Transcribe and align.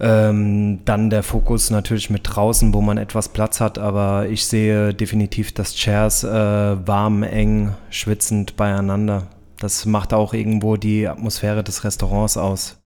Ähm, 0.00 0.80
dann 0.84 1.10
der 1.10 1.24
Fokus 1.24 1.70
natürlich 1.70 2.08
mit 2.08 2.22
draußen, 2.24 2.72
wo 2.72 2.80
man 2.80 2.98
etwas 2.98 3.30
Platz 3.30 3.60
hat, 3.60 3.78
aber 3.78 4.28
ich 4.28 4.46
sehe 4.46 4.94
definitiv 4.94 5.52
das 5.52 5.74
Chairs 5.74 6.22
äh, 6.22 6.28
warm, 6.86 7.24
eng, 7.24 7.74
schwitzend 7.90 8.56
beieinander. 8.56 9.26
Das 9.58 9.86
macht 9.86 10.14
auch 10.14 10.34
irgendwo 10.34 10.76
die 10.76 11.08
Atmosphäre 11.08 11.64
des 11.64 11.82
Restaurants 11.82 12.36
aus. 12.36 12.80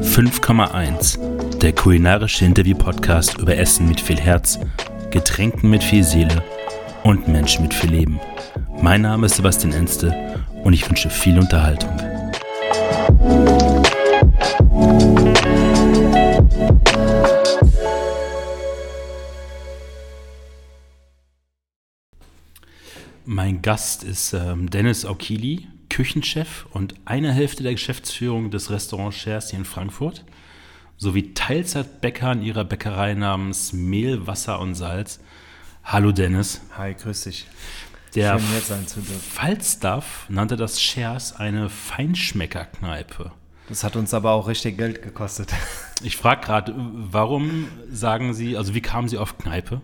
«5,1. 0.00 1.58
Der 1.58 1.72
kulinarische 1.72 2.44
Interview-Podcast 2.44 3.38
über 3.38 3.56
Essen 3.56 3.86
mit 3.86 4.00
viel 4.00 4.18
Herz, 4.18 4.58
Getränken 5.10 5.70
mit 5.70 5.84
viel 5.84 6.02
Seele 6.02 6.42
und 7.04 7.28
Menschen 7.28 7.62
mit 7.62 7.74
viel 7.74 7.90
Leben. 7.90 8.18
Mein 8.82 9.00
Name 9.02 9.26
ist 9.26 9.36
Sebastian 9.36 9.72
Enste 9.72 10.44
und 10.62 10.72
ich 10.72 10.88
wünsche 10.88 11.10
viel 11.10 11.38
Unterhaltung. 11.38 11.90
Mein 23.24 23.62
Gast 23.62 24.04
ist 24.04 24.34
ähm, 24.34 24.70
Dennis 24.70 25.04
Aukili, 25.04 25.66
Küchenchef 25.88 26.66
und 26.72 26.94
eine 27.04 27.32
Hälfte 27.32 27.62
der 27.62 27.72
Geschäftsführung 27.72 28.50
des 28.50 28.70
Restaurants 28.70 29.16
Shares 29.16 29.50
hier 29.50 29.58
in 29.58 29.64
Frankfurt, 29.64 30.24
sowie 30.96 31.34
Teilzeitbäcker 31.34 32.32
in 32.32 32.42
ihrer 32.42 32.64
Bäckerei 32.64 33.14
namens 33.14 33.72
Mehl, 33.72 34.26
Wasser 34.26 34.60
und 34.60 34.74
Salz. 34.74 35.20
Hallo 35.84 36.12
Dennis. 36.12 36.60
Hi, 36.76 36.94
grüß 36.94 37.22
dich. 37.24 37.46
Der. 38.16 38.38
Falstaff 38.38 40.26
nannte 40.28 40.56
das 40.56 40.80
Shares 40.80 41.36
eine 41.36 41.68
Feinschmeckerkneipe. 41.68 43.30
Das 43.68 43.84
hat 43.84 43.96
uns 43.96 44.14
aber 44.14 44.32
auch 44.32 44.48
richtig 44.48 44.78
Geld 44.78 45.02
gekostet. 45.02 45.52
Ich 46.02 46.18
frage 46.18 46.42
gerade, 46.42 46.74
warum 46.76 47.68
sagen 47.90 48.34
Sie, 48.34 48.58
also 48.58 48.74
wie 48.74 48.82
kamen 48.82 49.08
Sie 49.08 49.16
auf 49.16 49.38
Kneipe? 49.38 49.80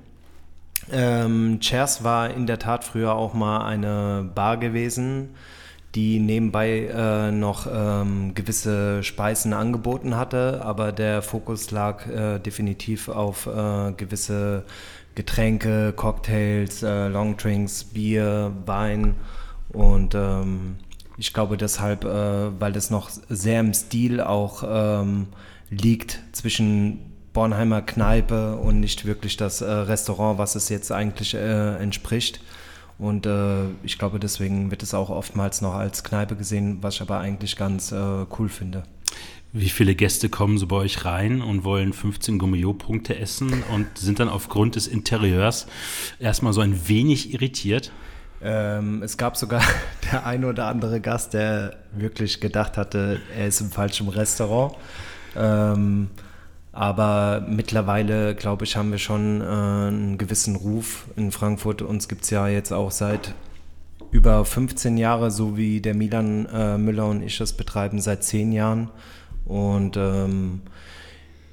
Ähm, 0.91 1.59
Chairs 1.61 2.05
war 2.05 2.29
in 2.29 2.47
der 2.47 2.59
Tat 2.59 2.85
früher 2.85 3.15
auch 3.15 3.33
mal 3.33 3.65
eine 3.65 4.31
Bar 4.35 4.59
gewesen, 4.59 5.31
die 5.95 6.19
nebenbei 6.19 6.91
äh, 6.95 7.31
noch 7.31 7.67
ähm, 7.67 8.35
gewisse 8.35 9.03
Speisen 9.03 9.55
angeboten 9.55 10.15
hatte, 10.15 10.61
aber 10.63 10.93
der 10.93 11.23
Fokus 11.23 11.71
lag 11.71 12.07
äh, 12.07 12.39
definitiv 12.39 13.09
auf 13.09 13.47
äh, 13.47 13.93
gewisse 13.93 14.65
Getränke, 15.15 15.93
Cocktails, 15.95 16.83
äh, 16.83 17.09
Longdrinks, 17.09 17.85
Bier, 17.85 18.53
Wein 18.67 19.15
und 19.71 20.15
ähm, 20.15 20.77
ich 21.19 21.33
glaube 21.33 21.57
deshalb, 21.57 22.05
äh, 22.05 22.61
weil 22.61 22.73
das 22.73 22.91
noch 22.91 23.11
sehr 23.29 23.61
im 23.61 23.75
Stil 23.75 24.21
auch 24.21 24.65
ähm, 24.67 25.29
liegt 25.71 26.21
zwischen 26.33 27.13
Bornheimer 27.33 27.83
Kneipe 27.83 28.57
und 28.57 28.81
nicht 28.81 29.05
wirklich 29.05 29.37
das 29.37 29.61
äh, 29.61 29.71
Restaurant, 29.71 30.39
was 30.39 30.55
es 30.55 30.69
jetzt 30.69 30.93
eigentlich 30.93 31.35
äh, 31.35 31.77
entspricht. 31.77 32.41
Und 32.99 33.27
äh, 33.27 33.65
ich 33.83 33.99
glaube, 33.99 34.21
deswegen 34.21 34.71
wird 34.71 34.83
es 34.83 34.95
auch 34.95 35.11
oftmals 35.11 35.61
noch 35.61 35.75
als 35.75 36.05
Kneipe 36.05 36.37
gesehen, 36.37 36.79
was 36.83 36.97
ich 36.97 37.01
aber 37.03 37.19
eigentlich 37.19 37.57
ganz 37.57 37.91
äh, 37.91 38.27
cool 38.39 38.49
finde. 38.49 38.85
Wie 39.55 39.69
viele 39.69 39.95
Gäste 39.95 40.31
kommen 40.31 40.57
so 40.57 40.67
bei 40.67 40.77
euch 40.77 41.05
rein 41.05 41.43
und 41.43 41.63
wollen 41.63 41.93
15 41.93 42.39
Gummio-Punkte 42.39 43.19
essen 43.19 43.63
und 43.75 43.87
sind 43.99 44.19
dann 44.19 44.31
aufgrund 44.31 44.77
des 44.77 44.87
Interieurs 44.87 45.67
erstmal 46.19 46.55
so 46.55 46.63
ein 46.63 46.89
wenig 46.89 47.35
irritiert? 47.35 47.93
Ähm, 48.43 49.03
es 49.03 49.19
gab 49.19 49.37
sogar 49.37 49.61
der 50.11 50.25
ein 50.27 50.47
oder 50.47 50.69
andere 50.69 51.03
Gast, 51.03 51.35
der 51.35 51.77
wirklich 51.95 52.41
gedacht 52.41 52.79
hatte, 52.79 53.21
er 53.37 53.47
ist 53.47 53.61
im 53.61 53.71
falschen 53.71 54.09
Restaurant. 54.09 54.75
Ähm, 55.37 56.09
aber 56.73 57.45
mittlerweile, 57.47 58.35
glaube 58.35 58.65
ich, 58.65 58.77
haben 58.77 58.91
wir 58.91 58.99
schon 58.99 59.43
äh, 59.43 59.45
einen 59.45 60.17
gewissen 60.17 60.57
Ruf 60.57 61.05
in 61.17 61.31
Frankfurt. 61.31 61.83
Uns 61.83 62.09
gibt 62.09 62.25
es 62.25 62.31
ja 62.31 62.49
jetzt 62.49 62.73
auch 62.73 62.91
seit 62.91 63.35
über 64.11 64.47
15 64.47 64.97
Jahren, 64.97 65.31
so 65.31 65.59
wie 65.59 65.83
der 65.83 65.95
Milan 65.95 66.47
äh, 66.47 66.79
Müller 66.79 67.07
und 67.07 67.23
ich 67.23 67.37
das 67.37 67.53
betreiben, 67.53 68.01
seit 68.01 68.25
10 68.25 68.53
Jahren. 68.53 68.89
Und 69.45 69.97
ähm, 69.97 70.63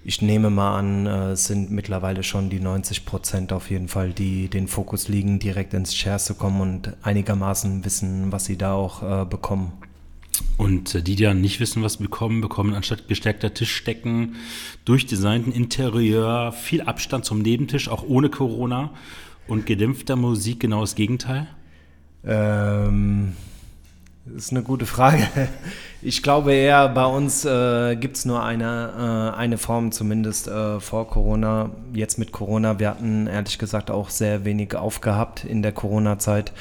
ich 0.04 0.22
nehme 0.22 0.50
mal 0.50 0.78
an, 0.78 1.06
äh, 1.06 1.32
es 1.32 1.46
sind 1.46 1.72
mittlerweile 1.72 2.24
schon 2.24 2.50
die 2.50 2.60
90 2.60 3.06
Prozent 3.06 3.54
auf 3.54 3.70
jeden 3.70 3.88
Fall, 3.88 4.14
die 4.14 4.48
den 4.48 4.68
Fokus 4.68 5.08
liegen, 5.08 5.40
direkt 5.40 5.74
ins 5.74 5.96
Shares 5.96 6.26
zu 6.26 6.36
kommen 6.36 6.62
und 6.62 6.96
einigermaßen 7.04 7.84
wissen, 7.86 8.32
was 8.32 8.46
sie 8.46 8.58
da 8.58 8.74
auch 8.74 9.04
äh, 9.04 9.26
bekommen. 9.26 9.74
Und 10.58 10.96
äh, 10.96 11.02
die, 11.02 11.16
die 11.16 11.24
dann 11.24 11.42
nicht 11.42 11.60
wissen, 11.60 11.84
was 11.84 11.94
sie 11.94 12.04
bekommen, 12.04 12.42
bekommen 12.42 12.74
anstatt 12.74 13.08
gestärkter 13.08 13.54
Tischdecken, 13.54 14.36
durchdesignten 14.86 15.52
Interieur, 15.52 16.54
viel 16.54 16.82
Abstand 16.82 17.26
zum 17.26 17.42
Nebentisch, 17.42 17.90
auch 17.90 18.04
ohne 18.08 18.30
Corona 18.30 18.92
und 19.48 19.66
gedämpfter 19.66 20.16
Musik 20.16 20.60
genau 20.62 20.82
das 20.82 20.96
Gegenteil? 20.96 21.48
Ähm, 22.26 23.34
ist 24.36 24.52
eine 24.52 24.64
gute 24.64 24.86
Frage. 24.86 25.28
Ich 26.02 26.24
glaube 26.24 26.54
eher, 26.54 26.88
bei 26.88 27.06
uns 27.06 27.44
äh, 27.44 27.98
gibt 27.98 28.16
es 28.16 28.24
nur 28.24 28.42
eine, 28.42 29.34
äh, 29.36 29.38
eine 29.38 29.58
Form, 29.58 29.92
zumindest 29.92 30.48
äh, 30.48 30.80
vor 30.80 31.10
Corona. 31.10 31.72
Jetzt 31.94 32.18
mit 32.18 32.32
Corona, 32.32 32.80
wir 32.80 32.90
hatten 32.90 33.28
ehrlich 33.28 33.60
gesagt 33.60 33.92
auch 33.92 34.10
sehr 34.10 34.46
wenig 34.46 34.76
aufgehabt 34.76 35.44
in 35.44 35.62
der 35.62 35.74
Corona-Zeit. 35.74 36.54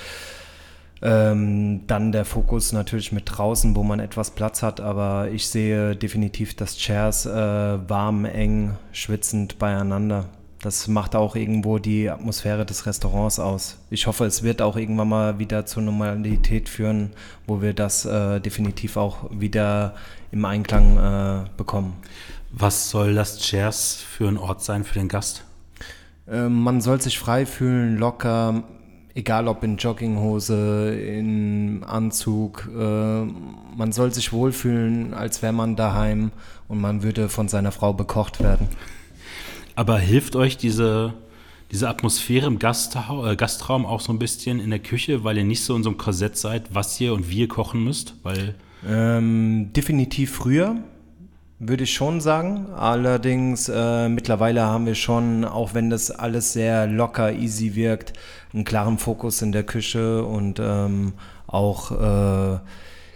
Ähm, 1.01 1.87
dann 1.87 2.11
der 2.11 2.25
Fokus 2.25 2.73
natürlich 2.73 3.13
mit 3.13 3.25
draußen, 3.27 3.77
wo 3.77 3.85
man 3.85 4.01
etwas 4.01 4.33
Platz 4.33 4.65
hat, 4.65 4.81
aber 4.81 5.29
ich 5.31 5.47
sehe 5.47 5.95
definitiv 5.95 6.57
das 6.57 6.77
Chairs 6.77 7.25
äh, 7.25 7.31
warm, 7.89 8.25
eng, 8.25 8.77
schwitzend 8.91 9.61
beieinander 9.61 10.25
das 10.63 10.89
macht 10.89 11.15
auch 11.15 11.37
irgendwo 11.37 11.79
die 11.79 12.11
Atmosphäre 12.11 12.67
des 12.67 12.87
Restaurants 12.87 13.39
aus. 13.39 13.79
Ich 13.91 14.07
hoffe, 14.07 14.25
es 14.25 14.43
wird 14.43 14.61
auch 14.61 14.77
irgendwann 14.77 15.09
mal 15.09 15.39
wieder 15.39 15.67
zur 15.67 15.83
Normalität 15.83 16.69
führen, 16.69 17.11
wo 17.47 17.63
wir 17.63 17.75
das 17.75 18.05
äh, 18.05 18.41
definitiv 18.41 18.97
auch 18.97 19.31
wieder 19.31 19.95
im 20.33 20.45
Einklang 20.45 20.97
äh, 20.97 21.49
bekommen. 21.57 21.95
Was 22.51 22.91
soll 22.91 23.15
das 23.15 23.39
Chairs 23.39 23.95
für 23.97 24.27
ein 24.27 24.37
Ort 24.37 24.63
sein 24.63 24.83
für 24.83 24.95
den 24.95 25.09
Gast? 25.09 25.45
Äh, 26.27 26.49
man 26.49 26.81
soll 26.81 27.01
sich 27.01 27.21
frei 27.21 27.47
fühlen, 27.47 27.97
locker, 27.97 28.65
egal 29.15 29.47
ob 29.47 29.63
in 29.63 29.77
Jogginghose, 29.77 30.93
in 30.99 31.85
Anzug. 31.85 32.69
Äh, 32.77 33.25
man 33.25 33.93
soll 33.93 34.13
sich 34.13 34.33
wohlfühlen, 34.33 35.15
als 35.15 35.41
wäre 35.41 35.53
man 35.53 35.77
daheim 35.77 36.33
und 36.67 36.81
man 36.81 37.05
würde 37.05 37.29
von 37.29 37.47
seiner 37.49 37.71
Frau 37.71 37.93
bekocht 37.93 38.41
werden. 38.41 38.69
Aber 39.79 39.97
hilft 40.01 40.35
euch 40.35 40.57
diese, 40.57 41.15
diese 41.71 41.89
Atmosphäre 41.89 42.49
im 42.49 42.59
Gasthau 42.59 43.25
äh, 43.25 43.37
Gastraum 43.37 43.87
auch 43.87 44.01
so 44.01 44.13
ein 44.13 44.19
bisschen 44.19 44.59
in 44.59 44.71
der 44.71 44.81
Küche, 44.81 45.23
weil 45.23 45.39
ihr 45.39 45.45
nicht 45.45 45.63
so 45.63 45.77
in 45.77 45.85
so 45.85 45.91
einem 45.91 45.99
Korsett 45.99 46.37
seid, 46.37 46.75
was 46.75 47.01
ihr 47.01 47.15
und 47.15 47.31
wie 47.31 47.39
ihr 47.43 47.49
kochen 47.49 47.85
müsst? 47.85 48.17
Weil 48.25 48.57
ähm, 48.85 49.73
definitiv 49.77 50.33
früher, 50.33 50.79
würde 51.61 51.85
ich 51.85 51.95
schon 51.95 52.21
sagen. 52.21 52.73
Allerdings 52.75 53.69
äh, 53.73 54.09
mittlerweile 54.09 54.63
haben 54.63 54.85
wir 54.85 54.97
schon, 54.97 55.45
auch 55.45 55.75
wenn 55.75 55.91
das 55.91 56.11
alles 56.11 56.53
sehr 56.53 56.89
locker, 56.89 57.33
easy 57.33 57.77
wirkt, 57.77 58.15
einen 58.53 58.65
klaren 58.65 58.99
Fokus 58.99 59.43
in 59.43 59.53
der 59.53 59.63
Küche 59.63 60.25
und 60.25 60.59
ähm, 60.61 61.13
auch 61.47 61.93
äh, 61.93 62.59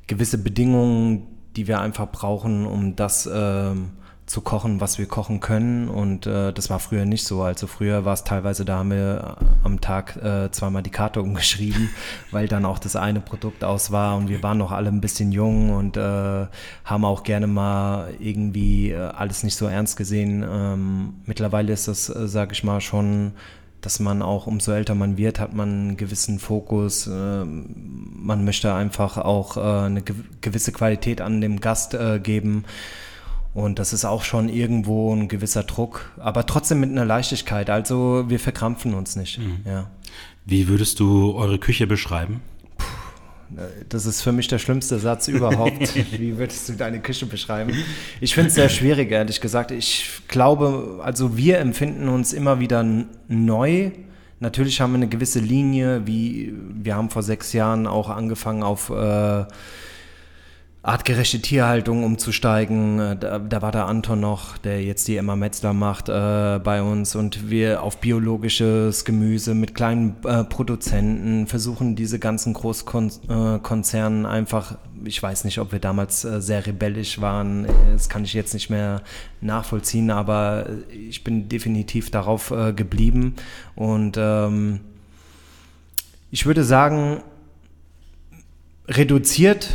gewisse 0.06 0.38
Bedingungen, 0.38 1.26
die 1.56 1.66
wir 1.66 1.80
einfach 1.80 2.12
brauchen, 2.12 2.66
um 2.66 2.94
das 2.94 3.26
äh, 3.26 3.72
zu 4.26 4.40
kochen, 4.40 4.80
was 4.80 4.98
wir 4.98 5.06
kochen 5.06 5.40
können. 5.40 5.88
Und 5.88 6.26
äh, 6.26 6.52
das 6.52 6.70
war 6.70 6.78
früher 6.78 7.04
nicht 7.04 7.24
so. 7.24 7.42
Also 7.42 7.66
früher 7.66 8.04
war 8.04 8.14
es 8.14 8.24
teilweise, 8.24 8.64
da 8.64 8.78
haben 8.78 8.90
wir 8.90 9.36
am 9.64 9.80
Tag 9.80 10.16
äh, 10.16 10.50
zweimal 10.50 10.82
die 10.82 10.90
Karte 10.90 11.20
umgeschrieben, 11.22 11.90
weil 12.30 12.48
dann 12.48 12.64
auch 12.64 12.78
das 12.78 12.96
eine 12.96 13.20
Produkt 13.20 13.64
aus 13.64 13.90
war 13.90 14.16
und 14.16 14.28
wir 14.28 14.42
waren 14.42 14.58
noch 14.58 14.70
alle 14.70 14.88
ein 14.88 15.00
bisschen 15.00 15.32
jung 15.32 15.70
und 15.70 15.96
äh, 15.96 16.46
haben 16.84 17.04
auch 17.04 17.24
gerne 17.24 17.46
mal 17.46 18.10
irgendwie 18.20 18.90
äh, 18.90 18.98
alles 18.98 19.42
nicht 19.42 19.56
so 19.56 19.66
ernst 19.66 19.96
gesehen. 19.96 20.44
Ähm, 20.48 21.14
mittlerweile 21.26 21.72
ist 21.72 21.88
das, 21.88 22.08
äh, 22.08 22.28
sage 22.28 22.52
ich 22.52 22.64
mal, 22.64 22.80
schon 22.80 23.32
dass 23.80 23.98
man 23.98 24.22
auch, 24.22 24.46
umso 24.46 24.70
älter 24.70 24.94
man 24.94 25.16
wird, 25.16 25.40
hat 25.40 25.54
man 25.54 25.68
einen 25.68 25.96
gewissen 25.96 26.38
Fokus. 26.38 27.08
Äh, 27.08 27.44
man 27.44 28.44
möchte 28.44 28.72
einfach 28.72 29.18
auch 29.18 29.56
eine 29.56 30.02
gewisse 30.40 30.70
Qualität 30.70 31.20
an 31.20 31.40
dem 31.40 31.58
Gast 31.58 31.96
geben. 32.22 32.64
Und 33.54 33.78
das 33.78 33.92
ist 33.92 34.04
auch 34.04 34.22
schon 34.22 34.48
irgendwo 34.48 35.14
ein 35.14 35.28
gewisser 35.28 35.62
Druck, 35.62 36.12
aber 36.18 36.46
trotzdem 36.46 36.80
mit 36.80 36.90
einer 36.90 37.04
Leichtigkeit. 37.04 37.68
Also 37.68 38.24
wir 38.28 38.40
verkrampfen 38.40 38.94
uns 38.94 39.16
nicht. 39.16 39.38
Mhm. 39.38 39.60
Ja. 39.66 39.90
Wie 40.46 40.68
würdest 40.68 41.00
du 41.00 41.34
eure 41.34 41.58
Küche 41.58 41.86
beschreiben? 41.86 42.40
Das 43.90 44.06
ist 44.06 44.22
für 44.22 44.32
mich 44.32 44.48
der 44.48 44.58
schlimmste 44.58 44.98
Satz 44.98 45.28
überhaupt. 45.28 45.94
Wie 46.18 46.38
würdest 46.38 46.70
du 46.70 46.72
deine 46.72 47.00
Küche 47.00 47.26
beschreiben? 47.26 47.74
Ich 48.18 48.34
finde 48.34 48.48
es 48.48 48.54
sehr 48.54 48.70
schwierig, 48.70 49.10
ehrlich 49.10 49.42
gesagt. 49.42 49.72
Ich 49.72 50.22
glaube, 50.26 51.00
also 51.02 51.36
wir 51.36 51.58
empfinden 51.58 52.08
uns 52.08 52.32
immer 52.32 52.60
wieder 52.60 52.82
neu 53.28 53.90
natürlich 54.42 54.80
haben 54.80 54.92
wir 54.92 54.96
eine 54.96 55.08
gewisse 55.08 55.38
Linie, 55.38 56.06
wie 56.06 56.52
wir 56.74 56.96
haben 56.96 57.08
vor 57.08 57.22
sechs 57.22 57.54
Jahren 57.54 57.86
auch 57.86 58.10
angefangen 58.10 58.62
auf 58.62 58.90
äh, 58.90 59.44
artgerechte 60.82 61.40
Tierhaltung 61.40 62.02
umzusteigen. 62.02 62.98
Äh, 62.98 63.16
da, 63.16 63.38
da, 63.38 63.62
war 63.62 63.70
der 63.70 63.86
Anton 63.86 64.20
noch, 64.20 64.58
der 64.58 64.82
jetzt 64.82 65.06
die 65.06 65.16
Emma 65.16 65.36
Metzler 65.36 65.72
macht 65.72 66.08
äh, 66.08 66.60
bei 66.62 66.82
uns. 66.82 67.14
Und 67.14 67.50
wir 67.50 67.82
auf 67.82 67.98
biologisches 67.98 69.04
Gemüse 69.04 69.54
mit 69.54 69.74
kleinen 69.74 70.16
äh, 70.24 70.44
Produzenten 70.44 71.46
versuchen 71.46 71.94
diese 71.94 72.18
ganzen 72.18 72.52
Großkonzernen 72.52 74.24
äh, 74.24 74.28
einfach, 74.28 74.76
ich 75.04 75.22
weiß 75.22 75.44
nicht, 75.44 75.58
ob 75.58 75.70
wir 75.70 75.78
damals 75.78 76.24
äh, 76.24 76.40
sehr 76.40 76.66
rebellisch 76.66 77.20
waren, 77.20 77.66
das 77.92 78.08
kann 78.08 78.24
ich 78.24 78.34
jetzt 78.34 78.54
nicht 78.54 78.68
mehr 78.68 79.02
nachvollziehen, 79.40 80.10
aber 80.10 80.66
ich 80.90 81.22
bin 81.22 81.48
definitiv 81.48 82.10
darauf 82.10 82.50
äh, 82.50 82.72
geblieben. 82.72 83.36
Und 83.76 84.16
ähm, 84.18 84.80
ich 86.32 86.46
würde 86.46 86.64
sagen, 86.64 87.22
reduziert 88.96 89.68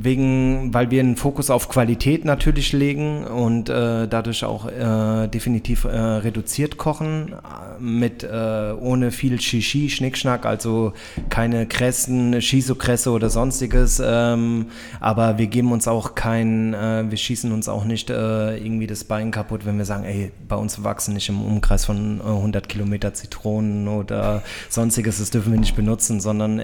wegen, 0.00 0.72
weil 0.72 0.90
wir 0.90 1.00
einen 1.00 1.16
Fokus 1.16 1.50
auf 1.50 1.68
Qualität 1.68 2.24
natürlich 2.24 2.72
legen 2.72 3.24
und 3.24 3.68
äh, 3.68 4.06
dadurch 4.06 4.44
auch 4.44 4.68
äh, 4.68 5.28
definitiv 5.28 5.84
äh, 5.84 5.88
reduziert 5.88 6.76
kochen, 6.76 7.34
mit 7.80 8.22
äh, 8.22 8.72
ohne 8.78 9.10
viel 9.10 9.40
Shishi, 9.40 9.90
Schnickschnack, 9.90 10.46
also 10.46 10.92
keine 11.30 11.66
Kressen, 11.66 12.40
Shiso-Kresse 12.40 13.10
oder 13.10 13.30
sonstiges. 13.30 14.00
Ähm, 14.04 14.66
aber 15.00 15.38
wir 15.38 15.46
geben 15.46 15.72
uns 15.72 15.88
auch 15.88 16.14
kein, 16.14 16.74
äh, 16.74 17.04
wir 17.08 17.18
schießen 17.18 17.52
uns 17.52 17.68
auch 17.68 17.84
nicht 17.84 18.10
äh, 18.10 18.56
irgendwie 18.56 18.86
das 18.86 19.04
Bein 19.04 19.30
kaputt, 19.30 19.66
wenn 19.66 19.78
wir 19.78 19.84
sagen, 19.84 20.04
ey, 20.04 20.30
bei 20.48 20.56
uns 20.56 20.82
wachsen 20.84 21.14
nicht 21.14 21.28
im 21.28 21.42
Umkreis 21.42 21.84
von 21.84 22.20
100 22.20 22.68
Kilometer 22.68 23.14
Zitronen 23.14 23.88
oder 23.88 24.42
sonstiges, 24.68 25.18
das 25.18 25.30
dürfen 25.30 25.52
wir 25.52 25.60
nicht 25.60 25.76
benutzen, 25.76 26.20
sondern 26.20 26.60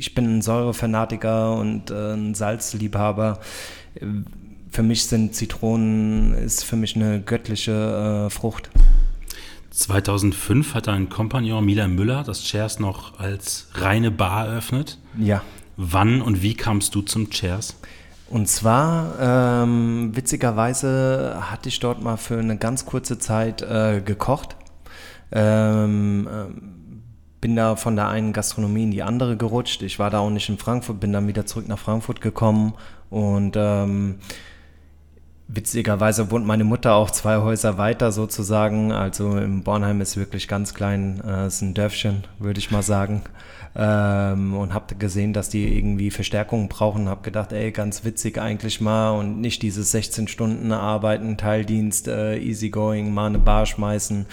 ich 0.00 0.14
bin 0.14 0.38
ein 0.38 0.42
Säurefanatiker 0.42 1.54
und 1.56 1.90
ein 1.90 2.34
Salz 2.34 2.70
Salzliebhaber. 2.70 3.38
Für 4.70 4.82
mich 4.82 5.04
sind 5.04 5.34
Zitronen, 5.34 6.32
ist 6.32 6.64
für 6.64 6.76
mich 6.76 6.96
eine 6.96 7.20
göttliche 7.20 8.26
äh, 8.26 8.30
Frucht. 8.30 8.70
2005 9.70 10.74
hat 10.74 10.86
dein 10.86 11.10
Kompagnon 11.10 11.64
Milan 11.64 11.94
Müller 11.94 12.24
das 12.24 12.42
Chairs 12.42 12.80
noch 12.80 13.20
als 13.20 13.68
reine 13.74 14.10
Bar 14.10 14.46
eröffnet. 14.46 14.98
Ja. 15.18 15.42
Wann 15.76 16.22
und 16.22 16.42
wie 16.42 16.54
kamst 16.54 16.94
du 16.94 17.02
zum 17.02 17.28
Chairs? 17.28 17.76
Und 18.30 18.48
zwar, 18.48 19.16
ähm, 19.20 20.16
witzigerweise 20.16 21.42
hatte 21.42 21.68
ich 21.68 21.78
dort 21.78 22.02
mal 22.02 22.16
für 22.16 22.38
eine 22.38 22.56
ganz 22.56 22.86
kurze 22.86 23.18
Zeit 23.18 23.60
äh, 23.60 24.00
gekocht. 24.00 24.56
Ähm, 25.30 26.26
ähm 26.32 26.79
bin 27.40 27.56
da 27.56 27.76
von 27.76 27.96
der 27.96 28.08
einen 28.08 28.32
Gastronomie 28.32 28.84
in 28.84 28.90
die 28.90 29.02
andere 29.02 29.36
gerutscht. 29.36 29.82
Ich 29.82 29.98
war 29.98 30.10
da 30.10 30.18
auch 30.18 30.30
nicht 30.30 30.48
in 30.48 30.58
Frankfurt, 30.58 31.00
bin 31.00 31.12
dann 31.12 31.26
wieder 31.26 31.46
zurück 31.46 31.68
nach 31.68 31.78
Frankfurt 31.78 32.20
gekommen 32.20 32.74
und 33.08 33.54
ähm, 33.56 34.16
witzigerweise 35.48 36.30
wohnt 36.30 36.46
meine 36.46 36.64
Mutter 36.64 36.94
auch 36.94 37.10
zwei 37.10 37.38
Häuser 37.38 37.78
weiter 37.78 38.12
sozusagen. 38.12 38.92
Also 38.92 39.36
im 39.38 39.62
Bornheim 39.62 40.00
ist 40.00 40.16
wirklich 40.16 40.48
ganz 40.48 40.74
klein, 40.74 41.22
äh, 41.26 41.46
ist 41.46 41.62
ein 41.62 41.74
Dörfchen, 41.74 42.24
würde 42.38 42.58
ich 42.58 42.70
mal 42.70 42.82
sagen 42.82 43.22
ähm, 43.76 44.54
und 44.54 44.74
habe 44.74 44.94
gesehen, 44.96 45.32
dass 45.32 45.48
die 45.48 45.76
irgendwie 45.76 46.10
Verstärkung 46.10 46.68
brauchen. 46.68 47.08
Habe 47.08 47.22
gedacht, 47.22 47.52
ey, 47.52 47.70
ganz 47.70 48.04
witzig 48.04 48.38
eigentlich 48.38 48.80
mal 48.80 49.10
und 49.10 49.40
nicht 49.40 49.62
dieses 49.62 49.90
16 49.92 50.28
Stunden 50.28 50.72
Arbeiten, 50.72 51.36
Teildienst, 51.36 52.08
äh, 52.08 52.36
easygoing, 52.38 53.12
mal 53.12 53.26
eine 53.26 53.38
Bar 53.38 53.66
schmeißen, 53.66 54.26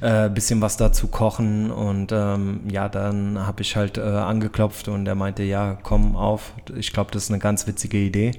äh, 0.00 0.28
bisschen 0.28 0.60
was 0.60 0.76
dazu 0.76 1.08
kochen 1.08 1.70
und 1.70 2.12
ähm, 2.12 2.60
ja, 2.70 2.88
dann 2.88 3.46
habe 3.46 3.62
ich 3.62 3.76
halt 3.76 3.98
äh, 3.98 4.02
angeklopft 4.02 4.88
und 4.88 5.06
er 5.06 5.14
meinte, 5.14 5.42
ja, 5.42 5.78
komm 5.82 6.16
auf, 6.16 6.52
ich 6.76 6.92
glaube, 6.92 7.10
das 7.12 7.24
ist 7.24 7.30
eine 7.30 7.38
ganz 7.38 7.66
witzige 7.66 7.98
Idee 7.98 8.32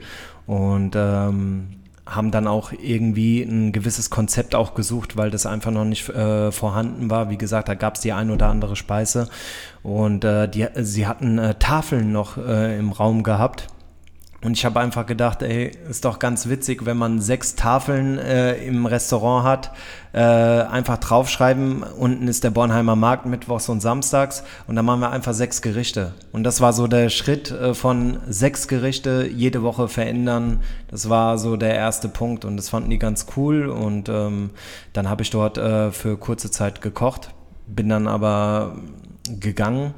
und 0.46 0.96
ähm, 0.96 1.83
haben 2.06 2.32
dann 2.32 2.48
auch 2.48 2.74
irgendwie 2.74 3.42
ein 3.42 3.72
gewisses 3.72 4.10
Konzept 4.10 4.56
auch 4.56 4.74
gesucht, 4.74 5.16
weil 5.16 5.32
das 5.32 5.46
einfach 5.46 5.72
noch 5.72 5.86
nicht 5.86 6.10
äh, 6.10 6.52
vorhanden 6.52 7.10
war. 7.10 7.30
Wie 7.30 7.38
gesagt, 7.38 7.70
da 7.70 7.76
gab 7.76 7.96
es 7.96 8.02
die 8.02 8.12
ein 8.12 8.30
oder 8.30 8.48
andere 8.48 8.76
Speise 8.76 9.30
und 9.84 10.26
äh, 10.26 10.50
die, 10.50 10.68
sie 10.76 11.08
hatten 11.08 11.38
äh, 11.38 11.56
Tafeln 11.56 12.12
noch 12.12 12.38
äh, 12.38 12.78
im 12.78 12.92
Raum 12.92 13.24
gehabt 13.24 13.68
und 14.44 14.58
ich 14.58 14.66
habe 14.66 14.80
einfach 14.80 15.06
gedacht, 15.06 15.42
ey, 15.42 15.72
ist 15.90 16.04
doch 16.04 16.20
ganz 16.20 16.50
witzig, 16.50 16.86
wenn 16.86 16.98
man 16.98 17.22
sechs 17.22 17.56
Tafeln 17.56 18.18
äh, 18.18 18.56
im 18.66 18.86
Restaurant 18.86 19.46
hat, 19.46 19.72
äh, 20.12 20.20
einfach 20.20 20.98
draufschreiben, 20.98 21.84
unten 21.84 22.28
ist 22.28 22.44
der 22.44 22.50
Bornheimer 22.50 22.96
Markt 22.96 23.26
mittwochs 23.26 23.70
und 23.70 23.80
samstags 23.80 24.44
und 24.68 24.76
dann 24.76 24.86
machen 24.86 25.00
wir 25.00 25.12
einfach 25.12 25.34
sechs 25.34 25.62
Gerichte. 25.62 26.14
Und 26.34 26.44
das 26.44 26.60
war 26.60 26.74
so 26.74 26.88
der 26.88 27.10
Schritt 27.10 27.52
äh, 27.52 27.74
von 27.74 28.20
sechs 28.28 28.68
Gerichte 28.68 29.30
jede 29.34 29.64
Woche 29.64 29.88
verändern. 29.88 30.60
Das 30.90 31.10
war 31.10 31.38
so 31.38 31.56
der 31.56 31.76
erste 31.76 32.10
Punkt 32.10 32.44
und 32.44 32.58
das 32.58 32.70
fanden 32.70 32.90
die 32.90 33.00
ganz 33.00 33.28
cool 33.38 33.70
und 33.70 34.10
ähm, 34.10 34.50
dann 34.92 35.10
habe 35.10 35.22
ich 35.22 35.30
dort 35.30 35.58
äh, 35.58 35.92
für 35.92 36.18
kurze 36.18 36.52
Zeit 36.52 36.82
gekocht, 36.82 37.34
bin 37.68 37.88
dann 37.88 38.08
aber 38.08 38.76
gegangen 39.40 39.94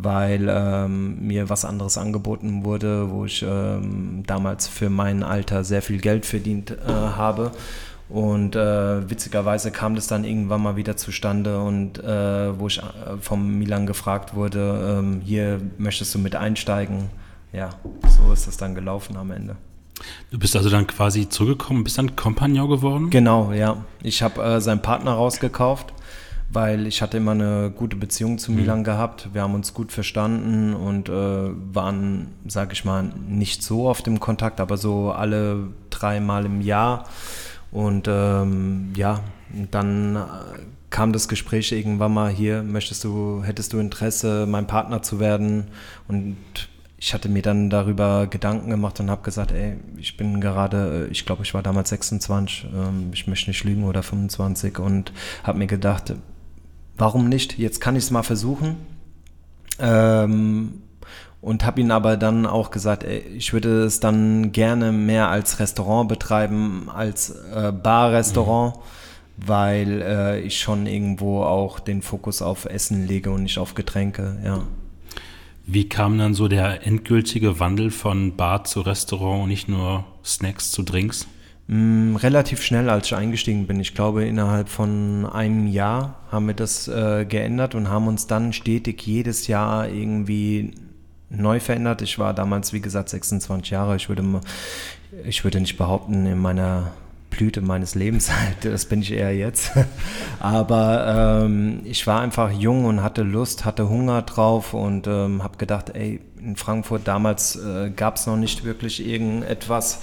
weil 0.00 0.48
ähm, 0.48 1.26
mir 1.26 1.48
was 1.48 1.64
anderes 1.64 1.98
angeboten 1.98 2.64
wurde, 2.64 3.10
wo 3.10 3.24
ich 3.24 3.44
ähm, 3.46 4.22
damals 4.26 4.68
für 4.68 4.90
mein 4.90 5.22
Alter 5.22 5.64
sehr 5.64 5.82
viel 5.82 5.98
Geld 5.98 6.24
verdient 6.24 6.70
äh, 6.70 6.90
habe. 6.90 7.50
Und 8.08 8.56
äh, 8.56 9.10
witzigerweise 9.10 9.70
kam 9.70 9.94
das 9.94 10.06
dann 10.06 10.24
irgendwann 10.24 10.62
mal 10.62 10.76
wieder 10.76 10.96
zustande 10.96 11.60
und 11.60 12.02
äh, 12.02 12.58
wo 12.58 12.68
ich 12.68 12.78
äh, 12.78 12.82
vom 13.20 13.58
Milan 13.58 13.86
gefragt 13.86 14.34
wurde, 14.34 14.98
ähm, 14.98 15.20
hier 15.22 15.60
möchtest 15.76 16.14
du 16.14 16.18
mit 16.18 16.34
einsteigen? 16.34 17.10
Ja, 17.52 17.70
so 18.08 18.32
ist 18.32 18.46
das 18.46 18.56
dann 18.56 18.74
gelaufen 18.74 19.16
am 19.16 19.30
Ende. 19.30 19.56
Du 20.30 20.38
bist 20.38 20.56
also 20.56 20.70
dann 20.70 20.86
quasi 20.86 21.28
zurückgekommen, 21.28 21.84
bist 21.84 21.98
dann 21.98 22.16
Kompagnon 22.16 22.70
geworden? 22.70 23.10
Genau, 23.10 23.52
ja. 23.52 23.84
Ich 24.02 24.22
habe 24.22 24.42
äh, 24.42 24.60
seinen 24.60 24.80
Partner 24.80 25.12
rausgekauft 25.12 25.92
weil 26.50 26.86
ich 26.86 27.02
hatte 27.02 27.18
immer 27.18 27.32
eine 27.32 27.70
gute 27.74 27.96
Beziehung 27.96 28.38
zu 28.38 28.52
mhm. 28.52 28.58
Milan 28.58 28.84
gehabt. 28.84 29.28
Wir 29.32 29.42
haben 29.42 29.54
uns 29.54 29.74
gut 29.74 29.92
verstanden 29.92 30.74
und 30.74 31.08
äh, 31.08 31.12
waren, 31.12 32.28
sage 32.46 32.72
ich 32.72 32.84
mal, 32.84 33.04
nicht 33.28 33.62
so 33.62 33.86
oft 33.86 34.06
im 34.06 34.18
Kontakt, 34.20 34.60
aber 34.60 34.76
so 34.76 35.12
alle 35.12 35.68
dreimal 35.90 36.46
im 36.46 36.60
Jahr. 36.60 37.04
Und 37.70 38.08
ähm, 38.08 38.92
ja, 38.96 39.20
dann 39.70 40.16
äh, 40.16 40.20
kam 40.90 41.12
das 41.12 41.28
Gespräch 41.28 41.70
irgendwann 41.72 42.14
mal 42.14 42.30
hier, 42.30 42.62
möchtest 42.62 43.04
du, 43.04 43.42
hättest 43.44 43.74
du 43.74 43.78
Interesse, 43.78 44.46
mein 44.48 44.66
Partner 44.66 45.02
zu 45.02 45.20
werden? 45.20 45.66
Und 46.06 46.36
ich 47.00 47.14
hatte 47.14 47.28
mir 47.28 47.42
dann 47.42 47.70
darüber 47.70 48.26
Gedanken 48.26 48.70
gemacht 48.70 48.98
und 48.98 49.10
habe 49.10 49.22
gesagt, 49.22 49.52
ey, 49.52 49.76
ich 49.98 50.16
bin 50.16 50.40
gerade, 50.40 51.06
äh, 51.08 51.12
ich 51.12 51.24
glaube, 51.26 51.42
ich 51.42 51.54
war 51.54 51.62
damals 51.62 51.90
26, 51.90 52.66
ähm, 52.74 53.10
ich 53.12 53.26
möchte 53.26 53.50
nicht 53.50 53.64
lügen 53.64 53.84
oder 53.84 54.02
25 54.02 54.78
und 54.78 55.12
habe 55.44 55.58
mir 55.58 55.66
gedacht, 55.66 56.14
warum 56.98 57.28
nicht? 57.28 57.58
Jetzt 57.58 57.80
kann 57.80 57.96
ich 57.96 58.04
es 58.04 58.10
mal 58.10 58.22
versuchen. 58.22 58.76
Ähm, 59.78 60.82
und 61.40 61.64
habe 61.64 61.80
ihn 61.80 61.90
aber 61.90 62.16
dann 62.16 62.46
auch 62.46 62.70
gesagt, 62.70 63.04
ey, 63.04 63.20
ich 63.36 63.52
würde 63.52 63.84
es 63.84 64.00
dann 64.00 64.50
gerne 64.52 64.92
mehr 64.92 65.28
als 65.28 65.60
Restaurant 65.60 66.08
betreiben, 66.08 66.88
als 66.92 67.30
äh, 67.30 67.72
Bar-Restaurant, 67.72 68.76
mhm. 68.76 68.80
weil 69.46 70.02
äh, 70.02 70.40
ich 70.40 70.58
schon 70.58 70.86
irgendwo 70.86 71.44
auch 71.44 71.78
den 71.78 72.02
Fokus 72.02 72.42
auf 72.42 72.64
Essen 72.64 73.06
lege 73.06 73.30
und 73.30 73.44
nicht 73.44 73.58
auf 73.58 73.74
Getränke, 73.74 74.36
ja. 74.44 74.64
Wie 75.70 75.86
kam 75.86 76.16
dann 76.18 76.32
so 76.32 76.48
der 76.48 76.86
endgültige 76.86 77.60
Wandel 77.60 77.90
von 77.90 78.36
Bar 78.36 78.64
zu 78.64 78.80
Restaurant 78.80 79.42
und 79.42 79.48
nicht 79.50 79.68
nur 79.68 80.04
Snacks 80.24 80.70
zu 80.70 80.82
Drinks? 80.82 81.28
Mm, 81.68 82.16
relativ 82.16 82.62
schnell, 82.62 82.88
als 82.88 83.06
ich 83.06 83.14
eingestiegen 83.14 83.66
bin. 83.66 83.78
Ich 83.78 83.94
glaube, 83.94 84.24
innerhalb 84.24 84.70
von 84.70 85.26
einem 85.26 85.66
Jahr 85.66 86.18
haben 86.32 86.46
wir 86.46 86.54
das 86.54 86.88
äh, 86.88 87.26
geändert 87.26 87.74
und 87.74 87.90
haben 87.90 88.08
uns 88.08 88.26
dann 88.26 88.54
stetig 88.54 89.02
jedes 89.06 89.48
Jahr 89.48 89.86
irgendwie 89.86 90.72
neu 91.28 91.60
verändert. 91.60 92.00
Ich 92.00 92.18
war 92.18 92.32
damals, 92.32 92.72
wie 92.72 92.80
gesagt, 92.80 93.10
26 93.10 93.70
Jahre. 93.70 93.96
Ich 93.96 94.08
würde, 94.08 94.24
ich 95.24 95.44
würde 95.44 95.60
nicht 95.60 95.76
behaupten, 95.76 96.24
in 96.24 96.38
meiner 96.38 96.92
Blüte 97.28 97.60
meines 97.60 97.94
Lebens, 97.94 98.30
das 98.62 98.86
bin 98.86 99.02
ich 99.02 99.12
eher 99.12 99.36
jetzt. 99.36 99.72
Aber 100.40 101.42
ähm, 101.44 101.80
ich 101.84 102.06
war 102.06 102.22
einfach 102.22 102.50
jung 102.50 102.86
und 102.86 103.02
hatte 103.02 103.22
Lust, 103.22 103.66
hatte 103.66 103.90
Hunger 103.90 104.22
drauf 104.22 104.72
und 104.72 105.06
ähm, 105.06 105.42
habe 105.42 105.58
gedacht, 105.58 105.90
ey, 105.94 106.20
in 106.40 106.56
Frankfurt 106.56 107.06
damals 107.06 107.56
äh, 107.56 107.90
gab 107.90 108.16
es 108.16 108.26
noch 108.26 108.38
nicht 108.38 108.64
wirklich 108.64 109.06
irgendetwas 109.06 110.00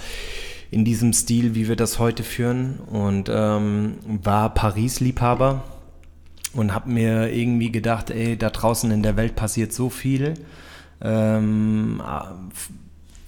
in 0.70 0.84
diesem 0.84 1.12
Stil, 1.12 1.54
wie 1.54 1.68
wir 1.68 1.76
das 1.76 1.98
heute 1.98 2.22
führen 2.22 2.78
und 2.78 3.30
ähm, 3.32 3.98
war 4.06 4.52
Paris-Liebhaber 4.52 5.62
und 6.52 6.74
habe 6.74 6.90
mir 6.90 7.32
irgendwie 7.32 7.70
gedacht, 7.70 8.10
ey, 8.10 8.36
da 8.36 8.50
draußen 8.50 8.90
in 8.90 9.02
der 9.02 9.16
Welt 9.16 9.36
passiert 9.36 9.72
so 9.72 9.90
viel. 9.90 10.34
Ähm, 11.00 12.02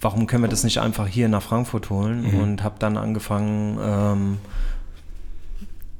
warum 0.01 0.27
können 0.27 0.43
wir 0.43 0.49
das 0.49 0.63
nicht 0.63 0.79
einfach 0.79 1.07
hier 1.07 1.29
nach 1.29 1.43
Frankfurt 1.43 1.89
holen? 1.89 2.23
Mhm. 2.23 2.39
Und 2.39 2.63
habe 2.63 2.75
dann 2.79 2.97
angefangen, 2.97 3.77
ähm, 3.81 4.37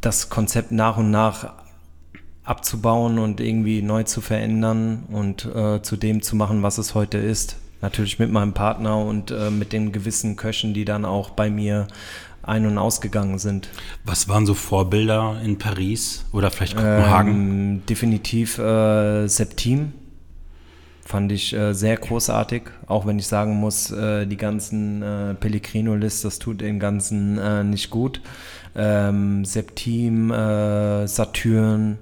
das 0.02 0.30
Konzept 0.30 0.72
nach 0.72 0.98
und 0.98 1.12
nach 1.12 1.54
abzubauen 2.44 3.20
und 3.20 3.42
irgendwie 3.42 3.82
neu 3.82 4.04
zu 4.04 4.22
verändern 4.22 5.04
und 5.10 5.46
äh, 5.46 5.82
zu 5.82 5.98
dem 5.98 6.22
zu 6.22 6.36
machen, 6.36 6.64
was 6.64 6.78
es 6.80 6.96
heute 6.96 7.18
ist. 7.20 7.58
Natürlich 7.82 8.20
mit 8.20 8.32
meinem 8.32 8.54
Partner 8.54 8.98
und 8.98 9.32
äh, 9.32 9.50
mit 9.50 9.72
den 9.72 9.92
gewissen 9.92 10.36
Köchen, 10.36 10.74
die 10.74 10.86
dann 10.86 11.06
auch 11.06 11.30
bei 11.30 11.50
mir 11.50 11.88
ein- 12.44 12.66
und 12.66 12.78
ausgegangen 12.78 13.40
sind. 13.40 13.70
Was 14.06 14.28
waren 14.28 14.46
so 14.46 14.54
Vorbilder 14.54 15.40
in 15.44 15.58
Paris 15.58 16.26
oder 16.34 16.52
vielleicht 16.52 16.76
Kopenhagen? 16.76 17.34
Ähm, 17.34 17.86
definitiv 17.88 18.58
äh, 18.58 19.28
Septim. 19.28 19.94
Fand 21.06 21.32
ich 21.32 21.54
äh, 21.54 21.74
sehr 21.74 21.98
großartig, 21.98 22.64
auch 22.86 23.08
wenn 23.08 23.18
ich 23.18 23.26
sagen 23.26 23.56
muss, 23.56 23.90
äh, 23.90 24.28
die 24.28 24.38
ganzen 24.38 25.02
äh, 25.02 25.34
Pellegrino-List, 25.34 26.24
das 26.24 26.38
tut 26.38 26.62
den 26.62 26.80
Ganzen 26.80 27.40
äh, 27.40 27.64
nicht 27.64 27.90
gut. 27.90 28.22
Ähm, 28.76 29.44
Septim, 29.44 30.30
äh, 30.30 31.08
Saturn, 31.08 31.98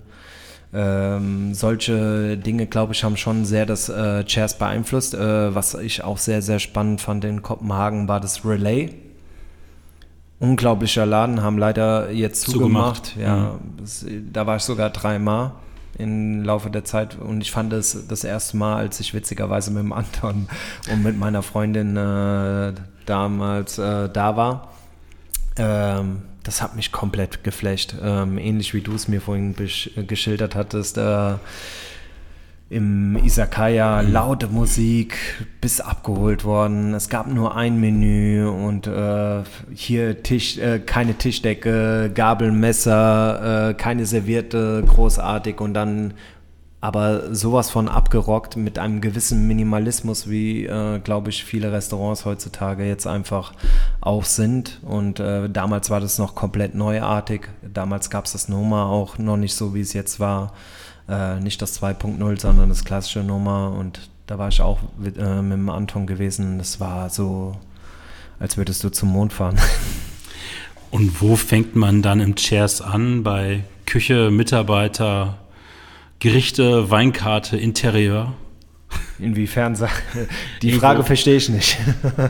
ähm, 0.74 1.54
solche 1.54 2.38
Dinge, 2.38 2.68
glaube 2.68 2.94
ich, 2.94 3.04
haben 3.04 3.18
schon 3.18 3.46
sehr 3.46 3.66
das 3.66 3.90
äh, 3.90 4.24
Chairs 4.26 4.58
beeinflusst. 4.58 5.14
Äh, 5.14 5.56
was 5.56 5.74
ich 5.76 6.04
auch 6.04 6.18
sehr, 6.18 6.42
sehr 6.42 6.60
spannend 6.60 7.02
fand 7.02 7.24
in 7.24 7.42
Kopenhagen 7.42 8.08
war 8.08 8.20
das 8.20 8.46
Relay. 8.46 8.94
Unglaublicher 10.40 11.06
Laden, 11.06 11.42
haben 11.42 11.58
leider 11.58 12.12
jetzt 12.12 12.42
zugemacht. 12.42 13.08
Zugemacht, 13.08 13.18
Ja, 13.18 13.60
das, 13.80 14.06
da 14.32 14.46
war 14.46 14.58
ich 14.58 14.64
sogar 14.64 14.92
dreimal 14.92 15.54
im 15.98 16.44
Laufe 16.44 16.70
der 16.70 16.86
Zeit 16.86 17.18
und 17.20 17.42
ich 17.42 17.50
fand 17.50 17.74
es 17.74 18.08
das 18.08 18.24
erste 18.24 18.56
Mal, 18.58 18.76
als 18.76 19.00
ich 19.00 19.16
witzigerweise 19.16 19.72
mit 19.72 19.82
dem 19.82 19.94
Anton 19.94 20.48
und 20.92 21.02
mit 21.02 21.18
meiner 21.18 21.42
Freundin 21.42 21.98
äh, 21.98 22.74
damals 23.06 23.80
äh, 23.80 24.10
da 24.10 24.38
war. 24.38 24.70
Ähm, 25.56 26.22
das 26.48 26.62
hat 26.62 26.76
mich 26.76 26.92
komplett 26.92 27.44
geflasht. 27.44 27.94
Ähm, 28.02 28.38
ähnlich 28.38 28.74
wie 28.74 28.82
du 28.82 28.94
es 28.94 29.08
mir 29.08 29.22
vorhin 29.22 29.56
besch- 29.56 29.92
geschildert 30.06 30.56
hattest. 30.56 30.98
Äh, 30.98 31.34
Im 32.70 33.18
Isakaya 33.24 34.02
laute 34.02 34.48
Musik, 34.48 35.18
bis 35.62 35.80
abgeholt 35.80 36.44
worden. 36.44 36.94
Es 36.94 37.08
gab 37.08 37.28
nur 37.28 37.56
ein 37.56 37.80
Menü 37.80 38.46
und 38.48 38.88
äh, 38.88 39.44
hier 39.74 40.22
Tisch, 40.24 40.58
äh, 40.58 40.80
keine 40.80 41.14
Tischdecke, 41.14 42.12
Gabel, 42.14 42.52
Messer, 42.52 43.70
äh, 43.70 43.74
keine 43.74 44.06
Serviette, 44.06 44.84
großartig 44.86 45.62
und 45.62 45.74
dann 45.76 46.14
aber 46.80 47.34
sowas 47.34 47.72
von 47.72 47.88
abgerockt 47.88 48.56
mit 48.56 48.78
einem 48.78 49.02
gewissen 49.02 49.48
Minimalismus, 49.48 50.30
wie, 50.30 50.66
äh, 50.66 51.00
glaube 51.00 51.32
ich, 51.32 51.44
viele 51.44 51.72
Restaurants 51.72 52.24
heutzutage 52.26 52.86
jetzt 52.86 53.08
einfach 53.08 53.54
auch 54.00 54.26
sind. 54.26 54.80
Und 54.84 55.20
äh, 55.20 55.50
damals 55.50 55.90
war 55.90 56.00
das 56.00 56.20
noch 56.20 56.36
komplett 56.36 56.76
neuartig. 56.76 57.50
Damals 57.62 58.12
gab 58.12 58.26
es 58.26 58.34
das 58.34 58.48
Noma 58.48 58.86
auch 58.86 59.18
noch 59.18 59.38
nicht 59.38 59.56
so, 59.56 59.74
wie 59.74 59.82
es 59.82 59.94
jetzt 59.94 60.20
war. 60.20 60.54
Äh, 61.10 61.40
nicht 61.40 61.62
das 61.64 61.82
2.0, 61.82 62.40
sondern 62.40 62.70
das 62.70 62.86
klassische 62.86 63.24
Noma. 63.24 63.70
Und 63.70 64.10
da 64.28 64.38
war 64.38 64.50
ich 64.50 64.62
auch 64.62 64.78
mit, 65.00 65.18
äh, 65.18 65.42
mit 65.42 65.58
dem 65.58 65.70
Anton 65.70 66.06
gewesen. 66.06 66.60
Das 66.60 66.80
war 66.80 67.10
so, 67.10 67.56
als 68.40 68.56
würdest 68.56 68.84
du 68.84 68.90
zum 68.90 69.10
Mond 69.10 69.34
fahren. 69.34 69.58
Und 70.92 71.22
wo 71.22 71.36
fängt 71.36 71.76
man 71.76 72.04
dann 72.04 72.20
im 72.20 72.36
Chairs 72.36 72.82
an? 72.82 73.24
Bei 73.24 73.64
Küche, 73.86 74.30
Mitarbeiter, 74.32 75.38
Gerichte, 76.20 76.90
Weinkarte, 76.90 77.58
Interieur? 77.58 78.34
Inwiefern? 79.20 79.78
Die 80.62 80.72
Frage 80.74 81.04
verstehe 81.04 81.38
ich 81.38 81.50
nicht. 81.50 81.78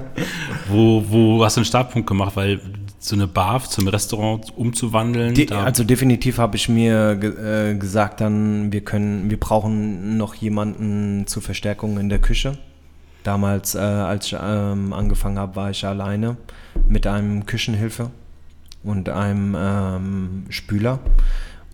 Wo, 0.69 1.03
wo 1.07 1.43
hast 1.43 1.55
du 1.55 1.59
einen 1.59 1.65
Startpunkt 1.65 2.07
gemacht? 2.07 2.35
Weil 2.35 2.59
so 2.99 3.15
eine 3.15 3.27
Bar 3.27 3.63
zum 3.63 3.87
Restaurant 3.87 4.57
umzuwandeln, 4.57 5.33
De 5.33 5.51
also 5.51 5.83
definitiv 5.83 6.39
habe 6.39 6.57
ich 6.57 6.67
mir 6.67 7.15
ge 7.15 7.71
äh, 7.71 7.75
gesagt, 7.75 8.21
dann 8.21 8.71
wir 8.71 8.81
können, 8.81 9.29
wir 9.29 9.39
brauchen 9.39 10.17
noch 10.17 10.35
jemanden 10.35 11.25
zur 11.27 11.41
Verstärkung 11.41 11.99
in 11.99 12.09
der 12.09 12.19
Küche. 12.19 12.57
Damals, 13.23 13.75
äh, 13.75 13.79
als 13.79 14.27
ich 14.27 14.37
ähm, 14.41 14.93
angefangen 14.93 15.37
habe, 15.37 15.55
war 15.55 15.69
ich 15.69 15.85
alleine 15.85 16.37
mit 16.87 17.07
einem 17.07 17.45
Küchenhilfe 17.45 18.09
und 18.83 19.09
einem 19.09 19.55
ähm, 19.57 20.45
Spüler 20.49 20.99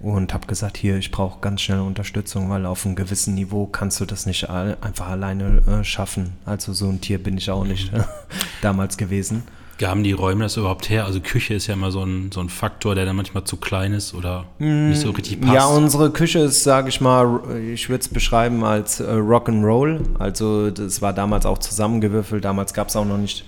und 0.04 0.34
habe 0.34 0.46
gesagt, 0.48 0.78
hier, 0.78 0.98
ich 0.98 1.10
brauche 1.12 1.40
ganz 1.42 1.62
schnell 1.62 1.80
Unterstützung, 1.80 2.50
weil 2.50 2.66
auf 2.66 2.86
einem 2.86 2.96
gewissen 2.96 3.34
Niveau 3.36 3.66
kannst 3.66 4.00
du 4.00 4.06
das 4.06 4.26
nicht 4.26 4.50
einfach 4.50 5.08
alleine 5.08 5.62
äh, 5.66 5.84
schaffen. 5.84 6.34
Also 6.46 6.74
so 6.74 6.90
ein 6.90 7.02
Tier 7.02 7.18
bin 7.24 7.38
ich 7.38 7.50
auch 7.50 7.64
nicht 7.64 7.92
damals 8.62 8.98
gewesen. 8.98 9.44
gaben 9.78 10.04
die 10.04 10.12
Räume 10.12 10.44
das 10.44 10.58
überhaupt 10.58 10.90
her? 10.90 11.06
Also 11.06 11.20
Küche 11.22 11.54
ist 11.56 11.68
ja 11.68 11.74
immer 11.74 11.90
so 11.92 12.04
ein, 12.04 12.32
so 12.32 12.42
ein 12.42 12.50
Faktor, 12.50 12.96
der 12.96 13.06
dann 13.06 13.16
manchmal 13.16 13.44
zu 13.46 13.58
klein 13.58 13.94
ist 13.94 14.14
oder 14.14 14.46
nicht 14.60 15.00
so 15.02 15.10
richtig 15.12 15.40
passt. 15.42 15.52
Mm, 15.52 15.56
Ja, 15.56 15.66
unsere 15.68 16.12
Küche 16.12 16.40
ist, 16.40 16.64
sage 16.64 16.90
ich 16.90 17.02
mal, 17.02 17.42
ich 17.74 17.90
würde 17.90 18.02
es 18.02 18.10
beschreiben 18.10 18.64
als 18.64 19.00
äh, 19.00 19.04
Rock'n'Roll. 19.06 20.20
Also 20.20 20.70
das 20.70 21.02
war 21.02 21.14
damals 21.14 21.46
auch 21.46 21.58
zusammengewürfelt. 21.58 22.44
Damals 22.46 22.74
gab 22.74 22.90
es 22.90 22.96
auch 22.96 23.06
noch 23.06 23.18
nicht, 23.18 23.46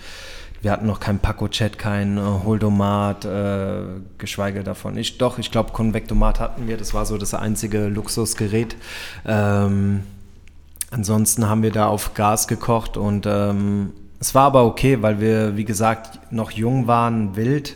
wir 0.66 0.72
hatten 0.72 0.88
noch 0.88 1.00
kein 1.00 1.20
Paco-Chat, 1.20 1.78
kein 1.78 2.18
äh, 2.18 2.22
Holdomat, 2.22 3.24
äh, 3.24 3.84
geschweige 4.18 4.64
davon. 4.64 4.98
Ich, 4.98 5.20
doch, 5.20 5.38
ich 5.38 5.52
glaube, 5.52 5.72
Konvektomat 5.74 6.40
hatten 6.40 6.68
wir. 6.68 6.76
Das 6.76 6.96
war 6.96 7.06
so 7.06 7.20
das 7.20 7.36
einzige 7.36 7.86
Luxusgerät. 7.86 8.76
Ähm, 9.28 10.02
ansonsten 10.90 11.48
haben 11.48 11.62
wir 11.62 11.72
da 11.72 11.86
auf 11.86 12.16
Gas 12.16 12.48
gekocht 12.48 12.98
und 12.98 13.28
ähm, 13.28 13.92
es 14.20 14.34
war 14.34 14.46
aber 14.46 14.66
okay, 14.66 15.04
weil 15.04 15.20
wir, 15.20 15.56
wie 15.56 15.66
gesagt, 15.66 16.32
noch 16.32 16.50
jung 16.50 16.88
waren, 16.88 17.36
wild. 17.36 17.76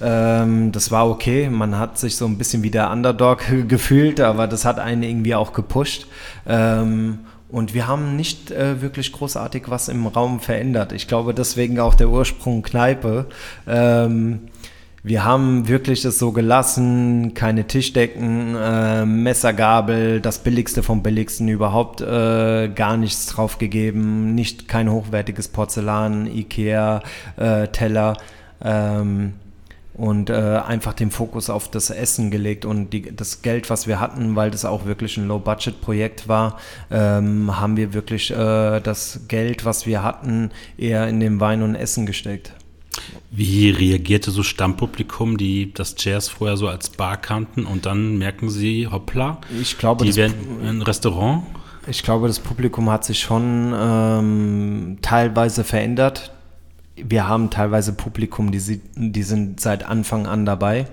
Ähm, 0.00 0.72
das 0.72 0.90
war 0.90 1.10
okay. 1.10 1.50
Man 1.50 1.78
hat 1.78 1.98
sich 1.98 2.16
so 2.16 2.24
ein 2.24 2.38
bisschen 2.38 2.62
wie 2.62 2.70
der 2.70 2.90
Underdog 2.90 3.42
gefühlt, 3.68 4.18
aber 4.18 4.46
das 4.46 4.64
hat 4.64 4.78
einen 4.78 5.02
irgendwie 5.02 5.34
auch 5.34 5.52
gepusht. 5.52 6.06
Ähm, 6.46 7.18
und 7.52 7.74
wir 7.74 7.86
haben 7.86 8.16
nicht 8.16 8.50
äh, 8.50 8.80
wirklich 8.80 9.12
großartig 9.12 9.64
was 9.66 9.88
im 9.88 10.06
Raum 10.06 10.40
verändert. 10.40 10.92
Ich 10.92 11.08
glaube, 11.08 11.34
deswegen 11.34 11.80
auch 11.80 11.94
der 11.94 12.08
Ursprung 12.08 12.62
Kneipe. 12.62 13.26
Ähm, 13.66 14.48
wir 15.02 15.24
haben 15.24 15.66
wirklich 15.66 16.02
das 16.02 16.18
so 16.18 16.30
gelassen, 16.32 17.32
keine 17.32 17.66
Tischdecken, 17.66 18.54
äh, 18.54 19.06
Messergabel, 19.06 20.20
das 20.20 20.40
Billigste 20.40 20.82
vom 20.82 21.02
Billigsten 21.02 21.48
überhaupt 21.48 22.02
äh, 22.02 22.68
gar 22.68 22.98
nichts 22.98 23.26
drauf 23.26 23.56
gegeben, 23.56 24.34
nicht 24.34 24.68
kein 24.68 24.90
hochwertiges 24.90 25.48
Porzellan, 25.48 26.26
Ikea, 26.26 27.02
äh, 27.36 27.68
Teller 27.68 28.18
ähm, 28.62 29.32
und 30.00 30.30
äh, 30.30 30.32
einfach 30.32 30.94
den 30.94 31.10
Fokus 31.10 31.50
auf 31.50 31.70
das 31.70 31.90
Essen 31.90 32.30
gelegt 32.30 32.64
und 32.64 32.88
die, 32.88 33.14
das 33.14 33.42
Geld, 33.42 33.68
was 33.68 33.86
wir 33.86 34.00
hatten, 34.00 34.34
weil 34.34 34.50
das 34.50 34.64
auch 34.64 34.86
wirklich 34.86 35.18
ein 35.18 35.28
Low-Budget-Projekt 35.28 36.26
war, 36.26 36.58
ähm, 36.90 37.60
haben 37.60 37.76
wir 37.76 37.92
wirklich 37.92 38.30
äh, 38.30 38.80
das 38.80 39.20
Geld, 39.28 39.66
was 39.66 39.84
wir 39.84 40.02
hatten, 40.02 40.52
eher 40.78 41.06
in 41.06 41.20
den 41.20 41.38
Wein 41.38 41.62
und 41.62 41.74
Essen 41.74 42.06
gesteckt. 42.06 42.54
Wie 43.30 43.68
reagierte 43.68 44.30
so 44.30 44.42
Stammpublikum, 44.42 45.36
die 45.36 45.74
das 45.74 45.94
Jazz 45.98 46.30
vorher 46.30 46.56
so 46.56 46.68
als 46.68 46.88
Bar 46.88 47.18
kannten 47.18 47.66
und 47.66 47.84
dann 47.84 48.16
merken 48.16 48.48
sie, 48.48 48.88
hoppla, 48.90 49.42
Ich 49.60 49.76
glaube, 49.76 50.06
die 50.06 50.16
werden 50.16 50.34
ein 50.64 50.80
Restaurant? 50.80 51.42
Ich 51.86 52.02
glaube, 52.02 52.26
das 52.26 52.40
Publikum 52.40 52.88
hat 52.90 53.04
sich 53.04 53.20
schon 53.20 53.74
ähm, 53.78 54.98
teilweise 55.02 55.62
verändert. 55.62 56.32
Wir 57.08 57.28
haben 57.28 57.50
teilweise 57.50 57.92
Publikum, 57.92 58.52
die, 58.52 58.80
die 58.96 59.22
sind 59.22 59.60
seit 59.60 59.84
Anfang 59.88 60.26
an 60.26 60.46
dabei, 60.46 60.86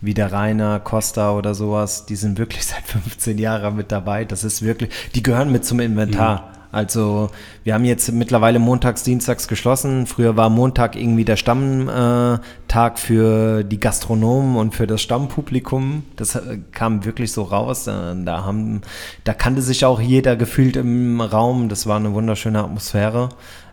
wie 0.00 0.14
der 0.14 0.32
Rainer 0.32 0.80
Costa 0.80 1.32
oder 1.32 1.54
sowas. 1.54 2.06
Die 2.06 2.16
sind 2.16 2.38
wirklich 2.38 2.64
seit 2.66 2.82
15 2.84 3.38
Jahren 3.38 3.76
mit 3.76 3.92
dabei. 3.92 4.24
Das 4.24 4.44
ist 4.44 4.62
wirklich, 4.62 4.90
die 5.14 5.22
gehören 5.22 5.52
mit 5.52 5.64
zum 5.64 5.80
Inventar. 5.80 6.52
Also 6.72 7.30
wir 7.64 7.74
haben 7.74 7.84
jetzt 7.84 8.10
mittlerweile 8.10 8.58
montags, 8.58 9.02
dienstags 9.02 9.46
geschlossen. 9.46 10.06
Früher 10.06 10.38
war 10.38 10.48
Montag 10.48 10.96
irgendwie 10.96 11.26
der 11.26 11.36
Stammtag 11.36 12.94
äh, 12.94 12.96
für 12.96 13.62
die 13.62 13.78
Gastronomen 13.78 14.56
und 14.56 14.74
für 14.74 14.86
das 14.86 15.02
Stammpublikum. 15.02 16.04
Das 16.16 16.34
äh, 16.34 16.60
kam 16.72 17.04
wirklich 17.04 17.30
so 17.30 17.42
raus. 17.42 17.86
Äh, 17.86 17.92
Da, 18.24 18.44
haben, 18.44 18.80
da 19.24 19.34
kannte 19.34 19.60
sich 19.60 19.84
auch 19.84 20.00
jeder 20.00 20.34
gefühlt 20.34 20.76
im 20.76 21.20
Raum. 21.20 21.68
Das 21.68 21.86
war 21.86 21.96
eine 21.96 22.14
wunderschöne 22.14 22.64
Atmosphäre. 22.64 23.28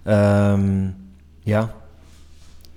Ähm, 0.05 0.93
ja. 1.49 1.73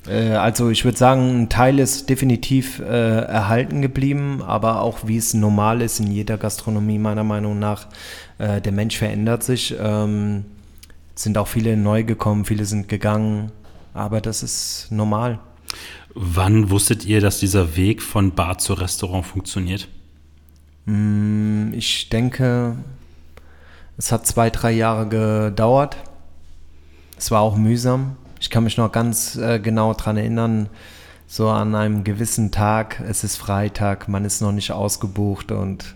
Äh, 0.07 0.33
Also 0.35 0.71
ich 0.71 0.85
würde 0.85 0.99
sagen, 0.99 1.43
ein 1.43 1.49
Teil 1.49 1.79
ist 1.79 2.09
definitiv 2.09 2.81
äh, 2.81 2.85
erhalten 2.85 3.83
geblieben, 3.83 4.43
aber 4.43 4.81
auch 4.81 5.07
wie 5.07 5.17
es 5.17 5.35
normal 5.35 5.81
ist 5.83 6.01
in 6.01 6.11
jeder 6.11 6.39
Gastronomie 6.39 6.99
meiner 6.99 7.25
Meinung 7.25 7.59
nach, 7.59 7.87
äh, 8.39 8.61
der 8.61 8.73
Mensch 8.73 8.97
verändert 8.99 9.43
sich. 9.45 9.75
Ähm, 9.79 10.45
sind 11.15 11.39
auch 11.39 11.49
viele 11.49 11.77
neu 11.77 12.05
gekommen, 12.05 12.45
viele 12.45 12.65
sind 12.65 12.89
gegangen, 12.89 13.53
aber 13.95 14.21
das 14.21 14.43
ist 14.43 14.89
normal. 14.91 15.39
Wann 16.15 16.71
wusstet 16.71 17.05
ihr, 17.05 17.21
dass 17.21 17.39
dieser 17.39 17.77
Weg 17.77 18.03
von 18.03 18.35
Bar 18.35 18.59
zu 18.59 18.75
Restaurant 18.75 19.25
funktioniert? 19.27 19.89
Mm, 20.87 21.73
Ich 21.75 22.09
denke, 22.09 22.77
es 23.97 24.11
hat 24.13 24.27
zwei, 24.27 24.51
drei 24.51 24.73
Jahre 24.73 25.07
gedauert. 25.09 25.97
Es 27.17 27.31
war 27.31 27.41
auch 27.41 27.57
mühsam. 27.57 28.17
Ich 28.43 28.51
kann 28.51 28.65
mich 28.65 28.77
noch 28.77 28.91
ganz 28.91 29.37
äh, 29.37 29.61
genau 29.61 29.95
dran 29.95 30.17
erinnern, 30.17 30.69
so 31.29 31.49
an 31.49 31.77
einem 31.77 32.03
gewissen 32.03 32.51
Tag, 32.51 33.01
es 33.09 33.23
ist 33.23 33.37
Freitag, 33.37 34.09
man 34.09 34.25
ist 34.25 34.43
noch 34.43 34.51
nicht 34.51 34.73
ausgebucht 34.73 35.53
und 35.53 35.95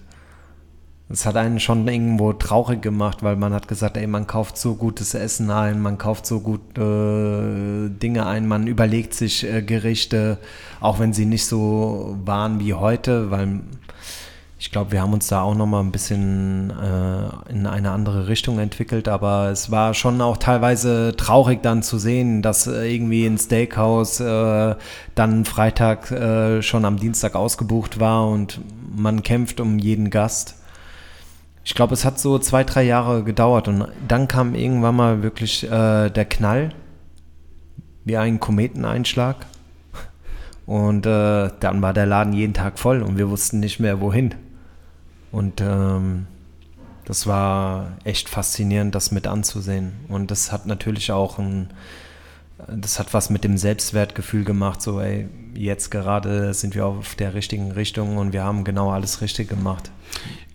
Das 1.08 1.26
hat 1.26 1.36
einen 1.36 1.58
schon 1.58 1.88
irgendwo 1.88 2.32
traurig 2.32 2.82
gemacht, 2.82 3.24
weil 3.24 3.34
man 3.34 3.52
hat 3.52 3.66
gesagt, 3.66 3.96
ey, 3.96 4.06
man 4.06 4.28
kauft 4.28 4.58
so 4.58 4.76
gutes 4.76 5.14
Essen 5.14 5.50
ein, 5.50 5.80
man 5.80 5.98
kauft 5.98 6.24
so 6.24 6.38
gute 6.38 7.90
äh, 7.90 7.98
Dinge 7.98 8.26
ein, 8.26 8.46
man 8.46 8.68
überlegt 8.68 9.12
sich 9.14 9.44
äh, 9.44 9.62
Gerichte, 9.62 10.38
auch 10.80 11.00
wenn 11.00 11.12
sie 11.12 11.26
nicht 11.26 11.46
so 11.46 12.16
waren 12.24 12.60
wie 12.60 12.74
heute, 12.74 13.30
weil 13.32 13.60
ich 14.58 14.70
glaube, 14.70 14.92
wir 14.92 15.02
haben 15.02 15.12
uns 15.12 15.26
da 15.26 15.42
auch 15.42 15.54
noch 15.54 15.66
mal 15.66 15.80
ein 15.80 15.92
bisschen 15.92 16.70
äh, 16.70 17.50
in 17.50 17.66
eine 17.66 17.90
andere 17.90 18.26
Richtung 18.26 18.58
entwickelt, 18.58 19.06
aber 19.06 19.50
es 19.50 19.70
war 19.70 19.92
schon 19.92 20.18
auch 20.22 20.38
teilweise 20.38 21.14
traurig 21.14 21.62
dann 21.62 21.82
zu 21.82 21.98
sehen, 21.98 22.40
dass 22.40 22.66
äh, 22.66 22.90
irgendwie 22.90 23.26
ein 23.26 23.36
Steakhouse 23.36 24.20
äh, 24.20 24.74
dann 25.14 25.44
Freitag 25.44 26.10
äh, 26.10 26.62
schon 26.62 26.86
am 26.86 26.96
Dienstag 26.96 27.34
ausgebucht 27.34 28.00
war 28.00 28.28
und 28.28 28.60
man 28.96 29.22
kämpft 29.22 29.60
um 29.60 29.78
jeden 29.78 30.08
Gast. 30.08 30.56
Ich 31.62 31.74
glaube, 31.74 31.92
es 31.92 32.06
hat 32.06 32.18
so 32.18 32.38
zwei, 32.38 32.64
drei 32.64 32.84
Jahre 32.84 33.24
gedauert 33.24 33.68
und 33.68 33.86
dann 34.08 34.26
kam 34.26 34.54
irgendwann 34.54 34.96
mal 34.96 35.22
wirklich 35.22 35.64
äh, 35.64 36.08
der 36.08 36.24
Knall, 36.24 36.70
wie 38.04 38.16
ein 38.16 38.40
Kometeneinschlag. 38.40 39.36
Und 40.64 41.02
dann 41.02 41.80
war 41.80 41.92
der 41.92 42.06
Laden 42.06 42.32
jeden 42.32 42.52
Tag 42.52 42.80
voll 42.80 43.00
und 43.02 43.18
wir 43.18 43.30
wussten 43.30 43.60
nicht 43.60 43.78
mehr 43.78 44.00
wohin. 44.00 44.34
Und 45.32 45.60
ähm, 45.60 46.26
das 47.04 47.26
war 47.26 47.96
echt 48.04 48.28
faszinierend, 48.28 48.94
das 48.94 49.12
mit 49.12 49.26
anzusehen. 49.26 49.92
Und 50.08 50.30
das 50.30 50.50
hat 50.50 50.66
natürlich 50.66 51.12
auch 51.12 51.38
ein, 51.38 51.70
das 52.68 52.98
hat 52.98 53.14
was 53.14 53.30
mit 53.30 53.44
dem 53.44 53.56
Selbstwertgefühl 53.56 54.44
gemacht, 54.44 54.82
so 54.82 55.00
ey, 55.00 55.28
jetzt 55.54 55.90
gerade 55.90 56.52
sind 56.52 56.74
wir 56.74 56.86
auf 56.86 57.14
der 57.14 57.34
richtigen 57.34 57.70
Richtung 57.72 58.16
und 58.18 58.32
wir 58.32 58.42
haben 58.42 58.64
genau 58.64 58.90
alles 58.90 59.20
richtig 59.20 59.48
gemacht. 59.48 59.90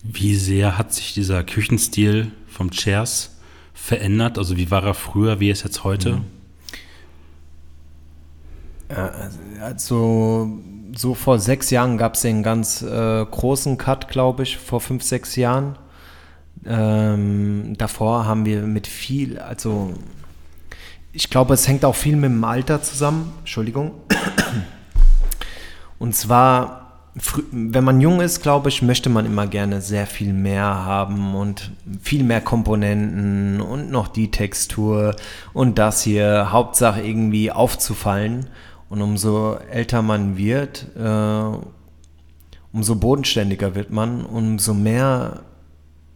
Wie 0.03 0.35
sehr 0.35 0.77
hat 0.77 0.93
sich 0.93 1.13
dieser 1.13 1.43
Küchenstil 1.43 2.31
vom 2.47 2.71
Chairs 2.71 3.37
verändert? 3.73 4.37
Also 4.37 4.57
wie 4.57 4.71
war 4.71 4.83
er 4.83 4.93
früher, 4.93 5.39
wie 5.39 5.49
ist 5.49 5.59
es 5.59 5.63
jetzt 5.63 5.83
heute? 5.83 6.17
Mhm. 6.17 6.25
Also 9.61 10.49
so 10.95 11.13
vor 11.13 11.39
sechs 11.39 11.69
Jahren 11.69 11.97
gab 11.97 12.15
es 12.15 12.21
den 12.21 12.43
ganz 12.43 12.81
äh, 12.81 13.25
großen 13.25 13.77
Cut, 13.77 14.07
glaube 14.07 14.43
ich, 14.43 14.57
vor 14.57 14.81
fünf, 14.81 15.03
sechs 15.03 15.35
Jahren. 15.35 15.77
Ähm, 16.65 17.75
davor 17.77 18.25
haben 18.25 18.45
wir 18.45 18.61
mit 18.63 18.87
viel, 18.87 19.39
also 19.39 19.93
ich 21.13 21.29
glaube, 21.29 21.53
es 21.53 21.67
hängt 21.67 21.83
auch 21.85 21.95
viel 21.95 22.15
mit 22.15 22.31
dem 22.31 22.43
Alter 22.43 22.81
zusammen. 22.81 23.33
Entschuldigung. 23.39 23.91
Und 25.99 26.15
zwar 26.15 26.81
wenn 27.51 27.83
man 27.83 27.99
jung 27.99 28.21
ist, 28.21 28.41
glaube 28.41 28.69
ich, 28.69 28.81
möchte 28.81 29.09
man 29.09 29.25
immer 29.25 29.45
gerne 29.45 29.81
sehr 29.81 30.07
viel 30.07 30.31
mehr 30.31 30.63
haben 30.63 31.35
und 31.35 31.71
viel 32.01 32.23
mehr 32.23 32.39
Komponenten 32.39 33.59
und 33.59 33.91
noch 33.91 34.07
die 34.07 34.31
Textur 34.31 35.15
und 35.51 35.77
das 35.77 36.03
hier, 36.03 36.51
Hauptsache 36.51 37.01
irgendwie 37.01 37.51
aufzufallen. 37.51 38.47
Und 38.91 39.01
umso 39.01 39.55
älter 39.71 40.01
man 40.01 40.35
wird, 40.35 40.85
äh, 40.97 41.57
umso 42.73 42.95
bodenständiger 42.95 43.73
wird 43.73 43.89
man, 43.89 44.25
umso 44.25 44.73
mehr, 44.73 45.43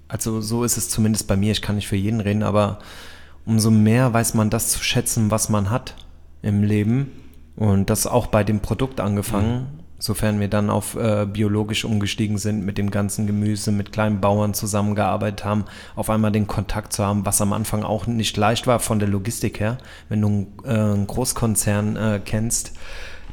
also 0.09 0.41
so 0.41 0.65
ist 0.65 0.75
es 0.75 0.89
zumindest 0.89 1.25
bei 1.25 1.37
mir, 1.37 1.53
ich 1.53 1.61
kann 1.61 1.75
nicht 1.75 1.87
für 1.87 1.95
jeden 1.95 2.19
reden, 2.19 2.43
aber 2.43 2.79
umso 3.45 3.71
mehr 3.71 4.11
weiß 4.11 4.33
man 4.33 4.49
das 4.49 4.71
zu 4.71 4.83
schätzen, 4.83 5.31
was 5.31 5.47
man 5.47 5.69
hat 5.69 5.95
im 6.41 6.63
Leben. 6.63 7.13
Und 7.55 7.89
das 7.89 8.07
auch 8.07 8.27
bei 8.27 8.43
dem 8.43 8.59
Produkt 8.59 8.99
angefangen. 8.99 9.67
Sofern 9.97 10.39
wir 10.41 10.49
dann 10.49 10.69
auf 10.69 10.95
äh, 10.95 11.25
biologisch 11.25 11.85
umgestiegen 11.85 12.37
sind, 12.37 12.65
mit 12.65 12.77
dem 12.77 12.91
ganzen 12.91 13.27
Gemüse, 13.27 13.71
mit 13.71 13.93
kleinen 13.93 14.19
Bauern 14.19 14.53
zusammengearbeitet 14.53 15.45
haben, 15.45 15.65
auf 15.95 16.09
einmal 16.09 16.31
den 16.31 16.47
Kontakt 16.47 16.91
zu 16.91 17.05
haben, 17.05 17.25
was 17.25 17.41
am 17.41 17.53
Anfang 17.53 17.83
auch 17.83 18.05
nicht 18.05 18.35
leicht 18.35 18.67
war 18.67 18.79
von 18.79 18.99
der 18.99 19.07
Logistik 19.07 19.59
her. 19.59 19.77
Wenn 20.09 20.21
du 20.21 20.47
äh, 20.65 20.69
einen 20.69 21.07
Großkonzern 21.07 21.95
äh, 21.95 22.21
kennst, 22.23 22.73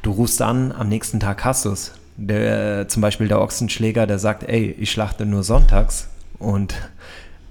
du 0.03 0.13
rufst 0.13 0.41
an, 0.41 0.73
am 0.73 0.89
nächsten 0.89 1.19
Tag 1.19 1.45
hast 1.45 1.65
du 1.65 1.71
es. 1.71 1.93
Der, 2.17 2.89
zum 2.89 3.03
Beispiel 3.03 3.27
der 3.27 3.41
Ochsenschläger, 3.41 4.07
der 4.07 4.19
sagt, 4.19 4.45
ey, 4.45 4.71
ich 4.79 4.93
schlachte 4.93 5.27
nur 5.27 5.43
sonntags 5.43 6.09
und 6.39 6.75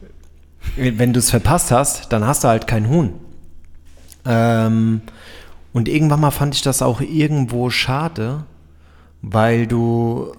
wenn 0.76 1.12
du 1.12 1.20
es 1.20 1.32
verpasst 1.32 1.72
hast, 1.72 2.14
dann 2.14 2.26
hast 2.26 2.44
du 2.44 2.48
halt 2.48 2.68
kein 2.68 2.88
Huhn. 2.88 3.14
Ähm, 4.26 5.02
und 5.74 5.88
irgendwann 5.88 6.20
mal 6.20 6.32
fand 6.32 6.56
ich 6.56 6.62
das 6.62 6.82
auch 6.82 7.02
irgendwo 7.02 7.70
schade, 7.70 8.44
weil 9.22 9.68
du, 9.68 10.34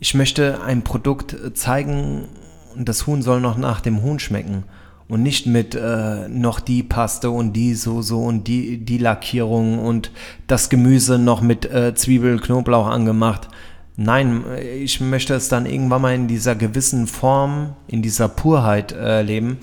ich 0.00 0.14
möchte 0.14 0.62
ein 0.62 0.82
Produkt 0.82 1.36
zeigen, 1.54 2.28
das 2.76 3.06
Huhn 3.06 3.22
soll 3.22 3.40
noch 3.40 3.56
nach 3.56 3.80
dem 3.80 4.02
Huhn 4.02 4.18
schmecken 4.18 4.64
und 5.08 5.22
nicht 5.22 5.46
mit 5.46 5.74
äh, 5.74 6.28
noch 6.28 6.60
die 6.60 6.82
Paste 6.82 7.30
und 7.30 7.52
die 7.52 7.74
so 7.74 8.02
so 8.02 8.24
und 8.24 8.48
die 8.48 8.78
die 8.78 8.98
Lackierung 8.98 9.78
und 9.78 10.10
das 10.46 10.68
Gemüse 10.68 11.18
noch 11.18 11.40
mit 11.40 11.64
äh, 11.70 11.94
Zwiebel, 11.94 12.40
Knoblauch 12.40 12.86
angemacht. 12.86 13.48
Nein, 13.96 14.44
ich 14.78 15.00
möchte 15.00 15.34
es 15.34 15.48
dann 15.48 15.64
irgendwann 15.64 16.02
mal 16.02 16.14
in 16.14 16.28
dieser 16.28 16.54
gewissen 16.54 17.06
Form, 17.06 17.76
in 17.86 18.02
dieser 18.02 18.28
Purheit 18.28 18.92
äh, 18.92 19.22
leben. 19.22 19.58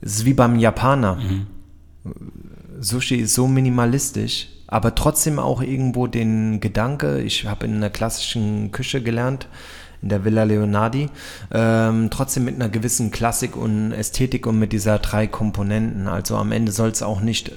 Es 0.00 0.18
ist 0.18 0.24
wie 0.24 0.34
beim 0.34 0.56
Japaner. 0.56 1.16
Mhm. 1.16 1.46
Sushi 2.78 3.16
ist 3.16 3.34
so 3.34 3.48
minimalistisch 3.48 4.48
aber 4.66 4.94
trotzdem 4.94 5.38
auch 5.38 5.62
irgendwo 5.62 6.06
den 6.06 6.60
Gedanke, 6.60 7.20
ich 7.20 7.46
habe 7.46 7.66
in 7.66 7.76
einer 7.76 7.90
klassischen 7.90 8.72
Küche 8.72 9.02
gelernt, 9.02 9.48
in 10.02 10.08
der 10.08 10.24
Villa 10.24 10.44
Leonardi, 10.44 11.08
ähm, 11.52 12.10
trotzdem 12.10 12.44
mit 12.44 12.56
einer 12.56 12.68
gewissen 12.68 13.10
Klassik 13.10 13.56
und 13.56 13.92
Ästhetik 13.92 14.46
und 14.46 14.58
mit 14.58 14.72
dieser 14.72 14.98
drei 14.98 15.26
Komponenten. 15.26 16.08
Also 16.08 16.36
am 16.36 16.52
Ende 16.52 16.72
soll 16.72 16.90
es 16.90 17.02
auch 17.02 17.20
nicht 17.20 17.52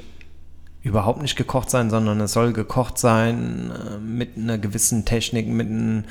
überhaupt 0.82 1.22
nicht 1.22 1.36
gekocht 1.36 1.70
sein, 1.70 1.90
sondern 1.90 2.22
es 2.22 2.34
soll 2.34 2.54
gekocht 2.54 2.98
sein 2.98 3.72
äh, 3.72 3.98
mit 3.98 4.38
einer 4.38 4.58
gewissen 4.58 5.06
Technik, 5.06 5.48
mit, 5.48 5.70
ein, 5.70 6.06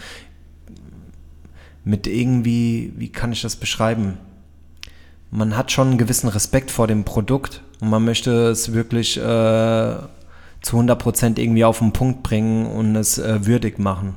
mit 1.85 2.07
irgendwie, 2.07 2.93
wie 2.97 3.09
kann 3.09 3.33
ich 3.33 3.41
das 3.41 3.57
beschreiben? 3.57 4.19
Man 5.31 5.57
hat 5.57 5.73
schon 5.73 5.89
einen 5.89 5.99
gewissen 5.99 6.29
Respekt 6.29 6.71
vor 6.71 6.87
dem 6.87 7.05
Produkt 7.05 7.63
und 7.81 7.91
man 7.91 8.05
möchte 8.05 8.49
es 8.49 8.73
wirklich 8.73 9.17
äh, 9.19 9.97
zu 10.63 10.79
100% 10.79 11.39
irgendwie 11.39 11.65
auf 11.65 11.79
den 11.79 11.93
Punkt 11.93 12.23
bringen 12.23 12.67
und 12.67 12.97
es 12.97 13.19
äh, 13.19 13.47
würdig 13.47 13.79
machen. 13.79 14.15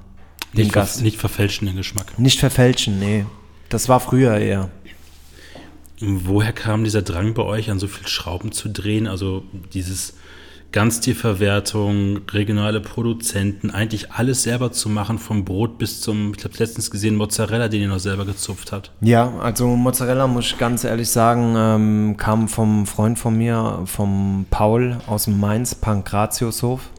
Den 0.54 0.64
nicht, 0.64 0.74
Gast. 0.74 0.98
Ver 0.98 1.04
nicht 1.04 1.18
verfälschen 1.18 1.68
den 1.68 1.78
Geschmack. 1.78 2.18
Nicht 2.20 2.40
verfälschen, 2.40 3.00
nee. 3.00 3.26
Das 3.70 3.88
war 3.88 4.00
früher 4.00 4.38
eher. 4.38 4.70
Woher 6.00 6.52
kam 6.52 6.84
dieser 6.84 7.04
Drang 7.04 7.34
bei 7.34 7.44
euch, 7.44 7.70
an 7.70 7.80
so 7.80 7.88
viel 7.88 8.08
Schrauben 8.08 8.52
zu 8.52 8.70
drehen? 8.70 9.08
Also 9.08 9.44
dieses 9.74 10.16
Ganztierverwertung, 10.72 12.22
regionale 12.32 12.80
Produzenten, 12.80 13.72
eigentlich 13.72 14.12
alles 14.12 14.44
selber 14.44 14.72
zu 14.72 14.88
machen, 14.88 15.18
vom 15.18 15.44
Brot 15.44 15.78
bis 15.78 16.00
zum, 16.00 16.34
ich 16.38 16.44
habe 16.46 16.54
letztens 16.58 16.90
gesehen, 16.90 17.16
Mozzarella, 17.16 17.68
den 17.68 17.82
ihr 17.82 17.88
noch 17.90 18.00
selber 18.00 18.26
gezupft 18.26 18.72
hat. 18.72 18.92
Ja, 19.02 19.38
also 19.40 19.68
Mozzarella, 19.68 20.28
muss 20.28 20.46
ich 20.46 20.58
ganz 20.58 20.86
ehrlich 20.86 21.10
sagen, 21.10 21.56
ähm, 21.58 22.18
kam 22.18 22.48
vom 22.48 22.86
Freund 22.86 23.20
von 23.20 23.38
mir, 23.38 23.82
vom 23.86 24.46
Paul 24.50 24.98
aus 25.08 25.26
dem 25.26 25.40
Mainz, 25.40 25.76
Pankratiushof. 25.76 26.90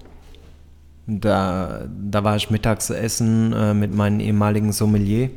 Da, 1.07 1.87
da 1.89 2.25
war 2.25 2.37
ich 2.37 2.51
mittags 2.51 2.91
essen 2.91 3.53
äh, 3.53 3.75
mit 3.75 3.95
meinem 3.95 4.21
ehemaligen 4.21 4.73
Sommelier. 4.73 5.31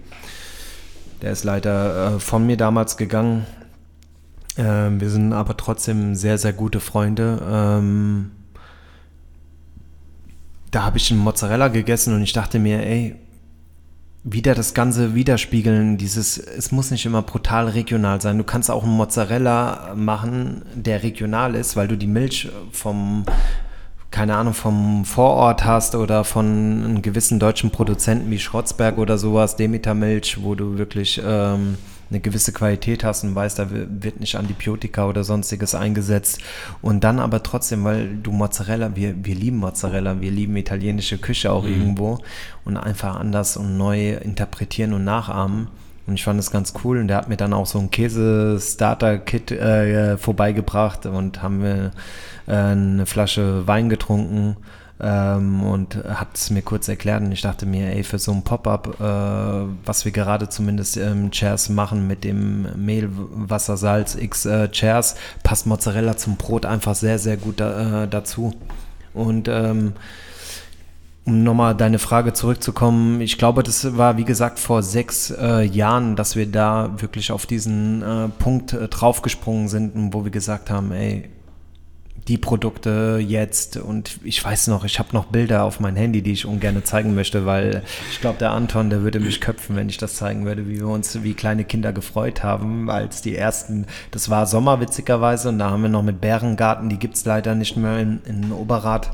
Der 1.21 1.31
ist 1.31 1.43
leider 1.43 2.15
äh, 2.15 2.19
von 2.19 2.45
mir 2.45 2.57
damals 2.57 2.97
gegangen. 2.97 3.45
Ähm, 4.57 5.01
wir 5.01 5.09
sind 5.09 5.33
aber 5.33 5.57
trotzdem 5.57 6.15
sehr, 6.15 6.37
sehr 6.37 6.53
gute 6.53 6.79
Freunde. 6.79 7.41
Ähm, 7.49 8.31
da 10.71 10.83
habe 10.83 10.97
ich 10.97 11.11
einen 11.11 11.21
Mozzarella 11.21 11.69
gegessen 11.69 12.13
und 12.13 12.21
ich 12.21 12.33
dachte 12.33 12.59
mir, 12.59 12.85
ey, 12.85 13.15
wieder 14.23 14.55
das 14.55 14.73
Ganze 14.73 15.13
widerspiegeln, 15.13 15.97
dieses, 15.97 16.37
es 16.37 16.71
muss 16.71 16.89
nicht 16.89 17.05
immer 17.05 17.21
brutal 17.21 17.69
regional 17.69 18.19
sein. 18.21 18.39
Du 18.39 18.43
kannst 18.43 18.71
auch 18.71 18.83
einen 18.83 18.97
Mozzarella 18.97 19.93
machen, 19.95 20.63
der 20.73 21.03
regional 21.03 21.53
ist, 21.53 21.75
weil 21.75 21.87
du 21.87 21.95
die 21.95 22.07
Milch 22.07 22.49
vom, 22.71 23.23
keine 24.09 24.35
Ahnung, 24.35 24.55
vom 24.55 25.05
Vorort 25.05 25.63
hast 25.63 25.93
oder 25.93 26.23
von 26.23 26.45
einem 26.45 27.01
gewissen 27.03 27.39
deutschen 27.39 27.69
Produzenten 27.69 28.31
wie 28.31 28.39
Schrotzberg 28.39 28.97
oder 28.97 29.19
sowas, 29.19 29.57
Demeter 29.57 29.93
Milch, 29.93 30.41
wo 30.41 30.55
du 30.55 30.79
wirklich 30.79 31.21
ähm, 31.23 31.77
eine 32.09 32.19
gewisse 32.19 32.51
Qualität 32.51 33.03
hast 33.03 33.23
und 33.23 33.35
weißt, 33.35 33.57
da 33.59 33.67
wird 33.71 34.19
nicht 34.19 34.35
Antibiotika 34.35 35.07
oder 35.07 35.23
sonstiges 35.23 35.75
eingesetzt. 35.75 36.39
Und 36.81 37.03
dann 37.03 37.19
aber 37.19 37.43
trotzdem, 37.43 37.83
weil 37.83 38.15
du 38.17 38.31
Mozzarella, 38.31 38.95
wir, 38.95 39.15
wir 39.23 39.35
lieben 39.35 39.57
Mozzarella, 39.57 40.21
wir 40.21 40.31
lieben 40.31 40.55
italienische 40.55 41.17
Küche 41.17 41.51
auch 41.51 41.63
mhm. 41.63 41.73
irgendwo 41.73 42.19
und 42.63 42.77
einfach 42.77 43.15
anders 43.15 43.57
und 43.57 43.77
neu 43.77 44.13
interpretieren 44.13 44.93
und 44.93 45.03
nachahmen. 45.03 45.67
Und 46.07 46.13
ich 46.13 46.23
fand 46.23 46.37
das 46.37 46.51
ganz 46.51 46.73
cool. 46.83 46.99
Und 46.99 47.07
der 47.07 47.17
hat 47.17 47.29
mir 47.29 47.37
dann 47.37 47.53
auch 47.53 47.65
so 47.65 47.79
ein 47.79 47.89
Käse-Starter-Kit 47.89 49.51
äh, 49.51 50.17
vorbeigebracht 50.17 51.07
und 51.07 51.41
haben 51.41 51.63
wir 51.63 51.91
äh, 52.47 52.53
eine 52.53 53.05
Flasche 53.05 53.65
Wein 53.67 53.89
getrunken. 53.89 54.57
Ähm, 54.99 55.63
und 55.63 55.95
hat 55.95 56.36
es 56.36 56.49
mir 56.49 56.62
kurz 56.62 56.88
erklärt 56.88 57.21
und 57.21 57.31
ich 57.31 57.41
dachte 57.41 57.65
mir, 57.65 57.93
ey, 57.93 58.03
für 58.03 58.17
so 58.17 58.31
ein 58.31 58.43
Pop-up, 58.43 58.99
äh, 58.99 59.86
was 59.86 60.05
wir 60.05 60.12
gerade 60.12 60.47
zumindest 60.47 60.97
im 60.97 61.31
Chairs 61.31 61.69
machen 61.69 62.08
mit 62.08 62.23
dem 62.23 62.67
Mehl, 62.77 63.10
Wasser, 63.12 63.75
Salz, 63.77 64.15
X 64.15 64.45
äh, 64.45 64.69
Chairs, 64.69 65.15
passt 65.43 65.67
Mozzarella 65.67 66.15
zum 66.15 66.38
Brot 66.38 66.65
einfach 66.65 66.95
sehr, 66.95 67.19
sehr 67.19 67.38
gut 67.38 67.60
da, 67.60 68.03
äh, 68.03 68.08
dazu. 68.08 68.53
Und 69.13 69.47
ähm, 69.49 69.93
um 71.25 71.43
nochmal 71.43 71.75
deine 71.75 71.99
Frage 71.99 72.34
zurückzukommen, 72.34 73.19
ich 73.19 73.38
glaube, 73.38 73.63
das 73.63 73.97
war 73.97 74.17
wie 74.17 74.25
gesagt 74.25 74.60
vor 74.60 74.84
sechs 74.84 75.31
äh, 75.31 75.63
Jahren, 75.63 76.15
dass 76.15 76.36
wir 76.36 76.45
da 76.45 77.01
wirklich 77.01 77.31
auf 77.31 77.45
diesen 77.45 78.01
äh, 78.01 78.29
Punkt 78.29 78.73
äh, 78.73 78.88
draufgesprungen 78.88 79.67
sind, 79.67 80.13
wo 80.13 80.23
wir 80.23 80.31
gesagt 80.31 80.69
haben, 80.69 80.91
ey, 80.91 81.29
die 82.27 82.38
Produkte 82.38 83.23
jetzt 83.25 83.77
und 83.77 84.19
ich 84.23 84.43
weiß 84.43 84.67
noch, 84.67 84.83
ich 84.83 84.97
habe 84.97 85.09
noch 85.13 85.25
Bilder 85.25 85.63
auf 85.63 85.79
mein 85.79 85.95
Handy, 85.95 86.21
die 86.23 86.31
ich 86.31 86.45
ungern 86.45 86.83
zeigen 86.83 87.13
möchte, 87.13 87.45
weil 87.45 87.83
ich 88.11 88.19
glaube, 88.19 88.39
der 88.39 88.51
Anton, 88.51 88.89
der 88.89 89.03
würde 89.03 89.19
mich 89.19 89.41
köpfen, 89.41 89.75
wenn 89.75 89.89
ich 89.89 89.97
das 89.97 90.15
zeigen 90.15 90.45
würde, 90.45 90.67
wie 90.67 90.79
wir 90.79 90.88
uns 90.88 91.21
wie 91.23 91.35
kleine 91.35 91.65
Kinder 91.65 91.93
gefreut 91.93 92.43
haben, 92.43 92.89
als 92.89 93.21
die 93.21 93.35
ersten, 93.35 93.85
das 94.11 94.29
war 94.29 94.47
Sommer 94.47 94.79
witzigerweise 94.81 95.49
und 95.49 95.59
da 95.59 95.69
haben 95.69 95.83
wir 95.83 95.89
noch 95.89 96.03
mit 96.03 96.19
Bärengarten, 96.19 96.89
die 96.89 96.97
gibt 96.97 97.15
es 97.15 97.25
leider 97.25 97.53
nicht 97.53 97.77
mehr 97.77 97.99
in, 97.99 98.21
in 98.25 98.51
Oberrad 98.51 99.11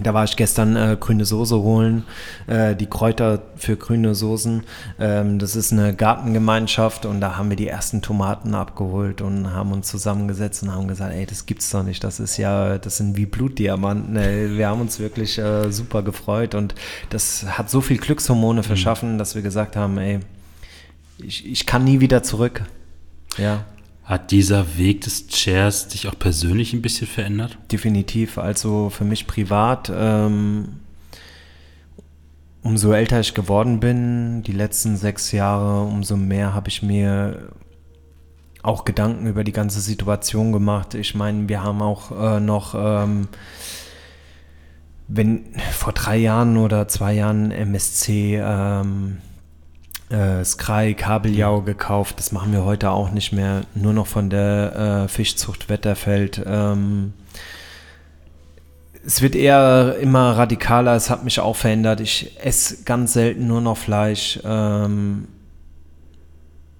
da 0.00 0.14
war 0.14 0.24
ich 0.24 0.36
gestern 0.36 0.76
äh, 0.76 0.96
grüne 0.98 1.24
Soße 1.24 1.58
holen, 1.58 2.04
äh, 2.46 2.74
die 2.74 2.86
Kräuter 2.86 3.42
für 3.56 3.76
grüne 3.76 4.14
Soßen. 4.14 4.62
Ähm, 4.98 5.38
das 5.38 5.54
ist 5.54 5.72
eine 5.72 5.94
Gartengemeinschaft 5.94 7.04
und 7.04 7.20
da 7.20 7.36
haben 7.36 7.50
wir 7.50 7.56
die 7.56 7.68
ersten 7.68 8.00
Tomaten 8.00 8.54
abgeholt 8.54 9.20
und 9.20 9.52
haben 9.52 9.72
uns 9.72 9.88
zusammengesetzt 9.88 10.62
und 10.62 10.72
haben 10.72 10.88
gesagt, 10.88 11.14
ey, 11.14 11.26
das 11.26 11.46
gibt's 11.46 11.70
doch 11.70 11.82
nicht. 11.82 12.02
Das 12.04 12.20
ist 12.20 12.36
ja, 12.36 12.78
das 12.78 12.96
sind 12.96 13.16
wie 13.16 13.26
Blutdiamanten. 13.26 14.16
Ey. 14.16 14.56
Wir 14.56 14.68
haben 14.68 14.80
uns 14.80 14.98
wirklich 14.98 15.38
äh, 15.38 15.70
super 15.70 16.02
gefreut 16.02 16.54
und 16.54 16.74
das 17.10 17.44
hat 17.46 17.68
so 17.68 17.80
viel 17.80 17.98
Glückshormone 17.98 18.60
mhm. 18.60 18.64
verschaffen, 18.64 19.18
dass 19.18 19.34
wir 19.34 19.42
gesagt 19.42 19.76
haben, 19.76 19.98
ey, 19.98 20.20
ich, 21.18 21.46
ich 21.46 21.66
kann 21.66 21.84
nie 21.84 22.00
wieder 22.00 22.22
zurück. 22.22 22.62
Ja. 23.36 23.64
Hat 24.12 24.30
dieser 24.30 24.76
Weg 24.76 25.00
des 25.00 25.28
Chairs 25.28 25.88
dich 25.88 26.06
auch 26.06 26.18
persönlich 26.18 26.74
ein 26.74 26.82
bisschen 26.82 27.06
verändert? 27.06 27.56
Definitiv. 27.72 28.36
Also 28.36 28.90
für 28.90 29.04
mich 29.04 29.26
privat, 29.26 29.90
ähm, 29.90 30.80
umso 32.62 32.92
älter 32.92 33.20
ich 33.20 33.32
geworden 33.32 33.80
bin, 33.80 34.42
die 34.42 34.52
letzten 34.52 34.98
sechs 34.98 35.32
Jahre, 35.32 35.84
umso 35.84 36.18
mehr 36.18 36.52
habe 36.52 36.68
ich 36.68 36.82
mir 36.82 37.54
auch 38.62 38.84
Gedanken 38.84 39.26
über 39.28 39.44
die 39.44 39.52
ganze 39.52 39.80
Situation 39.80 40.52
gemacht. 40.52 40.92
Ich 40.92 41.14
meine, 41.14 41.48
wir 41.48 41.62
haben 41.62 41.80
auch 41.80 42.10
äh, 42.10 42.38
noch, 42.38 42.74
ähm, 42.76 43.28
wenn 45.08 45.54
vor 45.70 45.94
drei 45.94 46.18
Jahren 46.18 46.58
oder 46.58 46.86
zwei 46.86 47.14
Jahren 47.14 47.50
MSC 47.50 48.38
ähm, 48.44 49.22
äh, 50.12 50.44
Sky, 50.44 50.94
Kabeljau 50.94 51.62
gekauft. 51.62 52.18
Das 52.18 52.32
machen 52.32 52.52
wir 52.52 52.64
heute 52.64 52.90
auch 52.90 53.10
nicht 53.10 53.32
mehr. 53.32 53.62
Nur 53.74 53.92
noch 53.92 54.06
von 54.06 54.30
der 54.30 55.04
äh, 55.04 55.08
Fischzucht 55.08 55.68
Wetterfeld. 55.68 56.42
Ähm, 56.46 57.14
es 59.04 59.22
wird 59.22 59.34
eher 59.34 59.96
immer 60.00 60.36
radikaler. 60.36 60.94
Es 60.94 61.10
hat 61.10 61.24
mich 61.24 61.40
auch 61.40 61.56
verändert. 61.56 62.00
Ich 62.00 62.38
esse 62.44 62.84
ganz 62.84 63.14
selten 63.14 63.46
nur 63.46 63.60
noch 63.60 63.76
Fleisch, 63.76 64.38
ähm, 64.44 65.26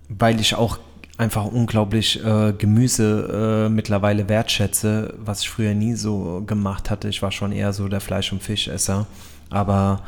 weil 0.08 0.40
ich 0.40 0.54
auch 0.54 0.78
einfach 1.16 1.46
unglaublich 1.46 2.24
äh, 2.24 2.52
Gemüse 2.52 3.66
äh, 3.66 3.68
mittlerweile 3.70 4.28
wertschätze, 4.28 5.14
was 5.18 5.42
ich 5.42 5.50
früher 5.50 5.74
nie 5.74 5.94
so 5.94 6.42
gemacht 6.46 6.90
hatte. 6.90 7.08
Ich 7.08 7.22
war 7.22 7.32
schon 7.32 7.52
eher 7.52 7.72
so 7.72 7.88
der 7.88 8.00
Fleisch- 8.00 8.32
und 8.32 8.42
Fischesser. 8.42 9.06
Aber 9.50 10.02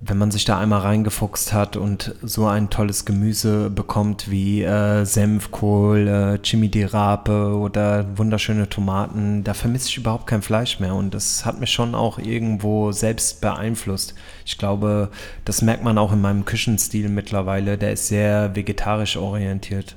wenn 0.00 0.18
man 0.18 0.30
sich 0.30 0.44
da 0.44 0.58
einmal 0.58 0.80
reingefuchst 0.80 1.54
hat 1.54 1.76
und 1.76 2.14
so 2.22 2.46
ein 2.46 2.68
tolles 2.68 3.06
Gemüse 3.06 3.70
bekommt 3.70 4.30
wie 4.30 4.62
äh, 4.62 5.04
Senfkohl, 5.04 6.06
äh, 6.06 6.38
Chimichurri 6.42 7.30
oder 7.30 8.06
wunderschöne 8.18 8.68
Tomaten, 8.68 9.42
da 9.42 9.54
vermisse 9.54 9.88
ich 9.88 9.96
überhaupt 9.96 10.26
kein 10.26 10.42
Fleisch 10.42 10.80
mehr 10.80 10.94
und 10.94 11.14
das 11.14 11.46
hat 11.46 11.60
mich 11.60 11.70
schon 11.70 11.94
auch 11.94 12.18
irgendwo 12.18 12.92
selbst 12.92 13.40
beeinflusst. 13.40 14.14
Ich 14.44 14.58
glaube, 14.58 15.10
das 15.46 15.62
merkt 15.62 15.82
man 15.82 15.96
auch 15.96 16.12
in 16.12 16.20
meinem 16.20 16.44
Küchenstil 16.44 17.08
mittlerweile, 17.08 17.78
der 17.78 17.92
ist 17.92 18.08
sehr 18.08 18.54
vegetarisch 18.54 19.16
orientiert. 19.16 19.96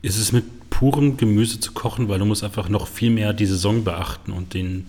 Ist 0.00 0.18
es 0.18 0.30
mit 0.30 0.70
purem 0.70 1.16
Gemüse 1.16 1.58
zu 1.58 1.72
kochen, 1.72 2.08
weil 2.08 2.20
du 2.20 2.24
musst 2.24 2.44
einfach 2.44 2.68
noch 2.68 2.86
viel 2.86 3.10
mehr 3.10 3.32
die 3.32 3.46
Saison 3.46 3.82
beachten 3.82 4.30
und 4.30 4.54
den 4.54 4.86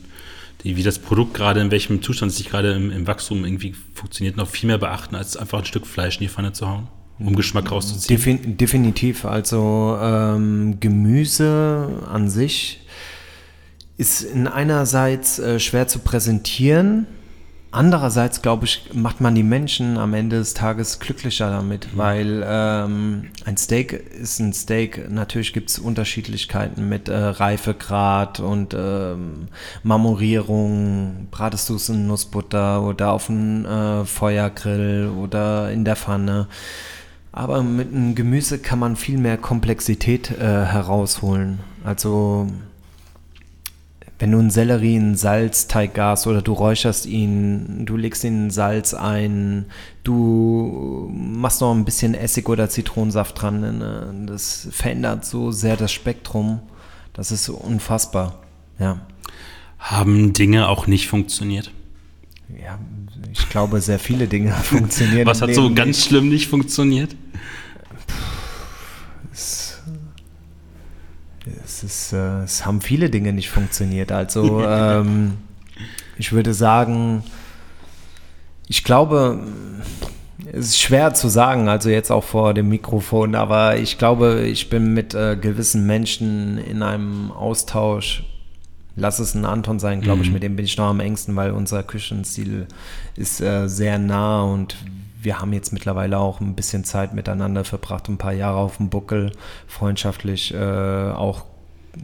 die, 0.64 0.76
wie 0.76 0.84
das 0.84 1.00
Produkt 1.00 1.34
gerade, 1.34 1.62
in 1.62 1.72
welchem 1.72 2.02
Zustand 2.02 2.32
es 2.32 2.38
sich 2.38 2.50
gerade 2.50 2.74
im, 2.74 2.92
im, 2.92 3.08
Wachstum 3.08 3.46
irgendwie 3.46 3.76
funktioniert, 3.94 4.38
noch 4.38 4.50
viel 4.50 4.68
mehr 4.68 4.78
beachten, 4.78 5.16
als 5.16 5.38
einfach 5.38 5.60
ein 5.60 5.66
Stück 5.66 5.88
Fleisch 5.88 6.18
in 6.18 6.24
die 6.24 6.30
Pfanne 6.30 6.52
zu 6.52 6.68
hauen, 6.68 6.88
um 7.18 7.36
Geschmack 7.36 7.72
rauszuziehen? 7.72 8.18
Defin 8.18 8.58
definitiv. 8.58 9.26
Also 9.26 9.98
ähm, 10.02 10.80
Gemüse 10.80 12.04
an 12.12 12.30
sich 12.30 12.82
ist 13.98 14.22
in 14.22 14.48
einerseits 14.48 15.40
äh, 15.40 15.60
schwer 15.60 15.88
zu 15.88 16.00
präsentieren, 16.00 17.06
Andererseits, 17.72 18.42
glaube 18.42 18.66
ich, 18.66 18.90
macht 18.94 19.22
man 19.22 19.36
die 19.36 19.44
Menschen 19.44 20.00
am 20.00 20.16
Ende 20.16 20.40
des 20.40 20.56
Tages 20.56 21.00
glücklicher 21.00 21.52
damit, 21.52 21.94
mhm. 21.94 21.98
weil 21.98 22.44
ähm, 22.48 23.30
ein 23.46 23.58
Steak 23.58 23.94
ist 23.94 24.40
ein 24.40 24.54
Steak. 24.54 25.10
Natürlich 25.12 25.54
gibt 25.54 25.70
es 25.70 25.78
Unterschiedlichkeiten 25.78 26.90
mit 26.90 27.10
äh, 27.10 27.16
Reifegrad 27.16 28.40
und 28.40 28.74
ähm, 28.74 29.50
Marmorierung. 29.84 31.28
Bratest 31.30 31.70
du 31.70 31.76
es 31.76 31.90
in 31.90 32.08
Nussbutter 32.08 32.82
oder 32.82 33.12
auf 33.12 33.28
dem 33.28 33.66
äh, 33.66 34.04
Feuergrill 34.04 35.12
oder 35.16 35.72
in 35.72 35.86
der 35.86 35.96
Pfanne. 35.96 36.48
Aber 37.32 37.62
mit 37.62 37.94
einem 37.94 38.16
Gemüse 38.16 38.58
kann 38.58 38.80
man 38.80 38.96
viel 38.96 39.20
mehr 39.20 39.38
Komplexität 39.38 40.32
äh, 40.32 40.44
herausholen. 40.44 41.60
Also 41.84 42.48
wenn 44.20 44.32
du 44.34 44.40
einen 44.40 44.50
Sellerie 44.50 44.98
in 44.98 45.16
Salzteig 45.16 45.94
gast 45.94 46.28
oder 46.28 46.42
du 46.42 46.52
räucherst 46.52 47.06
ihn, 47.06 47.86
du 47.86 47.96
legst 47.96 48.26
ihn 48.26 48.52
Salz 48.52 48.94
ein, 48.94 49.66
du 50.04 51.10
machst 51.14 51.62
noch 51.62 51.74
ein 51.74 51.86
bisschen 51.86 52.14
Essig 52.14 52.50
oder 52.50 52.70
Zitronensaft 52.70 53.42
dran, 53.42 53.62
ne? 53.62 54.26
das 54.28 54.68
verändert 54.72 55.26
so 55.26 55.52
sehr 55.52 55.78
das 55.78 55.94
Spektrum. 55.94 56.60
Das 57.14 57.32
ist 57.32 57.48
unfassbar, 57.50 58.40
ja. 58.78 59.00
Haben 59.80 60.34
Dinge 60.34 60.68
auch 60.68 60.88
nicht 60.88 61.08
funktioniert? 61.08 61.72
Ja, 62.62 62.78
ich 63.32 63.48
glaube, 63.50 63.80
sehr 63.80 64.00
viele 64.00 64.28
Dinge 64.28 64.52
funktionieren. 64.64 65.26
Was 65.26 65.42
hat 65.42 65.54
so 65.54 65.74
ganz 65.74 65.98
nicht. 65.98 66.08
schlimm 66.08 66.28
nicht 66.28 66.48
funktioniert? 66.48 67.16
Es, 71.84 72.08
ist, 72.08 72.14
äh, 72.14 72.44
es 72.44 72.66
haben 72.66 72.82
viele 72.82 73.10
Dinge 73.10 73.34
nicht 73.34 73.50
funktioniert. 73.50 74.12
Also 74.12 74.62
ähm, 74.68 75.38
ich 76.18 76.32
würde 76.32 76.54
sagen, 76.54 77.24
ich 78.68 78.84
glaube, 78.84 79.40
es 80.52 80.68
ist 80.68 80.80
schwer 80.80 81.14
zu 81.14 81.28
sagen, 81.28 81.70
also 81.70 81.90
jetzt 81.90 82.12
auch 82.12 82.24
vor 82.24 82.54
dem 82.54 82.70
Mikrofon, 82.70 83.36
aber 83.36 83.78
ich 83.78 83.98
glaube, 83.98 84.42
ich 84.46 84.70
bin 84.70 84.94
mit 84.94 85.14
äh, 85.14 85.36
gewissen 85.36 85.86
Menschen 85.86 86.58
in 86.58 86.84
einem 86.84 87.32
Austausch. 87.32 88.24
Lass 88.96 89.20
es 89.20 89.34
ein 89.34 89.46
Anton 89.46 89.80
sein, 89.80 90.02
glaube 90.02 90.18
mhm. 90.18 90.24
ich, 90.24 90.32
mit 90.32 90.44
dem 90.44 90.56
bin 90.56 90.66
ich 90.66 90.78
noch 90.78 90.88
am 90.88 91.00
engsten, 91.00 91.36
weil 91.36 91.52
unser 91.52 91.84
Küchenstil 91.84 92.68
ist 93.16 93.40
äh, 93.40 93.68
sehr 93.68 93.98
nah 93.98 94.44
und 94.44 94.76
wir 95.22 95.40
haben 95.40 95.54
jetzt 95.54 95.74
mittlerweile 95.74 96.18
auch 96.18 96.40
ein 96.40 96.56
bisschen 96.56 96.84
Zeit 96.84 97.14
miteinander 97.14 97.64
verbracht, 97.64 98.08
ein 98.08 98.18
paar 98.18 98.34
Jahre 98.34 98.58
auf 98.58 98.78
dem 98.78 98.90
Buckel, 98.90 99.32
freundschaftlich 99.68 100.54
äh, 100.54 101.12
auch 101.12 101.46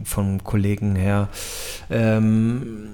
vom 0.03 0.43
Kollegen 0.43 0.95
her. 0.95 1.29
Ähm, 1.89 2.89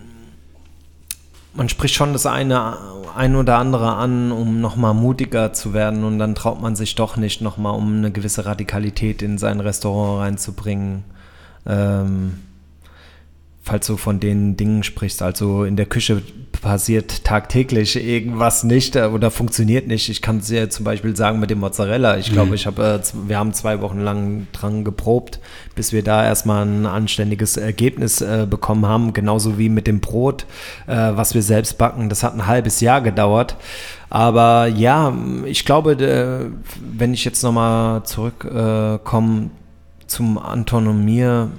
man 1.54 1.68
spricht 1.70 1.96
schon 1.96 2.14
das 2.14 2.26
eine 2.26 2.78
ein 3.16 3.36
oder 3.36 3.58
andere 3.58 3.96
an, 3.96 4.32
um 4.32 4.62
nochmal 4.62 4.94
mutiger 4.94 5.52
zu 5.54 5.74
werden 5.74 6.04
und 6.04 6.18
dann 6.18 6.36
traut 6.36 6.62
man 6.62 6.76
sich 6.76 6.96
doch 6.96 7.18
nicht 7.18 7.42
nochmal, 7.42 7.76
um 7.76 7.98
eine 7.98 8.12
gewisse 8.12 8.46
Radikalität 8.46 9.22
in 9.22 9.38
sein 9.38 9.60
Restaurant 9.60 10.22
reinzubringen. 10.22 11.04
Ähm, 11.66 12.40
falls 13.64 13.88
du 13.88 13.98
von 13.98 14.20
den 14.20 14.58
Dingen 14.58 14.84
sprichst. 14.84 15.22
Also 15.22 15.64
in 15.64 15.76
der 15.76 15.86
Küche 15.86 16.22
passiert 16.62 17.24
tagtäglich 17.24 17.96
irgendwas 17.96 18.64
nicht 18.64 18.96
äh, 18.96 19.06
oder 19.06 19.32
funktioniert 19.32 19.88
nicht. 19.88 20.10
Ich 20.10 20.22
kann 20.22 20.38
es 20.38 20.48
dir 20.48 20.70
zum 20.70 20.86
Beispiel 20.86 21.16
sagen 21.16 21.40
mit 21.40 21.50
dem 21.50 21.60
Mozzarella. 21.60 22.18
Ich 22.18 22.32
glaube, 22.32 22.50
mhm. 22.50 22.54
ich 22.56 22.66
habe, 22.66 23.02
äh, 23.04 23.28
wir 23.28 23.38
haben 23.38 23.54
zwei 23.54 23.82
Wochen 23.82 24.00
lang 24.00 24.48
dran 24.52 24.84
geprobt, 24.84 25.40
bis 25.76 25.92
wir 25.92 26.04
da 26.04 26.24
erstmal 26.24 26.66
ein 26.66 26.86
anständiges 26.86 27.58
Ergebnis 27.58 28.22
äh, 28.22 28.48
bekommen 28.50 28.86
haben. 28.86 29.14
Genauso 29.14 29.58
wie 29.58 29.70
mit 29.70 29.88
dem 29.88 30.00
Brot, 30.00 30.46
was 30.86 31.34
wir 31.34 31.42
selbst 31.42 31.78
backen. 31.78 32.10
Das 32.10 32.24
hat 32.24 32.34
ein 32.34 32.48
halbes 32.48 32.82
Jahr 32.82 33.02
gedauert. 33.02 33.56
Aber 34.10 34.68
ja, 34.68 35.16
ich 35.46 35.66
glaube, 35.66 36.52
wenn 36.80 37.14
ich 37.14 37.24
jetzt 37.24 37.44
nochmal 37.44 38.04
zurückkomme 38.04 39.50
zum 40.08 40.38
Anton 40.38 40.88
und 40.88 41.06
mir, 41.06 41.50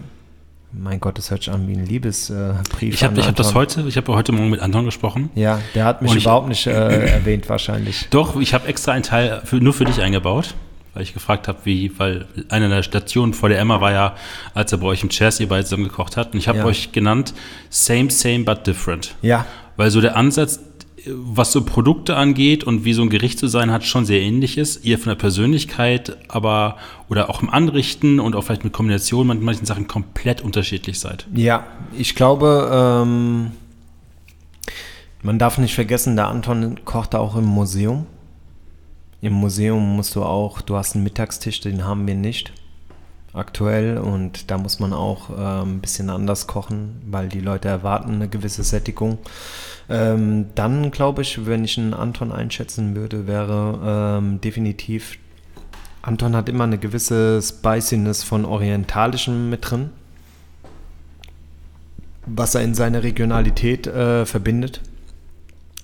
Mein 0.75 1.01
Gott, 1.01 1.19
das 1.19 1.31
hört 1.31 1.43
sich 1.43 1.53
an 1.53 1.69
wie 1.69 1.75
ein 1.75 1.85
Liebesbrief. 1.85 2.95
Ich 2.95 3.05
habe 3.05 3.23
hab 3.27 3.37
das 3.37 3.55
heute, 3.55 3.83
ich 3.87 3.97
habe 3.99 4.13
heute 4.15 4.33
Morgen 4.33 4.49
mit 4.51 4.61
Anton 4.61 4.87
gesprochen. 4.87 5.29
Ja, 5.35 5.61
der 5.75 5.85
hat 5.85 6.01
mich 6.01 6.11
Und 6.13 6.17
ich- 6.17 6.25
überhaupt 6.25 6.49
nicht 6.49 6.67
äh, 6.67 7.07
erwähnt 7.13 7.49
wahrscheinlich. 7.49 8.07
Doch, 8.11 8.41
ich 8.41 8.55
habe 8.55 8.67
extra 8.69 8.93
einen 8.93 9.03
Teil 9.03 9.43
für, 9.45 9.57
nur 9.57 9.75
für 9.75 9.85
dich 9.85 10.01
eingebaut, 10.01 10.55
weil 10.95 11.03
ich 11.03 11.13
gefragt 11.13 11.47
habe, 11.47 11.59
wie, 11.65 11.93
weil 11.99 12.27
eine 12.49 12.71
der 12.71 12.83
Stationen 12.83 13.35
vor 13.35 13.51
der 13.51 13.59
Emma 13.59 13.83
war 13.83 13.93
ja, 13.93 14.15
als 14.55 14.73
er 14.73 14.79
bei 14.79 14.87
euch 14.87 15.03
im 15.03 15.11
Chairs 15.11 15.41
ihr 15.41 15.49
beide 15.49 15.65
zusammen 15.65 15.85
gekocht 15.85 16.17
hat. 16.17 16.33
Und 16.33 16.39
ich 16.39 16.49
habe 16.49 16.59
Ja. 16.59 16.65
euch 16.65 16.91
genannt, 16.93 17.35
same, 17.69 18.11
same, 18.11 18.41
but 18.45 18.67
different. 18.67 19.15
Ja, 19.21 19.45
Weil 19.77 19.91
so 19.91 20.01
der 20.03 20.17
Ansatz, 20.17 20.61
was 21.07 21.53
so 21.53 21.65
Produkte 21.65 22.17
angeht 22.17 22.65
und 22.65 22.85
wie 22.85 22.93
so 22.93 23.03
ein 23.03 23.11
Gericht 23.11 23.38
zu 23.38 23.49
sein 23.49 23.71
hat, 23.71 23.85
schon 23.85 24.05
sehr 24.05 24.21
ähnlich 24.21 24.59
ist. 24.59 24.85
Ihr 24.85 24.99
von 24.99 25.11
der 25.11 25.17
Persönlichkeit, 25.17 26.17
aber 26.29 26.77
oder 27.09 27.31
auch 27.31 27.43
im 27.43 27.51
Anrichten 27.51 28.21
und 28.21 28.37
auch 28.37 28.43
vielleicht 28.43 28.65
mit 28.65 28.73
Kombination 28.73 29.27
mit 29.27 29.43
manchen 29.43 29.67
Sachen 29.67 29.88
komplett 29.88 30.41
unterschiedlich 30.41 31.01
seid. 31.01 31.27
Ja, 31.35 31.67
ich 31.97 32.15
glaube, 32.15 32.71
ähm, 32.73 33.53
man 35.23 35.38
darf 35.38 35.59
nicht 35.59 35.75
vergessen, 35.75 36.17
der 36.17 36.29
Anton 36.29 36.81
kochte 36.85 37.19
auch 37.19 37.37
im 37.37 37.45
Museum. 37.45 38.07
Im 39.21 39.35
Museum 39.35 39.97
musst 39.97 40.17
du 40.17 40.23
auch, 40.23 40.61
du 40.61 40.77
hast 40.77 40.95
einen 40.95 41.05
Mittagstisch, 41.05 41.61
den 41.61 41.85
haben 41.85 42.07
wir 42.07 42.15
nicht 42.15 42.53
aktuell 43.33 43.99
und 43.99 44.51
da 44.51 44.59
muss 44.59 44.79
man 44.79 44.92
auch 44.92 45.31
ähm, 45.31 45.77
ein 45.77 45.81
bisschen 45.81 46.11
anders 46.11 46.47
kochen, 46.47 47.01
weil 47.07 47.29
die 47.29 47.40
Leute 47.40 47.68
erwarten 47.68 48.14
eine 48.14 48.29
gewisse 48.29 48.62
Sättigung. 48.62 49.18
Ähm, 49.88 50.47
dann 50.55 50.90
glaube 50.90 51.23
ich, 51.23 51.47
wenn 51.47 51.64
ich 51.64 51.79
einen 51.79 51.95
Anton 51.95 52.33
einschätzen 52.33 52.95
würde, 52.95 53.27
wäre 53.27 54.18
ähm, 54.18 54.40
definitiv, 54.40 55.18
Anton 56.03 56.37
hat 56.37 56.49
immer 56.49 56.64
eine 56.64 56.79
gewisse 56.79 57.40
Spiciness 57.40 58.23
von 58.23 58.45
Orientalischem 58.45 59.51
mit 59.51 59.71
drin 59.71 59.90
was 62.27 62.55
er 62.55 62.62
in 62.62 62.75
seine 62.75 63.03
Regionalität 63.03 63.87
äh, 63.87 64.27
verbindet. 64.27 64.81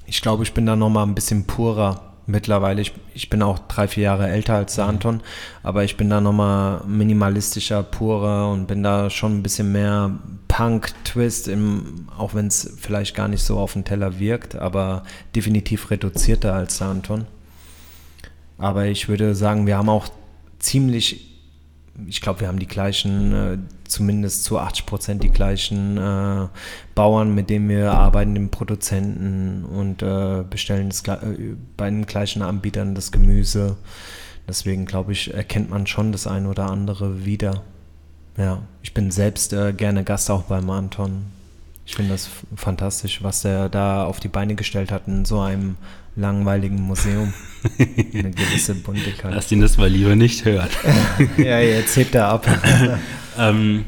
Ich 0.06 0.22
glaube, 0.22 0.42
ich 0.42 0.54
bin 0.54 0.66
da 0.66 0.76
nochmal 0.76 1.06
ein 1.06 1.14
bisschen 1.14 1.44
purer 1.44 2.07
mittlerweile. 2.28 2.80
Ich, 2.80 2.92
ich 3.14 3.30
bin 3.30 3.42
auch 3.42 3.58
drei, 3.58 3.88
vier 3.88 4.04
Jahre 4.04 4.28
älter 4.28 4.54
als 4.54 4.76
der 4.76 4.86
Anton, 4.86 5.20
aber 5.62 5.84
ich 5.84 5.96
bin 5.96 6.10
da 6.10 6.20
nochmal 6.20 6.82
minimalistischer, 6.86 7.82
purer 7.82 8.50
und 8.52 8.66
bin 8.66 8.82
da 8.82 9.10
schon 9.10 9.38
ein 9.38 9.42
bisschen 9.42 9.72
mehr 9.72 10.18
Punk-Twist, 10.48 11.50
auch 12.16 12.34
wenn 12.34 12.46
es 12.46 12.76
vielleicht 12.78 13.16
gar 13.16 13.28
nicht 13.28 13.42
so 13.42 13.58
auf 13.58 13.72
dem 13.72 13.84
Teller 13.84 14.18
wirkt, 14.18 14.56
aber 14.56 15.02
definitiv 15.34 15.90
reduzierter 15.90 16.54
als 16.54 16.78
der 16.78 16.88
Anton. 16.88 17.26
Aber 18.58 18.86
ich 18.86 19.08
würde 19.08 19.34
sagen, 19.34 19.66
wir 19.66 19.76
haben 19.76 19.88
auch 19.88 20.08
ziemlich 20.58 21.28
ich 22.06 22.20
glaube, 22.20 22.40
wir 22.40 22.48
haben 22.48 22.58
die 22.58 22.66
gleichen, 22.66 23.32
äh, 23.32 23.58
zumindest 23.88 24.44
zu 24.44 24.58
80 24.58 24.86
Prozent 24.86 25.22
die 25.22 25.30
gleichen 25.30 25.96
äh, 25.96 26.48
Bauern, 26.94 27.34
mit 27.34 27.50
denen 27.50 27.68
wir 27.68 27.92
arbeiten, 27.92 28.34
den 28.34 28.50
Produzenten 28.50 29.64
und 29.64 30.02
äh, 30.02 30.44
bestellen 30.48 30.90
das, 30.90 31.02
äh, 31.02 31.56
bei 31.76 31.90
den 31.90 32.06
gleichen 32.06 32.42
Anbietern 32.42 32.94
das 32.94 33.12
Gemüse. 33.12 33.76
Deswegen 34.46 34.86
glaube 34.86 35.12
ich, 35.12 35.34
erkennt 35.34 35.70
man 35.70 35.86
schon 35.86 36.12
das 36.12 36.26
eine 36.26 36.48
oder 36.48 36.70
andere 36.70 37.24
wieder. 37.24 37.62
Ja, 38.36 38.62
ich 38.82 38.94
bin 38.94 39.10
selbst 39.10 39.52
äh, 39.52 39.72
gerne 39.72 40.04
Gast 40.04 40.30
auch 40.30 40.42
beim 40.44 40.70
Anton. 40.70 41.37
Ich 41.88 41.94
finde 41.94 42.12
das 42.12 42.28
fantastisch, 42.54 43.22
was 43.22 43.40
der 43.40 43.70
da 43.70 44.04
auf 44.04 44.20
die 44.20 44.28
Beine 44.28 44.54
gestellt 44.54 44.92
hat 44.92 45.08
in 45.08 45.24
so 45.24 45.40
einem 45.40 45.78
langweiligen 46.16 46.82
Museum. 46.82 47.32
Eine 47.78 48.30
gewisse 48.30 48.74
Buntigkeit. 48.74 49.32
Lass 49.34 49.50
ihn 49.50 49.62
das 49.62 49.78
mal 49.78 49.88
lieber 49.88 50.14
nicht 50.14 50.44
hören. 50.44 50.68
ja, 51.38 51.60
jetzt 51.60 51.96
hebt 51.96 52.14
er 52.14 52.28
ab. 52.28 52.46
Ähm, 53.40 53.84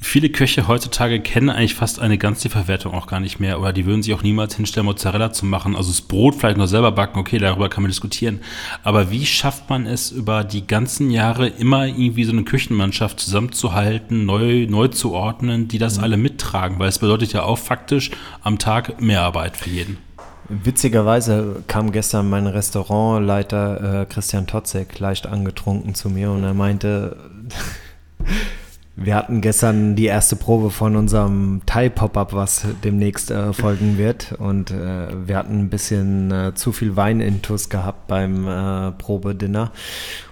viele 0.00 0.30
Köche 0.30 0.68
heutzutage 0.68 1.20
kennen 1.20 1.50
eigentlich 1.50 1.74
fast 1.74 2.00
eine 2.00 2.18
ganze 2.18 2.48
Verwertung 2.48 2.94
auch 2.94 3.06
gar 3.06 3.20
nicht 3.20 3.40
mehr 3.40 3.60
oder 3.60 3.72
die 3.72 3.84
würden 3.84 4.02
sich 4.02 4.14
auch 4.14 4.22
niemals 4.22 4.54
hinstellen, 4.54 4.86
Mozzarella 4.86 5.32
zu 5.32 5.44
machen. 5.44 5.76
Also 5.76 5.90
das 5.90 6.00
Brot 6.00 6.36
vielleicht 6.36 6.56
noch 6.56 6.66
selber 6.66 6.92
backen, 6.92 7.18
okay, 7.18 7.38
darüber 7.38 7.68
kann 7.68 7.82
man 7.82 7.90
diskutieren. 7.90 8.40
Aber 8.84 9.10
wie 9.10 9.26
schafft 9.26 9.68
man 9.68 9.86
es 9.86 10.10
über 10.10 10.44
die 10.44 10.66
ganzen 10.66 11.10
Jahre 11.10 11.48
immer 11.48 11.86
irgendwie 11.86 12.24
so 12.24 12.32
eine 12.32 12.44
Küchenmannschaft 12.44 13.20
zusammenzuhalten, 13.20 14.24
neu, 14.24 14.66
neu 14.68 14.88
zu 14.88 15.12
ordnen, 15.12 15.68
die 15.68 15.78
das 15.78 15.98
alle 15.98 16.16
mittragen? 16.16 16.78
Weil 16.78 16.88
es 16.88 16.98
bedeutet 16.98 17.32
ja 17.32 17.42
auch 17.42 17.58
faktisch 17.58 18.10
am 18.42 18.58
Tag 18.58 19.00
mehr 19.00 19.22
Arbeit 19.22 19.56
für 19.56 19.70
jeden. 19.70 19.98
Witzigerweise 20.48 21.62
kam 21.66 21.92
gestern 21.92 22.30
mein 22.30 22.46
Restaurantleiter 22.46 24.02
äh, 24.02 24.06
Christian 24.06 24.46
Totzek 24.46 24.98
leicht 24.98 25.26
angetrunken 25.26 25.94
zu 25.94 26.08
mir 26.08 26.30
und 26.30 26.42
er 26.42 26.54
meinte, 26.54 27.16
wir 29.00 29.14
hatten 29.14 29.40
gestern 29.40 29.94
die 29.94 30.06
erste 30.06 30.34
Probe 30.34 30.70
von 30.70 30.96
unserem 30.96 31.62
Thai-Pop-Up, 31.66 32.32
was 32.32 32.66
demnächst 32.82 33.30
äh, 33.30 33.52
folgen 33.52 33.96
wird 33.96 34.32
und 34.32 34.72
äh, 34.72 35.08
wir 35.26 35.36
hatten 35.36 35.60
ein 35.60 35.70
bisschen 35.70 36.32
äh, 36.32 36.54
zu 36.54 36.72
viel 36.72 36.96
Wein-Intus 36.96 37.68
gehabt 37.68 38.08
beim 38.08 38.48
äh, 38.48 38.90
Probedinner. 38.92 39.70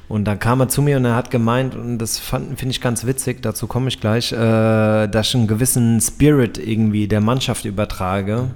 Und 0.08 0.24
dann 0.24 0.38
kam 0.38 0.60
er 0.60 0.68
zu 0.68 0.82
mir 0.82 0.96
und 0.96 1.04
er 1.04 1.16
hat 1.16 1.30
gemeint, 1.30 1.74
und 1.74 1.98
das 1.98 2.18
finde 2.18 2.70
ich 2.70 2.80
ganz 2.80 3.06
witzig, 3.06 3.42
dazu 3.42 3.66
komme 3.66 3.88
ich 3.88 4.00
gleich, 4.00 4.32
äh, 4.32 5.06
dass 5.06 5.28
ich 5.28 5.34
einen 5.36 5.46
gewissen 5.46 6.00
Spirit 6.00 6.58
irgendwie 6.58 7.08
der 7.08 7.20
Mannschaft 7.20 7.64
übertrage, 7.64 8.50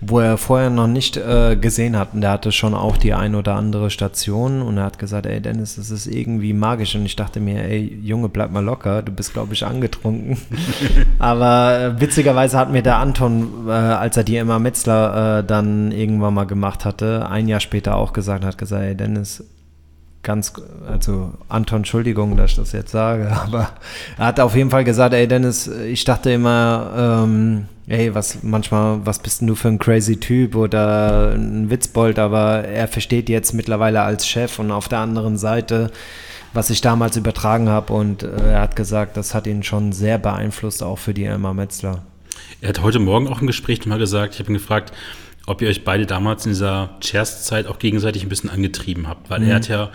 wo 0.00 0.20
er 0.20 0.38
vorher 0.38 0.70
noch 0.70 0.86
nicht 0.86 1.16
äh, 1.16 1.56
gesehen 1.56 1.96
hat. 1.96 2.14
Und 2.14 2.22
der 2.22 2.30
hatte 2.30 2.52
schon 2.52 2.74
auch 2.74 2.96
die 2.96 3.14
ein 3.14 3.34
oder 3.34 3.54
andere 3.54 3.90
Station 3.90 4.62
und 4.62 4.78
er 4.78 4.84
hat 4.84 4.98
gesagt, 4.98 5.26
ey 5.26 5.40
Dennis, 5.40 5.76
das 5.76 5.90
ist 5.90 6.06
irgendwie 6.06 6.52
magisch. 6.52 6.94
Und 6.94 7.04
ich 7.04 7.16
dachte 7.16 7.40
mir, 7.40 7.64
ey 7.64 7.98
Junge, 8.02 8.28
bleib 8.28 8.50
mal 8.50 8.64
locker, 8.64 9.02
du 9.02 9.12
bist, 9.12 9.32
glaube 9.32 9.54
ich, 9.54 9.64
angetrunken. 9.64 10.38
Aber 11.18 11.78
äh, 11.78 12.00
witzigerweise 12.00 12.58
hat 12.58 12.72
mir 12.72 12.82
der 12.82 12.96
Anton, 12.96 13.68
äh, 13.68 13.72
als 13.72 14.16
er 14.16 14.24
die 14.24 14.36
Emma 14.36 14.58
Metzler 14.58 15.40
äh, 15.40 15.44
dann 15.44 15.92
irgendwann 15.92 16.34
mal 16.34 16.44
gemacht 16.44 16.84
hatte, 16.84 17.28
ein 17.28 17.48
Jahr 17.48 17.60
später 17.60 17.96
auch 17.96 18.12
gesagt, 18.12 18.44
hat 18.44 18.58
gesagt, 18.58 18.82
ey 18.82 18.96
Dennis, 18.96 19.44
ganz, 20.22 20.52
also 20.86 21.32
Anton, 21.48 21.78
Entschuldigung, 21.78 22.36
dass 22.36 22.50
ich 22.50 22.56
das 22.56 22.72
jetzt 22.72 22.90
sage, 22.90 23.30
aber 23.44 23.70
er 24.18 24.26
hat 24.26 24.40
auf 24.40 24.54
jeden 24.54 24.70
Fall 24.70 24.84
gesagt, 24.84 25.14
ey 25.14 25.26
Dennis, 25.26 25.66
ich 25.66 26.04
dachte 26.04 26.30
immer, 26.30 27.24
ähm, 27.24 27.66
ey, 27.86 28.14
was 28.14 28.42
manchmal, 28.42 29.04
was 29.04 29.18
bist 29.18 29.40
denn 29.40 29.48
du 29.48 29.54
für 29.54 29.68
ein 29.68 29.78
crazy 29.78 30.18
Typ 30.18 30.54
oder 30.54 31.32
ein 31.32 31.70
Witzbold, 31.70 32.18
aber 32.18 32.64
er 32.64 32.88
versteht 32.88 33.28
jetzt 33.28 33.52
mittlerweile 33.52 34.02
als 34.02 34.26
Chef 34.26 34.58
und 34.58 34.70
auf 34.70 34.88
der 34.88 34.98
anderen 34.98 35.38
Seite, 35.38 35.90
was 36.52 36.70
ich 36.70 36.80
damals 36.80 37.16
übertragen 37.16 37.68
habe 37.68 37.92
und 37.92 38.22
äh, 38.22 38.52
er 38.52 38.60
hat 38.60 38.76
gesagt, 38.76 39.16
das 39.16 39.34
hat 39.34 39.46
ihn 39.46 39.62
schon 39.62 39.92
sehr 39.92 40.18
beeinflusst, 40.18 40.82
auch 40.82 40.98
für 40.98 41.14
die 41.14 41.24
Emma 41.24 41.54
Metzler. 41.54 42.02
Er 42.60 42.70
hat 42.70 42.82
heute 42.82 42.98
Morgen 42.98 43.28
auch 43.28 43.40
im 43.40 43.46
Gespräch 43.46 43.86
mal 43.86 43.98
gesagt, 43.98 44.34
ich 44.34 44.40
habe 44.40 44.50
ihn 44.50 44.54
gefragt, 44.54 44.92
ob 45.46 45.62
ihr 45.62 45.68
euch 45.68 45.84
beide 45.84 46.06
damals 46.06 46.46
in 46.46 46.52
dieser 46.52 46.96
Chairs-Zeit 47.00 47.66
auch 47.66 47.78
gegenseitig 47.78 48.22
ein 48.22 48.28
bisschen 48.28 48.50
angetrieben 48.50 49.08
habt, 49.08 49.30
weil 49.30 49.42
er 49.42 49.56
hat 49.56 49.68
ja 49.68 49.90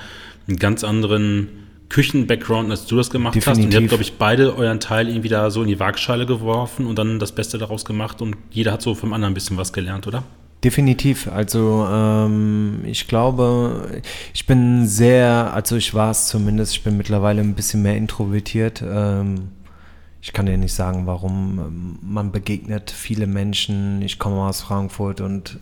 einen 0.47 0.57
ganz 0.57 0.83
anderen 0.83 1.49
Küchen-Background, 1.89 2.71
als 2.71 2.87
du 2.87 2.97
das 2.97 3.09
gemacht 3.09 3.35
hast. 3.35 3.47
Und 3.47 3.57
ihr 3.57 3.63
habt, 3.63 3.73
Definitiv. 3.73 3.89
glaube 3.89 4.03
ich, 4.03 4.13
beide 4.13 4.57
euren 4.57 4.79
Teil 4.79 5.07
irgendwie 5.07 5.29
da 5.29 5.49
so 5.49 5.61
in 5.61 5.67
die 5.67 5.79
Waagschale 5.79 6.25
geworfen 6.25 6.87
und 6.87 6.97
dann 6.97 7.19
das 7.19 7.31
Beste 7.31 7.57
daraus 7.57 7.85
gemacht 7.85 8.21
und 8.21 8.35
jeder 8.51 8.71
hat 8.73 8.81
so 8.81 8.95
vom 8.95 9.13
anderen 9.13 9.31
ein 9.31 9.35
bisschen 9.35 9.57
was 9.57 9.71
gelernt, 9.71 10.07
oder? 10.07 10.23
Definitiv. 10.63 11.27
Also 11.27 11.87
ähm, 11.89 12.79
ich 12.85 13.07
glaube, 13.07 14.01
ich 14.33 14.47
bin 14.47 14.87
sehr, 14.87 15.53
also 15.53 15.75
ich 15.75 15.93
war 15.93 16.09
es 16.09 16.27
zumindest, 16.27 16.73
ich 16.73 16.83
bin 16.83 16.97
mittlerweile 16.97 17.41
ein 17.41 17.53
bisschen 17.53 17.83
mehr 17.83 17.95
introvertiert. 17.95 18.83
Ähm, 18.83 19.49
ich 20.25 20.33
kann 20.33 20.47
dir 20.47 20.57
nicht 20.57 20.73
sagen, 20.73 21.05
warum. 21.05 21.59
Ähm, 21.59 21.99
Man 22.01 22.31
begegnet 22.31 22.89
viele 22.89 23.27
Menschen. 23.27 24.01
Ich 24.01 24.17
komme 24.17 24.41
aus 24.41 24.61
Frankfurt 24.61 25.21
und 25.21 25.59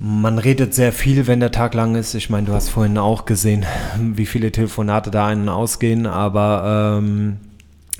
man 0.00 0.38
redet 0.38 0.74
sehr 0.74 0.92
viel, 0.92 1.28
wenn 1.28 1.38
der 1.38 1.52
Tag 1.52 1.74
lang 1.74 1.94
ist. 1.94 2.14
Ich 2.14 2.28
meine, 2.28 2.48
du 2.48 2.54
hast 2.54 2.70
vorhin 2.70 2.98
auch 2.98 3.24
gesehen, 3.24 3.64
wie 4.00 4.26
viele 4.26 4.50
Telefonate 4.50 5.12
da 5.12 5.28
einen 5.28 5.48
ausgehen, 5.48 6.06
aber 6.06 6.98
ähm, 6.98 7.36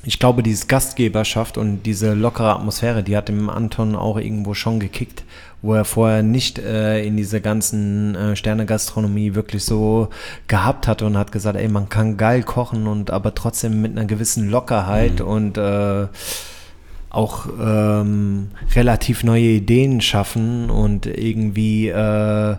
ich 0.03 0.19
glaube, 0.19 0.43
diese 0.43 0.67
Gastgeberschaft 0.67 1.57
und 1.57 1.83
diese 1.83 2.13
lockere 2.13 2.55
Atmosphäre, 2.55 3.01
die 3.01 3.15
hat 3.15 3.29
dem 3.29 3.49
Anton 3.49 3.95
auch 3.95 4.17
irgendwo 4.17 4.53
schon 4.53 4.81
gekickt, 4.81 5.23
wo 5.61 5.73
er 5.73 5.85
vorher 5.85 6.23
nicht 6.23 6.57
äh, 6.57 7.03
in 7.03 7.17
diese 7.17 7.41
ganzen 7.41 8.15
äh, 8.15 8.35
Sterne-Gastronomie 8.35 9.35
wirklich 9.35 9.65
so 9.65 10.09
gehabt 10.47 10.87
hatte 10.87 11.05
und 11.05 11.17
hat 11.17 11.31
gesagt, 11.31 11.57
ey, 11.57 11.67
man 11.67 11.89
kann 11.89 12.17
geil 12.17 12.43
kochen 12.43 12.87
und 12.87 13.11
aber 13.11 13.35
trotzdem 13.35 13.81
mit 13.81 13.91
einer 13.91 14.05
gewissen 14.05 14.49
Lockerheit 14.49 15.19
und 15.19 15.57
äh, 15.57 16.07
auch 17.09 17.47
ähm, 17.59 18.51
relativ 18.75 19.23
neue 19.23 19.41
Ideen 19.41 19.99
schaffen 19.99 20.69
und 20.69 21.05
irgendwie 21.07 21.89
äh, 21.89 22.55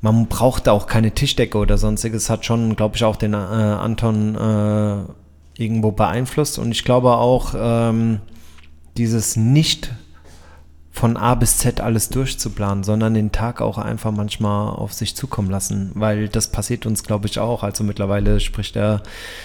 man 0.00 0.26
braucht 0.26 0.68
auch 0.68 0.86
keine 0.86 1.12
Tischdecke 1.12 1.56
oder 1.56 1.78
sonstiges, 1.78 2.28
hat 2.28 2.44
schon, 2.44 2.76
glaube 2.76 2.96
ich, 2.96 3.04
auch 3.04 3.16
den 3.16 3.32
äh, 3.32 3.36
Anton 3.36 4.34
äh, 4.34 5.62
irgendwo 5.62 5.92
beeinflusst 5.92 6.58
und 6.58 6.72
ich 6.72 6.84
glaube 6.84 7.12
auch 7.12 7.54
ähm, 7.56 8.20
dieses 8.98 9.36
nicht 9.36 9.92
von 10.94 11.16
A 11.16 11.34
bis 11.34 11.58
Z 11.58 11.80
alles 11.80 12.08
durchzuplanen, 12.08 12.84
sondern 12.84 13.14
den 13.14 13.32
Tag 13.32 13.60
auch 13.60 13.78
einfach 13.78 14.12
manchmal 14.12 14.68
auf 14.68 14.92
sich 14.92 15.16
zukommen 15.16 15.50
lassen, 15.50 15.90
weil 15.94 16.28
das 16.28 16.46
passiert 16.52 16.86
uns, 16.86 17.02
glaube 17.02 17.26
ich, 17.26 17.40
auch. 17.40 17.64
Also 17.64 17.82
mittlerweile 17.82 18.38
spricht 18.38 18.76
er, 18.76 19.02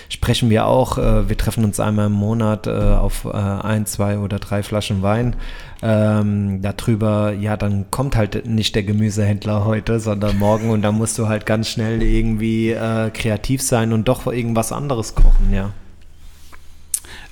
sprechen 0.09 0.51
wir 0.51 0.67
auch, 0.67 0.99
äh, 0.99 1.27
wir 1.27 1.35
treffen 1.37 1.65
uns 1.65 1.79
einmal 1.79 2.05
im 2.05 2.11
Monat 2.11 2.67
äh, 2.67 2.69
auf 2.69 3.25
äh, 3.25 3.31
ein, 3.31 3.87
zwei 3.87 4.19
oder 4.19 4.37
drei 4.37 4.61
Flaschen 4.61 5.01
Wein. 5.01 5.35
Ähm, 5.81 6.61
darüber, 6.61 7.33
ja, 7.33 7.57
dann 7.57 7.89
kommt 7.89 8.15
halt 8.15 8.45
nicht 8.45 8.75
der 8.75 8.83
Gemüsehändler 8.83 9.65
heute, 9.65 9.99
sondern 9.99 10.37
morgen 10.37 10.69
und 10.69 10.83
dann 10.83 10.95
musst 10.95 11.17
du 11.17 11.27
halt 11.27 11.47
ganz 11.47 11.67
schnell 11.67 12.03
irgendwie 12.03 12.69
äh, 12.69 13.09
kreativ 13.09 13.63
sein 13.63 13.91
und 13.91 14.07
doch 14.07 14.27
irgendwas 14.27 14.71
anderes 14.71 15.15
kochen, 15.15 15.51
ja. 15.51 15.71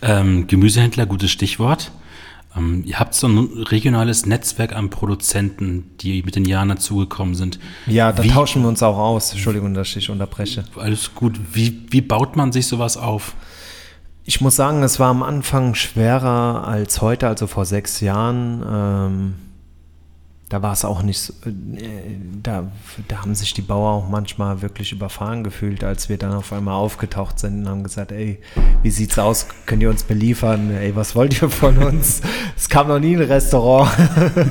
Ähm, 0.02 0.48
Gemüsehändler, 0.48 1.06
gutes 1.06 1.30
Stichwort. 1.30 1.92
Ähm, 2.56 2.84
ihr 2.86 3.00
habt 3.00 3.14
so 3.14 3.28
ein 3.28 3.64
regionales 3.64 4.26
Netzwerk 4.26 4.74
an 4.74 4.90
Produzenten, 4.90 5.92
die 6.00 6.24
mit 6.24 6.36
den 6.36 6.46
Jahren 6.46 6.70
dazugekommen 6.70 7.36
sind. 7.36 7.60
Ja, 7.86 8.12
da 8.12 8.24
wie, 8.24 8.30
tauschen 8.30 8.62
wir 8.62 8.70
uns 8.70 8.84
auch 8.84 8.98
aus. 8.98 9.32
Entschuldigung, 9.32 9.74
dass 9.74 9.96
ich 9.96 10.10
unterbreche. 10.10 10.64
Alles 10.76 11.14
gut. 11.14 11.40
Wie, 11.54 11.86
wie 11.90 12.02
baut 12.02 12.36
man 12.36 12.52
sich 12.52 12.68
sowas 12.68 12.98
auf? 12.98 13.36
Ich 14.24 14.42
muss 14.42 14.56
sagen, 14.56 14.84
es 14.84 15.00
war 15.00 15.10
am 15.10 15.24
Anfang 15.24 15.74
schwerer 15.74 16.68
als 16.68 17.02
heute, 17.02 17.28
also 17.28 17.48
vor 17.48 17.66
sechs 17.66 18.02
Jahren. 18.02 18.64
Ähm, 18.70 19.34
da 20.50 20.62
war 20.62 20.72
es 20.72 20.86
auch 20.86 21.02
nicht 21.02 21.20
so, 21.20 21.34
äh, 21.46 21.52
da, 22.42 22.72
da 23.08 23.22
haben 23.22 23.36
sich 23.36 23.54
die 23.54 23.62
Bauer 23.62 23.92
auch 23.92 24.10
manchmal 24.10 24.62
wirklich 24.62 24.94
überfahren 24.94 25.44
gefühlt, 25.44 25.84
als 25.84 26.08
wir 26.08 26.18
dann 26.18 26.34
auf 26.34 26.54
einmal 26.54 26.76
aufgetaucht 26.76 27.40
sind 27.40 27.62
und 27.62 27.70
haben 27.70 27.84
gesagt, 27.84 28.14
ey, 28.14 28.40
wie 28.82 28.90
sieht's 28.90 29.20
aus? 29.20 29.48
Könnt 29.66 29.84
ihr 29.84 29.90
uns 29.90 30.04
beliefern? 30.04 30.72
Ey, 30.72 30.96
was 30.96 31.16
wollt 31.16 31.42
ihr 31.42 31.50
von 31.50 31.78
uns? 31.78 32.22
Es 32.56 32.70
kam 32.70 32.88
noch 32.88 33.00
nie 33.00 33.18
ein 33.18 33.24
Restaurant. 33.24 33.92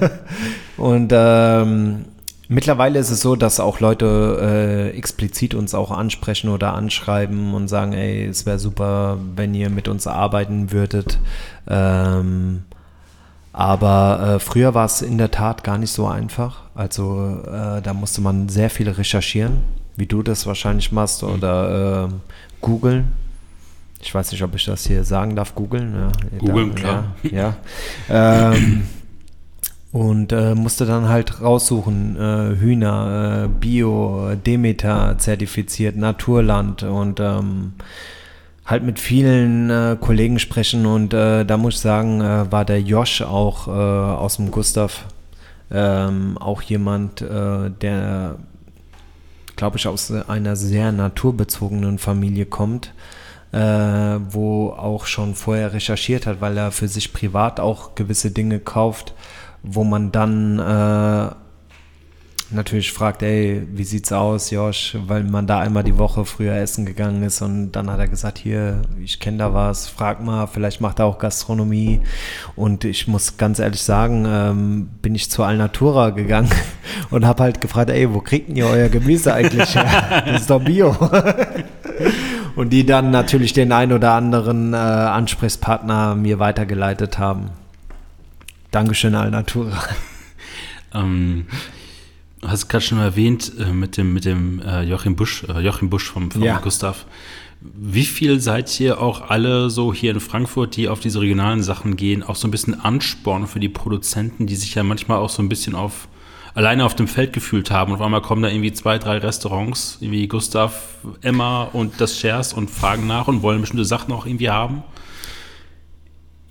und 0.77 1.13
ähm, 1.15 2.05
mittlerweile 2.49 2.99
ist 2.99 3.11
es 3.11 3.21
so, 3.21 3.35
dass 3.35 3.59
auch 3.59 3.81
Leute 3.81 4.93
äh, 4.93 4.97
explizit 4.99 5.55
uns 5.55 5.75
auch 5.75 5.91
ansprechen 5.91 6.51
oder 6.51 6.75
anschreiben 6.75 7.55
und 7.55 7.69
sagen, 7.69 7.95
ey, 7.95 8.27
es 8.27 8.45
wäre 8.45 8.59
super, 8.59 9.19
wenn 9.35 9.55
ihr 9.55 9.71
mit 9.71 9.89
uns 9.89 10.07
arbeiten 10.07 10.73
würdet. 10.73 11.19
Ähm, 11.67 12.65
aber 13.57 14.35
äh, 14.35 14.39
früher 14.39 14.75
war 14.75 14.85
es 14.85 15.01
in 15.01 15.17
der 15.17 15.31
Tat 15.31 15.65
gar 15.65 15.79
nicht 15.79 15.91
so 15.91 16.07
einfach. 16.07 16.65
Also 16.75 17.41
äh, 17.47 17.81
da 17.81 17.95
musste 17.95 18.21
man 18.21 18.51
sehr 18.51 18.69
viel 18.69 18.87
recherchieren, 18.91 19.63
wie 19.97 20.05
du 20.05 20.23
das 20.23 20.47
wahrscheinlich 20.47 20.93
machst, 20.93 21.23
mhm. 21.23 21.31
oder 21.31 22.05
äh, 22.05 22.09
googeln. 22.61 23.13
Ich 24.03 24.15
weiß 24.15 24.31
nicht, 24.33 24.43
ob 24.43 24.55
ich 24.55 24.67
das 24.67 24.87
hier 24.87 25.05
sagen 25.05 25.37
darf, 25.37 25.55
googeln. 25.55 25.95
Ja, 25.95 26.39
googeln, 26.39 26.75
klar. 26.75 27.05
Ja. 27.23 27.55
ja. 28.11 28.53
ähm, 28.53 28.83
und 29.91 30.33
äh, 30.33 30.55
musste 30.55 30.85
dann 30.85 31.09
halt 31.09 31.41
raussuchen, 31.41 32.17
äh, 32.17 32.61
Hühner, 32.61 33.45
äh, 33.45 33.49
Bio, 33.49 34.35
Demeter 34.35 35.17
zertifiziert, 35.17 35.97
Naturland 35.97 36.83
und 36.83 37.21
ähm, 37.21 37.73
halt 38.67 38.83
mit 38.83 38.99
vielen 38.99 39.71
äh, 39.71 39.97
Kollegen 40.01 40.39
sprechen 40.39 40.87
und 40.87 41.15
äh, 41.15 41.45
da 41.45 41.57
muss 41.57 41.75
ich 41.75 41.81
sagen, 41.81 42.21
äh, 42.21 42.51
war 42.51 42.65
der 42.65 42.83
Josh 42.83 43.23
auch 43.23 43.69
äh, 43.69 43.71
aus 43.71 44.37
dem 44.37 44.51
Gustav 44.51 45.07
ähm, 45.71 46.37
auch 46.39 46.63
jemand, 46.63 47.23
äh, 47.23 47.71
der, 47.71 48.37
glaube 49.55 49.79
ich, 49.79 49.87
aus 49.87 50.11
einer 50.11 50.57
sehr 50.57 50.93
naturbezogenen 50.93 51.99
Familie 51.99 52.47
kommt, 52.47 52.93
äh, 53.53 53.59
wo 53.59 54.71
auch 54.71 55.07
schon 55.07 55.35
vorher 55.35 55.73
recherchiert 55.73 56.27
hat, 56.27 56.41
weil 56.41 56.57
er 56.57 56.73
für 56.73 56.89
sich 56.89 57.13
privat 57.13 57.61
auch 57.61 57.95
gewisse 57.95 58.33
Dinge 58.33 58.59
kauft, 58.59 59.15
wo 59.63 59.85
man 59.85 60.13
dann 60.13 60.61
natürlich 62.51 62.93
fragt, 62.93 63.23
ey, 63.23 63.67
wie 63.73 63.85
sieht's 63.85 64.13
aus, 64.13 64.51
Josh, 64.51 64.97
weil 65.07 65.25
man 65.25 65.47
da 65.47 65.61
einmal 65.61 65.83
die 65.83 65.99
Woche 65.99 66.25
früher 66.25 66.55
essen 66.55 66.87
gegangen 66.87 67.23
ist 67.23 67.43
und 67.43 67.73
dann 67.73 67.91
hat 67.91 67.99
er 67.99 68.09
gesagt, 68.09 68.39
hier, 68.39 68.83
ich 69.03 69.19
kenne 69.19 69.39
da 69.39 69.55
was, 69.55 69.89
frag 69.89 70.23
mal, 70.23 70.47
vielleicht 70.47 70.81
macht 70.81 71.01
er 71.01 71.07
auch 71.07 71.19
Gastronomie 71.19 72.01
und 72.55 72.85
ich 72.85 73.09
muss 73.09 73.37
ganz 73.37 73.59
ehrlich 73.59 73.83
sagen, 73.83 74.25
ähm, 74.29 74.89
bin 75.03 75.15
ich 75.15 75.31
zu 75.31 75.43
Alnatura 75.43 76.11
gegangen 76.11 76.51
und 77.11 77.25
habe 77.25 77.43
halt 77.43 77.61
gefragt, 77.61 77.91
ey, 77.91 78.13
wo 78.13 78.21
kriegt 78.21 78.49
ihr 78.51 78.67
euer 78.67 78.89
Gemüse 78.89 79.35
eigentlich 79.35 79.75
her? 79.75 79.87
Das 80.27 80.43
ist 80.43 80.51
doch 80.51 80.63
Bio. 80.63 80.97
und 82.57 82.71
die 82.71 82.87
dann 82.87 83.11
natürlich 83.11 83.53
den 83.53 83.73
ein 83.73 83.93
oder 83.93 84.13
anderen 84.13 84.73
äh, 84.73 84.77
Ansprechpartner 84.77 86.15
mir 86.15 86.39
weitergeleitet 86.39 87.19
haben. 87.19 87.51
Dankeschön, 88.71 89.15
Alnatura. 89.15 89.79
Ähm, 90.95 91.47
hast 92.47 92.69
gerade 92.69 92.85
schon 92.85 92.99
erwähnt 92.99 93.53
äh, 93.59 93.73
mit 93.73 93.97
dem, 93.97 94.13
mit 94.13 94.25
dem 94.25 94.61
äh, 94.61 94.83
Joachim 94.83 95.17
Busch, 95.17 95.45
äh, 95.45 95.61
Joachim 95.61 95.91
Busch 95.91 96.11
vom, 96.11 96.31
vom 96.31 96.43
ja. 96.43 96.59
Gustav. 96.59 97.07
Wie 97.61 98.05
viel 98.05 98.41
seid 98.41 98.79
ihr 98.81 99.01
auch 99.01 99.31
alle 99.31 99.71
so 99.71 99.93
hier 99.93 100.13
in 100.13 100.21
Frankfurt, 100.21 100.77
die 100.77 100.89
auf 100.89 101.01
diese 101.01 101.21
regionalen 101.21 101.63
Sachen 101.63 101.97
gehen, 101.97 102.23
auch 102.23 102.37
so 102.37 102.47
ein 102.47 102.51
bisschen 102.51 102.79
Ansporn 102.79 103.47
für 103.47 103.61
die 103.61 103.69
Produzenten, 103.69 104.47
die 104.47 104.57
sich 104.57 104.75
ja 104.75 104.83
manchmal 104.83 105.19
auch 105.19 105.31
so 105.31 105.43
ein 105.43 105.49
bisschen 105.49 105.75
auf 105.75 106.09
alleine 106.55 106.85
auf 106.85 106.95
dem 106.95 107.07
Feld 107.07 107.33
gefühlt 107.33 107.71
haben. 107.71 107.93
Und 107.93 107.99
auf 107.99 108.05
einmal 108.05 108.23
kommen 108.23 108.43
da 108.43 108.49
irgendwie 108.49 108.73
zwei, 108.73 108.99
drei 108.99 109.19
Restaurants, 109.19 109.99
wie 110.01 110.27
Gustav, 110.27 110.97
Emma 111.21 111.65
und 111.65 112.01
das 112.01 112.19
Shares 112.19 112.53
und 112.53 112.71
fragen 112.71 113.07
nach 113.07 113.29
und 113.29 113.43
wollen 113.43 113.61
bestimmte 113.61 113.85
Sachen 113.85 114.13
auch 114.13 114.27
irgendwie 114.27 114.51
haben. 114.51 114.83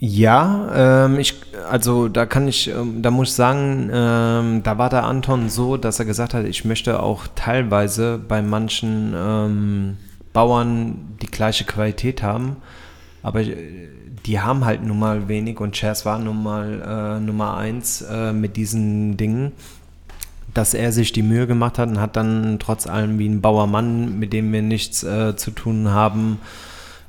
Ja, 0.08 1.06
ähm, 1.06 1.18
ich, 1.18 1.34
also 1.68 2.10
da 2.10 2.28
kann 2.28 2.48
ich, 2.48 2.68
ähm, 2.68 3.02
da 3.02 3.10
muss 3.10 3.30
ich 3.30 3.34
sagen, 3.34 3.90
ähm, 3.92 4.62
da 4.62 4.78
war 4.78 4.92
der 4.92 5.04
Anton 5.06 5.50
so, 5.50 5.78
dass 5.78 5.98
er 5.98 6.06
gesagt 6.06 6.36
hat, 6.36 6.46
ich 6.46 6.64
möchte 6.64 7.02
auch 7.02 7.26
teilweise 7.34 8.20
bei 8.20 8.44
manchen 8.44 9.16
ähm, 9.18 9.98
Bauern 10.32 11.18
die 11.24 11.28
gleiche 11.28 11.64
Qualität 11.64 12.22
haben, 12.22 12.58
aber 13.24 13.42
äh, 13.42 13.56
die 14.28 14.40
haben 14.40 14.64
halt 14.64 14.84
nun 14.84 15.00
mal 15.00 15.28
wenig 15.28 15.60
und 15.60 15.74
Chairs 15.74 16.06
war 16.06 16.20
nun 16.20 16.44
mal 16.44 17.18
äh, 17.18 17.20
Nummer 17.20 17.58
eins 17.58 18.02
äh, 18.04 18.32
mit 18.32 18.58
diesen 18.58 19.18
Dingen, 19.18 19.54
dass 20.54 20.76
er 20.76 20.92
sich 20.92 21.14
die 21.14 21.24
Mühe 21.24 21.48
gemacht 21.48 21.80
hat 21.80 21.90
und 21.90 22.00
hat 22.00 22.16
dann 22.16 22.60
trotz 22.60 22.86
allem 22.86 23.18
wie 23.18 23.28
ein 23.28 23.42
Bauermann, 23.42 24.20
mit 24.20 24.34
dem 24.34 24.54
wir 24.54 24.62
nichts 24.62 25.04
äh, 25.04 25.36
zu 25.36 25.50
tun 25.50 25.90
haben, 25.90 26.40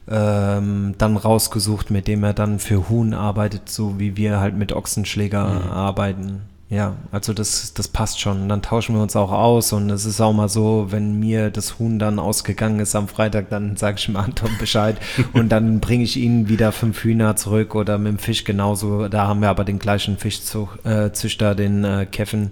ähm, 0.09 0.95
dann 0.99 1.17
rausgesucht, 1.17 1.91
mit 1.91 2.07
dem 2.07 2.23
er 2.25 2.33
dann 2.33 2.59
für 2.59 2.89
Huhn 2.89 3.15
arbeitet, 3.15 3.69
so 3.69 3.99
wie 3.99 4.17
wir 4.17 4.41
halt 4.41 4.57
mit 4.57 4.73
Ochsenschläger 4.73 5.47
mhm. 5.47 5.71
arbeiten. 5.71 6.43
Ja, 6.69 6.97
also 7.13 7.33
das, 7.33 7.75
das 7.75 7.87
passt 7.87 8.21
schon. 8.21 8.49
Dann 8.49 8.61
tauschen 8.61 8.97
wir 8.97 9.03
uns 9.03 9.15
auch 9.15 9.31
aus 9.31 9.73
und 9.73 9.89
es 9.91 10.05
ist 10.05 10.21
auch 10.21 10.33
mal 10.33 10.49
so, 10.49 10.87
wenn 10.91 11.19
mir 11.21 11.51
das 11.51 11.79
Huhn 11.79 12.01
dann 12.01 12.19
ausgegangen 12.19 12.81
ist 12.81 12.97
am 12.97 13.07
Freitag, 13.07 13.51
dann 13.51 13.77
sage 13.77 13.99
ich 13.99 14.09
mir 14.09 14.19
Anton 14.19 14.51
Bescheid 14.59 14.97
und 15.33 15.51
dann 15.51 15.79
bringe 15.79 16.03
ich 16.03 16.17
ihnen 16.17 16.49
wieder 16.49 16.73
fünf 16.73 17.05
Hühner 17.05 17.37
zurück 17.37 17.77
oder 17.77 17.99
mit 17.99 18.13
dem 18.13 18.19
Fisch 18.19 18.43
genauso. 18.43 19.07
Da 19.07 19.29
haben 19.29 19.41
wir 19.41 19.49
aber 19.49 19.65
den 19.65 19.79
gleichen 19.79 20.19
Fischzüchter, 20.19 21.51
äh, 21.53 21.55
den 21.55 21.85
äh, 21.85 22.07
Kevin 22.11 22.51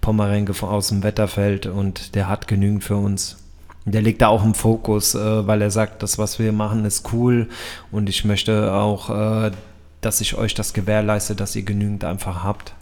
Pommerenke 0.00 0.54
aus 0.66 0.88
dem 0.88 1.02
Wetterfeld 1.02 1.66
und 1.66 2.14
der 2.14 2.28
hat 2.28 2.48
genügend 2.48 2.82
für 2.82 2.96
uns. 2.96 3.36
Der 3.86 4.02
legt 4.02 4.20
da 4.22 4.28
auch 4.28 4.44
im 4.44 4.54
Fokus, 4.54 5.14
äh, 5.14 5.46
weil 5.46 5.62
er 5.62 5.70
sagt, 5.70 6.02
das, 6.02 6.18
was 6.18 6.38
wir 6.38 6.52
machen, 6.52 6.84
ist 6.84 7.12
cool 7.12 7.48
und 7.90 8.08
ich 8.08 8.24
möchte 8.24 8.72
auch, 8.72 9.10
äh, 9.10 9.50
dass 10.00 10.20
ich 10.20 10.36
euch 10.36 10.54
das 10.54 10.72
gewährleiste, 10.72 11.34
dass 11.34 11.56
ihr 11.56 11.62
genügend 11.62 12.04
einfach 12.04 12.42
habt. 12.42 12.74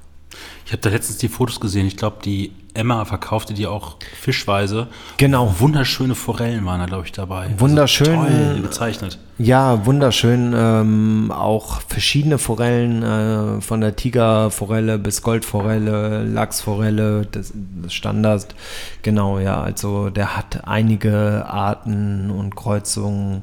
Ich 0.66 0.72
habe 0.72 0.82
da 0.82 0.90
letztens 0.90 1.18
die 1.18 1.28
Fotos 1.28 1.60
gesehen. 1.60 1.86
Ich 1.86 1.96
glaube, 1.96 2.18
die 2.24 2.52
Emma 2.78 3.04
verkaufte 3.04 3.54
die 3.54 3.66
auch 3.66 3.96
fischweise. 4.20 4.86
Genau. 5.16 5.54
Wunderschöne 5.58 6.14
Forellen 6.14 6.64
waren 6.64 6.80
da, 6.80 6.86
glaube 6.86 7.04
ich, 7.06 7.12
dabei. 7.12 7.50
Wunderschön. 7.58 8.18
Also 8.18 8.32
toll 8.32 8.62
gezeichnet. 8.62 9.18
Ja, 9.38 9.84
wunderschön. 9.86 10.54
Ähm, 10.56 11.32
auch 11.32 11.80
verschiedene 11.82 12.38
Forellen, 12.38 13.02
äh, 13.02 13.60
von 13.60 13.80
der 13.80 13.94
Tigerforelle 13.96 14.98
bis 14.98 15.22
Goldforelle, 15.22 16.24
Lachsforelle, 16.24 17.26
das, 17.30 17.52
das 17.82 17.92
Standard. 17.92 18.54
Genau, 19.02 19.38
ja. 19.38 19.60
Also 19.60 20.10
der 20.10 20.36
hat 20.36 20.66
einige 20.66 21.46
Arten 21.46 22.30
und 22.30 22.56
Kreuzungen. 22.56 23.42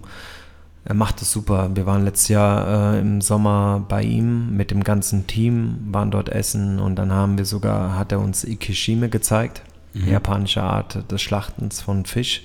Er 0.87 0.93
macht 0.93 1.21
es 1.21 1.31
super. 1.31 1.71
Wir 1.73 1.87
waren 1.87 2.05
letztes 2.05 2.27
Jahr 2.27 2.93
äh, 2.93 2.99
im 2.99 3.19
Sommer 3.19 3.83
bei 3.89 4.03
ihm 4.03 4.55
mit 4.55 4.69
dem 4.69 4.83
ganzen 4.83 5.25
Team, 5.25 5.79
waren 5.89 6.11
dort 6.11 6.29
essen 6.29 6.79
und 6.79 6.95
dann 6.95 7.11
haben 7.11 7.39
wir 7.39 7.45
sogar, 7.45 7.97
hat 7.97 8.11
er 8.11 8.19
uns 8.19 8.43
Ikishime 8.43 9.09
gezeigt, 9.09 9.63
mhm. 9.93 10.09
japanische 10.09 10.61
Art 10.61 11.11
des 11.11 11.21
Schlachtens 11.23 11.81
von 11.81 12.05
Fisch. 12.05 12.43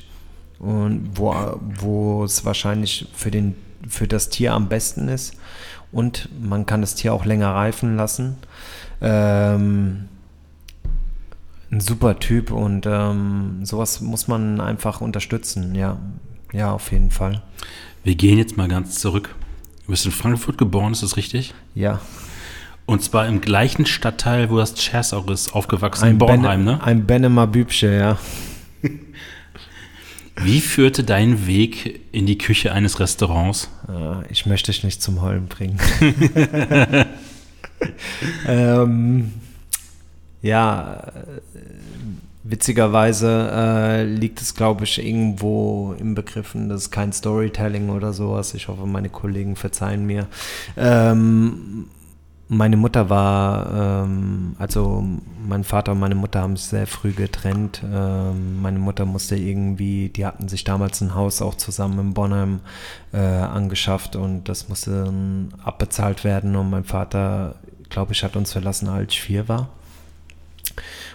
Und 0.58 1.10
wo, 1.14 1.34
wo 1.60 2.24
es 2.24 2.44
wahrscheinlich 2.44 3.08
für, 3.14 3.30
den, 3.30 3.54
für 3.86 4.08
das 4.08 4.30
Tier 4.30 4.54
am 4.54 4.68
besten 4.68 5.08
ist. 5.08 5.34
Und 5.92 6.28
man 6.40 6.66
kann 6.66 6.80
das 6.80 6.94
Tier 6.94 7.12
auch 7.12 7.24
länger 7.24 7.54
reifen 7.54 7.96
lassen. 7.96 8.36
Ähm, 9.00 10.08
ein 11.70 11.80
super 11.80 12.18
Typ 12.18 12.50
und 12.50 12.86
ähm, 12.86 13.64
sowas 13.64 14.00
muss 14.00 14.28
man 14.28 14.60
einfach 14.60 15.00
unterstützen, 15.00 15.74
ja. 15.74 15.98
Ja, 16.52 16.72
auf 16.72 16.90
jeden 16.90 17.10
Fall. 17.12 17.42
Wir 18.02 18.14
gehen 18.14 18.38
jetzt 18.38 18.56
mal 18.56 18.68
ganz 18.68 18.98
zurück. 18.98 19.34
Du 19.84 19.90
bist 19.92 20.06
in 20.06 20.12
Frankfurt 20.12 20.56
geboren, 20.56 20.92
ist 20.92 21.02
das 21.02 21.16
richtig? 21.16 21.52
Ja. 21.74 22.00
Und 22.86 23.02
zwar 23.02 23.26
im 23.26 23.40
gleichen 23.40 23.86
Stadtteil, 23.86 24.50
wo 24.50 24.56
das 24.56 24.74
Chers 24.74 25.12
auch 25.12 25.28
ist, 25.28 25.54
aufgewachsen 25.54 26.04
Ein 26.04 26.12
in 26.12 26.18
Bornheim, 26.18 26.64
ne? 26.64 26.82
Ein 26.82 27.06
Benemer 27.06 27.46
Bübsche, 27.46 27.92
ja. 27.94 28.18
Wie 30.42 30.60
führte 30.60 31.04
dein 31.04 31.46
Weg 31.46 32.00
in 32.12 32.26
die 32.26 32.38
Küche 32.38 32.72
eines 32.72 32.98
Restaurants? 32.98 33.70
Äh, 33.88 34.30
Ich 34.30 34.46
möchte 34.46 34.72
dich 34.72 34.82
nicht 34.82 35.02
zum 35.02 35.20
Heulen 35.20 35.46
bringen. 35.46 35.78
ähm, 38.46 39.32
ja, 40.42 41.12
witzigerweise 42.42 43.50
äh, 43.52 44.04
liegt 44.04 44.40
es, 44.40 44.54
glaube 44.54 44.84
ich, 44.84 45.04
irgendwo 45.04 45.94
im 45.98 46.14
Begriffen, 46.14 46.68
das 46.68 46.82
ist 46.82 46.90
kein 46.90 47.12
Storytelling 47.12 47.90
oder 47.90 48.12
sowas. 48.12 48.54
Ich 48.54 48.68
hoffe, 48.68 48.86
meine 48.86 49.10
Kollegen 49.10 49.56
verzeihen 49.56 50.06
mir. 50.06 50.26
Ähm, 50.76 51.86
meine 52.52 52.76
Mutter 52.76 53.08
war, 53.08 54.02
ähm, 54.04 54.56
also 54.58 55.04
mein 55.46 55.62
Vater 55.62 55.92
und 55.92 56.00
meine 56.00 56.16
Mutter 56.16 56.40
haben 56.40 56.56
sich 56.56 56.66
sehr 56.66 56.88
früh 56.88 57.12
getrennt. 57.12 57.80
Ähm, 57.84 58.60
meine 58.60 58.80
Mutter 58.80 59.06
musste 59.06 59.36
irgendwie, 59.36 60.08
die 60.08 60.26
hatten 60.26 60.48
sich 60.48 60.64
damals 60.64 61.00
ein 61.00 61.14
Haus 61.14 61.42
auch 61.42 61.54
zusammen 61.54 62.00
in 62.00 62.14
Bonheim 62.14 62.60
äh, 63.12 63.18
angeschafft 63.18 64.16
und 64.16 64.48
das 64.48 64.68
musste 64.68 65.12
abbezahlt 65.62 66.24
werden. 66.24 66.56
Und 66.56 66.70
mein 66.70 66.84
Vater, 66.84 67.54
glaube 67.88 68.14
ich, 68.14 68.24
hat 68.24 68.34
uns 68.34 68.50
verlassen, 68.52 68.88
als 68.88 69.12
ich 69.12 69.20
vier 69.20 69.48
war. 69.48 69.68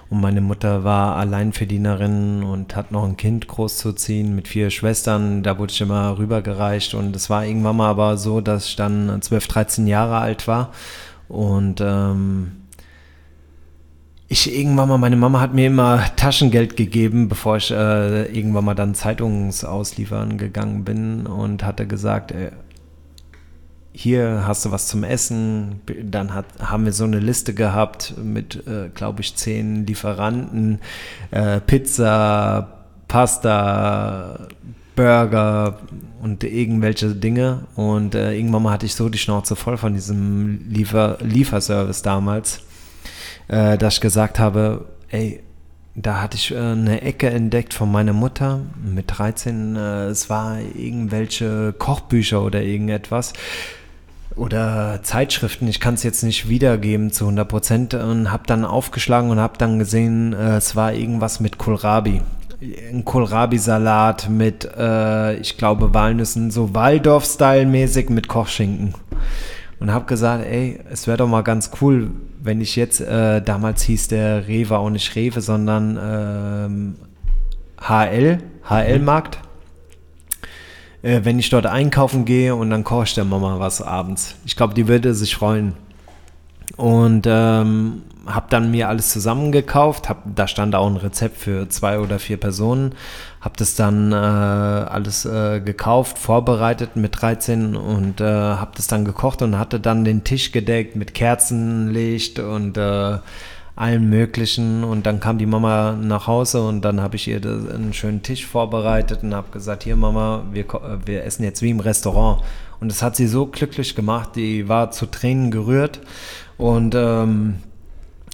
Und 0.10 0.22
meine 0.22 0.42
Mutter 0.42 0.84
war 0.84 1.16
Alleinverdienerin 1.16 2.44
und 2.44 2.76
hat 2.76 2.92
noch 2.92 3.06
ein 3.06 3.18
Kind 3.18 3.48
großzuziehen 3.48 4.36
mit 4.36 4.48
vier 4.48 4.70
Schwestern. 4.70 5.42
Da 5.42 5.58
wurde 5.58 5.74
ich 5.74 5.82
immer 5.82 6.18
rübergereicht. 6.18 6.94
Und 6.94 7.16
es 7.16 7.30
war 7.30 7.46
irgendwann 7.46 7.78
mal 7.78 7.90
aber 7.90 8.18
so, 8.18 8.40
dass 8.40 8.68
ich 8.68 8.76
dann 8.76 9.22
12, 9.22 9.48
13 9.48 9.88
Jahre 9.88 10.18
alt 10.18 10.48
war. 10.48 10.72
Und 11.28 11.82
ähm, 11.82 12.52
ich 14.28 14.56
irgendwann 14.56 14.90
mal, 14.90 14.98
meine 14.98 15.16
Mama 15.16 15.40
hat 15.40 15.54
mir 15.54 15.68
immer 15.68 16.04
Taschengeld 16.16 16.76
gegeben, 16.78 17.30
bevor 17.30 17.58
ich 17.58 17.72
äh, 17.72 18.26
irgendwann 18.26 18.66
mal 18.66 18.76
dann 18.76 18.96
Zeitungsauslieferern 18.96 20.38
gegangen 20.38 20.84
bin 20.84 21.28
und 21.28 21.64
hatte 21.64 21.88
gesagt, 21.88 22.32
äh, 22.32 22.52
hier 23.96 24.44
hast 24.46 24.66
du 24.66 24.72
was 24.72 24.88
zum 24.88 25.04
Essen. 25.04 25.80
Dann 26.04 26.34
hat, 26.34 26.46
haben 26.60 26.84
wir 26.84 26.92
so 26.92 27.06
eine 27.06 27.20
Liste 27.20 27.54
gehabt 27.54 28.14
mit, 28.22 28.68
äh, 28.68 28.90
glaube 28.94 29.22
ich, 29.22 29.36
zehn 29.36 29.88
Lieferanten. 29.88 30.80
Äh, 31.32 31.62
Pizza, 31.62 32.84
Pasta, 33.08 34.48
Burger 34.98 35.80
und 36.22 36.44
irgendwelche 36.44 37.16
Dinge. 37.16 37.68
Und 37.76 38.16
äh, 38.16 38.34
irgendwann 38.34 38.64
mal 38.64 38.74
hatte 38.74 38.86
ich 38.86 38.96
so 38.96 39.08
die 39.08 39.18
Schnauze 39.18 39.56
voll 39.56 39.78
von 39.78 39.94
diesem 39.94 40.70
Liefer 40.70 41.18
Lieferservice 41.22 42.02
damals, 42.02 42.62
äh, 43.48 43.78
dass 43.78 43.96
ich 43.96 44.02
gesagt 44.02 44.40
habe, 44.40 44.86
ey, 45.10 45.42
da 45.96 46.22
hatte 46.22 46.36
ich 46.36 46.52
äh, 46.52 46.58
eine 46.58 47.02
Ecke 47.02 47.30
entdeckt 47.30 47.74
von 47.74 47.90
meiner 47.90 48.14
Mutter 48.14 48.60
mit 48.84 49.06
13. 49.08 49.78
Äh, 49.78 50.06
es 50.08 50.30
war 50.30 50.60
irgendwelche 50.60 51.74
Kochbücher 51.78 52.44
oder 52.44 52.62
irgendetwas 52.62 53.32
oder 54.36 55.00
Zeitschriften, 55.04 55.68
ich 55.68 55.80
kann 55.80 55.94
es 55.94 56.04
jetzt 56.04 56.24
nicht 56.24 56.50
wiedergeben 56.50 57.12
zu 57.12 57.26
100 57.26 57.48
Prozent 57.48 57.94
und 57.94 58.32
habe 58.32 58.44
dann 58.46 58.66
aufgeschlagen 58.66 59.30
und 59.30 59.40
habe 59.40 59.58
dann 59.58 59.80
gesehen, 59.80 60.34
äh, 60.34 60.58
es 60.58 60.76
war 60.76 60.94
irgendwas 60.94 61.40
mit 61.40 61.58
Kohlrabi. 61.58 62.22
Ein 62.62 63.06
Kohlrabi-Salat 63.06 64.30
mit, 64.30 64.70
äh, 64.78 65.36
ich 65.36 65.58
glaube, 65.58 65.94
Walnüssen, 65.94 66.52
so 66.52 66.74
Waldorf-Style-mäßig 66.74 68.10
mit 68.10 68.28
Kochschinken. 68.28 68.94
Und 69.80 69.92
habe 69.92 70.06
gesagt, 70.06 70.46
ey, 70.46 70.80
es 70.90 71.06
wäre 71.06 71.18
doch 71.18 71.28
mal 71.28 71.44
ganz 71.44 71.72
cool, 71.82 72.12
wenn 72.42 72.62
ich 72.62 72.76
jetzt, 72.76 73.02
äh, 73.02 73.42
damals 73.42 73.84
hieß 73.84 74.08
der 74.08 74.48
Rewe 74.48 74.78
auch 74.78 74.90
nicht 74.90 75.16
Rewe, 75.16 75.42
sondern 75.42 76.00
ähm, 76.02 76.96
HL, 77.82 78.40
HL-Markt 78.70 79.40
äh, 81.06 81.24
wenn 81.24 81.38
ich 81.38 81.50
dort 81.50 81.68
einkaufen 81.68 82.26
gehe 82.26 82.56
und 82.56 82.72
dann 82.72 82.84
koche 82.84 83.04
ich 83.04 83.14
der 83.14 83.26
Mama 83.26 83.60
was 83.60 83.82
abends. 83.82 84.36
Ich 84.46 84.56
glaube, 84.56 84.74
die 84.74 84.88
würde 84.88 85.14
sich 85.14 85.36
freuen. 85.36 85.74
Und 86.78 87.26
ähm, 87.28 88.02
habe 88.26 88.48
dann 88.50 88.72
mir 88.72 88.90
alles 88.90 89.12
zusammengekauft. 89.12 90.10
Hab, 90.10 90.24
da 90.36 90.48
stand 90.48 90.74
auch 90.74 90.88
ein 90.88 90.98
Rezept 90.98 91.38
für 91.38 91.70
zwei 91.70 92.00
oder 92.00 92.18
vier 92.18 92.38
Personen. 92.38 92.96
Habe 93.40 93.54
das 93.58 93.76
dann 93.76 94.12
äh, 94.12 94.16
alles 94.16 95.26
äh, 95.26 95.62
gekauft, 95.62 96.18
vorbereitet 96.18 96.96
mit 96.96 97.22
13 97.22 97.76
und 97.76 98.20
äh, 98.20 98.26
habe 98.26 98.72
das 98.76 98.88
dann 98.88 99.06
gekocht 99.06 99.44
und 99.44 99.60
hatte 99.60 99.80
dann 99.80 100.06
den 100.06 100.24
Tisch 100.24 100.52
gedeckt 100.52 100.96
mit 100.96 101.14
Kerzenlicht 101.14 102.40
und 102.40 102.78
äh, 102.78 103.20
allem 103.76 104.10
Möglichen. 104.10 104.84
Und 104.84 105.06
dann 105.06 105.20
kam 105.20 105.38
die 105.38 105.46
Mama 105.46 105.94
nach 105.94 106.28
Hause 106.28 106.64
und 106.64 106.82
dann 106.84 107.02
habe 107.02 107.16
ich 107.16 107.28
ihr 107.28 107.42
einen 107.44 107.94
schönen 107.94 108.22
Tisch 108.24 108.46
vorbereitet 108.46 109.24
und 109.24 109.34
habe 109.34 109.52
gesagt, 109.52 109.84
hier 109.84 109.96
Mama, 109.96 110.46
wir, 110.52 110.64
äh, 110.64 110.98
wir 111.06 111.24
essen 111.24 111.44
jetzt 111.44 111.62
wie 111.62 111.70
im 111.70 111.80
Restaurant. 111.80 112.42
Und 112.80 112.90
das 112.92 113.02
hat 113.02 113.16
sie 113.16 113.28
so 113.28 113.46
glücklich 113.48 113.96
gemacht, 113.96 114.36
die 114.36 114.68
war 114.68 114.92
zu 114.92 115.06
Tränen 115.06 115.52
gerührt. 115.52 116.02
Und 116.58 116.94
ähm, 116.96 117.56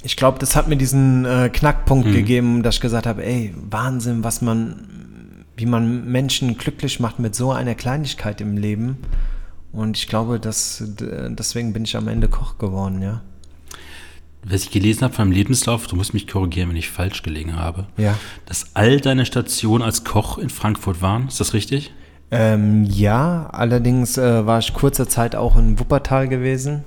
ich 0.04 0.16
glaube, 0.18 0.40
das 0.40 0.56
hat 0.56 0.68
mir 0.68 0.78
diesen 0.78 1.26
äh, 1.26 1.50
Knackpunkt 1.52 2.08
Mhm. 2.08 2.14
gegeben, 2.14 2.64
dass 2.64 2.76
ich 2.76 2.82
gesagt 2.82 3.06
habe, 3.06 3.24
ey, 3.26 3.54
Wahnsinn, 3.70 4.24
was 4.24 4.42
man, 4.42 4.88
wie 5.56 5.68
man 5.68 6.06
Menschen 6.12 6.58
glücklich 6.58 7.00
macht 7.00 7.20
mit 7.20 7.36
so 7.36 7.52
einer 7.52 7.76
Kleinigkeit 7.76 8.42
im 8.42 8.58
Leben. 8.58 8.98
Und 9.72 9.98
ich 9.98 10.08
glaube, 10.08 10.40
dass, 10.40 10.84
deswegen 11.00 11.72
bin 11.72 11.84
ich 11.84 11.96
am 11.96 12.08
Ende 12.08 12.28
Koch 12.28 12.58
geworden, 12.58 13.02
ja. 13.02 13.22
Was 14.48 14.64
ich 14.64 14.72
gelesen 14.72 15.04
habe 15.04 15.14
von 15.14 15.26
deinem 15.26 15.34
Lebenslauf, 15.38 15.88
du 15.88 15.96
musst 15.96 16.14
mich 16.14 16.28
korrigieren, 16.28 16.70
wenn 16.70 16.76
ich 16.76 16.90
falsch 16.90 17.22
gelegen 17.22 17.56
habe, 17.58 17.86
Ja. 17.98 18.18
dass 18.48 18.72
all 18.76 19.00
deine 19.00 19.26
Stationen 19.26 19.84
als 19.84 20.04
Koch 20.04 20.38
in 20.40 20.50
Frankfurt 20.50 21.02
waren. 21.02 21.28
Ist 21.28 21.40
das 21.40 21.54
richtig? 21.54 21.94
Ähm, 22.32 22.86
ja, 22.86 23.50
allerdings 23.52 24.18
äh, 24.18 24.46
war 24.46 24.60
ich 24.60 24.74
kurze 24.74 25.08
Zeit 25.08 25.36
auch 25.36 25.58
in 25.58 25.80
Wuppertal 25.80 26.28
gewesen. 26.28 26.84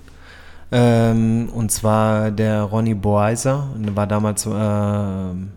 Ähm, 0.73 1.49
und 1.55 1.71
zwar 1.71 2.31
der 2.31 2.63
Ronny 2.63 2.95
Boeiser, 2.95 3.69
der 3.77 3.95
war 3.95 4.07
damals 4.07 4.47
äh, 4.47 4.51
ein 4.51 5.53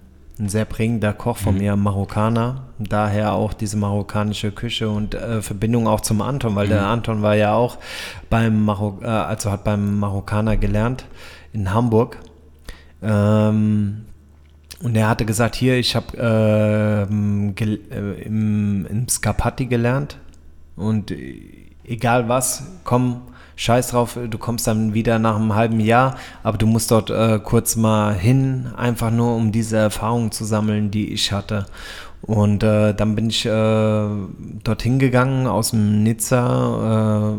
sehr 0.50 0.66
prägender 0.66 1.14
Koch 1.14 1.38
von 1.38 1.58
mir, 1.58 1.76
Marokkaner. 1.76 2.64
Daher 2.78 3.34
auch 3.34 3.54
diese 3.54 3.78
marokkanische 3.78 4.52
Küche 4.52 4.90
und 4.90 5.16
äh, 5.16 5.42
Verbindung 5.42 5.88
auch 5.88 6.02
zum 6.02 6.22
Anton, 6.22 6.56
weil 6.56 6.68
der 6.68 6.86
Anton 6.86 7.24
war 7.24 7.36
ja 7.36 7.56
auch 7.56 7.78
beim 8.30 8.66
Marok 8.66 9.02
äh, 9.02 9.08
also 9.08 9.50
hat 9.52 9.64
beim 9.64 9.98
Marokkaner 9.98 10.58
gelernt 10.58 11.06
in 11.54 11.74
Hamburg. 11.74 12.18
Ähm, 13.02 14.06
und 14.84 14.96
er 14.96 15.10
hatte 15.10 15.26
gesagt, 15.26 15.56
hier, 15.56 15.78
ich 15.78 15.96
habe 15.96 17.08
ähm, 17.10 17.56
gel- 17.56 17.82
äh, 17.92 18.22
im, 18.24 18.86
im 18.86 19.08
Skapati 19.08 19.66
gelernt 19.66 20.18
und 20.76 21.12
äh, 21.12 21.42
egal 21.84 22.30
was, 22.30 22.64
komm, 22.84 23.22
scheiß 23.56 23.90
drauf, 23.90 24.20
du 24.30 24.38
kommst 24.38 24.68
dann 24.68 24.94
wieder 24.94 25.18
nach 25.18 25.36
einem 25.36 25.56
halben 25.56 25.80
Jahr, 25.80 26.16
aber 26.44 26.60
du 26.60 26.68
musst 26.68 26.92
dort 26.92 27.10
äh, 27.10 27.40
kurz 27.44 27.76
mal 27.76 28.14
hin, 28.14 28.68
einfach 28.78 29.10
nur 29.10 29.36
um 29.36 29.52
diese 29.52 29.78
Erfahrungen 29.78 30.32
zu 30.32 30.46
sammeln, 30.46 30.92
die 30.92 31.12
ich 31.12 31.32
hatte. 31.32 31.66
Und 32.22 32.62
äh, 32.62 32.94
dann 32.94 33.16
bin 33.16 33.30
ich 33.30 33.46
äh, 33.46 34.08
dorthin 34.64 35.00
gegangen 35.00 35.48
aus 35.48 35.72
dem 35.72 36.04
Nizza, 36.04 37.34
äh, 37.34 37.38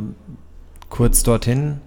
kurz 0.89 1.23
dorthin. 1.23 1.81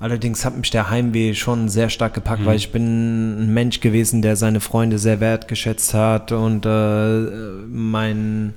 Allerdings 0.00 0.44
hat 0.44 0.56
mich 0.56 0.70
der 0.70 0.90
Heimweh 0.90 1.34
schon 1.34 1.68
sehr 1.68 1.90
stark 1.90 2.14
gepackt, 2.14 2.46
weil 2.46 2.56
ich 2.56 2.70
bin 2.70 3.42
ein 3.42 3.52
Mensch 3.52 3.80
gewesen, 3.80 4.22
der 4.22 4.36
seine 4.36 4.60
Freunde 4.60 4.98
sehr 4.98 5.18
wertgeschätzt 5.18 5.92
hat 5.92 6.30
und 6.30 6.64
äh, 6.66 7.20
mein 7.68 8.54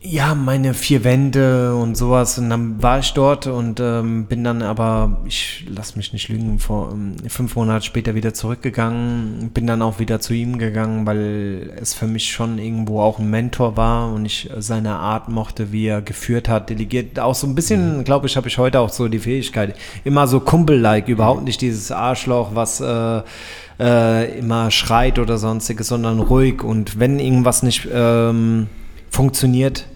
ja, 0.00 0.36
meine 0.36 0.74
vier 0.74 1.02
Wände 1.02 1.74
und 1.74 1.96
sowas. 1.96 2.38
Und 2.38 2.50
dann 2.50 2.80
war 2.80 3.00
ich 3.00 3.12
dort 3.14 3.48
und 3.48 3.80
ähm, 3.80 4.26
bin 4.26 4.44
dann 4.44 4.62
aber, 4.62 5.22
ich 5.26 5.66
lass 5.68 5.96
mich 5.96 6.12
nicht 6.12 6.28
lügen, 6.28 6.60
vor 6.60 6.92
ähm, 6.92 7.16
fünf 7.28 7.56
Monate 7.56 7.84
später 7.84 8.14
wieder 8.14 8.32
zurückgegangen. 8.32 9.50
Bin 9.52 9.66
dann 9.66 9.82
auch 9.82 9.98
wieder 9.98 10.20
zu 10.20 10.34
ihm 10.34 10.58
gegangen, 10.58 11.04
weil 11.04 11.72
es 11.80 11.94
für 11.94 12.06
mich 12.06 12.30
schon 12.30 12.58
irgendwo 12.58 13.00
auch 13.00 13.18
ein 13.18 13.28
Mentor 13.28 13.76
war 13.76 14.12
und 14.12 14.24
ich 14.24 14.48
seine 14.58 14.94
Art 14.94 15.28
mochte, 15.28 15.72
wie 15.72 15.86
er 15.86 16.00
geführt 16.00 16.48
hat, 16.48 16.70
delegiert. 16.70 17.18
Auch 17.18 17.34
so 17.34 17.48
ein 17.48 17.56
bisschen, 17.56 18.04
glaube 18.04 18.28
ich, 18.28 18.36
habe 18.36 18.46
ich 18.46 18.56
heute 18.56 18.78
auch 18.78 18.90
so 18.90 19.08
die 19.08 19.18
Fähigkeit. 19.18 19.74
Immer 20.04 20.28
so 20.28 20.38
Kumpel-like, 20.38 21.08
überhaupt 21.08 21.42
nicht 21.42 21.60
dieses 21.60 21.90
Arschloch, 21.90 22.54
was 22.54 22.80
äh, 22.80 23.22
äh, 23.80 24.38
immer 24.38 24.70
schreit 24.70 25.18
oder 25.18 25.38
sonstiges, 25.38 25.88
sondern 25.88 26.20
ruhig. 26.20 26.62
Und 26.62 27.00
wenn 27.00 27.18
irgendwas 27.18 27.64
nicht 27.64 27.88
ähm, 27.92 28.68
funktioniert, 29.10 29.86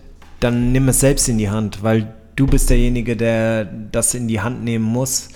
dann 0.41 0.73
nimm 0.73 0.89
es 0.89 1.01
selbst 1.01 1.29
in 1.29 1.39
die 1.39 1.51
Hand, 1.51 1.83
weil 1.83 2.13
du 2.37 2.47
bist 2.47 2.71
derjenige, 2.71 3.17
der 3.17 3.65
das 3.65 4.15
in 4.15 4.29
die 4.29 4.41
Hand 4.41 4.65
nehmen 4.65 4.85
muss 4.85 5.29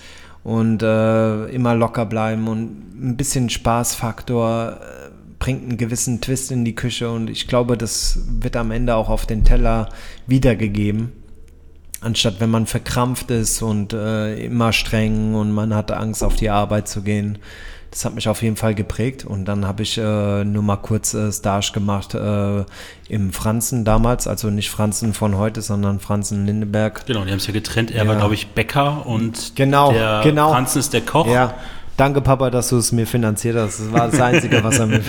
und 0.43 0.83
äh, 0.83 1.47
immer 1.47 1.74
locker 1.74 2.07
bleiben 2.07 2.49
und 2.49 3.11
ein 3.11 3.16
bisschen 3.16 3.51
Spaßfaktor 3.51 4.81
äh, 4.81 5.11
bringt 5.39 5.62
einen 5.62 5.77
gewissen 5.77 6.20
Twist 6.20 6.51
in 6.51 6.64
die 6.64 6.74
Küche 6.74 7.11
und 7.11 7.29
ich 7.29 7.47
glaube, 7.47 7.77
das 7.77 8.20
wird 8.41 8.57
am 8.57 8.70
Ende 8.70 8.95
auch 8.95 9.09
auf 9.09 9.27
den 9.27 9.45
Teller 9.45 9.89
wiedergegeben. 10.27 11.12
anstatt 12.01 12.41
wenn 12.41 12.51
man 12.51 12.66
verkrampft 12.66 13.31
ist 13.31 13.62
und 13.62 13.93
äh, 13.93 14.45
immer 14.45 14.72
streng 14.72 15.35
und 15.35 15.53
man 15.53 15.74
hat 15.74 15.91
Angst 15.91 16.22
auf 16.22 16.37
die 16.37 16.51
Arbeit 16.51 16.89
zu 16.89 17.03
gehen. 17.03 17.39
Das 17.97 18.05
hat 18.05 18.14
mich 18.14 18.28
auf 18.28 18.42
jeden 18.42 18.57
Fall 18.57 18.74
geprägt 18.74 19.24
und 19.24 19.47
dann 19.47 19.66
habe 19.66 19.82
ich 19.82 19.97
äh, 19.97 20.44
nur 20.44 20.62
mal 20.62 20.76
kurz 20.76 21.14
äh, 21.14 21.32
Stage 21.32 21.70
gemacht 21.72 22.12
äh, 22.12 22.62
im 23.09 23.32
Franzen 23.32 23.86
damals, 23.86 24.26
also 24.26 24.51
nicht 24.51 24.68
Franzen 24.68 25.14
von 25.14 25.38
heute, 25.38 25.62
sondern 25.62 25.99
Franzen 25.99 26.44
Lindeberg. 26.44 27.07
Genau, 27.07 27.24
die 27.24 27.30
haben 27.30 27.38
es 27.38 27.47
ja 27.47 27.55
getrennt. 27.55 27.90
Er 27.90 28.05
ja. 28.05 28.09
war, 28.11 28.16
glaube 28.16 28.34
ich, 28.34 28.49
Bäcker 28.49 29.07
und 29.07 29.57
genau, 29.57 29.92
der 29.92 30.20
genau. 30.22 30.51
Franzen 30.51 30.80
ist 30.80 30.92
der 30.92 31.01
Koch. 31.07 31.26
Ja, 31.26 31.55
danke 31.97 32.20
Papa, 32.20 32.51
dass 32.51 32.68
du 32.68 32.76
es 32.76 32.92
mir 32.92 33.07
finanziert 33.07 33.57
hast. 33.57 33.80
Das 33.80 33.90
war 33.90 34.11
das 34.11 34.20
Einzige, 34.20 34.62
was 34.62 34.78
er 34.78 34.88
mir 34.88 35.01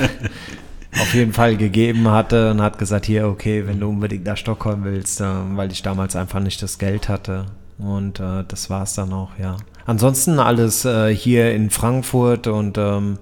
auf 0.94 1.14
jeden 1.14 1.34
Fall 1.34 1.58
gegeben 1.58 2.10
hatte 2.10 2.52
und 2.52 2.62
hat 2.62 2.78
gesagt, 2.78 3.06
hier, 3.06 3.28
okay, 3.28 3.68
wenn 3.68 3.82
du 3.82 3.90
unbedingt 3.90 4.24
nach 4.24 4.38
Stockholm 4.38 4.86
willst, 4.86 5.20
äh, 5.20 5.26
weil 5.56 5.74
ich 5.74 5.82
damals 5.82 6.16
einfach 6.16 6.40
nicht 6.40 6.64
das 6.64 6.78
Geld 6.78 7.10
hatte. 7.10 7.48
Und 7.80 8.22
äh, 8.22 8.46
das 8.48 8.70
war 8.70 8.84
es 8.84 8.94
dann 8.94 9.12
auch, 9.12 9.32
ja. 9.38 9.58
Ansonsten 9.88 10.38
alles 10.40 10.84
äh, 10.84 11.16
hier 11.16 11.54
in 11.54 11.70
Frankfurt 11.70 12.48
und 12.48 12.78
ähm, 12.78 13.20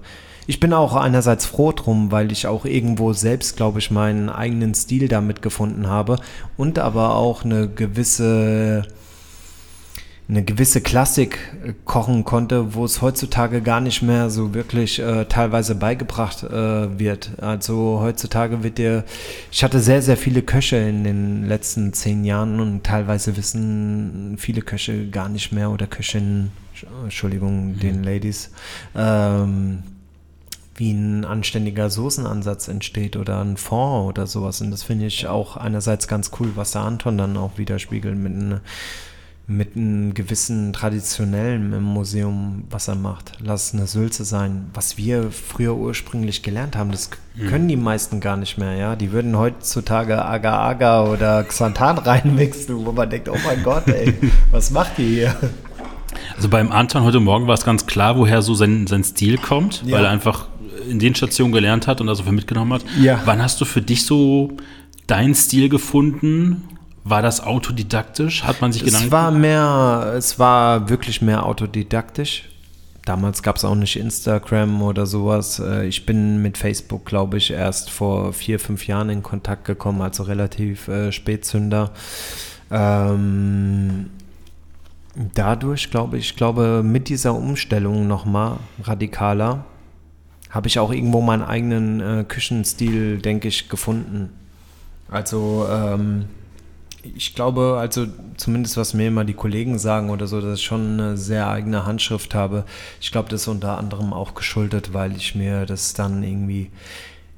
ich 0.48 0.58
bin 0.58 0.72
auch 0.72 0.96
einerseits 0.96 1.46
froh 1.46 1.70
drum, 1.70 2.10
weil 2.10 2.32
ich 2.32 2.48
auch 2.48 2.64
irgendwo 2.64 3.12
selbst, 3.12 3.56
glaube 3.56 3.78
ich, 3.78 3.92
meinen 3.92 4.28
eigenen 4.28 4.74
Stil 4.74 5.06
damit 5.06 5.42
gefunden 5.42 5.86
habe 5.86 6.16
und 6.56 6.80
aber 6.80 7.14
auch 7.14 7.44
eine 7.44 7.68
gewisse 7.68 8.84
eine 10.28 10.42
gewisse 10.42 10.80
Klassik 10.80 11.38
äh, 11.64 11.72
kochen 11.84 12.24
konnte, 12.24 12.74
wo 12.74 12.84
es 12.84 13.00
heutzutage 13.00 13.62
gar 13.62 13.80
nicht 13.80 14.02
mehr 14.02 14.30
so 14.30 14.54
wirklich 14.54 14.98
äh, 14.98 15.26
teilweise 15.26 15.74
beigebracht 15.74 16.42
äh, 16.42 16.98
wird. 16.98 17.32
Also 17.40 18.00
heutzutage 18.00 18.62
wird 18.62 18.78
dir, 18.78 19.04
ich 19.52 19.62
hatte 19.62 19.80
sehr, 19.80 20.02
sehr 20.02 20.16
viele 20.16 20.42
Köche 20.42 20.76
in 20.76 21.04
den 21.04 21.46
letzten 21.46 21.92
zehn 21.92 22.24
Jahren 22.24 22.60
und 22.60 22.84
teilweise 22.84 23.36
wissen 23.36 24.36
viele 24.38 24.62
Köche 24.62 25.08
gar 25.10 25.28
nicht 25.28 25.52
mehr 25.52 25.70
oder 25.70 25.86
Köchinnen, 25.86 26.50
Entschuldigung, 27.04 27.68
mhm. 27.68 27.78
den 27.78 28.02
Ladies, 28.02 28.50
ähm, 28.96 29.84
wie 30.74 30.90
ein 30.90 31.24
anständiger 31.24 31.88
Soßenansatz 31.88 32.68
entsteht 32.68 33.16
oder 33.16 33.40
ein 33.42 33.56
Fond 33.56 34.08
oder 34.08 34.26
sowas. 34.26 34.60
Und 34.60 34.72
das 34.72 34.82
finde 34.82 35.06
ich 35.06 35.26
auch 35.28 35.56
einerseits 35.56 36.08
ganz 36.08 36.32
cool, 36.38 36.52
was 36.56 36.72
der 36.72 36.82
Anton 36.82 37.16
dann 37.16 37.36
auch 37.36 37.56
widerspiegelt 37.56 38.18
mit 38.18 38.32
einer 38.32 38.60
mit 39.48 39.76
einem 39.76 40.12
gewissen 40.12 40.72
traditionellen 40.72 41.72
im 41.72 41.84
Museum, 41.84 42.64
was 42.68 42.88
er 42.88 42.96
macht. 42.96 43.32
Lass 43.40 43.68
es 43.68 43.74
eine 43.74 43.86
Sülze 43.86 44.24
sein. 44.24 44.66
Was 44.74 44.98
wir 44.98 45.30
früher 45.30 45.76
ursprünglich 45.76 46.42
gelernt 46.42 46.76
haben, 46.76 46.90
das 46.90 47.10
mhm. 47.36 47.46
können 47.46 47.68
die 47.68 47.76
meisten 47.76 48.18
gar 48.18 48.36
nicht 48.36 48.58
mehr, 48.58 48.74
ja. 48.74 48.96
Die 48.96 49.12
würden 49.12 49.38
heutzutage 49.38 50.24
Agar-Agar 50.24 51.08
oder 51.08 51.44
Xanthan 51.44 51.98
reinmixen, 52.04 52.84
wo 52.84 52.90
man 52.90 53.08
denkt, 53.08 53.28
oh 53.28 53.36
mein 53.44 53.62
Gott, 53.62 53.86
ey, 53.86 54.14
was 54.50 54.72
macht 54.72 54.98
die 54.98 55.06
hier? 55.06 55.36
Also 56.34 56.48
beim 56.48 56.72
Anton 56.72 57.04
heute 57.04 57.20
Morgen 57.20 57.46
war 57.46 57.54
es 57.54 57.64
ganz 57.64 57.86
klar, 57.86 58.16
woher 58.16 58.42
so 58.42 58.54
sein, 58.54 58.88
sein 58.88 59.04
Stil 59.04 59.38
kommt, 59.38 59.82
ja. 59.86 59.96
weil 59.96 60.04
er 60.06 60.10
einfach 60.10 60.48
in 60.88 60.98
den 60.98 61.14
Stationen 61.14 61.52
gelernt 61.52 61.86
hat 61.86 62.00
und 62.00 62.08
das 62.08 62.18
so 62.18 62.24
viel 62.24 62.32
mitgenommen 62.32 62.72
hat. 62.72 62.84
Ja. 63.00 63.20
Wann 63.24 63.40
hast 63.40 63.60
du 63.60 63.64
für 63.64 63.80
dich 63.80 64.04
so 64.04 64.56
deinen 65.06 65.34
Stil 65.34 65.68
gefunden 65.68 66.75
war 67.08 67.22
das 67.22 67.40
autodidaktisch? 67.40 68.42
Hat 68.42 68.60
man 68.60 68.72
sich 68.72 68.82
es 68.82 68.88
Gedanken? 68.88 69.06
Es 69.06 69.12
war 69.12 69.30
mehr, 69.30 70.12
es 70.16 70.38
war 70.40 70.88
wirklich 70.88 71.22
mehr 71.22 71.46
autodidaktisch. 71.46 72.48
Damals 73.04 73.44
gab 73.44 73.54
es 73.54 73.64
auch 73.64 73.76
nicht 73.76 73.96
Instagram 73.96 74.82
oder 74.82 75.06
sowas. 75.06 75.60
Äh, 75.60 75.86
ich 75.86 76.04
bin 76.04 76.42
mit 76.42 76.58
Facebook, 76.58 77.06
glaube 77.06 77.36
ich, 77.36 77.52
erst 77.52 77.90
vor 77.90 78.32
vier, 78.32 78.58
fünf 78.58 78.88
Jahren 78.88 79.08
in 79.10 79.22
Kontakt 79.22 79.64
gekommen, 79.64 80.02
also 80.02 80.24
relativ 80.24 80.88
äh, 80.88 81.12
Spätzünder. 81.12 81.92
Ähm, 82.72 84.10
dadurch, 85.34 85.92
glaube 85.92 86.18
ich, 86.18 86.30
ich 86.30 86.36
glaube, 86.36 86.82
mit 86.84 87.08
dieser 87.08 87.34
Umstellung 87.34 88.08
nochmal 88.08 88.56
radikaler, 88.82 89.64
habe 90.50 90.66
ich 90.66 90.80
auch 90.80 90.90
irgendwo 90.90 91.20
meinen 91.20 91.42
eigenen 91.42 92.00
äh, 92.00 92.24
Küchenstil, 92.24 93.18
denke 93.18 93.46
ich, 93.46 93.68
gefunden. 93.68 94.30
Also 95.08 95.68
ähm, 95.70 96.24
ich 97.14 97.34
glaube, 97.34 97.76
also 97.78 98.06
zumindest 98.36 98.76
was 98.76 98.94
mir 98.94 99.08
immer 99.08 99.24
die 99.24 99.34
Kollegen 99.34 99.78
sagen 99.78 100.10
oder 100.10 100.26
so, 100.26 100.40
dass 100.40 100.58
ich 100.58 100.64
schon 100.64 101.00
eine 101.00 101.16
sehr 101.16 101.48
eigene 101.48 101.86
Handschrift 101.86 102.34
habe. 102.34 102.64
Ich 103.00 103.12
glaube, 103.12 103.28
das 103.28 103.42
ist 103.42 103.48
unter 103.48 103.78
anderem 103.78 104.12
auch 104.12 104.34
geschuldet, 104.34 104.92
weil 104.92 105.16
ich 105.16 105.34
mir 105.34 105.66
das 105.66 105.94
dann 105.94 106.22
irgendwie, 106.22 106.70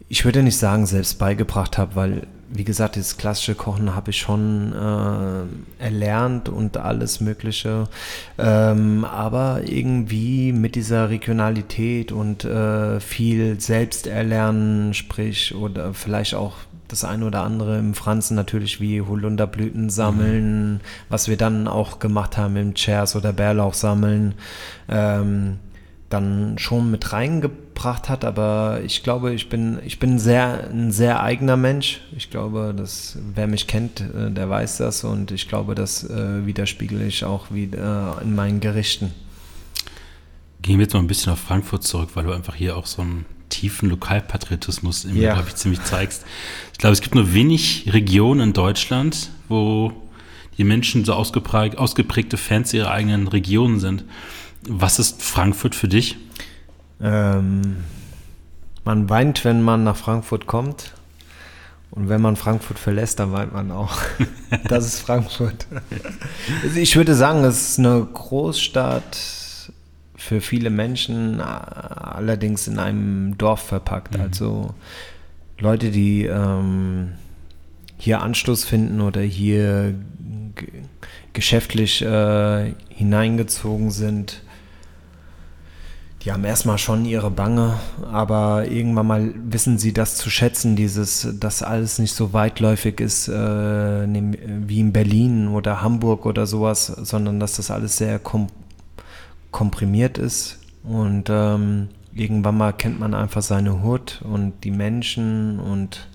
ich 0.09 0.25
würde 0.25 0.43
nicht 0.43 0.59
sagen, 0.59 0.87
selbst 0.87 1.19
beigebracht 1.19 1.79
habe, 1.79 1.97
weil, 1.97 2.27
wie 2.51 2.65
gesagt, 2.65 2.97
dieses 2.97 3.17
klassische 3.17 3.55
Kochen 3.55 3.95
habe 3.95 4.11
ich 4.11 4.19
schon 4.19 4.73
äh, 4.73 5.83
erlernt 5.85 6.49
und 6.49 6.77
alles 6.77 7.21
Mögliche. 7.21 7.89
Ähm, 8.39 9.05
aber 9.05 9.63
irgendwie 9.67 10.53
mit 10.53 10.75
dieser 10.75 11.11
Regionalität 11.11 12.13
und 12.13 12.45
äh, 12.45 13.01
viel 13.01 13.61
Selbsterlernen, 13.61 14.95
sprich, 14.95 15.55
oder 15.55 15.93
vielleicht 15.93 16.35
auch 16.35 16.55
das 16.89 17.05
eine 17.05 17.27
oder 17.27 17.43
andere 17.43 17.79
im 17.79 17.95
Franzen 17.95 18.35
natürlich 18.35 18.81
wie 18.81 19.03
Holunderblüten 19.03 19.91
sammeln, 19.91 20.75
mhm. 20.75 20.81
was 21.09 21.29
wir 21.29 21.37
dann 21.37 21.69
auch 21.69 21.99
gemacht 21.99 22.37
haben 22.37 22.57
im 22.57 22.75
Chairs 22.75 23.15
oder 23.15 23.33
Bärlauch 23.33 23.75
sammeln, 23.75 24.35
ähm, 24.89 25.59
dann 26.09 26.57
schon 26.59 26.91
mit 26.91 27.13
reingebracht 27.13 28.09
hat. 28.09 28.25
Aber 28.25 28.81
ich 28.83 29.03
glaube, 29.03 29.35
ich 29.35 29.51
bin, 29.51 29.79
ich 29.85 29.99
bin 29.99 30.19
sehr, 30.19 30.69
ein 30.71 30.91
sehr 30.91 31.23
eigener 31.23 31.59
Mensch. 31.59 32.01
Ich 32.17 32.31
glaube, 32.31 32.75
dass 32.75 33.19
wer 33.35 33.47
mich 33.47 33.67
kennt, 33.67 34.01
äh, 34.01 34.31
der 34.31 34.49
weiß 34.49 34.79
das 34.79 35.05
und 35.05 35.31
ich 35.31 35.49
glaube, 35.49 35.75
das 35.75 36.09
äh, 36.09 36.47
widerspiegele 36.47 37.05
ich 37.05 37.25
auch 37.25 37.51
wieder 37.51 38.19
in 38.23 38.35
meinen 38.35 38.61
Gerichten. 38.61 39.13
Gehen 40.63 40.79
wir 40.79 40.85
jetzt 40.85 40.95
mal 40.95 41.01
ein 41.01 41.07
bisschen 41.07 41.33
auf 41.33 41.39
Frankfurt 41.39 41.85
zurück, 41.85 42.11
weil 42.15 42.25
du 42.25 42.33
einfach 42.33 42.55
hier 42.55 42.77
auch 42.77 42.87
so 42.87 43.03
ein 43.03 43.27
tiefen 43.49 43.91
Lokalpatriotismus 43.91 45.05
in 45.05 45.17
ja. 45.17 45.35
glaube 45.35 45.49
ich, 45.49 45.57
ziemlich 45.57 45.83
zeigst. 45.85 46.25
Ich 46.73 46.79
glaube, 46.79 46.93
es 46.93 47.01
gibt 47.01 47.15
nur 47.15 47.33
wenig 47.35 47.93
Regionen 47.93 48.41
in 48.41 48.53
Deutschland, 48.53 49.31
wo 49.49 49.93
die 50.57 50.65
Menschen 50.65 51.05
so 51.05 51.15
ausgeprägt, 51.15 51.79
ausgeprägte 51.79 52.37
Fans 52.37 52.73
ihrer 52.75 52.91
eigenen 52.91 53.29
Regionen 53.29 53.79
sind. 53.79 54.05
Was 54.69 54.99
ist 54.99 55.23
Frankfurt 55.23 55.75
für 55.75 55.89
dich? 55.89 56.17
Ähm, 57.01 57.79
man 58.85 59.09
weint, 59.09 59.45
wenn 59.45 59.63
man 59.63 59.85
nach 59.85 59.97
Frankfurt 59.97 60.47
kommt. 60.47 60.95
Und 61.91 62.09
wenn 62.09 62.21
man 62.21 62.37
Frankfurt 62.37 62.79
verlässt, 62.79 63.19
dann 63.19 63.33
weint 63.33 63.53
man 63.53 63.71
auch. 63.71 63.97
das 64.69 64.87
ist 64.87 65.01
Frankfurt. 65.01 65.67
ich 66.75 66.97
würde 66.97 67.15
sagen, 67.15 67.45
es 67.45 67.71
ist 67.71 67.79
eine 67.79 68.07
Großstadt 68.13 69.17
für 70.19 70.41
viele 70.41 70.69
Menschen, 70.69 71.41
allerdings 71.41 72.67
in 72.67 72.81
einem 72.81 73.39
Dorf 73.39 73.63
verpackt. 73.63 74.17
Mhm. 74.17 74.21
Also 74.21 74.75
Leute, 75.61 75.91
die 75.91 76.25
ähm, 76.25 77.13
hier 77.97 78.21
Anschluss 78.21 78.65
finden 78.65 79.01
oder 79.01 79.21
hier 79.21 79.95
geschäftlich 81.33 82.03
äh, 82.03 82.75
hineingezogen 82.89 83.93
sind, 83.93 84.43
die 86.23 86.33
haben 86.33 86.45
erstmal 86.45 86.79
schon 86.79 87.05
ihre 87.05 87.31
Bange, 87.31 87.79
aber 88.11 88.67
irgendwann 88.67 89.07
mal 89.07 89.35
wissen 89.37 89.79
sie 89.79 89.93
das 89.93 90.17
zu 90.17 90.31
schätzen, 90.31 90.75
dieses, 90.75 91.29
dass 91.39 91.63
alles 91.63 92.01
nicht 92.01 92.13
so 92.13 92.33
weitläufig 92.33 93.01
ist 93.01 93.29
äh, 93.29 93.33
wie 93.33 94.81
in 94.81 94.93
Berlin 94.93 95.47
oder 95.47 95.81
Hamburg 95.81 96.27
oder 96.27 96.45
sowas, 96.47 96.87
sondern 96.87 97.39
dass 97.39 97.55
das 97.55 97.71
alles 97.71 97.99
sehr 97.99 98.19
kom 98.19 98.49
komprimiert 99.51 100.19
ist 100.19 100.59
und 100.83 101.29
ähm, 101.31 101.89
irgendwann 102.15 102.57
mal 102.57 102.73
kennt 102.73 102.99
man 103.01 103.15
einfach 103.15 103.43
seine 103.43 103.83
Hut 103.83 104.21
und 104.23 104.65
die 104.65 104.71
Menschen 104.71 105.59
und 105.59 106.09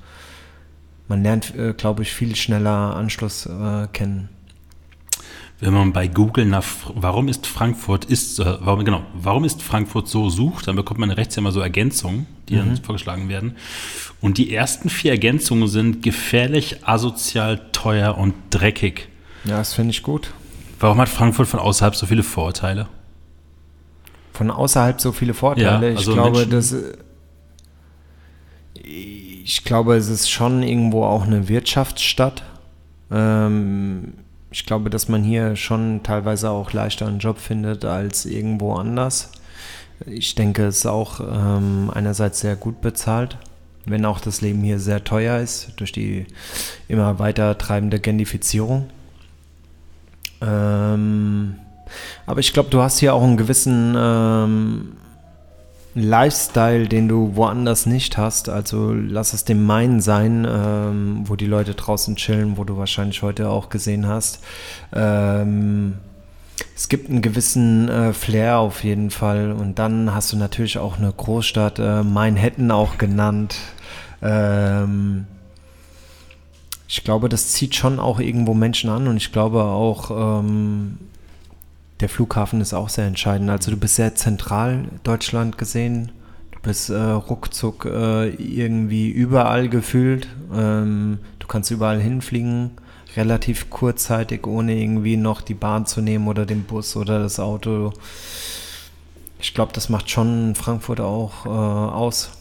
man 1.08 1.24
lernt, 1.24 1.56
äh, 1.56 1.74
glaube 1.74 2.04
ich, 2.04 2.14
viel 2.14 2.36
schneller 2.36 2.96
Anschluss 2.96 3.46
äh, 3.46 3.88
kennen. 3.92 4.30
Wenn 5.60 5.74
man 5.74 5.94
bei 5.94 6.08
Google 6.08 6.46
nach 6.46 6.66
warum 6.94 7.30
ist 7.30 7.48
Frankfurt 7.48 8.06
ist 8.06 8.40
äh, 8.40 8.58
warum 8.60 8.84
genau 8.84 9.04
warum 9.14 9.46
ist 9.46 9.62
Frankfurt 9.62 10.08
so 10.10 10.30
sucht, 10.30 10.68
dann 10.68 10.76
bekommt 10.76 11.00
man 11.00 11.10
rechts 11.10 11.38
immer 11.38 11.52
so 11.52 11.62
Ergänzungen, 11.62 12.26
die 12.50 12.56
mhm. 12.56 12.60
dann 12.60 12.78
vorgeschlagen 12.78 13.30
werden. 13.30 13.56
Und 14.20 14.38
die 14.38 14.54
ersten 14.54 14.90
vier 14.90 15.12
Ergänzungen 15.12 15.68
sind 15.68 16.04
gefährlich, 16.04 16.86
asozial, 16.86 17.70
teuer 17.72 18.18
und 18.18 18.34
dreckig. 18.50 19.08
Ja, 19.46 19.58
das 19.58 19.74
finde 19.74 19.92
ich 19.92 20.04
gut. 20.04 20.34
Warum 20.80 20.98
hat 21.00 21.08
Frankfurt 21.08 21.48
von 21.48 21.60
außerhalb 21.60 21.96
so 21.96 22.08
viele 22.08 22.24
Vorurteile? 22.24 22.88
Von 24.34 24.52
außerhalb 24.52 25.00
so 25.00 25.12
viele 25.12 25.34
Vorteile. 25.34 25.92
Ja, 25.92 25.98
also 25.98 26.12
ich 26.12 26.18
glaube, 26.18 26.48
dass 26.48 26.76
ich 28.84 29.64
glaube, 29.64 29.96
es 29.96 30.10
ist 30.10 30.30
schon 30.30 30.64
irgendwo 30.64 31.04
auch 31.04 31.24
eine 31.24 31.48
Wirtschaftsstadt. 31.48 32.44
Ähm, 33.12 34.14
ich 34.52 34.66
glaube, 34.66 34.90
dass 34.90 35.08
man 35.10 35.24
hier 35.24 35.56
schon 35.56 36.02
teilweise 36.04 36.50
auch 36.50 36.74
leichter 36.74 37.08
einen 37.08 37.20
Job 37.20 37.40
findet 37.40 37.86
als 37.86 38.26
irgendwo 38.26 38.74
anders. 38.74 39.32
Ich 40.06 40.36
denke, 40.36 40.66
es 40.66 40.80
ist 40.80 40.86
auch 40.86 41.20
ähm, 41.20 41.92
einerseits 41.94 42.40
sehr 42.40 42.56
gut 42.56 42.82
bezahlt, 42.82 43.38
wenn 43.86 44.06
auch 44.06 44.20
das 44.20 44.42
Leben 44.42 44.62
hier 44.62 44.80
sehr 44.80 45.04
teuer 45.04 45.40
ist 45.40 45.74
durch 45.78 45.92
die 45.92 46.26
immer 46.88 47.20
weiter 47.20 47.58
treibende 47.58 48.00
Genifizierung. 48.00 48.90
Ähm, 50.42 51.56
aber 52.26 52.39
ich 52.39 52.54
glaube, 52.54 52.70
du 52.70 52.82
hast 52.82 53.00
hier 53.00 53.14
auch 53.14 53.24
einen 53.24 53.38
gewissen 53.38 53.96
ähm, 53.98 54.94
Lifestyle, 55.96 56.88
den 56.88 57.08
du 57.08 57.36
woanders 57.36 57.86
nicht 57.86 58.18
hast. 58.18 58.50
Also 58.50 58.94
lass 58.94 59.34
es 59.34 59.46
dem 59.46 59.64
Main 59.64 60.02
sein, 60.02 60.48
ähm, 60.50 61.24
wo 61.26 61.36
die 61.36 61.46
Leute 61.46 61.76
draußen 61.76 62.16
chillen, 62.16 62.58
wo 62.58 62.64
du 62.64 62.78
wahrscheinlich 62.78 63.22
heute 63.22 63.50
auch 63.50 63.70
gesehen 63.70 64.08
hast. 64.08 64.39
Ähm, 64.91 65.96
es 66.76 66.89
gibt 66.89 67.10
einen 67.10 67.22
gewissen 67.22 67.89
äh, 67.89 68.14
Flair 68.14 68.60
auf 68.60 68.84
jeden 68.84 69.12
Fall. 69.12 69.52
Und 69.52 69.78
dann 69.78 70.14
hast 70.14 70.34
du 70.34 70.38
natürlich 70.38 70.80
auch 70.80 70.98
eine 70.98 71.12
Großstadt, 71.12 71.80
äh, 71.80 72.04
Manhattan 72.04 72.72
auch 72.72 72.98
genannt. 72.98 73.56
Ähm, 74.22 75.26
ich 76.88 77.04
glaube, 77.04 77.30
das 77.30 77.50
zieht 77.50 77.76
schon 77.76 78.00
auch 78.00 78.20
irgendwo 78.20 78.54
Menschen 78.54 78.89
an 78.89 79.08
und 79.08 79.18
ich 79.18 79.32
glaube 79.32 79.64
auch, 79.64 80.39
ähm, 80.41 80.98
der 82.00 82.10
Flughafen 82.10 82.62
ist 82.62 82.74
auch 82.74 82.89
sehr 82.89 83.06
entscheidend. 83.06 83.50
Also 83.50 83.72
du 83.72 83.78
bist 83.78 83.96
sehr 83.96 84.16
zentral 84.16 84.86
Deutschland 85.04 85.58
gesehen. 85.58 86.12
Du 86.52 86.60
bist 86.62 86.89
äh, 86.89 86.96
ruckzuck 86.96 87.86
äh, 87.86 88.30
irgendwie 88.30 89.10
überall 89.10 89.70
gefühlt. 89.70 90.28
Ähm, 90.54 91.20
du 91.39 91.48
kannst 91.48 91.72
überall 91.72 92.02
hinfliegen, 92.02 92.72
relativ 93.16 93.70
kurzzeitig, 93.70 94.48
ohne 94.48 94.76
irgendwie 94.76 95.18
noch 95.18 95.41
die 95.41 95.54
Bahn 95.54 95.86
zu 95.86 96.02
nehmen 96.02 96.28
oder 96.28 96.46
den 96.46 96.64
Bus 96.64 96.96
oder 96.96 97.20
das 97.20 97.39
Auto. 97.39 97.94
Ich 99.39 99.54
glaube, 99.54 99.74
das 99.74 99.89
macht 99.89 100.10
schon 100.10 100.56
Frankfurt 100.56 101.02
auch 101.02 101.46
äh, 101.46 101.50
aus. 101.50 102.32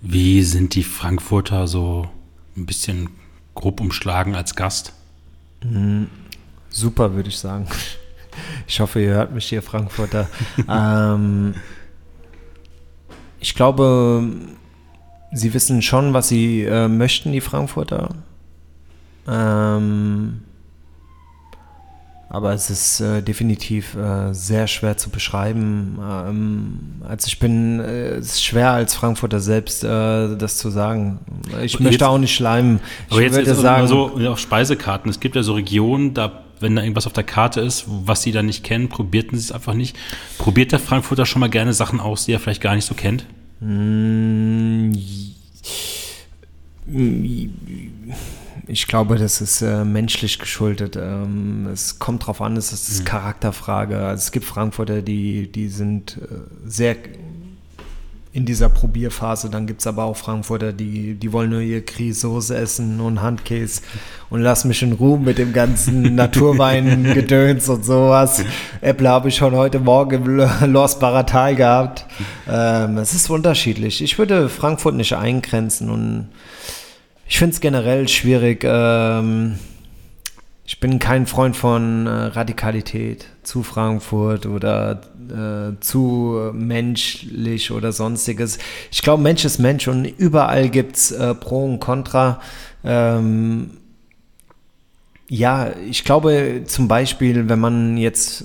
Wie 0.00 0.42
sind 0.42 0.74
die 0.74 0.84
Frankfurter 0.84 1.66
so 1.66 2.08
ein 2.56 2.66
bisschen 2.66 3.10
grob 3.54 3.80
umschlagen 3.80 4.34
als 4.34 4.54
Gast? 4.54 4.92
Mhm. 5.64 6.08
Super, 6.68 7.14
würde 7.14 7.28
ich 7.28 7.38
sagen. 7.38 7.66
Ich 8.66 8.80
hoffe, 8.80 9.00
ihr 9.00 9.10
hört 9.14 9.32
mich 9.34 9.46
hier, 9.46 9.62
Frankfurter. 9.62 10.28
ähm, 10.68 11.54
ich 13.40 13.54
glaube, 13.54 14.24
sie 15.32 15.54
wissen 15.54 15.82
schon, 15.82 16.12
was 16.14 16.28
sie 16.28 16.62
äh, 16.62 16.88
möchten, 16.88 17.32
die 17.32 17.40
Frankfurter. 17.40 18.10
Ähm, 19.28 20.42
aber 22.28 22.52
es 22.54 22.70
ist 22.70 23.00
äh, 23.00 23.22
definitiv 23.22 23.94
äh, 23.94 24.32
sehr 24.34 24.66
schwer 24.66 24.96
zu 24.96 25.10
beschreiben. 25.10 25.98
Ähm, 26.02 26.78
also 27.08 27.28
ich 27.28 27.38
bin, 27.38 27.78
äh, 27.80 28.16
es 28.16 28.26
ist 28.34 28.44
schwer 28.44 28.72
als 28.72 28.94
Frankfurter 28.94 29.38
selbst 29.40 29.84
äh, 29.84 30.36
das 30.36 30.58
zu 30.58 30.70
sagen. 30.70 31.20
Ich 31.62 31.78
möchte 31.78 31.92
jetzt- 31.94 32.02
auch 32.02 32.18
nicht 32.18 32.34
schleimen. 32.34 32.80
Ich 33.06 33.12
Aber 33.12 33.22
jetzt, 33.22 33.36
würde 33.36 33.50
jetzt 33.50 33.60
sagen, 33.60 33.86
so 33.86 34.10
auf 34.28 34.38
Speisekarten. 34.40 35.08
Es 35.10 35.20
gibt 35.20 35.36
ja 35.36 35.42
so 35.44 35.54
Regionen, 35.54 36.14
da, 36.14 36.42
wenn 36.60 36.76
da 36.76 36.82
irgendwas 36.82 37.06
auf 37.06 37.12
der 37.12 37.24
Karte 37.24 37.60
ist, 37.60 37.84
was 37.86 38.22
sie 38.22 38.32
da 38.32 38.42
nicht 38.42 38.64
kennen, 38.64 38.88
probierten 38.88 39.38
sie 39.38 39.44
es 39.44 39.52
einfach 39.52 39.74
nicht. 39.74 39.96
Probiert 40.38 40.72
der 40.72 40.78
Frankfurter 40.78 41.26
schon 41.26 41.40
mal 41.40 41.50
gerne 41.50 41.72
Sachen 41.72 42.00
aus, 42.00 42.24
die 42.26 42.32
er 42.32 42.40
vielleicht 42.40 42.62
gar 42.62 42.74
nicht 42.74 42.86
so 42.86 42.94
kennt? 42.94 43.26
Mm, 43.60 44.92
Ich 48.68 48.86
glaube, 48.86 49.16
das 49.16 49.40
ist 49.40 49.62
äh, 49.62 49.84
menschlich 49.84 50.38
geschuldet. 50.38 50.96
Ähm, 50.96 51.68
es 51.72 51.98
kommt 51.98 52.26
drauf 52.26 52.40
an, 52.40 52.56
es 52.56 52.72
ist 52.72 53.04
Charakterfrage. 53.04 53.98
Also 53.98 54.22
es 54.22 54.32
gibt 54.32 54.44
Frankfurter, 54.44 55.02
die, 55.02 55.50
die 55.50 55.68
sind 55.68 56.18
äh, 56.18 56.68
sehr 56.68 56.96
in 58.36 58.44
dieser 58.44 58.68
Probierphase. 58.68 59.48
Dann 59.48 59.66
gibt 59.66 59.80
es 59.80 59.86
aber 59.86 60.04
auch 60.04 60.16
Frankfurter, 60.16 60.74
die, 60.74 61.14
die 61.14 61.32
wollen 61.32 61.48
nur 61.48 61.62
ihr 61.62 61.80
Grießsoße 61.80 62.54
essen 62.54 63.00
und 63.00 63.22
Handkäse 63.22 63.80
und 64.28 64.42
lass 64.42 64.66
mich 64.66 64.82
in 64.82 64.92
Ruhe 64.92 65.18
mit 65.18 65.38
dem 65.38 65.54
ganzen 65.54 66.14
Naturwein-Gedöns 66.14 67.66
und 67.70 67.86
sowas. 67.86 68.44
Äpple 68.82 69.08
habe 69.08 69.30
ich 69.30 69.36
schon 69.36 69.54
heute 69.54 69.78
Morgen 69.78 70.22
im 70.26 70.72
Los 70.72 70.98
Baratai 70.98 71.54
gehabt. 71.54 72.04
Ähm, 72.46 72.98
es 72.98 73.14
ist 73.14 73.30
unterschiedlich. 73.30 74.02
Ich 74.02 74.18
würde 74.18 74.50
Frankfurt 74.50 74.96
nicht 74.96 75.14
eingrenzen 75.14 75.88
und 75.88 76.28
ich 77.26 77.38
finde 77.38 77.54
es 77.54 77.60
generell 77.60 78.06
schwierig. 78.06 78.64
Ähm, 78.68 79.58
ich 80.66 80.78
bin 80.78 80.98
kein 80.98 81.26
Freund 81.26 81.56
von 81.56 82.06
äh, 82.06 82.10
Radikalität 82.10 83.28
zu 83.44 83.62
Frankfurt 83.62 84.44
oder 84.44 85.00
äh, 85.30 85.80
zu 85.80 86.50
menschlich 86.52 87.70
oder 87.70 87.92
sonstiges. 87.92 88.58
Ich 88.90 89.02
glaube, 89.02 89.22
Mensch 89.22 89.44
ist 89.44 89.58
Mensch 89.58 89.88
und 89.88 90.04
überall 90.04 90.68
gibt 90.68 90.96
es 90.96 91.12
äh, 91.12 91.34
Pro 91.34 91.64
und 91.64 91.80
Contra. 91.80 92.40
Ähm, 92.84 93.70
ja, 95.28 95.72
ich 95.88 96.04
glaube 96.04 96.62
zum 96.66 96.88
Beispiel, 96.88 97.48
wenn 97.48 97.58
man 97.58 97.96
jetzt 97.96 98.44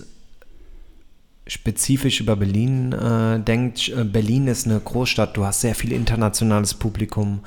spezifisch 1.48 2.22
über 2.22 2.36
Berlin 2.36 2.94
äh, 2.94 3.40
denkt, 3.40 3.90
äh, 3.90 4.04
Berlin 4.04 4.48
ist 4.48 4.66
eine 4.66 4.80
Großstadt, 4.80 5.36
du 5.36 5.46
hast 5.46 5.62
sehr 5.62 5.76
viel 5.76 5.92
internationales 5.92 6.74
Publikum. 6.74 7.42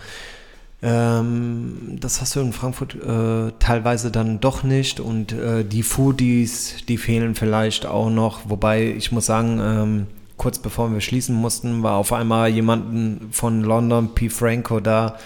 Ähm, 0.83 1.97
das 2.01 2.21
hast 2.21 2.37
du 2.37 2.41
in 2.41 2.53
Frankfurt 2.53 2.95
äh, 2.95 3.53
teilweise 3.59 4.11
dann 4.11 4.41
doch 4.41 4.65
nicht 4.65 5.01
und 5.01 5.33
äh, 5.33 5.65
die 5.65 5.83
Foodies, 5.83 6.85
die 6.87 6.99
fehlen 6.99 7.35
vielleicht 7.35 7.87
auch 7.87 8.11
noch, 8.11 8.41
wobei 8.51 8.93
ich 8.93 9.11
muss 9.11 9.27
sagen, 9.27 9.61
ähm, 9.63 10.07
kurz 10.37 10.59
bevor 10.59 10.93
wir 10.93 11.01
schließen 11.01 11.35
mussten, 11.35 11.83
war 11.83 11.95
auf 11.95 12.13
einmal 12.13 12.51
jemanden 12.51 13.29
von 13.31 13.63
London, 13.63 14.15
P. 14.15 14.29
Franco 14.29 14.81
da, 14.81 15.17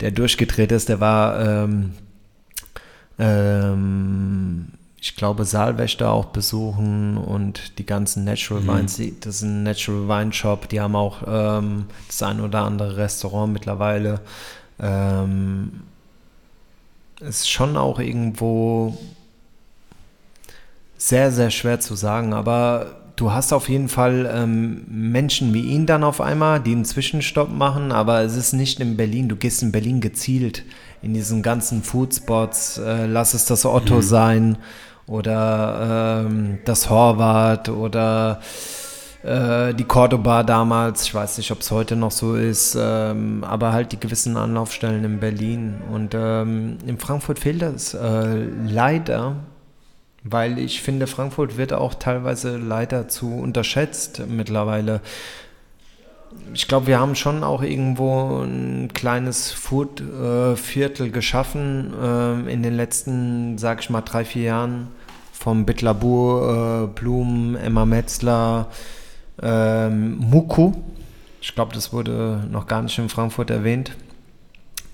der 0.00 0.12
durchgedreht 0.12 0.72
ist, 0.72 0.88
der 0.88 1.00
war 1.00 1.40
ähm, 1.40 1.92
ähm, 3.18 4.66
ich 5.00 5.14
glaube, 5.14 5.44
Saalwächter 5.44 6.10
auch 6.10 6.26
besuchen 6.26 7.16
und 7.16 7.78
die 7.78 7.86
ganzen 7.86 8.24
Natural 8.24 8.62
Mhm. 8.62 8.68
Wines. 8.68 9.00
Das 9.20 9.36
ist 9.36 9.42
ein 9.42 9.62
Natural 9.62 10.08
Wine 10.08 10.32
Shop. 10.32 10.68
Die 10.68 10.80
haben 10.80 10.96
auch 10.96 11.22
ähm, 11.26 11.86
das 12.08 12.22
ein 12.22 12.40
oder 12.40 12.62
andere 12.62 12.96
Restaurant 12.96 13.52
mittlerweile. 13.52 14.20
Ähm, 14.80 15.82
ist 17.20 17.50
schon 17.50 17.76
auch 17.76 17.98
irgendwo 17.98 18.96
sehr, 20.98 21.30
sehr 21.32 21.50
schwer 21.50 21.80
zu 21.80 21.94
sagen, 21.94 22.32
aber 22.32 22.96
du 23.16 23.32
hast 23.32 23.52
auf 23.52 23.68
jeden 23.68 23.88
Fall 23.88 24.30
ähm, 24.32 24.84
Menschen 24.88 25.52
wie 25.54 25.62
ihn 25.62 25.86
dann 25.86 26.04
auf 26.04 26.20
einmal, 26.20 26.60
die 26.60 26.72
einen 26.72 26.84
Zwischenstopp 26.84 27.50
machen, 27.50 27.92
aber 27.92 28.20
es 28.20 28.36
ist 28.36 28.52
nicht 28.52 28.80
in 28.80 28.96
Berlin. 28.96 29.28
Du 29.28 29.36
gehst 29.36 29.62
in 29.62 29.72
Berlin 29.72 30.00
gezielt 30.00 30.64
in 31.02 31.14
diesen 31.14 31.42
ganzen 31.42 31.82
Foodspots, 31.82 32.78
äh, 32.78 33.06
lass 33.06 33.34
es 33.34 33.46
das 33.46 33.64
Otto 33.64 34.00
sein 34.00 34.58
oder 35.06 36.24
ähm, 36.26 36.58
das 36.64 36.90
Horvath 36.90 37.68
oder 37.68 38.40
äh, 39.26 39.74
die 39.74 39.84
Cordoba 39.84 40.44
damals, 40.44 41.02
ich 41.02 41.14
weiß 41.14 41.38
nicht, 41.38 41.50
ob 41.50 41.60
es 41.60 41.72
heute 41.72 41.96
noch 41.96 42.12
so 42.12 42.36
ist, 42.36 42.76
ähm, 42.80 43.42
aber 43.42 43.72
halt 43.72 43.90
die 43.90 43.98
gewissen 43.98 44.36
Anlaufstellen 44.36 45.04
in 45.04 45.18
Berlin. 45.18 45.80
Und 45.90 46.14
ähm, 46.14 46.78
in 46.86 46.98
Frankfurt 46.98 47.40
fehlt 47.40 47.62
das 47.62 47.94
äh, 47.94 48.44
leider, 48.66 49.36
weil 50.22 50.58
ich 50.60 50.80
finde, 50.80 51.08
Frankfurt 51.08 51.56
wird 51.56 51.72
auch 51.72 51.94
teilweise 51.94 52.56
leider 52.56 53.08
zu 53.08 53.34
unterschätzt 53.34 54.22
mittlerweile. 54.28 55.00
Ich 56.54 56.68
glaube, 56.68 56.86
wir 56.86 57.00
haben 57.00 57.16
schon 57.16 57.42
auch 57.42 57.62
irgendwo 57.62 58.42
ein 58.42 58.90
kleines 58.94 59.50
Food-Viertel 59.50 61.10
geschaffen 61.10 61.92
äh, 62.00 62.52
in 62.52 62.62
den 62.62 62.76
letzten, 62.76 63.58
sag 63.58 63.80
ich 63.80 63.90
mal, 63.90 64.02
drei, 64.02 64.24
vier 64.24 64.42
Jahren. 64.42 64.88
Vom 65.32 65.64
Bitlabu, 65.64 66.40
äh, 66.40 66.86
Blum, 66.88 67.56
Emma 67.56 67.84
Metzler, 67.84 68.68
ähm, 69.42 70.16
Muku. 70.18 70.72
Ich 71.40 71.54
glaube, 71.54 71.74
das 71.74 71.92
wurde 71.92 72.42
noch 72.50 72.66
gar 72.66 72.82
nicht 72.82 72.98
in 72.98 73.08
Frankfurt 73.08 73.50
erwähnt. 73.50 73.92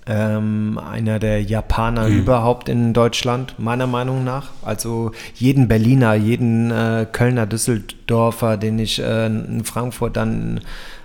Ähm, 0.04 0.80
einer 0.84 1.20
der 1.20 1.40
Japaner 1.42 2.08
Mhm. 2.08 2.18
überhaupt 2.18 2.68
in 2.68 2.92
Deutschland, 2.92 3.54
meiner 3.58 3.86
Meinung 3.86 4.24
nach. 4.24 4.48
Also 4.62 5.12
jeden 5.36 5.68
Berliner, 5.68 6.14
jeden 6.14 6.72
äh, 6.72 7.06
Kölner, 7.10 7.46
Düsseldorfer, 7.46 8.56
den 8.56 8.80
ich 8.80 9.00
äh, 9.00 9.26
in 9.26 9.62
Frankfurt 9.64 10.16
dann 10.16 10.60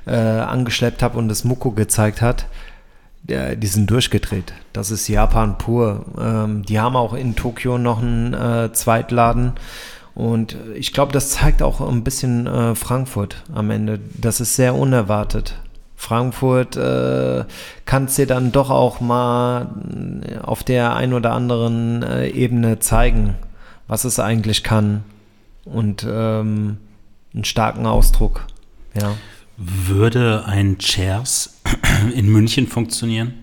äh, 0.07 0.15
angeschleppt 0.15 1.03
habe 1.03 1.19
und 1.19 1.29
das 1.29 1.43
Muku 1.43 1.71
gezeigt 1.73 2.21
hat, 2.23 2.47
der, 3.21 3.55
die 3.55 3.67
sind 3.67 3.91
durchgedreht. 3.91 4.53
Das 4.73 4.89
ist 4.89 5.07
Japan 5.07 5.59
pur. 5.59 6.05
Ähm, 6.19 6.63
die 6.65 6.79
haben 6.79 6.95
auch 6.95 7.13
in 7.13 7.35
Tokio 7.35 7.77
noch 7.77 8.01
einen 8.01 8.33
äh, 8.33 8.71
Zweitladen. 8.73 9.51
Und 10.17 10.57
ich 10.73 10.93
glaube, 10.93 11.11
das 11.11 11.29
zeigt 11.29 11.61
auch 11.61 11.79
ein 11.79 12.03
bisschen 12.03 12.47
äh, 12.47 12.73
Frankfurt 12.73 13.43
am 13.53 13.69
Ende. 13.69 13.99
Das 14.15 14.41
ist 14.41 14.55
sehr 14.55 14.73
unerwartet. 14.73 15.53
Frankfurt 15.95 16.75
äh, 16.75 17.45
kann 17.85 18.05
es 18.05 18.15
dir 18.15 18.25
dann 18.25 18.51
doch 18.51 18.71
auch 18.71 18.99
mal 18.99 19.69
äh, 20.27 20.39
auf 20.39 20.63
der 20.63 20.95
ein 20.95 21.13
oder 21.13 21.33
anderen 21.33 22.01
äh, 22.01 22.29
Ebene 22.29 22.79
zeigen, 22.79 23.35
was 23.87 24.05
es 24.05 24.19
eigentlich 24.19 24.63
kann. 24.63 25.03
Und 25.65 26.03
ähm, 26.09 26.77
einen 27.35 27.43
starken 27.45 27.85
Ausdruck. 27.85 28.47
Ja. 28.99 29.13
Würde 29.55 30.45
ein 30.47 30.79
Chairs 30.79 31.61
in 32.15 32.25
München 32.27 32.65
funktionieren? 32.65 33.35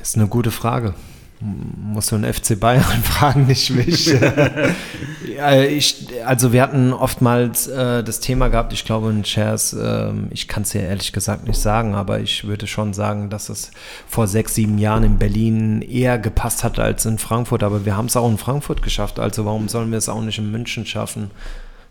Ist 0.00 0.16
eine 0.16 0.28
gute 0.28 0.50
Frage. 0.50 0.94
Musst 1.40 2.12
du 2.12 2.16
einen 2.16 2.32
FC 2.32 2.58
Bayern 2.58 2.82
fragen, 3.02 3.46
nicht 3.46 3.70
mich. 3.70 4.06
ja, 5.36 5.60
ich, 5.62 6.06
also 6.24 6.52
wir 6.52 6.62
hatten 6.62 6.94
oftmals 6.94 7.66
äh, 7.66 8.02
das 8.02 8.20
Thema 8.20 8.48
gehabt, 8.48 8.72
ich 8.72 8.86
glaube 8.86 9.10
in 9.10 9.22
Shares, 9.24 9.74
äh, 9.74 10.12
ich 10.30 10.48
kann 10.48 10.62
es 10.62 10.70
dir 10.70 10.80
ehrlich 10.80 11.12
gesagt 11.12 11.46
nicht 11.46 11.58
sagen, 11.58 11.94
aber 11.94 12.20
ich 12.20 12.46
würde 12.46 12.66
schon 12.66 12.94
sagen, 12.94 13.28
dass 13.28 13.50
es 13.50 13.70
vor 14.08 14.28
sechs, 14.28 14.54
sieben 14.54 14.78
Jahren 14.78 15.04
in 15.04 15.18
Berlin 15.18 15.82
eher 15.82 16.18
gepasst 16.18 16.64
hat 16.64 16.78
als 16.78 17.04
in 17.04 17.18
Frankfurt. 17.18 17.62
Aber 17.62 17.84
wir 17.84 17.96
haben 17.96 18.06
es 18.06 18.16
auch 18.16 18.30
in 18.30 18.38
Frankfurt 18.38 18.82
geschafft, 18.82 19.18
also 19.18 19.44
warum 19.44 19.68
sollen 19.68 19.90
wir 19.90 19.98
es 19.98 20.08
auch 20.08 20.22
nicht 20.22 20.38
in 20.38 20.50
München 20.50 20.86
schaffen? 20.86 21.30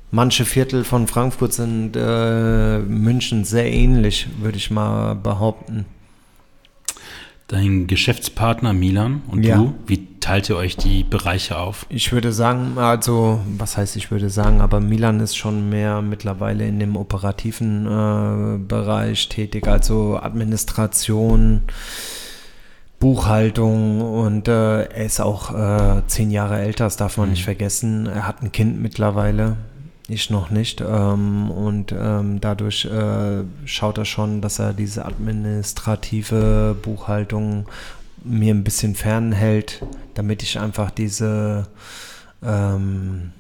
Manche 0.09 0.45
Viertel 0.45 0.83
von 0.83 1.07
Frankfurt 1.07 1.53
sind 1.53 1.95
äh, 1.95 2.79
München 2.79 3.43
sehr 3.43 3.71
ähnlich, 3.71 4.27
würde 4.39 4.57
ich 4.57 4.71
mal 4.71 5.13
behaupten. 5.13 5.85
Dein 7.47 7.85
Geschäftspartner 7.85 8.73
Milan 8.73 9.21
und 9.27 9.45
ja. 9.45 9.57
du, 9.57 9.75
wie 9.85 10.07
teilt 10.19 10.49
ihr 10.49 10.57
euch 10.57 10.77
die 10.77 11.03
Bereiche 11.03 11.59
auf? 11.59 11.85
Ich 11.89 12.11
würde 12.11 12.31
sagen, 12.31 12.79
also, 12.79 13.39
was 13.57 13.77
heißt 13.77 13.95
ich 13.97 14.09
würde 14.09 14.31
sagen, 14.31 14.61
aber 14.61 14.79
Milan 14.79 15.19
ist 15.19 15.35
schon 15.35 15.69
mehr 15.69 16.01
mittlerweile 16.01 16.65
in 16.67 16.79
dem 16.79 16.97
operativen 16.97 17.85
äh, 17.85 18.57
Bereich 18.57 19.29
tätig, 19.29 19.67
also 19.67 20.17
Administration, 20.17 21.61
Buchhaltung 22.99 24.01
und 24.01 24.47
äh, 24.47 24.85
er 24.85 25.05
ist 25.05 25.21
auch 25.21 25.53
äh, 25.53 26.01
zehn 26.07 26.31
Jahre 26.31 26.57
älter, 26.57 26.85
das 26.85 26.97
darf 26.97 27.17
man 27.17 27.27
mhm. 27.27 27.33
nicht 27.33 27.43
vergessen. 27.43 28.07
Er 28.07 28.27
hat 28.27 28.41
ein 28.41 28.51
Kind 28.51 28.81
mittlerweile. 28.81 29.57
Ich 30.07 30.29
noch 30.29 30.49
nicht. 30.49 30.81
Ähm, 30.81 31.49
und 31.49 31.93
ähm, 31.97 32.39
dadurch 32.39 32.85
äh, 32.85 33.43
schaut 33.65 33.97
er 33.97 34.05
schon, 34.05 34.41
dass 34.41 34.59
er 34.59 34.73
diese 34.73 35.05
administrative 35.05 36.75
Buchhaltung 36.81 37.67
mir 38.23 38.53
ein 38.53 38.63
bisschen 38.63 38.95
fernhält, 38.95 39.83
damit 40.13 40.43
ich 40.43 40.59
einfach 40.59 40.91
diese, 40.91 41.67
ähm, 42.43 43.31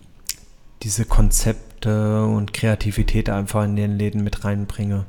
diese 0.81 1.05
Konzepte 1.05 2.25
und 2.25 2.53
Kreativität 2.53 3.29
einfach 3.29 3.63
in 3.63 3.75
den 3.75 3.97
Läden 3.97 4.23
mit 4.23 4.43
reinbringe. 4.43 5.05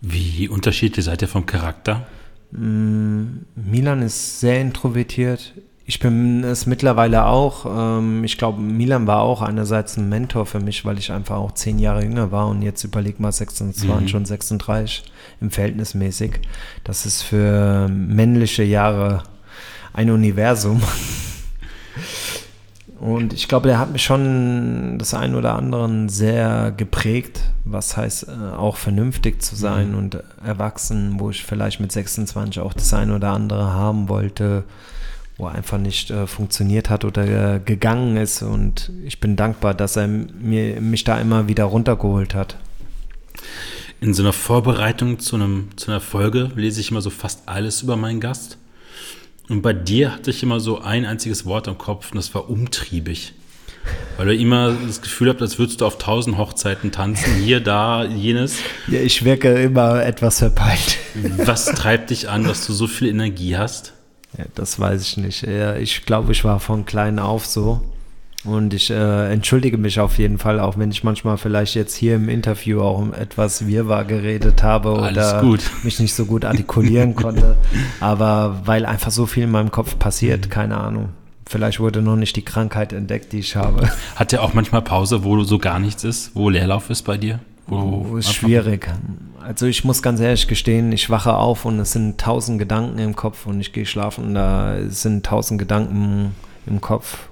Wie 0.00 0.48
unterschiedlich 0.48 1.04
seid 1.04 1.22
ihr 1.22 1.28
vom 1.28 1.46
Charakter? 1.46 2.06
Mm, 2.52 3.42
Milan 3.54 4.02
ist 4.02 4.40
sehr 4.40 4.60
introvertiert. 4.60 5.52
Ich 5.90 5.98
bin 5.98 6.44
es 6.44 6.66
mittlerweile 6.66 7.26
auch. 7.26 7.66
Ähm, 7.66 8.22
ich 8.22 8.38
glaube, 8.38 8.60
Milan 8.60 9.08
war 9.08 9.22
auch 9.22 9.42
einerseits 9.42 9.96
ein 9.96 10.08
Mentor 10.08 10.46
für 10.46 10.60
mich, 10.60 10.84
weil 10.84 11.00
ich 11.00 11.10
einfach 11.10 11.34
auch 11.34 11.50
zehn 11.50 11.80
Jahre 11.80 12.04
jünger 12.04 12.30
war 12.30 12.46
und 12.46 12.62
jetzt 12.62 12.84
überleg 12.84 13.18
mal 13.18 13.32
26 13.32 14.12
mhm. 14.12 14.20
und 14.20 14.24
36 14.24 15.02
im 15.40 15.50
Verhältnismäßig. 15.50 16.34
Das 16.84 17.06
ist 17.06 17.22
für 17.22 17.88
männliche 17.88 18.62
Jahre 18.62 19.24
ein 19.92 20.10
Universum. 20.10 20.80
Und 23.00 23.32
ich 23.32 23.48
glaube, 23.48 23.66
der 23.66 23.78
hat 23.78 23.92
mich 23.92 24.04
schon 24.04 24.98
das 24.98 25.14
ein 25.14 25.34
oder 25.34 25.54
andere 25.56 25.90
sehr 26.10 26.70
geprägt, 26.76 27.40
was 27.64 27.96
heißt 27.96 28.28
äh, 28.28 28.56
auch 28.56 28.76
vernünftig 28.76 29.40
zu 29.42 29.56
sein 29.56 29.92
mhm. 29.92 29.98
und 29.98 30.22
erwachsen, 30.44 31.14
wo 31.18 31.30
ich 31.30 31.42
vielleicht 31.42 31.80
mit 31.80 31.90
26 31.90 32.60
auch 32.60 32.74
das 32.74 32.92
ein 32.92 33.10
oder 33.10 33.30
andere 33.30 33.72
haben 33.72 34.10
wollte, 34.10 34.64
wo 35.40 35.46
einfach 35.46 35.78
nicht 35.78 36.10
äh, 36.10 36.26
funktioniert 36.26 36.90
hat 36.90 37.04
oder 37.04 37.56
äh, 37.56 37.60
gegangen 37.60 38.16
ist. 38.16 38.42
Und 38.42 38.92
ich 39.04 39.20
bin 39.20 39.36
dankbar, 39.36 39.74
dass 39.74 39.96
er 39.96 40.06
mir, 40.06 40.80
mich 40.80 41.04
da 41.04 41.18
immer 41.18 41.48
wieder 41.48 41.64
runtergeholt 41.64 42.34
hat. 42.34 42.56
In 44.00 44.14
so 44.14 44.22
einer 44.22 44.32
Vorbereitung 44.32 45.18
zu, 45.18 45.36
einem, 45.36 45.68
zu 45.76 45.90
einer 45.90 46.00
Folge 46.00 46.50
lese 46.54 46.80
ich 46.80 46.90
immer 46.90 47.02
so 47.02 47.10
fast 47.10 47.48
alles 47.48 47.82
über 47.82 47.96
meinen 47.96 48.20
Gast. 48.20 48.58
Und 49.48 49.62
bei 49.62 49.72
dir 49.72 50.12
hatte 50.12 50.30
ich 50.30 50.42
immer 50.42 50.60
so 50.60 50.80
ein 50.80 51.04
einziges 51.04 51.44
Wort 51.44 51.66
im 51.66 51.76
Kopf 51.76 52.12
und 52.12 52.16
das 52.16 52.34
war 52.34 52.48
umtriebig. 52.48 53.34
Weil 54.16 54.26
du 54.26 54.34
immer 54.34 54.76
das 54.86 55.00
Gefühl 55.00 55.32
hast, 55.32 55.40
als 55.40 55.58
würdest 55.58 55.80
du 55.80 55.86
auf 55.86 55.98
tausend 55.98 56.36
Hochzeiten 56.36 56.92
tanzen, 56.92 57.34
hier, 57.36 57.60
da, 57.60 58.04
jenes. 58.04 58.56
Ja, 58.88 59.00
ich 59.00 59.24
wirke 59.24 59.54
immer 59.54 60.04
etwas 60.04 60.38
verpeilt. 60.38 60.98
Was 61.38 61.64
treibt 61.64 62.10
dich 62.10 62.28
an, 62.28 62.44
dass 62.44 62.66
du 62.66 62.74
so 62.74 62.86
viel 62.86 63.08
Energie 63.08 63.56
hast? 63.56 63.94
Ja, 64.38 64.44
das 64.54 64.78
weiß 64.78 65.02
ich 65.02 65.16
nicht. 65.16 65.42
Ich 65.42 66.06
glaube, 66.06 66.32
ich 66.32 66.44
war 66.44 66.60
von 66.60 66.84
klein 66.84 67.18
auf 67.18 67.46
so. 67.46 67.80
Und 68.44 68.72
ich 68.72 68.90
äh, 68.90 69.32
entschuldige 69.32 69.76
mich 69.76 70.00
auf 70.00 70.16
jeden 70.16 70.38
Fall, 70.38 70.60
auch 70.60 70.78
wenn 70.78 70.90
ich 70.90 71.04
manchmal 71.04 71.36
vielleicht 71.36 71.74
jetzt 71.74 71.94
hier 71.94 72.14
im 72.14 72.30
Interview 72.30 72.80
auch 72.80 73.12
etwas 73.12 73.66
Wirrwarr 73.66 74.04
geredet 74.04 74.62
habe 74.62 74.92
oder 74.92 75.42
mich 75.82 76.00
nicht 76.00 76.14
so 76.14 76.24
gut 76.24 76.46
artikulieren 76.46 77.14
konnte. 77.14 77.56
Aber 78.00 78.62
weil 78.64 78.86
einfach 78.86 79.10
so 79.10 79.26
viel 79.26 79.44
in 79.44 79.50
meinem 79.50 79.70
Kopf 79.70 79.98
passiert, 79.98 80.46
mhm. 80.46 80.50
keine 80.50 80.76
Ahnung. 80.78 81.10
Vielleicht 81.46 81.80
wurde 81.80 82.00
noch 82.00 82.16
nicht 82.16 82.36
die 82.36 82.44
Krankheit 82.44 82.92
entdeckt, 82.92 83.32
die 83.32 83.40
ich 83.40 83.56
habe. 83.56 83.90
Hat 84.16 84.32
der 84.32 84.42
auch 84.42 84.54
manchmal 84.54 84.82
Pause, 84.82 85.24
wo 85.24 85.42
so 85.42 85.58
gar 85.58 85.78
nichts 85.78 86.04
ist, 86.04 86.30
wo 86.34 86.48
Leerlauf 86.48 86.88
ist 86.88 87.02
bei 87.02 87.18
dir? 87.18 87.40
Oh, 87.70 88.16
ist 88.16 88.34
schwierig. 88.34 88.88
Also 89.40 89.66
ich 89.66 89.84
muss 89.84 90.02
ganz 90.02 90.20
ehrlich 90.20 90.48
gestehen, 90.48 90.90
ich 90.92 91.08
wache 91.08 91.34
auf 91.34 91.64
und 91.64 91.78
es 91.78 91.92
sind 91.92 92.20
tausend 92.20 92.58
Gedanken 92.58 92.98
im 92.98 93.14
Kopf 93.14 93.46
und 93.46 93.60
ich 93.60 93.72
gehe 93.72 93.86
schlafen 93.86 94.24
und 94.24 94.34
da 94.34 94.76
sind 94.88 95.24
tausend 95.24 95.58
Gedanken 95.58 96.34
im 96.66 96.80
Kopf. 96.80 97.28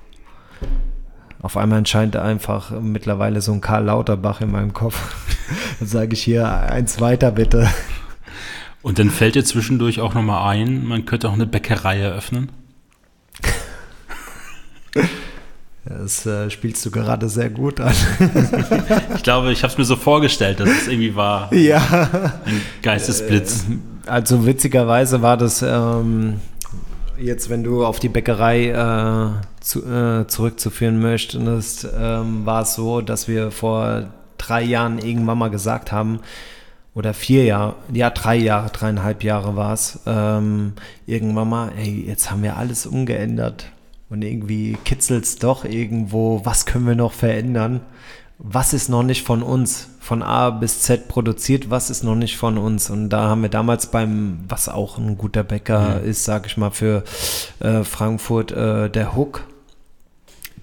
Auf 1.43 1.57
einmal 1.57 1.78
entscheidet 1.78 2.16
einfach 2.16 2.70
mittlerweile 2.80 3.41
so 3.41 3.53
ein 3.53 3.61
Karl 3.61 3.84
Lauterbach 3.84 4.41
in 4.41 4.51
meinem 4.51 4.72
Kopf. 4.72 5.14
dann 5.78 5.89
sage 5.89 6.14
ich 6.14 6.22
hier 6.22 6.49
eins 6.49 7.01
weiter 7.01 7.32
bitte. 7.32 7.68
Und 8.82 8.99
dann 8.99 9.11
fällt 9.11 9.34
dir 9.34 9.45
zwischendurch 9.45 10.01
auch 10.01 10.14
nochmal 10.14 10.53
ein, 10.53 10.84
man 10.84 11.05
könnte 11.05 11.28
auch 11.28 11.34
eine 11.34 11.47
Bäckerei 11.47 11.99
eröffnen. 11.99 12.51
Das 15.89 16.26
äh, 16.26 16.51
spielst 16.51 16.84
du 16.84 16.91
gerade 16.91 17.30
sehr 17.30 17.49
gut 17.49 17.80
an. 17.80 17.95
ich 19.14 19.22
glaube, 19.22 19.53
ich 19.53 19.62
habe 19.62 19.72
es 19.72 19.78
mir 19.78 19.84
so 19.84 19.97
vorgestellt, 19.97 20.61
dass 20.61 20.68
es 20.68 20.86
irgendwie 20.86 21.16
war. 21.16 21.53
Ja. 21.55 21.80
Ein 22.45 22.61
Geistesblitz. 22.82 23.64
Äh, 23.70 24.11
also 24.11 24.45
witzigerweise 24.45 25.22
war 25.22 25.39
das 25.39 25.62
ähm, 25.62 26.41
jetzt, 27.18 27.49
wenn 27.49 27.64
du 27.64 27.86
auf 27.86 28.01
die 28.01 28.11
Bäckerei 28.11 28.68
äh, 28.68 29.62
zu, 29.62 29.84
äh, 29.86 30.26
zurückzuführen 30.26 31.01
möchtest, 31.01 31.89
ähm, 31.99 32.45
war 32.45 32.62
es 32.62 32.74
so, 32.74 33.01
dass 33.01 33.26
wir 33.26 33.51
vor 33.51 34.09
drei 34.36 34.62
Jahren 34.62 34.99
irgendwann 34.99 35.39
mal 35.39 35.51
gesagt 35.51 35.91
haben, 35.91 36.20
oder 36.95 37.14
vier 37.14 37.45
Jahre, 37.45 37.76
ja, 37.93 38.11
drei 38.11 38.36
Jahre, 38.36 38.70
dreieinhalb 38.70 39.22
Jahre 39.22 39.55
war 39.55 39.72
es, 39.72 40.01
ähm, 40.05 40.72
irgendwann 41.07 41.49
mal, 41.49 41.72
ey, 41.78 42.05
jetzt 42.07 42.30
haben 42.30 42.43
wir 42.43 42.57
alles 42.57 42.86
umgeändert 42.86 43.70
und 44.11 44.23
irgendwie 44.23 44.77
kitzelt 44.85 45.25
es 45.25 45.37
doch 45.37 45.65
irgendwo, 45.65 46.45
was 46.45 46.67
können 46.67 46.87
wir 46.87 46.95
noch 46.95 47.13
verändern? 47.13 47.81
Was 48.39 48.73
ist 48.73 48.89
noch 48.89 49.03
nicht 49.03 49.27
von 49.27 49.43
uns? 49.43 49.89
Von 50.01 50.23
A 50.23 50.51
bis 50.51 50.81
Z 50.83 51.09
produziert, 51.09 51.71
was 51.71 51.91
ist 51.91 52.03
noch 52.03 52.15
nicht 52.15 52.37
von 52.37 52.57
uns? 52.57 52.89
Und 52.89 53.11
da 53.11 53.29
haben 53.29 53.43
wir 53.43 53.51
damals 53.51 53.91
beim, 53.91 54.39
was 54.49 54.69
auch 54.69 54.97
ein 54.97 55.19
guter 55.19 55.43
Bäcker 55.43 56.01
mhm. 56.01 56.09
ist, 56.09 56.25
sage 56.25 56.47
ich 56.47 56.57
mal, 56.57 56.71
für 56.71 57.05
äh, 57.61 57.85
Frankfurt, 57.85 58.53
äh, 58.53 58.89
der 58.89 59.15
Hook, 59.15 59.45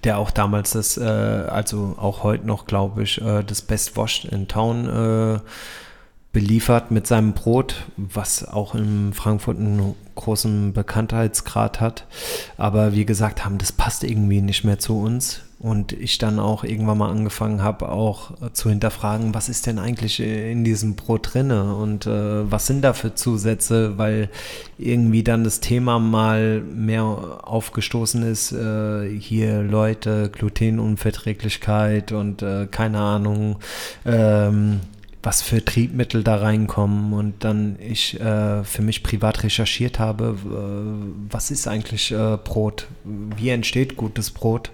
der 0.02 0.18
auch 0.18 0.30
damals 0.32 0.72
das, 0.72 0.96
äh, 0.96 1.04
also 1.04 1.94
auch 1.98 2.24
heute 2.24 2.46
noch, 2.46 2.66
glaube 2.66 3.04
ich, 3.04 3.20
äh, 3.20 3.44
das 3.44 3.62
Best 3.62 3.96
Washed 3.96 4.24
in 4.24 4.48
Town 4.48 4.88
äh, 4.88 5.38
beliefert 6.36 6.90
mit 6.90 7.06
seinem 7.06 7.32
Brot, 7.32 7.86
was 7.96 8.46
auch 8.46 8.74
in 8.74 9.14
Frankfurt 9.14 9.56
einen 9.56 9.94
großen 10.16 10.74
Bekanntheitsgrad 10.74 11.80
hat. 11.80 12.06
Aber 12.58 12.92
wie 12.92 13.06
gesagt 13.06 13.42
haben, 13.42 13.56
das 13.56 13.72
passt 13.72 14.04
irgendwie 14.04 14.42
nicht 14.42 14.62
mehr 14.62 14.78
zu 14.78 15.00
uns. 15.00 15.40
Und 15.58 15.94
ich 15.94 16.18
dann 16.18 16.38
auch 16.38 16.62
irgendwann 16.62 16.98
mal 16.98 17.10
angefangen 17.10 17.62
habe, 17.62 17.88
auch 17.88 18.32
zu 18.52 18.68
hinterfragen, 18.68 19.32
was 19.32 19.48
ist 19.48 19.66
denn 19.66 19.78
eigentlich 19.78 20.20
in 20.20 20.62
diesem 20.64 20.94
Brot 20.94 21.32
drinne 21.32 21.74
und 21.74 22.06
äh, 22.06 22.50
was 22.50 22.66
sind 22.66 22.82
da 22.82 22.92
für 22.92 23.14
Zusätze, 23.14 23.96
weil 23.96 24.28
irgendwie 24.76 25.22
dann 25.22 25.42
das 25.42 25.60
Thema 25.60 25.98
mal 25.98 26.60
mehr 26.60 27.02
aufgestoßen 27.44 28.22
ist, 28.24 28.52
äh, 28.52 29.08
hier 29.08 29.62
Leute, 29.62 30.28
Glutenunverträglichkeit 30.30 32.12
und 32.12 32.42
äh, 32.42 32.66
keine 32.70 32.98
Ahnung, 32.98 33.56
ähm, 34.04 34.80
was 35.26 35.42
für 35.42 35.64
Triebmittel 35.64 36.22
da 36.22 36.36
reinkommen 36.36 37.12
und 37.12 37.42
dann 37.42 37.80
ich 37.80 38.20
äh, 38.20 38.62
für 38.62 38.80
mich 38.80 39.02
privat 39.02 39.42
recherchiert 39.42 39.98
habe, 39.98 40.36
äh, 40.44 41.32
was 41.32 41.50
ist 41.50 41.66
eigentlich 41.66 42.12
äh, 42.12 42.38
Brot, 42.44 42.86
wie 43.04 43.48
entsteht 43.48 43.96
gutes 43.96 44.30
Brot 44.30 44.70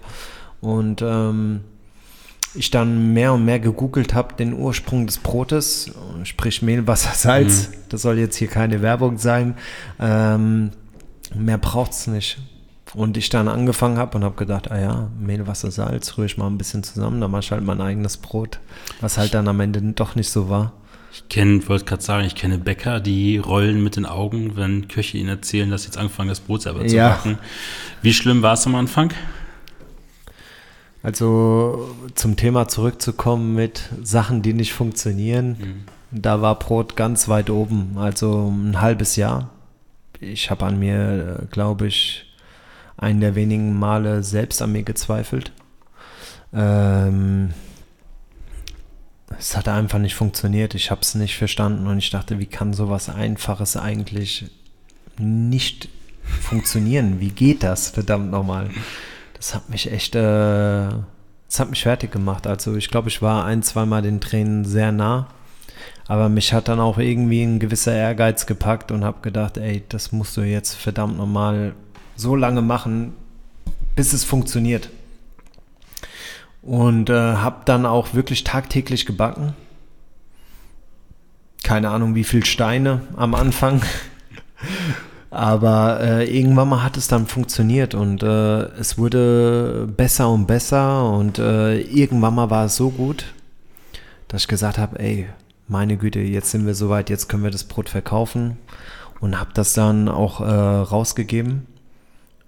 und 0.60 1.00
ähm, 1.00 1.62
ich 2.54 2.70
dann 2.70 3.14
mehr 3.14 3.32
und 3.32 3.46
mehr 3.46 3.60
gegoogelt 3.60 4.12
habe, 4.12 4.34
den 4.34 4.52
Ursprung 4.52 5.06
des 5.06 5.16
Brotes, 5.16 5.90
sprich 6.24 6.60
Mehl, 6.60 6.86
Wasser, 6.86 7.14
Salz, 7.14 7.70
mhm. 7.70 7.74
das 7.88 8.02
soll 8.02 8.18
jetzt 8.18 8.36
hier 8.36 8.48
keine 8.48 8.82
Werbung 8.82 9.16
sein, 9.16 9.54
ähm, 9.98 10.72
mehr 11.34 11.56
braucht 11.56 11.92
es 11.92 12.06
nicht. 12.08 12.36
Und 12.94 13.16
ich 13.16 13.30
dann 13.30 13.48
angefangen 13.48 13.96
habe 13.96 14.18
und 14.18 14.24
habe 14.24 14.34
gedacht, 14.36 14.70
ah 14.70 14.78
ja, 14.78 15.08
Mehl, 15.18 15.46
Wasser, 15.46 15.70
Salz, 15.70 16.16
rühre 16.18 16.26
ich 16.26 16.36
mal 16.36 16.46
ein 16.46 16.58
bisschen 16.58 16.82
zusammen, 16.82 17.20
dann 17.22 17.30
mache 17.30 17.40
ich 17.40 17.50
halt 17.50 17.64
mein 17.64 17.80
eigenes 17.80 18.18
Brot, 18.18 18.58
was 19.00 19.16
halt 19.16 19.32
dann 19.32 19.48
am 19.48 19.60
Ende 19.60 19.80
doch 19.92 20.14
nicht 20.14 20.28
so 20.28 20.50
war. 20.50 20.72
Ich 21.14 21.28
kenne, 21.28 21.66
wollte 21.68 21.84
gerade 21.86 22.02
sagen, 22.02 22.26
ich 22.26 22.34
kenne 22.34 22.58
Bäcker, 22.58 23.00
die 23.00 23.38
rollen 23.38 23.82
mit 23.82 23.96
den 23.96 24.06
Augen, 24.06 24.56
wenn 24.56 24.88
Köche 24.88 25.16
ihnen 25.18 25.28
erzählen, 25.30 25.70
dass 25.70 25.82
sie 25.82 25.88
jetzt 25.88 25.98
anfangen, 25.98 26.28
das 26.28 26.40
Brot 26.40 26.62
selber 26.62 26.86
zu 26.86 26.94
Ja. 26.96 27.10
backen. 27.10 27.38
Wie 28.02 28.12
schlimm 28.12 28.42
war 28.42 28.54
es 28.54 28.66
am 28.66 28.74
Anfang? 28.74 29.12
Also 31.02 31.94
zum 32.14 32.36
Thema 32.36 32.68
zurückzukommen 32.68 33.54
mit 33.54 33.88
Sachen, 34.02 34.42
die 34.42 34.52
nicht 34.54 34.72
funktionieren. 34.72 35.84
Da 36.10 36.40
war 36.42 36.58
Brot 36.58 36.94
ganz 36.94 37.28
weit 37.28 37.50
oben, 37.50 37.96
also 37.96 38.48
ein 38.50 38.80
halbes 38.80 39.16
Jahr. 39.16 39.50
Ich 40.20 40.50
habe 40.50 40.64
an 40.66 40.78
mir, 40.78 41.48
glaube 41.50 41.88
ich, 41.88 42.26
einen 42.96 43.20
der 43.20 43.34
wenigen 43.34 43.78
Male 43.78 44.22
selbst 44.22 44.62
an 44.62 44.72
mir 44.72 44.82
gezweifelt. 44.82 45.52
Ähm, 46.52 47.50
es 49.38 49.56
hat 49.56 49.68
einfach 49.68 49.98
nicht 49.98 50.14
funktioniert. 50.14 50.74
Ich 50.74 50.90
habe 50.90 51.00
es 51.00 51.14
nicht 51.14 51.36
verstanden 51.36 51.86
und 51.86 51.98
ich 51.98 52.10
dachte, 52.10 52.38
wie 52.38 52.46
kann 52.46 52.72
sowas 52.72 53.08
Einfaches 53.08 53.76
eigentlich 53.76 54.50
nicht 55.18 55.88
funktionieren? 56.22 57.20
Wie 57.20 57.30
geht 57.30 57.62
das, 57.62 57.90
verdammt 57.90 58.30
nochmal? 58.30 58.70
Das 59.34 59.54
hat 59.54 59.68
mich 59.70 59.90
echt, 59.90 60.14
äh, 60.14 60.20
das 60.20 61.58
hat 61.58 61.70
mich 61.70 61.82
fertig 61.82 62.12
gemacht. 62.12 62.46
Also 62.46 62.76
ich 62.76 62.90
glaube, 62.90 63.08
ich 63.08 63.22
war 63.22 63.44
ein, 63.44 63.62
zweimal 63.62 64.02
den 64.02 64.20
Tränen 64.20 64.64
sehr 64.64 64.92
nah. 64.92 65.28
Aber 66.06 66.28
mich 66.28 66.52
hat 66.52 66.68
dann 66.68 66.80
auch 66.80 66.98
irgendwie 66.98 67.42
ein 67.42 67.58
gewisser 67.58 67.94
Ehrgeiz 67.94 68.46
gepackt 68.46 68.92
und 68.92 69.04
habe 69.04 69.20
gedacht, 69.22 69.56
ey, 69.56 69.82
das 69.88 70.12
musst 70.12 70.36
du 70.36 70.42
jetzt 70.42 70.74
verdammt 70.74 71.16
nochmal 71.16 71.74
so 72.16 72.36
lange 72.36 72.62
machen, 72.62 73.14
bis 73.94 74.12
es 74.12 74.24
funktioniert. 74.24 74.90
Und 76.62 77.10
äh, 77.10 77.14
habe 77.14 77.62
dann 77.64 77.86
auch 77.86 78.14
wirklich 78.14 78.44
tagtäglich 78.44 79.06
gebacken. 79.06 79.54
Keine 81.64 81.90
Ahnung, 81.90 82.14
wie 82.14 82.24
viel 82.24 82.44
Steine 82.44 83.02
am 83.16 83.34
Anfang. 83.34 83.82
Aber 85.30 86.00
äh, 86.00 86.36
irgendwann 86.36 86.68
mal 86.68 86.82
hat 86.82 86.98
es 86.98 87.08
dann 87.08 87.26
funktioniert 87.26 87.94
und 87.94 88.22
äh, 88.22 88.64
es 88.78 88.98
wurde 88.98 89.88
besser 89.96 90.28
und 90.28 90.46
besser 90.46 91.08
und 91.10 91.38
äh, 91.38 91.80
irgendwann 91.80 92.34
mal 92.34 92.50
war 92.50 92.66
es 92.66 92.76
so 92.76 92.90
gut, 92.90 93.32
dass 94.28 94.42
ich 94.42 94.48
gesagt 94.48 94.76
habe, 94.76 94.98
ey, 95.00 95.26
meine 95.68 95.96
Güte, 95.96 96.20
jetzt 96.20 96.50
sind 96.50 96.66
wir 96.66 96.74
soweit, 96.74 97.08
jetzt 97.08 97.30
können 97.30 97.44
wir 97.44 97.50
das 97.50 97.64
Brot 97.64 97.88
verkaufen 97.88 98.58
und 99.20 99.40
habe 99.40 99.52
das 99.54 99.72
dann 99.72 100.10
auch 100.10 100.42
äh, 100.42 100.44
rausgegeben 100.44 101.66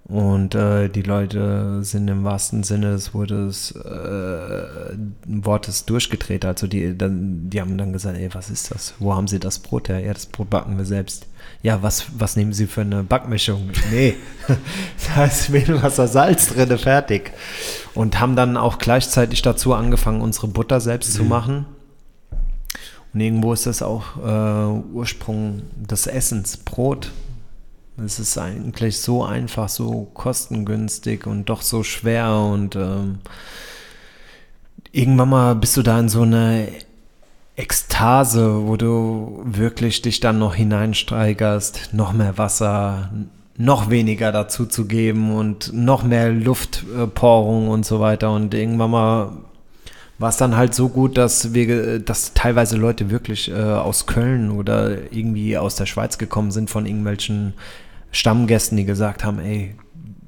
und 0.07 0.53
äh, 0.53 0.87
die 0.87 1.01
Leute 1.01 1.83
sind 1.83 2.07
im 2.09 2.23
wahrsten 2.23 2.61
Sinne 2.61 2.91
des 2.91 3.15
Wortes, 3.15 3.71
äh, 3.71 4.95
Wortes 5.25 5.85
durchgedreht. 5.85 6.45
Also 6.45 6.67
die, 6.67 6.95
dann, 6.95 7.49
die 7.49 7.59
haben 7.59 7.75
dann 7.75 7.91
gesagt, 7.91 8.15
ey, 8.15 8.29
was 8.31 8.51
ist 8.51 8.69
das? 8.69 8.93
Wo 8.99 9.15
haben 9.15 9.27
Sie 9.27 9.39
das 9.39 9.57
Brot 9.57 9.89
her? 9.89 9.99
Ja, 9.99 10.13
das 10.13 10.27
Brot 10.27 10.51
backen 10.51 10.77
wir 10.77 10.85
selbst. 10.85 11.25
Ja, 11.63 11.81
was, 11.81 12.05
was 12.19 12.35
nehmen 12.35 12.53
Sie 12.53 12.67
für 12.67 12.81
eine 12.81 13.01
Backmischung? 13.01 13.71
Nee, 13.91 14.15
da 15.15 15.25
ist 15.25 15.49
Mehlwasser, 15.49 16.07
Salz 16.07 16.49
drin, 16.49 16.77
fertig. 16.77 17.31
Und 17.95 18.19
haben 18.19 18.35
dann 18.35 18.57
auch 18.57 18.77
gleichzeitig 18.77 19.41
dazu 19.41 19.73
angefangen, 19.73 20.21
unsere 20.21 20.47
Butter 20.47 20.81
selbst 20.81 21.15
zu 21.15 21.23
machen. 21.23 21.65
Und 23.11 23.21
irgendwo 23.21 23.53
ist 23.53 23.65
das 23.65 23.81
auch 23.81 24.17
äh, 24.17 24.93
Ursprung 24.93 25.63
des 25.77 26.05
Essens, 26.05 26.57
Brot. 26.57 27.11
Es 28.03 28.19
ist 28.19 28.37
eigentlich 28.37 28.99
so 28.99 29.23
einfach, 29.23 29.69
so 29.69 30.07
kostengünstig 30.13 31.27
und 31.27 31.45
doch 31.45 31.61
so 31.61 31.83
schwer 31.83 32.31
und 32.31 32.75
ähm, 32.75 33.19
irgendwann 34.91 35.29
mal 35.29 35.55
bist 35.55 35.77
du 35.77 35.81
da 35.81 35.99
in 35.99 36.09
so 36.09 36.23
eine 36.23 36.67
Ekstase, 37.55 38.67
wo 38.67 38.75
du 38.75 39.41
wirklich 39.45 40.01
dich 40.01 40.19
dann 40.19 40.39
noch 40.39 40.55
hineinsteigerst, 40.55 41.91
noch 41.93 42.11
mehr 42.11 42.37
Wasser, 42.37 43.11
noch 43.57 43.89
weniger 43.89 44.33
dazu 44.33 44.65
zu 44.65 44.85
geben 44.85 45.33
und 45.33 45.71
noch 45.73 46.03
mehr 46.03 46.31
Luftporung 46.31 47.69
und 47.69 47.85
so 47.85 48.01
weiter. 48.01 48.31
Und 48.31 48.53
irgendwann 48.53 48.91
mal 48.91 49.31
war 50.17 50.29
es 50.29 50.37
dann 50.37 50.55
halt 50.55 50.73
so 50.73 50.89
gut, 50.89 51.17
dass 51.17 51.53
wir, 51.53 51.99
dass 51.99 52.33
teilweise 52.33 52.77
Leute 52.77 53.09
wirklich 53.09 53.49
äh, 53.49 53.53
aus 53.53 54.05
Köln 54.05 54.51
oder 54.51 55.11
irgendwie 55.11 55.57
aus 55.57 55.75
der 55.75 55.85
Schweiz 55.85 56.17
gekommen 56.17 56.51
sind 56.51 56.69
von 56.69 56.85
irgendwelchen 56.85 57.53
Stammgästen, 58.15 58.77
die 58.77 58.85
gesagt 58.85 59.25
haben, 59.25 59.39
ey, 59.39 59.75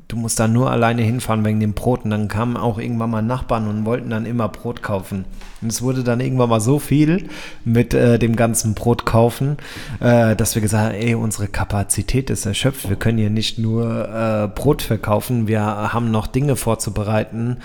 du 0.07 0.17
musst 0.17 0.39
da 0.39 0.47
nur 0.47 0.71
alleine 0.71 1.01
hinfahren 1.01 1.45
wegen 1.45 1.59
dem 1.59 1.73
Brot. 1.73 2.03
Und 2.03 2.11
dann 2.11 2.27
kamen 2.27 2.57
auch 2.57 2.79
irgendwann 2.79 3.09
mal 3.09 3.21
Nachbarn 3.21 3.67
und 3.67 3.85
wollten 3.85 4.09
dann 4.09 4.25
immer 4.25 4.49
Brot 4.49 4.81
kaufen. 4.83 5.25
Und 5.61 5.71
es 5.71 5.81
wurde 5.81 6.03
dann 6.03 6.19
irgendwann 6.19 6.49
mal 6.49 6.59
so 6.59 6.79
viel 6.79 7.29
mit 7.65 7.93
äh, 7.93 8.19
dem 8.19 8.35
ganzen 8.35 8.73
Brot 8.73 9.05
kaufen, 9.05 9.57
äh, 9.99 10.35
dass 10.35 10.55
wir 10.55 10.61
gesagt 10.61 10.93
haben, 10.93 10.95
ey, 10.95 11.15
unsere 11.15 11.47
Kapazität 11.47 12.29
ist 12.29 12.45
erschöpft. 12.45 12.89
Wir 12.89 12.97
können 12.97 13.17
hier 13.17 13.29
nicht 13.29 13.57
nur 13.57 14.07
äh, 14.07 14.47
Brot 14.47 14.81
verkaufen, 14.81 15.47
wir 15.47 15.61
haben 15.61 16.11
noch 16.11 16.27
Dinge 16.27 16.55
vorzubereiten. 16.55 17.57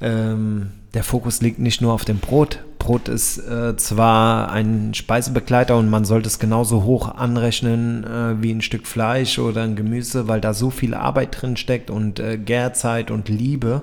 Ähm, 0.00 0.72
der 0.94 1.04
Fokus 1.04 1.40
liegt 1.40 1.58
nicht 1.58 1.80
nur 1.80 1.92
auf 1.92 2.04
dem 2.04 2.18
Brot. 2.18 2.60
Brot 2.78 3.08
ist 3.08 3.38
äh, 3.38 3.76
zwar 3.76 4.50
ein 4.50 4.94
Speisebegleiter 4.94 5.76
und 5.76 5.88
man 5.88 6.04
sollte 6.04 6.28
es 6.28 6.38
genauso 6.38 6.82
hoch 6.82 7.14
anrechnen 7.14 8.04
äh, 8.04 8.42
wie 8.42 8.50
ein 8.52 8.62
Stück 8.62 8.86
Fleisch 8.86 9.38
oder 9.38 9.62
ein 9.62 9.76
Gemüse, 9.76 10.26
weil 10.28 10.40
da 10.40 10.54
so 10.54 10.70
viel 10.70 10.94
Arbeit 10.94 11.40
drin 11.40 11.56
steckt 11.56 11.90
und 11.90 12.18
äh, 12.18 12.38
Gärzeit 12.38 13.10
und 13.10 13.28
Liebe. 13.28 13.82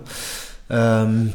Ähm, 0.69 1.33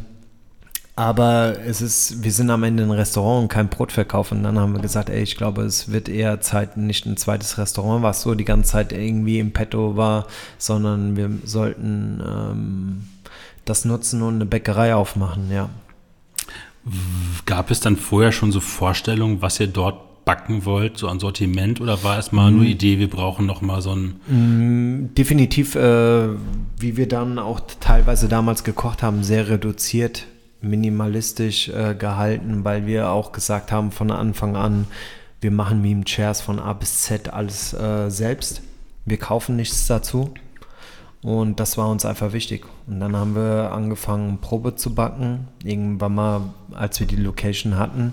aber 0.94 1.56
es 1.66 1.80
ist, 1.80 2.22
wir 2.22 2.32
sind 2.32 2.50
am 2.50 2.64
Ende 2.64 2.82
ein 2.82 2.90
Restaurant 2.90 3.44
und 3.44 3.48
kein 3.48 3.68
Brotverkauf. 3.68 4.30
Und 4.30 4.42
dann 4.42 4.58
haben 4.58 4.74
wir 4.74 4.82
gesagt, 4.82 5.08
ey, 5.08 5.22
ich 5.22 5.36
glaube, 5.36 5.62
es 5.62 5.90
wird 5.90 6.10
eher 6.10 6.40
Zeit, 6.42 6.76
nicht 6.76 7.06
ein 7.06 7.16
zweites 7.16 7.56
Restaurant, 7.56 8.02
was 8.02 8.20
so 8.20 8.34
die 8.34 8.44
ganze 8.44 8.72
Zeit 8.72 8.92
irgendwie 8.92 9.38
im 9.38 9.52
Petto 9.52 9.96
war, 9.96 10.26
sondern 10.58 11.16
wir 11.16 11.30
sollten 11.44 12.22
ähm, 12.26 13.04
das 13.64 13.84
nutzen 13.84 14.22
und 14.22 14.36
eine 14.36 14.46
Bäckerei 14.46 14.94
aufmachen, 14.94 15.50
ja. 15.50 15.68
Gab 17.46 17.70
es 17.70 17.80
dann 17.80 17.96
vorher 17.96 18.32
schon 18.32 18.50
so 18.50 18.60
Vorstellungen, 18.60 19.40
was 19.40 19.60
ihr 19.60 19.68
dort 19.68 20.24
backen 20.24 20.64
wollt, 20.64 20.98
so 20.98 21.08
an 21.08 21.18
Sortiment, 21.18 21.80
oder 21.80 22.02
war 22.04 22.18
es 22.18 22.32
mal 22.32 22.50
nur 22.50 22.64
Idee, 22.64 22.98
wir 22.98 23.10
brauchen 23.10 23.46
noch 23.46 23.60
mal 23.60 23.82
so 23.82 23.94
ein 23.94 25.14
Definitiv, 25.14 25.74
äh, 25.74 26.28
wie 26.78 26.96
wir 26.96 27.08
dann 27.08 27.38
auch 27.38 27.60
teilweise 27.80 28.28
damals 28.28 28.64
gekocht 28.64 29.02
haben, 29.02 29.24
sehr 29.24 29.48
reduziert, 29.48 30.26
minimalistisch 30.60 31.68
äh, 31.68 31.94
gehalten, 31.96 32.64
weil 32.64 32.86
wir 32.86 33.10
auch 33.10 33.32
gesagt 33.32 33.72
haben 33.72 33.90
von 33.90 34.10
Anfang 34.10 34.56
an, 34.56 34.86
wir 35.40 35.50
machen 35.50 35.82
Meme 35.82 36.04
Chairs 36.04 36.40
von 36.40 36.60
A 36.60 36.72
bis 36.72 37.02
Z 37.02 37.32
alles 37.32 37.74
äh, 37.74 38.08
selbst. 38.08 38.62
Wir 39.04 39.16
kaufen 39.16 39.56
nichts 39.56 39.88
dazu. 39.88 40.32
Und 41.22 41.60
das 41.60 41.78
war 41.78 41.88
uns 41.88 42.04
einfach 42.04 42.32
wichtig. 42.32 42.64
Und 42.86 42.98
dann 43.00 43.16
haben 43.16 43.36
wir 43.36 43.72
angefangen, 43.72 44.38
Probe 44.40 44.74
zu 44.74 44.94
backen. 44.94 45.48
Irgendwann 45.62 46.14
mal, 46.14 46.40
als 46.72 46.98
wir 46.98 47.06
die 47.06 47.16
Location 47.16 47.76
hatten. 47.76 48.12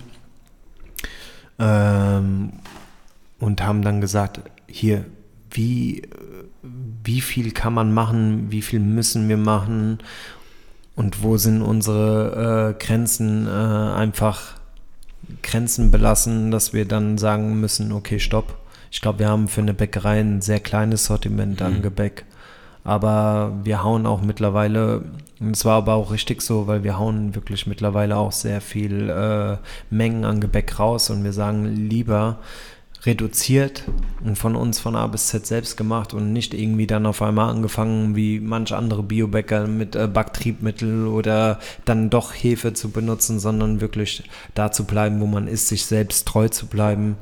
Ähm, 1.58 2.52
und 3.40 3.64
haben 3.64 3.82
dann 3.82 4.00
gesagt, 4.00 4.42
hier, 4.68 5.06
wie, 5.52 6.04
wie 7.04 7.22
viel 7.22 7.52
kann 7.52 7.74
man 7.74 7.94
machen, 7.94 8.52
wie 8.52 8.62
viel 8.62 8.80
müssen 8.80 9.28
wir 9.28 9.38
machen 9.38 10.00
und 10.96 11.24
wo 11.24 11.38
sind 11.38 11.62
unsere 11.62 12.76
äh, 12.78 12.84
Grenzen 12.84 13.48
äh, 13.48 13.50
einfach 13.50 14.56
Grenzen 15.42 15.92
belassen, 15.92 16.52
dass 16.52 16.74
wir 16.74 16.86
dann 16.86 17.18
sagen 17.18 17.60
müssen, 17.60 17.92
okay, 17.92 18.20
stopp. 18.20 18.58
Ich 18.92 19.02
glaube, 19.02 19.20
wir 19.20 19.30
haben 19.30 19.48
für 19.48 19.62
eine 19.62 19.74
Bäckerei 19.74 20.20
ein 20.20 20.42
sehr 20.42 20.60
kleines 20.60 21.06
Sortiment 21.06 21.62
an 21.62 21.82
Gebäck. 21.82 22.26
Aber 22.84 23.54
wir 23.64 23.84
hauen 23.84 24.06
auch 24.06 24.22
mittlerweile, 24.22 25.04
und 25.40 25.52
es 25.52 25.66
war 25.66 25.78
aber 25.78 25.94
auch 25.94 26.12
richtig 26.12 26.42
so, 26.42 26.68
weil 26.68 26.84
wir 26.84 26.98
hauen 26.98 27.36
wirklich 27.36 27.68
mittlerweile 27.68 28.18
auch 28.18 28.32
sehr 28.32 28.62
viel 28.62 29.10
äh, 29.10 29.58
Mengen 29.94 30.26
an 30.26 30.40
Gebäck 30.40 30.80
raus 30.80 31.10
und 31.10 31.24
wir 31.24 31.34
sagen 31.34 31.66
lieber 31.66 32.40
reduziert 33.06 33.84
und 34.24 34.38
von 34.38 34.56
uns 34.56 34.80
von 34.80 34.96
A 34.96 35.08
bis 35.08 35.28
Z 35.28 35.46
selbst 35.46 35.78
gemacht 35.78 36.14
und 36.14 36.34
nicht 36.34 36.54
irgendwie 36.54 36.88
dann 36.88 37.06
auf 37.06 37.22
einmal 37.22 37.50
angefangen 37.50 38.16
wie 38.16 38.40
manch 38.40 38.74
andere 38.74 39.04
Biobäcker 39.04 39.68
mit 39.68 39.96
äh, 39.96 40.08
Backtriebmittel 40.08 41.08
oder 41.08 41.60
dann 41.86 42.10
doch 42.10 42.34
Hefe 42.34 42.74
zu 42.74 42.90
benutzen, 42.90 43.40
sondern 43.40 43.80
wirklich 43.80 44.24
da 44.54 44.72
zu 44.72 44.84
bleiben, 44.84 45.22
wo 45.22 45.28
man 45.28 45.48
ist, 45.48 45.70
sich 45.70 45.86
selbst 45.86 46.28
treu 46.28 46.50
zu 46.50 46.68
bleiben 46.68 47.16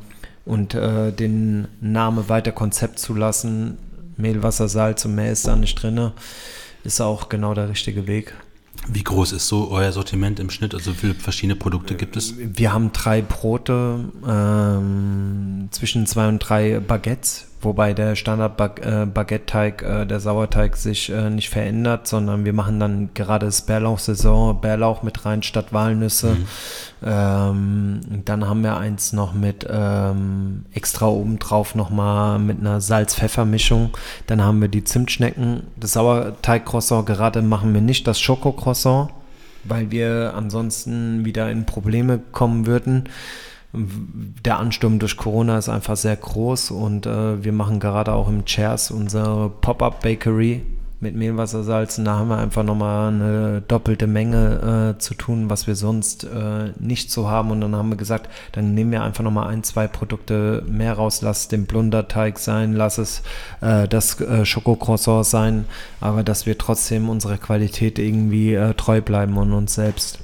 und 0.46 0.74
äh, 0.74 1.12
den 1.12 1.68
Name 1.80 2.28
weiter 2.30 2.52
Konzept 2.52 2.98
zu 3.00 3.14
lassen. 3.14 3.78
Mehl, 4.18 4.44
Wasser, 4.44 4.68
Salz 4.68 5.06
und 5.06 5.16
mehr 5.16 5.32
ist 5.32 5.48
da 5.48 5.56
nicht 5.56 5.82
drin. 5.82 6.12
Ist 6.84 7.02
auch 7.02 7.30
genau 7.30 7.54
der 7.54 7.70
richtige 7.70 8.08
Weg. 8.08 8.34
Wie 8.88 9.04
groß 9.04 9.34
ist 9.34 9.48
so 9.48 9.70
euer 9.72 9.92
Sortiment 9.92 10.40
im 10.40 10.50
Schnitt? 10.50 10.74
Also 10.74 10.92
wie 10.94 10.98
viele 10.98 11.14
verschiedene 11.16 11.56
Produkte 11.56 11.96
gibt 11.96 12.16
es? 12.16 12.36
Wir 12.38 12.72
haben 12.74 12.94
drei 12.94 13.22
Brote, 13.22 14.06
ähm, 14.26 15.68
zwischen 15.72 16.06
zwei 16.06 16.28
und 16.28 16.40
drei 16.40 16.80
Baguettes, 16.80 17.48
wobei 17.68 17.94
der 17.94 18.16
Standard-Baguette-Teig, 18.16 19.84
äh, 19.84 20.06
der 20.06 20.20
Sauerteig 20.20 20.76
sich 20.78 21.12
äh, 21.12 21.30
nicht 21.30 21.50
verändert, 21.50 22.08
sondern 22.08 22.46
wir 22.46 22.54
machen 22.54 22.80
dann 22.80 23.10
gerade 23.14 23.46
das 23.46 23.62
Bärlauch-Saison, 23.62 24.60
Bärlauch 24.60 25.04
mit 25.04 25.26
rein 25.26 25.44
statt 25.44 25.68
Walnüsse. 25.72 26.36
Mhm. 26.36 26.48
Ähm, 27.06 28.02
dann 28.26 28.48
haben 28.48 28.64
wir 28.64 28.78
eins 28.78 29.14
noch 29.14 29.34
mit 29.34 29.68
ähm, 29.70 30.66
extra 30.74 31.08
obendrauf 31.08 31.76
nochmal 31.76 32.40
mit 32.40 32.60
einer 32.60 32.82
Salz-Pfeffer-Mischung. 32.82 33.92
Dann 34.26 34.42
haben 34.42 34.62
wir 34.62 34.70
die 34.70 34.84
Zimtschnecken. 34.84 35.64
Das 35.76 35.94
Sauerteig-Croissant 35.94 37.06
gerade 37.06 37.42
machen 37.42 37.74
wir 37.74 37.82
nicht 37.82 38.08
das 38.08 38.20
Schoko-Croissant, 38.20 39.12
weil 39.66 39.92
wir 39.92 40.34
ansonsten 40.36 41.26
wieder 41.26 41.52
in 41.52 41.66
Probleme 41.66 42.20
kommen 42.32 42.66
würden 42.66 43.10
der 44.46 44.58
Ansturm 44.58 45.00
durch 45.00 45.18
Corona 45.18 45.58
ist 45.58 45.70
einfach 45.70 45.98
sehr 45.98 46.16
groß 46.16 46.72
und 46.72 47.06
äh, 47.06 47.44
wir 47.44 47.54
machen 47.54 47.80
gerade 47.80 48.14
auch 48.14 48.28
im 48.28 48.46
Chairs 48.46 48.92
unsere 48.92 49.50
Pop-Up 49.50 50.02
Bakery 50.02 50.64
mit 51.00 51.16
Mehlwassersalzen. 51.16 52.06
Da 52.06 52.18
haben 52.18 52.30
wir 52.30 52.38
einfach 52.38 52.64
nochmal 52.64 53.14
eine 53.14 53.62
doppelte 53.62 54.08
Menge 54.08 54.96
äh, 54.96 55.00
zu 55.00 55.14
tun, 55.14 55.50
was 55.50 55.68
wir 55.68 55.76
sonst 55.76 56.24
äh, 56.24 56.72
nicht 56.80 57.12
so 57.12 57.30
haben. 57.30 57.52
Und 57.52 57.62
dann 57.62 57.76
haben 57.76 57.90
wir 57.90 57.98
gesagt, 57.98 58.30
dann 58.54 58.74
nehmen 58.74 58.92
wir 58.92 59.04
einfach 59.04 59.24
nochmal 59.24 59.50
ein, 59.50 59.64
zwei 59.64 59.88
Produkte 59.88 60.64
mehr 60.68 60.94
raus. 60.94 61.22
Lass 61.22 61.48
den 61.48 61.66
Blunderteig 61.66 62.40
sein, 62.40 62.74
lass 62.74 62.98
es 62.98 63.22
äh, 63.62 63.88
das 63.88 64.20
äh, 64.22 64.46
Schokocroissant 64.46 65.26
sein, 65.26 65.66
aber 66.02 66.24
dass 66.24 66.46
wir 66.46 66.58
trotzdem 66.58 67.10
unserer 67.10 67.38
Qualität 67.38 68.00
irgendwie 68.00 68.56
äh, 68.56 68.74
treu 68.74 69.02
bleiben 69.02 69.38
und 69.38 69.54
uns 69.54 69.76
selbst. 69.76 70.20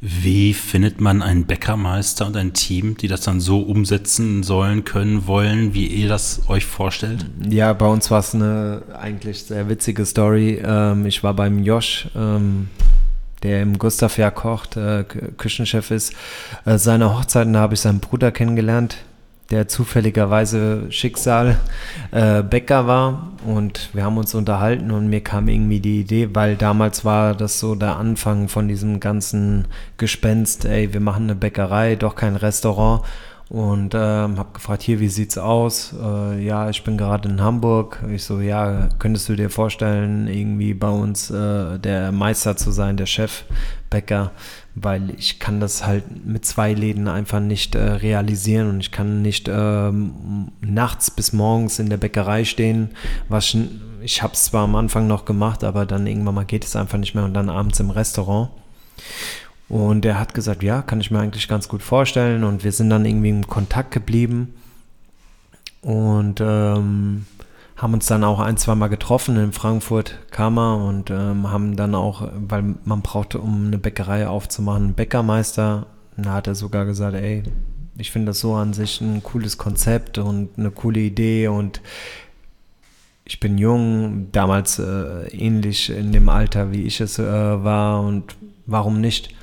Wie 0.00 0.52
findet 0.52 1.00
man 1.00 1.22
einen 1.22 1.46
Bäckermeister 1.46 2.26
und 2.26 2.36
ein 2.36 2.52
Team, 2.52 2.96
die 2.96 3.08
das 3.08 3.22
dann 3.22 3.40
so 3.40 3.60
umsetzen 3.60 4.42
sollen, 4.42 4.84
können, 4.84 5.26
wollen, 5.26 5.72
wie 5.72 5.86
ihr 5.86 6.08
das 6.08 6.42
euch 6.48 6.66
vorstellt? 6.66 7.24
Ja, 7.48 7.72
bei 7.72 7.86
uns 7.86 8.10
war 8.10 8.20
es 8.20 8.34
eine 8.34 8.82
eigentlich 8.98 9.44
sehr 9.44 9.68
witzige 9.68 10.04
Story. 10.04 10.60
Ähm, 10.62 11.06
ich 11.06 11.22
war 11.22 11.32
beim 11.34 11.62
Josh, 11.62 12.08
ähm, 12.14 12.68
der 13.42 13.62
im 13.62 13.78
Gustav 13.78 14.18
Jahr 14.18 14.32
kocht, 14.32 14.76
äh, 14.76 15.04
Küchenchef 15.04 15.90
ist. 15.90 16.12
Äh, 16.66 16.76
seine 16.76 17.16
Hochzeiten, 17.16 17.56
habe 17.56 17.74
ich 17.74 17.80
seinen 17.80 18.00
Bruder 18.00 18.30
kennengelernt 18.32 18.98
der 19.50 19.68
zufälligerweise 19.68 20.90
Schicksal 20.90 21.58
äh, 22.10 22.42
Bäcker 22.42 22.86
war. 22.86 23.32
Und 23.46 23.90
wir 23.92 24.04
haben 24.04 24.18
uns 24.18 24.34
unterhalten 24.34 24.90
und 24.90 25.08
mir 25.08 25.22
kam 25.22 25.48
irgendwie 25.48 25.80
die 25.80 26.00
Idee, 26.00 26.30
weil 26.32 26.56
damals 26.56 27.04
war 27.04 27.34
das 27.34 27.60
so 27.60 27.74
der 27.74 27.96
Anfang 27.96 28.48
von 28.48 28.66
diesem 28.68 28.98
ganzen 28.98 29.68
Gespenst, 29.98 30.64
ey, 30.64 30.92
wir 30.92 31.00
machen 31.00 31.24
eine 31.24 31.34
Bäckerei, 31.36 31.96
doch 31.96 32.16
kein 32.16 32.36
Restaurant 32.36 33.02
und 33.48 33.94
ähm, 33.94 34.38
habe 34.38 34.52
gefragt, 34.54 34.82
hier, 34.82 34.98
wie 34.98 35.08
sieht's 35.08 35.38
aus? 35.38 35.94
Äh, 36.02 36.44
ja, 36.44 36.68
ich 36.68 36.82
bin 36.82 36.98
gerade 36.98 37.28
in 37.28 37.40
Hamburg. 37.40 38.02
Ich 38.12 38.24
so, 38.24 38.40
ja, 38.40 38.88
könntest 38.98 39.28
du 39.28 39.36
dir 39.36 39.50
vorstellen, 39.50 40.26
irgendwie 40.26 40.74
bei 40.74 40.88
uns 40.88 41.30
äh, 41.30 41.78
der 41.78 42.10
Meister 42.10 42.56
zu 42.56 42.72
sein, 42.72 42.96
der 42.96 43.06
Chefbäcker? 43.06 44.32
Weil 44.74 45.10
ich 45.16 45.38
kann 45.38 45.60
das 45.60 45.86
halt 45.86 46.26
mit 46.26 46.44
zwei 46.44 46.72
Läden 46.72 47.06
einfach 47.06 47.38
nicht 47.38 47.76
äh, 47.76 47.82
realisieren 47.82 48.68
und 48.68 48.80
ich 48.80 48.90
kann 48.90 49.22
nicht 49.22 49.48
ähm, 49.48 50.50
nachts 50.60 51.12
bis 51.12 51.32
morgens 51.32 51.78
in 51.78 51.88
der 51.88 51.98
Bäckerei 51.98 52.44
stehen. 52.44 52.90
Was 53.28 53.56
ich 54.02 54.22
habe 54.22 54.34
es 54.34 54.44
zwar 54.44 54.64
am 54.64 54.74
Anfang 54.74 55.06
noch 55.06 55.24
gemacht, 55.24 55.62
aber 55.62 55.86
dann 55.86 56.08
irgendwann 56.08 56.34
mal 56.34 56.44
geht 56.44 56.64
es 56.64 56.74
einfach 56.74 56.98
nicht 56.98 57.14
mehr 57.14 57.24
und 57.24 57.34
dann 57.34 57.48
abends 57.48 57.78
im 57.78 57.90
Restaurant. 57.90 58.50
Und 59.68 60.04
er 60.04 60.20
hat 60.20 60.34
gesagt, 60.34 60.62
ja, 60.62 60.82
kann 60.82 61.00
ich 61.00 61.10
mir 61.10 61.18
eigentlich 61.18 61.48
ganz 61.48 61.68
gut 61.68 61.82
vorstellen. 61.82 62.44
Und 62.44 62.62
wir 62.62 62.72
sind 62.72 62.90
dann 62.90 63.04
irgendwie 63.04 63.30
im 63.30 63.46
Kontakt 63.46 63.90
geblieben 63.90 64.54
und 65.82 66.40
ähm, 66.40 67.26
haben 67.76 67.94
uns 67.94 68.06
dann 68.06 68.24
auch 68.24 68.40
ein, 68.40 68.56
zwei 68.56 68.74
Mal 68.74 68.88
getroffen 68.88 69.36
in 69.36 69.52
Frankfurt, 69.52 70.18
Kammer 70.30 70.84
und 70.84 71.10
ähm, 71.10 71.50
haben 71.50 71.76
dann 71.76 71.94
auch, 71.94 72.28
weil 72.34 72.74
man 72.84 73.02
brauchte, 73.02 73.38
um 73.38 73.66
eine 73.66 73.78
Bäckerei 73.78 74.26
aufzumachen, 74.26 74.84
einen 74.84 74.94
Bäckermeister. 74.94 75.86
Da 76.16 76.32
hat 76.32 76.46
er 76.46 76.54
sogar 76.54 76.86
gesagt, 76.86 77.14
ey, 77.14 77.42
ich 77.98 78.10
finde 78.10 78.30
das 78.30 78.40
so 78.40 78.54
an 78.54 78.72
sich 78.72 79.00
ein 79.00 79.22
cooles 79.22 79.58
Konzept 79.58 80.18
und 80.18 80.50
eine 80.58 80.70
coole 80.70 81.00
Idee 81.00 81.48
und 81.48 81.80
ich 83.24 83.40
bin 83.40 83.58
jung, 83.58 84.28
damals 84.32 84.78
äh, 84.78 85.26
ähnlich 85.28 85.90
in 85.90 86.12
dem 86.12 86.28
Alter, 86.28 86.72
wie 86.72 86.82
ich 86.82 87.00
es 87.00 87.18
äh, 87.18 87.24
war 87.24 88.00
und 88.00 88.36
warum 88.66 89.00
nicht? 89.00 89.35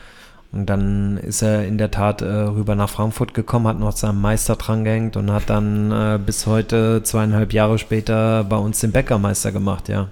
Und 0.54 0.68
dann 0.68 1.18
ist 1.18 1.42
er 1.42 1.66
in 1.66 1.80
der 1.80 1.90
Tat 1.90 2.22
äh, 2.22 2.26
rüber 2.26 2.76
nach 2.76 2.90
Frankfurt 2.90 3.34
gekommen, 3.34 3.68
hat 3.68 3.80
noch 3.80 3.98
seinen 3.98 4.22
Meister 4.22 4.56
dran 4.56 4.84
gehängt 4.84 5.18
und 5.18 5.32
hat 5.32 5.50
dann 5.50 5.92
äh, 5.92 6.20
bis 6.24 6.46
heute, 6.46 7.02
zweieinhalb 7.04 7.54
Jahre 7.54 7.80
später, 7.80 8.44
bei 8.44 8.58
uns 8.58 8.80
den 8.80 8.92
Bäckermeister 8.92 9.52
gemacht, 9.52 9.90
ja. 9.90 10.10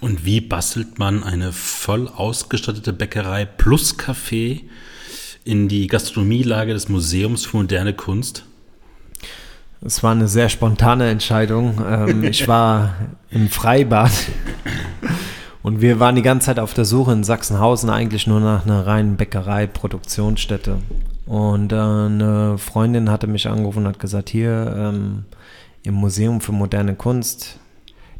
Und 0.00 0.24
wie 0.24 0.40
bastelt 0.40 0.98
man 0.98 1.22
eine 1.22 1.52
voll 1.52 2.08
ausgestattete 2.08 2.94
Bäckerei 2.94 3.44
plus 3.44 3.98
Café 3.98 4.62
in 5.44 5.68
die 5.68 5.88
Gastronomielage 5.88 6.72
des 6.72 6.88
Museums 6.88 7.44
für 7.44 7.58
moderne 7.58 7.92
Kunst? 7.92 8.44
Es 9.84 10.02
war 10.02 10.12
eine 10.12 10.26
sehr 10.26 10.48
spontane 10.48 11.10
Entscheidung. 11.10 11.84
Ähm, 11.86 12.24
ich 12.24 12.48
war 12.48 12.94
im 13.30 13.50
Freibad 13.50 14.10
und 15.68 15.82
wir 15.82 16.00
waren 16.00 16.16
die 16.16 16.22
ganze 16.22 16.46
Zeit 16.46 16.58
auf 16.58 16.72
der 16.72 16.86
Suche 16.86 17.12
in 17.12 17.24
Sachsenhausen 17.24 17.90
eigentlich 17.90 18.26
nur 18.26 18.40
nach 18.40 18.64
einer 18.64 18.86
reinen 18.86 19.18
Bäckerei, 19.18 19.66
Produktionsstätte. 19.66 20.78
Und 21.26 21.72
äh, 21.72 21.76
eine 21.76 22.56
Freundin 22.56 23.10
hatte 23.10 23.26
mich 23.26 23.46
angerufen 23.48 23.80
und 23.80 23.88
hat 23.88 23.98
gesagt, 23.98 24.30
hier 24.30 24.74
ähm, 24.74 25.26
im 25.82 25.92
Museum 25.92 26.40
für 26.40 26.52
moderne 26.52 26.94
Kunst, 26.94 27.58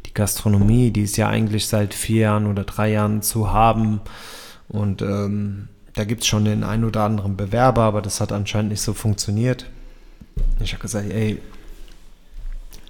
die 0.05 0.13
Gastronomie, 0.13 0.91
die 0.91 1.01
ist 1.01 1.17
ja 1.17 1.27
eigentlich 1.27 1.65
seit 1.65 1.95
vier 1.95 2.21
Jahren 2.21 2.45
oder 2.45 2.65
drei 2.65 2.91
Jahren 2.91 3.23
zu 3.23 3.51
haben. 3.51 3.99
Und 4.67 5.01
ähm, 5.01 5.69
da 5.95 6.03
gibt 6.03 6.21
es 6.21 6.27
schon 6.27 6.45
den 6.45 6.63
einen 6.63 6.83
oder 6.83 7.01
anderen 7.01 7.35
Bewerber, 7.35 7.81
aber 7.81 8.03
das 8.03 8.21
hat 8.21 8.31
anscheinend 8.31 8.69
nicht 8.69 8.81
so 8.81 8.93
funktioniert. 8.93 9.65
Ich 10.59 10.73
habe 10.73 10.83
gesagt, 10.83 11.09
ey, 11.11 11.39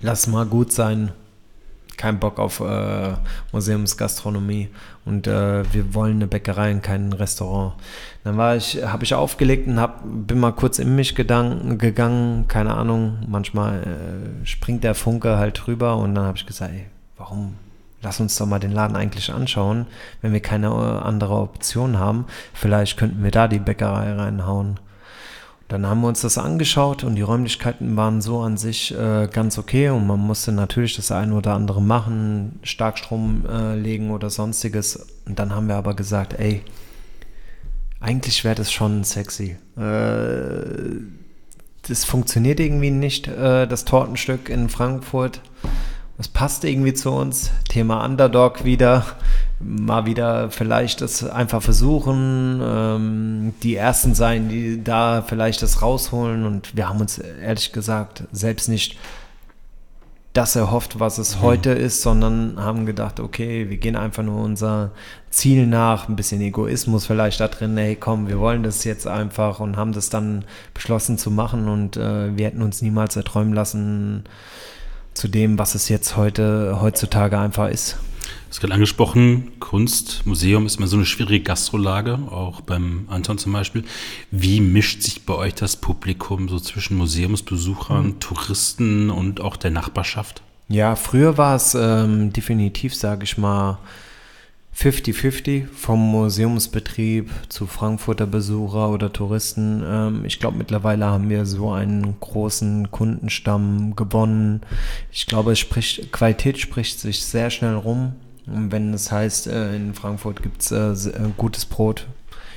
lass 0.01 0.27
mal 0.27 0.45
gut 0.45 0.73
sein, 0.73 1.13
keinen 1.99 2.17
Bock 2.17 2.39
auf 2.39 2.61
äh, 2.61 3.13
Museumsgastronomie 3.51 4.69
und 5.05 5.27
äh, 5.27 5.71
wir 5.71 5.93
wollen 5.93 6.15
eine 6.15 6.27
Bäckerei 6.27 6.71
und 6.71 6.81
kein 6.81 7.13
Restaurant. 7.13 7.73
Dann 8.23 8.37
war 8.37 8.55
ich, 8.55 8.81
habe 8.83 9.03
ich 9.03 9.13
aufgelegt 9.13 9.67
und 9.67 9.79
hab, 9.79 10.01
bin 10.03 10.39
mal 10.39 10.53
kurz 10.53 10.79
in 10.79 10.95
mich 10.95 11.13
gedanken, 11.13 11.77
gegangen, 11.77 12.47
keine 12.47 12.73
Ahnung, 12.73 13.19
manchmal 13.27 13.83
äh, 13.83 14.45
springt 14.45 14.83
der 14.83 14.95
Funke 14.95 15.37
halt 15.37 15.61
drüber 15.65 15.97
und 15.97 16.15
dann 16.15 16.25
habe 16.25 16.37
ich 16.37 16.45
gesagt, 16.45 16.71
ey, 16.73 16.85
warum 17.17 17.55
lass 18.01 18.19
uns 18.19 18.37
doch 18.37 18.45
mal 18.45 18.59
den 18.59 18.71
Laden 18.71 18.95
eigentlich 18.95 19.31
anschauen, 19.31 19.85
wenn 20.21 20.31
wir 20.31 20.39
keine 20.39 20.67
äh, 20.67 21.05
andere 21.05 21.35
Option 21.35 21.99
haben. 21.99 22.25
Vielleicht 22.53 22.97
könnten 22.97 23.23
wir 23.23 23.31
da 23.31 23.47
die 23.47 23.59
Bäckerei 23.59 24.13
reinhauen. 24.13 24.79
Dann 25.69 25.85
haben 25.85 26.01
wir 26.01 26.07
uns 26.07 26.21
das 26.21 26.39
angeschaut 26.39 27.03
und 27.03 27.15
die 27.15 27.21
Räumlichkeiten 27.21 27.95
waren 27.95 28.21
so 28.21 28.41
an 28.41 28.57
sich 28.57 28.91
äh, 28.97 29.29
ganz 29.31 29.59
okay 29.59 29.89
und 29.89 30.07
man 30.07 30.19
musste 30.19 30.51
natürlich 30.51 30.95
das 30.95 31.11
eine 31.11 31.35
oder 31.35 31.53
andere 31.53 31.79
machen, 31.79 32.59
Starkstrom 32.63 33.45
äh, 33.47 33.75
legen 33.75 34.09
oder 34.09 34.31
sonstiges. 34.31 35.07
Und 35.27 35.37
dann 35.37 35.53
haben 35.53 35.67
wir 35.67 35.75
aber 35.75 35.93
gesagt, 35.93 36.33
ey, 36.39 36.63
eigentlich 37.99 38.43
wäre 38.43 38.55
das 38.55 38.71
schon 38.71 39.03
sexy. 39.03 39.57
Äh, 39.77 41.03
das 41.87 42.03
funktioniert 42.03 42.59
irgendwie 42.59 42.89
nicht, 42.89 43.27
äh, 43.27 43.67
das 43.67 43.85
Tortenstück 43.85 44.49
in 44.49 44.69
Frankfurt. 44.69 45.39
Das 46.19 46.27
passt 46.27 46.65
irgendwie 46.65 46.93
zu 46.93 47.11
uns. 47.11 47.49
Thema 47.69 48.03
Underdog 48.03 48.65
wieder 48.65 49.05
mal 49.59 50.05
wieder 50.05 50.51
vielleicht 50.51 51.01
das 51.01 51.23
einfach 51.23 51.61
versuchen, 51.61 52.61
ähm, 52.63 53.53
die 53.63 53.75
Ersten 53.75 54.15
sein, 54.15 54.49
die 54.49 54.83
da 54.83 55.21
vielleicht 55.21 55.61
das 55.61 55.81
rausholen. 55.81 56.45
Und 56.45 56.75
wir 56.75 56.89
haben 56.89 56.99
uns 56.99 57.17
ehrlich 57.17 57.71
gesagt 57.71 58.23
selbst 58.31 58.69
nicht 58.69 58.97
das 60.33 60.55
erhofft, 60.55 60.99
was 60.99 61.17
es 61.17 61.37
mhm. 61.37 61.41
heute 61.41 61.69
ist, 61.71 62.01
sondern 62.01 62.55
haben 62.57 62.85
gedacht, 62.85 63.19
okay, 63.19 63.69
wir 63.69 63.77
gehen 63.77 63.95
einfach 63.95 64.23
nur 64.23 64.41
unser 64.43 64.91
Ziel 65.29 65.67
nach, 65.67 66.07
ein 66.07 66.15
bisschen 66.15 66.39
Egoismus 66.39 67.05
vielleicht 67.05 67.39
da 67.39 67.47
drin, 67.47 67.75
hey 67.77 67.95
komm, 67.95 68.27
wir 68.27 68.39
wollen 68.39 68.63
das 68.63 68.83
jetzt 68.83 69.07
einfach 69.07 69.59
und 69.59 69.75
haben 69.75 69.91
das 69.91 70.09
dann 70.09 70.45
beschlossen 70.73 71.17
zu 71.17 71.31
machen 71.31 71.67
und 71.67 71.97
äh, 71.97 72.35
wir 72.37 72.45
hätten 72.45 72.61
uns 72.61 72.81
niemals 72.81 73.15
erträumen 73.15 73.53
lassen 73.53 74.25
zu 75.19 75.27
dem, 75.27 75.59
was 75.59 75.75
es 75.75 75.89
jetzt 75.89 76.15
heute 76.15 76.79
heutzutage 76.81 77.37
einfach 77.37 77.67
ist. 77.67 77.97
Du 78.21 78.51
hast 78.51 78.61
gerade 78.61 78.73
angesprochen, 78.73 79.59
Kunst, 79.59 80.25
Museum 80.25 80.65
ist 80.65 80.77
immer 80.77 80.87
so 80.87 80.95
eine 80.95 81.05
schwierige 81.05 81.43
Gastrolage, 81.43 82.17
auch 82.31 82.61
beim 82.61 83.05
Anton 83.09 83.37
zum 83.37 83.51
Beispiel. 83.51 83.83
Wie 84.31 84.61
mischt 84.61 85.01
sich 85.01 85.25
bei 85.25 85.33
euch 85.35 85.53
das 85.55 85.75
Publikum 85.75 86.47
so 86.47 86.59
zwischen 86.59 86.97
Museumsbesuchern, 86.97 88.05
mhm. 88.05 88.19
Touristen 88.21 89.09
und 89.09 89.41
auch 89.41 89.57
der 89.57 89.71
Nachbarschaft? 89.71 90.41
Ja, 90.69 90.95
früher 90.95 91.37
war 91.37 91.55
es 91.55 91.75
ähm, 91.75 92.31
definitiv, 92.31 92.95
sage 92.95 93.25
ich 93.25 93.37
mal, 93.37 93.77
50-50 94.75 95.67
vom 95.67 95.99
Museumsbetrieb 96.11 97.29
zu 97.49 97.67
Frankfurter 97.67 98.25
Besucher 98.25 98.89
oder 98.89 99.11
Touristen. 99.11 99.83
Ähm, 99.85 100.25
ich 100.25 100.39
glaube, 100.39 100.57
mittlerweile 100.57 101.05
haben 101.05 101.29
wir 101.29 101.45
so 101.45 101.71
einen 101.71 102.19
großen 102.19 102.89
Kundenstamm 102.91 103.95
gewonnen. 103.95 104.61
Ich 105.11 105.25
glaube, 105.25 105.51
es 105.51 105.59
spricht, 105.59 106.11
Qualität 106.11 106.59
spricht 106.59 106.99
sich 106.99 107.25
sehr 107.25 107.49
schnell 107.49 107.75
rum. 107.75 108.13
Wenn 108.45 108.93
es 108.93 109.11
heißt, 109.11 109.47
äh, 109.47 109.75
in 109.75 109.93
Frankfurt 109.93 110.41
gibt 110.41 110.61
es 110.61 110.71
äh, 110.71 111.09
äh, 111.09 111.29
gutes 111.37 111.65
Brot, 111.65 112.07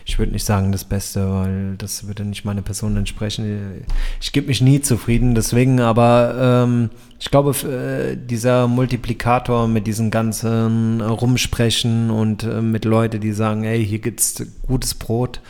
ich 0.04 0.18
würde 0.18 0.32
nicht 0.32 0.44
sagen 0.44 0.72
das 0.72 0.84
Beste, 0.84 1.30
weil 1.30 1.74
das 1.78 2.06
würde 2.06 2.24
nicht 2.24 2.44
meine 2.44 2.62
Person 2.62 2.96
entsprechen. 2.96 3.84
Ich 4.20 4.32
gebe 4.32 4.48
mich 4.48 4.60
nie 4.60 4.80
zufrieden, 4.80 5.34
deswegen, 5.34 5.80
aber 5.80 6.64
ähm, 6.64 6.90
ich 7.18 7.30
glaube, 7.30 7.50
äh, 7.50 8.16
dieser 8.16 8.66
Multiplikator 8.66 9.68
mit 9.68 9.86
diesen 9.86 10.10
ganzen 10.10 11.00
Rumsprechen 11.00 12.10
und 12.10 12.42
äh, 12.42 12.60
mit 12.60 12.84
Leuten, 12.84 13.20
die 13.20 13.32
sagen, 13.32 13.62
hey, 13.62 13.84
hier 13.84 14.00
gibt's 14.00 14.42
gutes 14.66 14.94
Brot, 14.94 15.40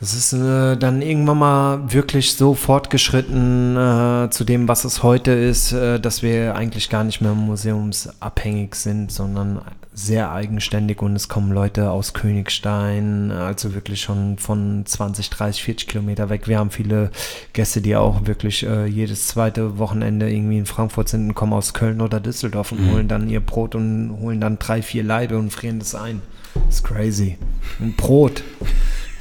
das 0.00 0.12
ist 0.12 0.32
äh, 0.32 0.76
dann 0.76 1.02
irgendwann 1.02 1.38
mal 1.38 1.92
wirklich 1.92 2.34
so 2.34 2.54
fortgeschritten 2.54 3.76
äh, 3.76 4.28
zu 4.30 4.44
dem, 4.44 4.68
was 4.68 4.84
es 4.84 5.02
heute 5.02 5.30
ist, 5.30 5.72
äh, 5.72 6.00
dass 6.00 6.22
wir 6.22 6.56
eigentlich 6.56 6.90
gar 6.90 7.04
nicht 7.04 7.20
mehr 7.20 7.32
museumsabhängig 7.32 8.74
sind, 8.74 9.12
sondern 9.12 9.62
sehr 9.96 10.32
eigenständig 10.32 11.00
und 11.00 11.14
es 11.14 11.28
kommen 11.28 11.52
Leute 11.52 11.90
aus 11.90 12.14
Königstein, 12.14 13.30
also 13.30 13.74
wirklich 13.74 14.00
schon 14.00 14.38
von 14.38 14.84
20, 14.84 15.30
30, 15.30 15.62
40 15.62 15.88
Kilometer 15.88 16.28
weg. 16.30 16.48
Wir 16.48 16.58
haben 16.58 16.72
viele 16.72 17.12
Gäste, 17.52 17.80
die 17.80 17.94
auch 17.94 18.26
wirklich 18.26 18.66
äh, 18.66 18.86
jedes 18.86 19.28
zweite 19.28 19.78
Wochenende 19.78 20.28
irgendwie 20.28 20.58
in 20.58 20.66
Frankfurt 20.66 21.08
sind 21.08 21.28
und 21.28 21.34
kommen 21.34 21.52
aus 21.52 21.74
Köln 21.74 22.00
oder 22.00 22.18
Düsseldorf 22.18 22.72
und 22.72 22.80
mhm. 22.80 22.90
holen 22.90 23.08
dann 23.08 23.30
ihr 23.30 23.38
Brot 23.38 23.76
und 23.76 24.18
holen 24.20 24.40
dann 24.40 24.58
drei, 24.58 24.82
vier 24.82 25.04
Leibe 25.04 25.38
und 25.38 25.52
frieren 25.52 25.78
das 25.78 25.94
ein. 25.94 26.20
Das 26.66 26.76
ist 26.76 26.84
crazy. 26.84 27.38
Ein 27.80 27.94
Brot. 27.94 28.42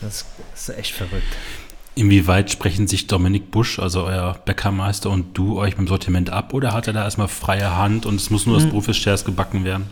Das 0.02 0.26
ist 0.56 0.70
echt 0.70 0.94
verrückt. 0.94 1.38
Inwieweit 1.96 2.50
sprechen 2.50 2.88
sich 2.88 3.06
Dominik 3.06 3.52
Busch, 3.52 3.78
also 3.78 4.06
euer 4.06 4.36
Bäckermeister 4.46 5.12
und 5.12 5.38
du 5.38 5.60
euch 5.60 5.76
beim 5.76 5.88
Sortiment 5.88 6.32
ab 6.32 6.52
oder 6.56 6.74
hat 6.74 6.88
er 6.88 6.94
da 6.94 7.04
erstmal 7.04 7.28
freie 7.28 7.78
Hand 7.78 8.08
und 8.08 8.16
es 8.16 8.32
muss 8.32 8.48
nur 8.48 8.56
das 8.56 8.64
hm. 8.64 8.72
Brot 8.72 8.96
Shares 8.96 9.24
gebacken 9.24 9.64
werden? 9.64 9.86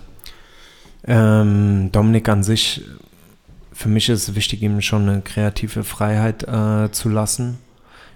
Ähm, 1.06 1.91
Dominik 1.91 2.30
an 2.30 2.43
sich, 2.43 2.84
für 3.74 3.89
mich 3.89 4.10
ist 4.10 4.30
es 4.30 4.36
wichtig, 4.36 4.62
ihm 4.62 4.82
schon 4.82 5.10
eine 5.10 5.22
kreative 5.22 5.84
Freiheit 5.84 6.43
äh, 6.43 6.91
zu 6.91 7.10
lassen. 7.10 7.58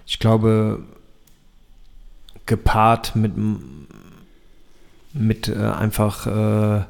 Ich 0.06 0.18
glaube, 0.18 0.82
gepaart 2.46 3.16
mit, 3.16 3.32
mit 5.12 5.48
äh, 5.48 5.56
einfach 5.56 6.26
äh, 6.26 6.84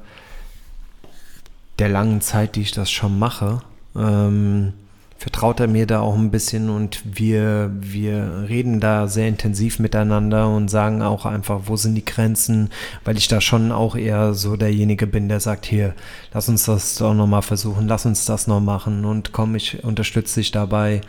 der 1.78 1.88
langen 1.88 2.20
Zeit, 2.20 2.56
die 2.56 2.62
ich 2.62 2.72
das 2.72 2.90
schon 2.90 3.18
mache, 3.18 3.62
ähm, 3.94 4.74
vertraut 5.18 5.60
er 5.60 5.66
mir 5.66 5.86
da 5.86 6.00
auch 6.00 6.14
ein 6.14 6.30
bisschen 6.30 6.68
und 6.68 7.00
wir, 7.04 7.70
wir 7.80 8.46
reden 8.48 8.80
da 8.80 9.08
sehr 9.08 9.28
intensiv 9.28 9.78
miteinander 9.78 10.48
und 10.48 10.68
sagen 10.68 11.02
auch 11.02 11.24
einfach, 11.24 11.62
wo 11.66 11.76
sind 11.76 11.94
die 11.94 12.04
Grenzen, 12.04 12.70
weil 13.04 13.16
ich 13.16 13.26
da 13.26 13.40
schon 13.40 13.72
auch 13.72 13.96
eher 13.96 14.34
so 14.34 14.56
derjenige 14.56 15.06
bin, 15.06 15.28
der 15.28 15.40
sagt, 15.40 15.66
hier, 15.66 15.94
lass 16.32 16.48
uns 16.48 16.66
das 16.66 16.96
doch 16.96 17.14
nochmal 17.14 17.42
versuchen, 17.42 17.88
lass 17.88 18.04
uns 18.04 18.26
das 18.26 18.46
noch 18.46 18.60
machen 18.60 19.04
und 19.04 19.32
komm, 19.32 19.54
ich 19.54 19.82
unterstütze 19.84 20.40
dich 20.40 20.50
dabei. 20.50 21.00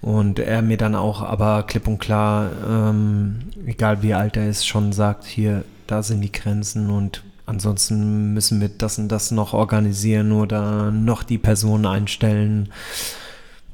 Und 0.00 0.38
er 0.38 0.62
mir 0.62 0.76
dann 0.76 0.94
auch 0.94 1.22
aber 1.22 1.64
klipp 1.64 1.88
und 1.88 1.98
klar, 1.98 2.50
ähm, 2.68 3.40
egal 3.66 4.02
wie 4.02 4.14
alt 4.14 4.36
er 4.36 4.48
ist, 4.48 4.66
schon 4.66 4.92
sagt, 4.92 5.24
hier, 5.24 5.64
da 5.88 6.04
sind 6.04 6.20
die 6.20 6.30
Grenzen 6.30 6.90
und 6.90 7.24
ansonsten 7.46 8.32
müssen 8.32 8.60
wir 8.60 8.68
das 8.68 8.98
und 8.98 9.08
das 9.08 9.32
noch 9.32 9.54
organisieren 9.54 10.30
oder 10.30 10.92
noch 10.92 11.24
die 11.24 11.38
Person 11.38 11.86
einstellen. 11.86 12.68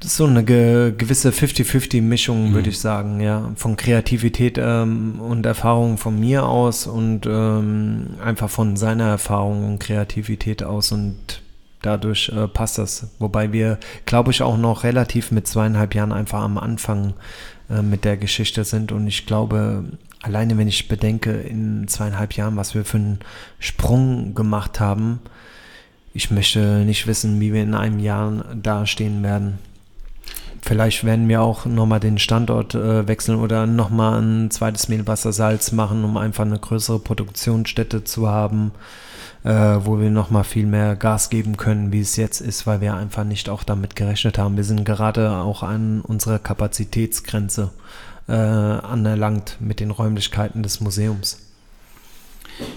So 0.07 0.27
eine 0.27 0.45
ge 0.45 0.93
gewisse 0.97 1.31
50-50-Mischung, 1.31 2.51
mhm. 2.51 2.55
würde 2.55 2.69
ich 2.69 2.79
sagen, 2.79 3.21
ja. 3.21 3.53
Von 3.57 3.77
Kreativität 3.77 4.59
ähm, 4.59 5.19
und 5.19 5.47
Erfahrung 5.47 5.97
von 5.97 6.21
mir 6.21 6.45
aus 6.45 6.87
und 6.87 7.25
ähm, 7.27 8.11
einfach 8.23 8.51
von 8.51 8.77
seiner 8.77 9.09
Erfahrung 9.09 9.65
und 9.65 9.79
Kreativität 9.79 10.63
aus 10.63 10.93
und 10.93 11.43
dadurch 11.81 12.29
äh, 12.29 12.49
passt 12.49 12.77
das. 12.77 13.09
Wobei 13.19 13.53
wir, 13.53 13.79
glaube 14.05 14.31
ich, 14.31 14.43
auch 14.43 14.59
noch 14.59 14.85
relativ 14.85 15.31
mit 15.31 15.47
zweieinhalb 15.47 15.95
Jahren 15.95 16.13
einfach 16.13 16.43
am 16.43 16.59
Anfang 16.59 17.15
äh, 17.71 17.81
mit 17.81 18.05
der 18.05 18.19
Geschichte 18.19 18.65
sind 18.65 18.93
und 18.93 19.07
ich 19.07 19.25
glaube, 19.25 19.85
alleine 20.21 20.59
wenn 20.59 20.69
ich 20.69 20.87
bedenke, 20.87 21.33
in 21.33 21.89
zweieinhalb 21.89 22.35
Jahren, 22.35 22.57
was 22.57 22.75
wir 22.75 22.85
für 22.85 22.99
einen 22.99 23.19
Sprung 23.59 24.35
gemacht 24.35 24.81
haben, 24.81 25.21
ich 26.13 26.31
möchte 26.31 26.85
nicht 26.85 27.07
wissen, 27.07 27.41
wie 27.41 27.55
wir 27.55 27.63
in 27.63 27.75
einem 27.75 27.99
Jahr 27.99 28.45
dastehen 28.55 29.23
werden. 29.23 29.59
Vielleicht 30.67 31.05
werden 31.05 31.29
wir 31.29 31.43
auch 31.43 31.67
nochmal 31.67 32.01
den 32.01 32.19
Standort 32.19 32.75
äh, 32.75 33.07
wechseln 33.07 33.39
oder 33.39 33.67
nochmal 33.67 34.23
ein 34.23 34.51
zweites 34.51 34.89
Mehlwassersalz 34.89 35.73
machen, 35.73 36.05
um 36.05 36.17
einfach 36.17 36.47
eine 36.47 36.59
größere 36.59 37.01
Produktionsstätte 37.01 38.05
zu 38.05 38.31
haben, 38.31 38.73
äh, 39.43 39.51
wo 39.51 40.01
wir 40.01 40.09
nochmal 40.09 40.45
viel 40.45 40.65
mehr 40.65 40.97
Gas 40.97 41.29
geben 41.29 41.59
können, 41.59 41.93
wie 41.93 42.01
es 42.01 42.17
jetzt 42.17 42.41
ist, 42.41 42.67
weil 42.67 42.81
wir 42.81 42.95
einfach 42.95 43.25
nicht 43.25 43.51
auch 43.51 43.63
damit 43.63 43.95
gerechnet 43.95 44.39
haben. 44.39 44.57
Wir 44.57 44.65
sind 44.65 44.87
gerade 44.87 45.33
auch 45.33 45.63
an 45.63 46.01
unserer 46.01 46.39
Kapazitätsgrenze 46.39 47.71
äh, 48.27 48.33
anerlangt 48.33 49.59
mit 49.61 49.81
den 49.81 49.91
Räumlichkeiten 49.91 50.63
des 50.63 50.81
Museums. 50.81 51.41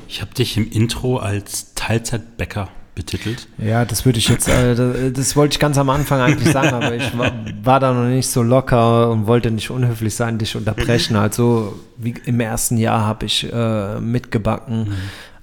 Ich 0.09 0.19
habe 0.19 0.33
dich 0.33 0.57
im 0.57 0.69
Intro 0.69 1.19
als 1.19 1.73
Teilzeitbäcker 1.73 2.67
betitelt. 2.97 3.47
Ja, 3.59 3.85
das 3.85 4.05
würde 4.05 4.17
ich 4.17 4.27
jetzt, 4.27 4.49
äh, 4.49 4.73
das, 4.73 5.13
das, 5.13 5.35
wollte 5.35 5.53
ich 5.53 5.59
ganz 5.59 5.77
am 5.77 5.89
Anfang 5.91 6.19
eigentlich 6.19 6.51
sagen, 6.51 6.73
aber 6.73 6.95
ich 6.95 7.15
war, 7.15 7.31
war, 7.63 7.79
da 7.79 7.93
noch 7.93 8.09
nicht 8.09 8.27
so 8.27 8.41
locker 8.41 9.11
und 9.11 9.27
wollte 9.27 9.51
nicht 9.51 9.69
unhöflich 9.69 10.15
sein, 10.15 10.39
dich 10.39 10.55
unterbrechen. 10.55 11.15
Also 11.15 11.79
wie 11.97 12.15
im 12.25 12.39
ersten 12.39 12.77
Jahr 12.77 13.05
habe 13.05 13.27
ich 13.27 13.47
äh, 13.53 13.99
mitgebacken, 13.99 14.79
mhm. 14.79 14.93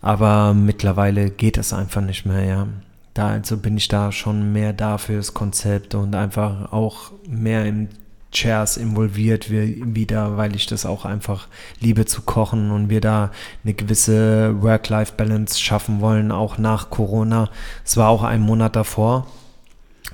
aber 0.02 0.52
mittlerweile 0.52 1.30
geht 1.30 1.56
es 1.56 1.72
einfach 1.72 2.02
nicht 2.02 2.26
mehr, 2.26 2.44
ja. 2.44 2.66
Da 3.14 3.28
also 3.28 3.56
bin 3.56 3.76
ich 3.76 3.86
da 3.86 4.10
schon 4.10 4.52
mehr 4.52 4.72
da 4.72 4.98
fürs 4.98 5.32
Konzept 5.32 5.94
und 5.94 6.16
einfach 6.16 6.72
auch 6.72 7.12
mehr 7.28 7.64
im 7.64 7.88
Chairs 8.34 8.76
involviert 8.76 9.50
wieder, 9.50 10.36
weil 10.36 10.54
ich 10.54 10.66
das 10.66 10.84
auch 10.84 11.04
einfach 11.04 11.48
liebe 11.80 12.04
zu 12.04 12.22
kochen 12.22 12.70
und 12.70 12.90
wir 12.90 13.00
da 13.00 13.30
eine 13.64 13.72
gewisse 13.72 14.60
Work-Life-Balance 14.62 15.58
schaffen 15.58 16.00
wollen, 16.00 16.30
auch 16.30 16.58
nach 16.58 16.90
Corona. 16.90 17.48
Es 17.84 17.96
war 17.96 18.08
auch 18.08 18.22
ein 18.22 18.40
Monat 18.40 18.76
davor. 18.76 19.26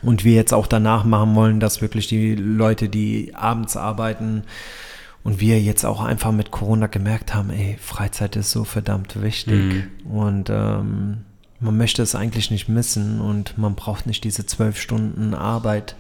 Und 0.03 0.25
wir 0.25 0.35
jetzt 0.35 0.55
auch 0.55 0.67
danach 0.67 1.05
machen 1.05 1.35
wollen, 1.35 1.61
dass 1.61 1.83
wirklich 1.83 2.07
die 2.07 2.35
Leute, 2.35 2.89
die 2.89 3.35
abends 3.35 3.77
arbeiten, 3.77 4.45
und 5.23 5.41
wir 5.41 5.61
jetzt 5.61 5.85
auch 5.85 6.01
einfach 6.01 6.33
mit 6.33 6.51
Corona 6.51 6.87
gemerkt 6.87 7.35
haben, 7.35 7.51
ey, 7.51 7.77
Freizeit 7.79 8.37
ist 8.37 8.51
so 8.51 8.65
verdammt 8.65 9.21
wichtig. 9.21 9.55
Mhm. 9.55 10.11
Und 10.11 10.51
ähm, 10.51 11.19
man 11.61 11.77
möchte 11.77 12.03
es 12.03 12.15
eigentlich 12.15 12.51
nicht 12.51 12.69
missen 12.69 13.21
und 13.21 13.59
man 13.59 13.75
braucht 13.75 14.07
nicht 14.07 14.25
diese 14.25 14.47
zwölf 14.47 14.81
Stunden 14.81 15.35
Arbeit 15.35 15.95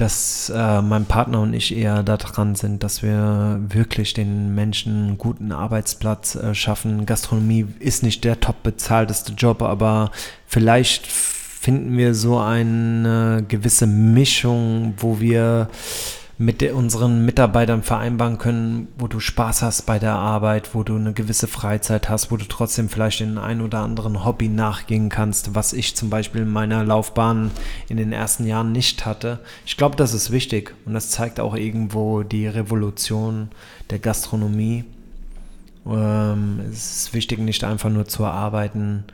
dass 0.00 0.50
äh, 0.54 0.80
mein 0.80 1.04
Partner 1.04 1.40
und 1.40 1.52
ich 1.52 1.76
eher 1.76 2.02
daran 2.02 2.54
sind, 2.54 2.82
dass 2.82 3.02
wir 3.02 3.58
wirklich 3.68 4.14
den 4.14 4.54
Menschen 4.54 5.08
einen 5.08 5.18
guten 5.18 5.52
Arbeitsplatz 5.52 6.36
äh, 6.36 6.54
schaffen. 6.54 7.04
Gastronomie 7.04 7.66
ist 7.78 8.02
nicht 8.02 8.24
der 8.24 8.40
top 8.40 8.62
bezahlteste 8.62 9.32
Job, 9.32 9.62
aber 9.62 10.10
vielleicht 10.46 11.06
finden 11.06 11.98
wir 11.98 12.14
so 12.14 12.38
eine 12.38 13.44
gewisse 13.46 13.86
Mischung, 13.86 14.94
wo 14.96 15.20
wir 15.20 15.68
mit 16.40 16.62
unseren 16.62 17.26
Mitarbeitern 17.26 17.82
vereinbaren 17.82 18.38
können, 18.38 18.88
wo 18.96 19.08
du 19.08 19.20
Spaß 19.20 19.60
hast 19.60 19.84
bei 19.84 19.98
der 19.98 20.14
Arbeit, 20.14 20.74
wo 20.74 20.82
du 20.82 20.96
eine 20.96 21.12
gewisse 21.12 21.46
Freizeit 21.46 22.08
hast, 22.08 22.30
wo 22.32 22.38
du 22.38 22.46
trotzdem 22.46 22.88
vielleicht 22.88 23.20
den 23.20 23.36
ein 23.36 23.60
oder 23.60 23.80
anderen 23.80 24.24
Hobby 24.24 24.48
nachgehen 24.48 25.10
kannst, 25.10 25.54
was 25.54 25.74
ich 25.74 25.96
zum 25.96 26.08
Beispiel 26.08 26.40
in 26.40 26.48
meiner 26.48 26.82
Laufbahn 26.82 27.50
in 27.90 27.98
den 27.98 28.14
ersten 28.14 28.46
Jahren 28.46 28.72
nicht 28.72 29.04
hatte. 29.04 29.40
Ich 29.66 29.76
glaube, 29.76 29.96
das 29.96 30.14
ist 30.14 30.30
wichtig 30.30 30.74
und 30.86 30.94
das 30.94 31.10
zeigt 31.10 31.40
auch 31.40 31.54
irgendwo 31.54 32.22
die 32.22 32.46
Revolution 32.46 33.50
der 33.90 33.98
Gastronomie. 33.98 34.86
Ähm, 35.86 36.60
es 36.72 37.02
ist 37.02 37.12
wichtig, 37.12 37.40
nicht 37.40 37.64
einfach 37.64 37.90
nur 37.90 38.06
zu 38.06 38.24
arbeiten 38.24 39.04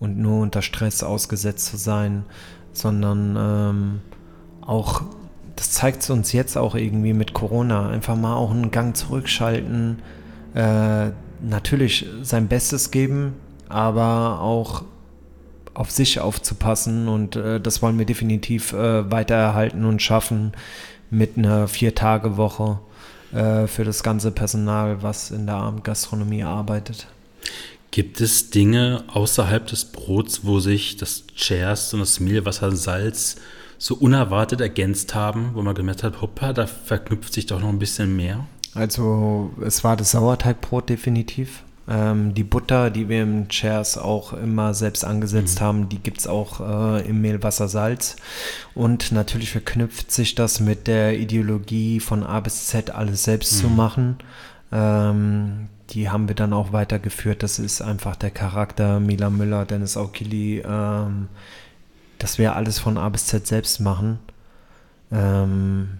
und 0.00 0.18
nur 0.18 0.42
unter 0.42 0.62
Stress 0.62 1.04
ausgesetzt 1.04 1.66
zu 1.66 1.76
sein, 1.76 2.24
sondern 2.72 3.36
ähm, 3.38 4.00
auch 4.66 5.02
das 5.56 5.70
zeigt 5.72 6.02
es 6.02 6.10
uns 6.10 6.32
jetzt 6.32 6.56
auch 6.56 6.74
irgendwie 6.74 7.12
mit 7.12 7.34
Corona. 7.34 7.88
Einfach 7.88 8.16
mal 8.16 8.34
auch 8.34 8.50
einen 8.50 8.70
Gang 8.70 8.96
zurückschalten, 8.96 10.00
äh, 10.54 11.10
natürlich 11.40 12.06
sein 12.22 12.48
Bestes 12.48 12.90
geben, 12.90 13.34
aber 13.68 14.40
auch 14.40 14.84
auf 15.74 15.90
sich 15.90 16.20
aufzupassen 16.20 17.08
und 17.08 17.36
äh, 17.36 17.60
das 17.60 17.80
wollen 17.80 17.98
wir 17.98 18.04
definitiv 18.04 18.72
äh, 18.72 19.10
weiter 19.10 19.34
erhalten 19.34 19.84
und 19.84 20.02
schaffen 20.02 20.52
mit 21.10 21.38
einer 21.38 21.66
Vier-Tage-Woche 21.66 22.78
äh, 23.32 23.66
für 23.66 23.84
das 23.84 24.02
ganze 24.02 24.32
Personal, 24.32 25.02
was 25.02 25.30
in 25.30 25.46
der 25.46 25.56
Abendgastronomie 25.56 26.44
arbeitet. 26.44 27.06
Gibt 27.90 28.20
es 28.20 28.50
Dinge 28.50 29.04
außerhalb 29.08 29.66
des 29.66 29.86
Brots, 29.86 30.44
wo 30.44 30.60
sich 30.60 30.96
das 30.96 31.24
Chers 31.34 31.92
und 31.94 32.00
das 32.00 32.20
Mehlwasser, 32.20 32.74
Salz 32.74 33.36
so 33.82 33.96
unerwartet 33.96 34.60
ergänzt 34.60 35.16
haben, 35.16 35.50
wo 35.54 35.62
man 35.62 35.74
gemerkt 35.74 36.04
hat, 36.04 36.20
hoppa, 36.20 36.52
da 36.52 36.68
verknüpft 36.68 37.32
sich 37.32 37.46
doch 37.46 37.60
noch 37.60 37.68
ein 37.68 37.80
bisschen 37.80 38.14
mehr? 38.14 38.46
Also 38.74 39.50
es 39.60 39.82
war 39.82 39.96
das 39.96 40.12
Sauerteigbrot 40.12 40.88
definitiv. 40.88 41.64
Ähm, 41.88 42.32
die 42.32 42.44
Butter, 42.44 42.90
die 42.90 43.08
wir 43.08 43.24
im 43.24 43.48
Chairs 43.48 43.98
auch 43.98 44.34
immer 44.34 44.72
selbst 44.72 45.04
angesetzt 45.04 45.58
mhm. 45.58 45.64
haben, 45.64 45.88
die 45.88 45.98
gibt 45.98 46.20
es 46.20 46.28
auch 46.28 46.60
äh, 46.60 47.08
im 47.08 47.22
Mehl, 47.22 47.42
Wasser, 47.42 47.66
Salz. 47.66 48.14
Und 48.76 49.10
natürlich 49.10 49.50
verknüpft 49.50 50.12
sich 50.12 50.36
das 50.36 50.60
mit 50.60 50.86
der 50.86 51.18
Ideologie 51.18 51.98
von 51.98 52.22
A 52.22 52.38
bis 52.38 52.68
Z 52.68 52.90
alles 52.90 53.24
selbst 53.24 53.54
mhm. 53.54 53.58
zu 53.58 53.68
machen. 53.68 54.16
Ähm, 54.70 55.68
die 55.90 56.08
haben 56.08 56.28
wir 56.28 56.36
dann 56.36 56.52
auch 56.52 56.72
weitergeführt. 56.72 57.42
Das 57.42 57.58
ist 57.58 57.82
einfach 57.82 58.14
der 58.14 58.30
Charakter 58.30 59.00
Mila 59.00 59.28
Müller, 59.28 59.64
Dennis 59.64 59.96
Aukili, 59.96 60.62
ähm, 60.64 61.26
dass 62.22 62.38
wir 62.38 62.54
alles 62.54 62.78
von 62.78 62.98
A 62.98 63.08
bis 63.08 63.26
Z 63.26 63.46
selbst 63.46 63.80
machen. 63.80 64.20
Ähm, 65.10 65.98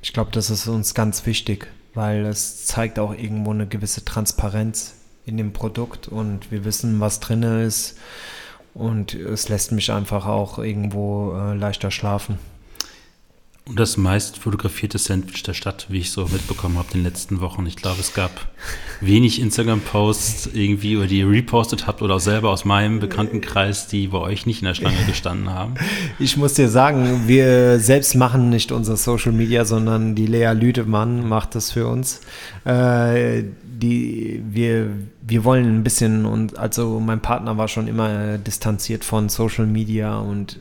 ich 0.00 0.12
glaube, 0.12 0.30
das 0.30 0.48
ist 0.48 0.68
uns 0.68 0.94
ganz 0.94 1.26
wichtig, 1.26 1.66
weil 1.94 2.24
es 2.24 2.66
zeigt 2.66 3.00
auch 3.00 3.12
irgendwo 3.12 3.50
eine 3.50 3.66
gewisse 3.66 4.04
Transparenz 4.04 4.94
in 5.24 5.36
dem 5.36 5.52
Produkt 5.52 6.06
und 6.06 6.52
wir 6.52 6.64
wissen, 6.64 7.00
was 7.00 7.18
drin 7.18 7.42
ist 7.42 7.98
und 8.74 9.14
es 9.14 9.48
lässt 9.48 9.72
mich 9.72 9.90
einfach 9.90 10.26
auch 10.26 10.58
irgendwo 10.58 11.34
äh, 11.36 11.54
leichter 11.54 11.90
schlafen. 11.90 12.38
Und 13.68 13.80
das 13.80 13.96
meist 13.96 14.38
fotografierte 14.38 14.96
Sandwich 14.96 15.42
der 15.42 15.52
Stadt, 15.52 15.86
wie 15.88 15.98
ich 15.98 16.12
so 16.12 16.28
mitbekommen 16.28 16.78
habe 16.78 16.86
in 16.92 17.00
den 17.00 17.04
letzten 17.04 17.40
Wochen. 17.40 17.66
Ich 17.66 17.74
glaube, 17.74 17.98
es 17.98 18.14
gab 18.14 18.30
wenig 19.00 19.40
Instagram-Posts 19.40 20.50
irgendwie, 20.52 20.92
über 20.92 21.08
die 21.08 21.18
ihr 21.18 21.28
repostet 21.28 21.88
habt 21.88 22.00
oder 22.00 22.14
auch 22.14 22.20
selber 22.20 22.50
aus 22.50 22.64
meinem 22.64 23.00
Bekanntenkreis, 23.00 23.88
die 23.88 24.06
bei 24.06 24.18
euch 24.18 24.46
nicht 24.46 24.62
in 24.62 24.66
der 24.66 24.74
Schlange 24.74 25.02
gestanden 25.08 25.50
haben. 25.50 25.74
Ich 26.20 26.36
muss 26.36 26.54
dir 26.54 26.68
sagen, 26.68 27.24
wir 27.26 27.80
selbst 27.80 28.14
machen 28.14 28.50
nicht 28.50 28.70
unser 28.70 28.96
Social 28.96 29.32
Media, 29.32 29.64
sondern 29.64 30.14
die 30.14 30.26
Lea 30.26 30.52
Lüdemann 30.52 31.28
macht 31.28 31.56
das 31.56 31.72
für 31.72 31.88
uns. 31.88 32.20
Äh, 32.64 33.42
die, 33.64 34.42
wir, 34.48 34.90
wir 35.22 35.42
wollen 35.42 35.78
ein 35.78 35.82
bisschen 35.82 36.24
und 36.24 36.56
also 36.56 37.00
mein 37.00 37.20
Partner 37.20 37.58
war 37.58 37.66
schon 37.66 37.88
immer 37.88 38.38
distanziert 38.38 39.04
von 39.04 39.28
Social 39.28 39.66
Media 39.66 40.18
und 40.18 40.60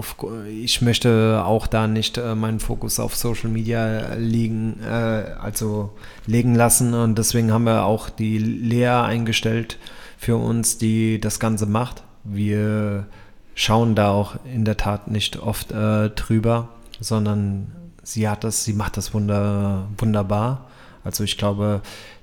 auf, 0.00 0.16
ich 0.48 0.80
möchte 0.80 1.42
auch 1.44 1.66
da 1.66 1.86
nicht 1.86 2.16
äh, 2.16 2.34
meinen 2.34 2.58
Fokus 2.58 2.98
auf 2.98 3.14
Social 3.14 3.50
Media 3.50 4.14
liegen, 4.14 4.80
äh, 4.82 5.34
also 5.38 5.90
legen 6.26 6.54
lassen. 6.54 6.94
Und 6.94 7.18
deswegen 7.18 7.52
haben 7.52 7.64
wir 7.64 7.84
auch 7.84 8.08
die 8.08 8.38
Lea 8.38 9.02
eingestellt 9.04 9.78
für 10.16 10.36
uns, 10.36 10.78
die 10.78 11.20
das 11.20 11.38
Ganze 11.38 11.66
macht. 11.66 12.02
Wir 12.24 13.06
schauen 13.54 13.94
da 13.94 14.08
auch 14.08 14.36
in 14.46 14.64
der 14.64 14.78
Tat 14.78 15.10
nicht 15.10 15.38
oft 15.38 15.70
äh, 15.70 16.08
drüber, 16.08 16.70
sondern 16.98 17.72
sie 18.02 18.26
hat 18.26 18.42
das, 18.42 18.64
sie 18.64 18.72
macht 18.72 18.96
das 18.96 19.12
wunder, 19.12 19.86
wunderbar. 19.98 20.70
Also 21.04 21.24
ich 21.24 21.36
glaube, 21.36 21.82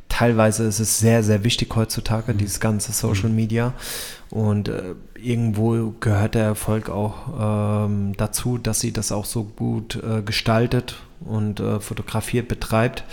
teilweise 0.09 0.63
ist 0.63 0.79
es 0.79 0.99
sehr, 0.99 1.23
sehr 1.23 1.43
wichtig 1.43 1.75
heutzutage, 1.75 2.34
mhm. 2.34 2.38
dieses 2.38 2.59
ganze 2.59 2.91
Social 2.91 3.29
mhm. 3.29 3.35
Media. 3.35 3.73
Und 4.29 4.67
äh, 4.67 4.95
irgendwo 5.15 5.93
gehört 5.99 6.35
der 6.35 6.43
Erfolg 6.43 6.89
auch 6.89 7.85
ähm, 7.85 8.13
dazu, 8.17 8.57
dass 8.57 8.79
sie 8.79 8.91
das 8.91 9.11
auch 9.11 9.25
so 9.25 9.43
gut 9.43 9.95
äh, 9.95 10.21
gestaltet 10.21 10.95
und 11.21 11.59
äh, 11.59 11.79
fotografiert 11.79 12.47
betreibt. 12.47 13.03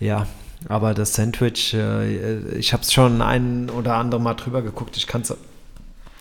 Ja, 0.00 0.26
aber 0.68 0.92
das 0.94 1.14
Sandwich, 1.14 1.74
äh, 1.74 2.56
ich 2.56 2.72
habe 2.72 2.82
es 2.82 2.92
schon 2.92 3.22
ein 3.22 3.70
oder 3.70 3.94
andere 3.94 4.20
Mal 4.20 4.34
drüber 4.34 4.62
geguckt. 4.62 4.96
Ich 4.96 5.06
kann 5.06 5.22
es 5.22 5.34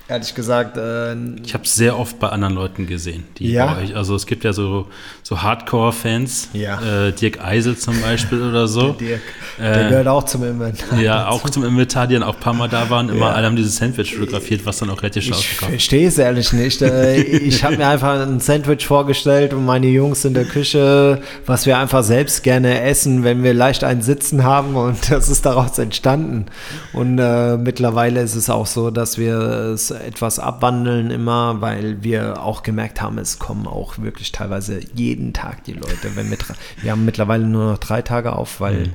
ehrlich 0.09 0.33
gesagt. 0.33 0.77
Äh, 0.77 1.13
ich 1.43 1.53
habe 1.53 1.63
es 1.63 1.75
sehr 1.75 1.97
oft 1.97 2.19
bei 2.19 2.29
anderen 2.29 2.55
Leuten 2.55 2.87
gesehen, 2.87 3.23
die 3.37 3.51
ja. 3.51 3.77
euch. 3.77 3.95
Also 3.95 4.15
es 4.15 4.25
gibt 4.25 4.43
ja 4.43 4.53
so, 4.53 4.87
so 5.23 5.41
Hardcore-Fans, 5.41 6.49
ja. 6.53 7.07
äh, 7.07 7.11
Dirk 7.11 7.43
Eisel 7.43 7.77
zum 7.77 8.01
Beispiel 8.01 8.41
oder 8.41 8.67
so. 8.67 8.93
Der 8.93 9.07
Dirk, 9.07 9.21
der 9.59 9.85
äh, 9.85 9.89
gehört 9.89 10.07
auch 10.07 10.23
zum 10.23 10.43
Inventar. 10.43 10.99
Ja, 10.99 11.27
auch 11.27 11.49
zum 11.49 11.63
Inventar, 11.63 12.07
die 12.07 12.15
dann 12.15 12.23
auch 12.23 12.35
ein 12.35 12.39
paar 12.39 12.53
Mal 12.53 12.67
da 12.67 12.89
waren. 12.89 13.09
Immer 13.09 13.27
ja. 13.27 13.31
alle 13.33 13.45
haben 13.45 13.55
dieses 13.55 13.77
Sandwich 13.77 14.15
fotografiert, 14.15 14.65
was 14.65 14.79
dann 14.79 14.89
auch 14.89 15.01
relativ 15.01 15.31
auskam. 15.31 15.69
Ich 15.69 15.69
verstehe 15.69 16.07
es 16.07 16.17
ehrlich 16.17 16.51
nicht. 16.53 16.81
Äh, 16.81 17.21
ich 17.21 17.63
habe 17.63 17.77
mir 17.77 17.87
einfach 17.87 18.19
ein 18.19 18.39
Sandwich 18.39 18.85
vorgestellt 18.85 19.53
und 19.53 19.65
meine 19.65 19.87
Jungs 19.87 20.25
in 20.25 20.33
der 20.33 20.45
Küche, 20.45 21.21
was 21.45 21.65
wir 21.65 21.77
einfach 21.77 22.03
selbst 22.03 22.43
gerne 22.43 22.81
essen, 22.81 23.23
wenn 23.23 23.43
wir 23.43 23.53
leicht 23.53 23.83
einen 23.83 24.01
Sitzen 24.01 24.43
haben 24.43 24.75
und 24.75 24.97
das 25.11 25.29
ist 25.29 25.45
daraus 25.45 25.77
entstanden. 25.77 26.47
Und 26.93 27.19
äh, 27.19 27.57
mittlerweile 27.57 28.21
ist 28.21 28.35
es 28.35 28.49
auch 28.49 28.65
so, 28.65 28.89
dass 28.89 29.17
wir 29.17 29.37
es 29.73 29.91
etwas 30.05 30.39
abwandeln 30.39 31.11
immer, 31.11 31.61
weil 31.61 32.03
wir 32.03 32.41
auch 32.41 32.63
gemerkt 32.63 33.01
haben, 33.01 33.17
es 33.17 33.39
kommen 33.39 33.67
auch 33.67 33.97
wirklich 33.97 34.31
teilweise 34.31 34.79
jeden 34.93 35.33
Tag 35.33 35.63
die 35.63 35.73
Leute. 35.73 36.15
Wenn 36.15 36.29
wir, 36.29 36.37
wir 36.81 36.91
haben 36.91 37.05
mittlerweile 37.05 37.45
nur 37.45 37.71
noch 37.71 37.77
drei 37.77 38.01
Tage 38.01 38.33
auf, 38.33 38.59
weil 38.59 38.87
mhm. 38.87 38.93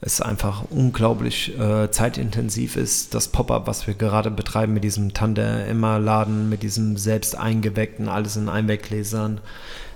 es 0.00 0.20
einfach 0.20 0.64
unglaublich 0.70 1.58
äh, 1.58 1.90
zeitintensiv 1.90 2.76
ist. 2.76 3.14
Das 3.14 3.28
Pop-up, 3.28 3.66
was 3.66 3.86
wir 3.86 3.94
gerade 3.94 4.30
betreiben 4.30 4.74
mit 4.74 4.84
diesem 4.84 5.14
Tante-Emma-Laden, 5.14 6.48
mit 6.48 6.62
diesem 6.62 6.96
selbst 6.96 7.36
eingeweckten, 7.36 8.08
alles 8.08 8.36
in 8.36 8.48
Einweggläsern 8.48 9.40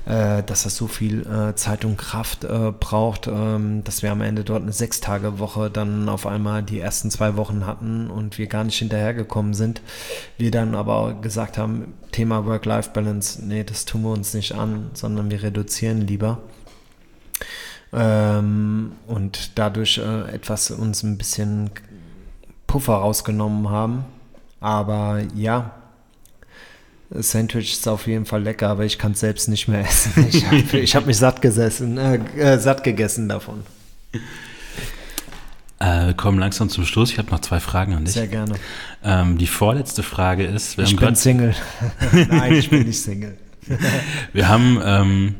dass 0.06 0.62
das 0.62 0.76
so 0.76 0.86
viel 0.86 1.26
äh, 1.26 1.54
Zeit 1.54 1.84
und 1.84 1.96
Kraft 1.96 2.44
äh, 2.44 2.72
braucht, 2.78 3.26
ähm, 3.26 3.84
dass 3.84 4.02
wir 4.02 4.10
am 4.10 4.22
Ende 4.22 4.44
dort 4.44 4.62
eine 4.62 4.72
Sechstage-Woche 4.72 5.70
dann 5.70 6.08
auf 6.08 6.26
einmal 6.26 6.62
die 6.62 6.80
ersten 6.80 7.10
zwei 7.10 7.36
Wochen 7.36 7.66
hatten 7.66 8.10
und 8.10 8.38
wir 8.38 8.46
gar 8.46 8.64
nicht 8.64 8.78
hinterhergekommen 8.78 9.54
sind. 9.54 9.82
Wir 10.38 10.50
dann 10.50 10.74
aber 10.74 11.14
gesagt 11.14 11.58
haben, 11.58 11.94
Thema 12.12 12.46
Work-Life-Balance, 12.46 13.44
nee, 13.44 13.64
das 13.64 13.84
tun 13.84 14.02
wir 14.02 14.10
uns 14.10 14.34
nicht 14.34 14.54
an, 14.54 14.90
sondern 14.94 15.30
wir 15.30 15.42
reduzieren 15.42 16.00
lieber. 16.00 16.38
Ähm, 17.92 18.92
und 19.06 19.58
dadurch 19.58 19.98
äh, 19.98 20.32
etwas 20.32 20.70
uns 20.70 21.02
ein 21.02 21.18
bisschen 21.18 21.70
Puffer 22.66 22.94
rausgenommen 22.94 23.68
haben. 23.68 24.04
Aber 24.60 25.20
ja, 25.34 25.72
Sandwich 27.12 27.72
ist 27.72 27.88
auf 27.88 28.06
jeden 28.06 28.24
Fall 28.24 28.42
lecker, 28.42 28.68
aber 28.68 28.84
ich 28.84 28.98
kann 28.98 29.12
es 29.12 29.20
selbst 29.20 29.48
nicht 29.48 29.66
mehr 29.68 29.80
essen. 29.80 30.28
Ich 30.30 30.44
habe 30.46 31.02
hab 31.02 31.06
mich 31.06 31.16
satt 31.16 31.42
gesessen, 31.42 31.98
äh, 31.98 32.16
äh, 32.36 32.58
satt 32.58 32.84
gegessen 32.84 33.28
davon. 33.28 33.64
Äh, 35.80 36.06
wir 36.06 36.14
kommen 36.14 36.38
langsam 36.38 36.68
zum 36.68 36.84
Schluss. 36.84 37.10
Ich 37.10 37.18
habe 37.18 37.30
noch 37.30 37.40
zwei 37.40 37.58
Fragen 37.58 37.94
an 37.94 38.04
dich. 38.04 38.14
Sehr 38.14 38.28
gerne. 38.28 38.54
Ähm, 39.02 39.38
die 39.38 39.48
vorletzte 39.48 40.02
Frage 40.02 40.44
ist: 40.44 40.78
Ich 40.78 40.94
bin 40.94 41.16
Single. 41.16 41.54
Nein, 42.28 42.54
ich 42.54 42.70
bin 42.70 42.86
nicht 42.86 43.00
Single. 43.00 43.36
wir 44.32 44.48
haben 44.48 44.80
ähm, 44.84 45.34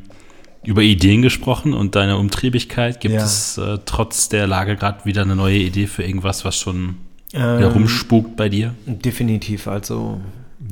über 0.65 0.83
Ideen 0.83 1.23
gesprochen 1.23 1.73
und 1.73 1.95
deine 1.95 2.17
Umtriebigkeit. 2.17 3.01
Gibt 3.01 3.15
ja. 3.15 3.25
es 3.25 3.59
äh, 3.59 3.79
trotz 3.85 4.29
der 4.29 4.47
Lage 4.47 4.77
gerade 4.77 5.05
wieder 5.05 5.23
eine 5.23 5.37
neue 5.37 5.59
Idee 5.59 5.87
für 5.87 6.03
irgendwas, 6.03 6.45
was 6.45 6.57
schon 6.57 6.97
ähm, 7.33 7.59
herumspukt 7.59 8.37
bei 8.37 8.49
dir? 8.49 8.75
Definitiv. 8.87 9.69
Also 9.69 10.21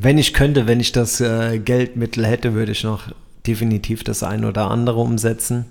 wenn 0.00 0.18
ich 0.18 0.32
könnte, 0.34 0.66
wenn 0.66 0.80
ich 0.80 0.92
das 0.92 1.20
äh, 1.20 1.58
Geldmittel 1.58 2.26
hätte, 2.26 2.54
würde 2.54 2.72
ich 2.72 2.84
noch 2.84 3.12
definitiv 3.46 4.04
das 4.04 4.22
ein 4.22 4.44
oder 4.44 4.70
andere 4.70 5.00
umsetzen. 5.00 5.66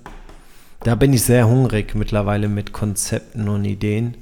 Da 0.84 0.96
bin 0.96 1.14
ich 1.14 1.24
sehr 1.24 1.48
hungrig 1.48 1.96
mittlerweile 1.96 2.48
mit 2.48 2.74
Konzepten 2.74 3.48
und 3.50 3.66
Ideen, 3.66 4.16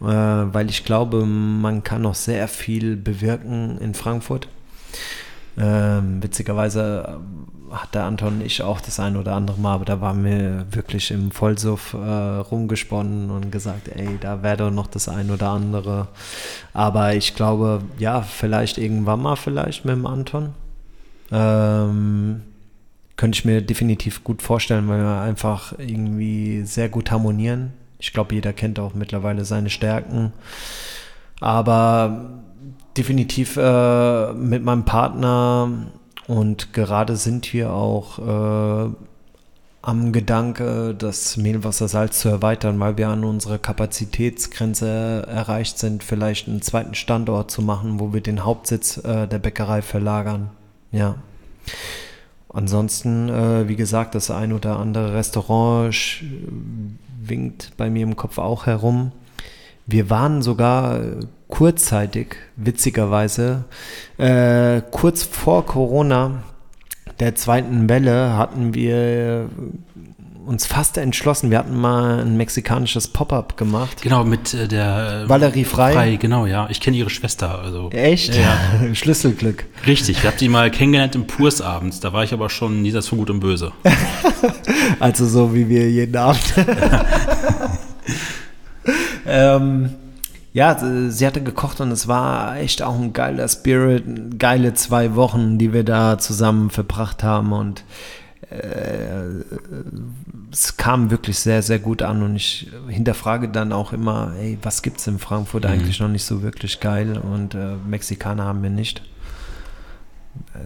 äh, 0.00 0.04
weil 0.06 0.70
ich 0.70 0.84
glaube, 0.84 1.24
man 1.24 1.82
kann 1.82 2.02
noch 2.02 2.14
sehr 2.14 2.48
viel 2.48 2.96
bewirken 2.96 3.78
in 3.78 3.94
Frankfurt. 3.94 4.48
Ähm, 5.56 6.22
witzigerweise 6.22 7.20
hat 7.70 7.94
der 7.94 8.04
Anton 8.04 8.40
ich 8.40 8.62
auch 8.62 8.80
das 8.80 9.00
ein 9.00 9.16
oder 9.16 9.34
andere 9.34 9.58
Mal, 9.58 9.74
aber 9.74 9.84
da 9.84 10.00
waren 10.00 10.24
wir 10.24 10.66
wirklich 10.70 11.10
im 11.10 11.30
Vollsuff 11.30 11.94
äh, 11.94 11.96
rumgesponnen 11.96 13.30
und 13.30 13.50
gesagt, 13.50 13.88
ey, 13.88 14.18
da 14.20 14.42
wäre 14.42 14.56
doch 14.58 14.70
noch 14.70 14.86
das 14.86 15.08
ein 15.08 15.30
oder 15.30 15.48
andere. 15.50 16.08
Aber 16.72 17.14
ich 17.14 17.34
glaube, 17.34 17.82
ja, 17.98 18.22
vielleicht 18.22 18.78
irgendwann 18.78 19.22
mal 19.22 19.36
vielleicht 19.36 19.84
mit 19.84 19.96
dem 19.96 20.06
Anton. 20.06 20.54
Ähm, 21.32 22.42
könnte 23.16 23.38
ich 23.38 23.44
mir 23.44 23.62
definitiv 23.62 24.24
gut 24.24 24.42
vorstellen, 24.42 24.88
weil 24.88 25.00
wir 25.00 25.20
einfach 25.20 25.78
irgendwie 25.78 26.62
sehr 26.62 26.88
gut 26.88 27.10
harmonieren. 27.10 27.72
Ich 27.98 28.12
glaube, 28.12 28.34
jeder 28.34 28.52
kennt 28.52 28.78
auch 28.78 28.94
mittlerweile 28.94 29.44
seine 29.44 29.70
Stärken. 29.70 30.32
Aber 31.40 32.42
definitiv 32.96 33.56
äh, 33.56 34.32
mit 34.32 34.62
meinem 34.62 34.84
Partner 34.84 35.68
und 36.26 36.72
gerade 36.72 37.16
sind 37.16 37.52
wir 37.52 37.72
auch 37.72 38.18
äh, 38.18 38.90
am 39.82 40.12
Gedanke, 40.12 40.94
das 40.96 41.36
Mehlwassersalz 41.36 42.20
zu 42.20 42.30
erweitern, 42.30 42.80
weil 42.80 42.96
wir 42.96 43.08
an 43.08 43.22
unserer 43.22 43.58
Kapazitätsgrenze 43.58 45.26
erreicht 45.28 45.78
sind, 45.78 46.02
vielleicht 46.02 46.48
einen 46.48 46.62
zweiten 46.62 46.94
Standort 46.94 47.50
zu 47.50 47.60
machen, 47.60 48.00
wo 48.00 48.14
wir 48.14 48.22
den 48.22 48.44
Hauptsitz 48.44 48.96
äh, 49.04 49.26
der 49.26 49.38
Bäckerei 49.38 49.82
verlagern. 49.82 50.50
Ja. 50.90 51.16
Ansonsten, 52.48 53.28
äh, 53.28 53.68
wie 53.68 53.76
gesagt, 53.76 54.14
das 54.14 54.30
ein 54.30 54.52
oder 54.54 54.78
andere 54.78 55.12
Restaurant 55.12 55.94
winkt 57.20 57.72
bei 57.76 57.90
mir 57.90 58.04
im 58.04 58.16
Kopf 58.16 58.38
auch 58.38 58.64
herum. 58.64 59.12
Wir 59.86 60.08
waren 60.08 60.40
sogar 60.40 61.00
kurzzeitig, 61.54 62.34
witzigerweise, 62.56 63.66
äh, 64.18 64.82
kurz 64.90 65.22
vor 65.22 65.64
Corona, 65.64 66.42
der 67.20 67.36
zweiten 67.36 67.88
Welle, 67.88 68.36
hatten 68.36 68.74
wir 68.74 69.48
uns 70.46 70.66
fast 70.66 70.98
entschlossen. 70.98 71.52
Wir 71.52 71.58
hatten 71.58 71.80
mal 71.80 72.18
ein 72.18 72.36
mexikanisches 72.36 73.06
Pop-up 73.06 73.56
gemacht. 73.56 74.02
Genau, 74.02 74.24
mit 74.24 74.52
äh, 74.52 74.66
der 74.66 75.26
äh, 75.26 75.28
Valerie 75.28 75.64
Frei. 75.64 75.92
Frei, 75.92 76.16
genau, 76.16 76.44
ja. 76.44 76.66
Ich 76.70 76.80
kenne 76.80 76.96
ihre 76.96 77.08
Schwester. 77.08 77.60
Also, 77.60 77.88
Echt? 77.90 78.34
Ja. 78.34 78.58
Schlüsselglück. 78.92 79.66
Richtig, 79.86 80.24
wir 80.24 80.32
haben 80.32 80.38
die 80.38 80.48
mal 80.48 80.72
kennengelernt 80.72 81.14
im 81.14 81.28
Purs 81.28 81.60
abends. 81.60 82.00
Da 82.00 82.12
war 82.12 82.24
ich 82.24 82.32
aber 82.32 82.50
schon 82.50 82.82
nie 82.82 82.90
das 82.90 83.06
von 83.06 83.18
Gut 83.18 83.30
und 83.30 83.38
Böse. 83.38 83.70
also 84.98 85.24
so 85.24 85.54
wie 85.54 85.68
wir 85.68 85.88
jeden 85.88 86.16
Abend. 86.16 86.52
ähm, 89.24 89.90
ja, 90.54 90.78
sie 91.10 91.26
hatte 91.26 91.42
gekocht 91.42 91.80
und 91.80 91.90
es 91.90 92.06
war 92.06 92.56
echt 92.58 92.80
auch 92.80 92.94
ein 92.94 93.12
geiler 93.12 93.48
Spirit, 93.48 94.38
geile 94.38 94.72
zwei 94.74 95.16
Wochen, 95.16 95.58
die 95.58 95.72
wir 95.72 95.82
da 95.82 96.16
zusammen 96.16 96.70
verbracht 96.70 97.24
haben 97.24 97.52
und 97.52 97.82
äh, 98.50 99.42
es 100.52 100.76
kam 100.76 101.10
wirklich 101.10 101.40
sehr, 101.40 101.60
sehr 101.62 101.80
gut 101.80 102.02
an 102.02 102.22
und 102.22 102.36
ich 102.36 102.70
hinterfrage 102.86 103.48
dann 103.48 103.72
auch 103.72 103.92
immer, 103.92 104.32
ey, 104.38 104.56
was 104.62 104.82
gibt 104.82 105.00
es 105.00 105.08
in 105.08 105.18
Frankfurt 105.18 105.64
mhm. 105.64 105.70
eigentlich 105.70 105.98
noch 105.98 106.08
nicht 106.08 106.24
so 106.24 106.44
wirklich 106.44 106.78
geil 106.78 107.18
und 107.18 107.56
äh, 107.56 107.74
Mexikaner 107.88 108.44
haben 108.44 108.62
wir 108.62 108.70
nicht. 108.70 109.02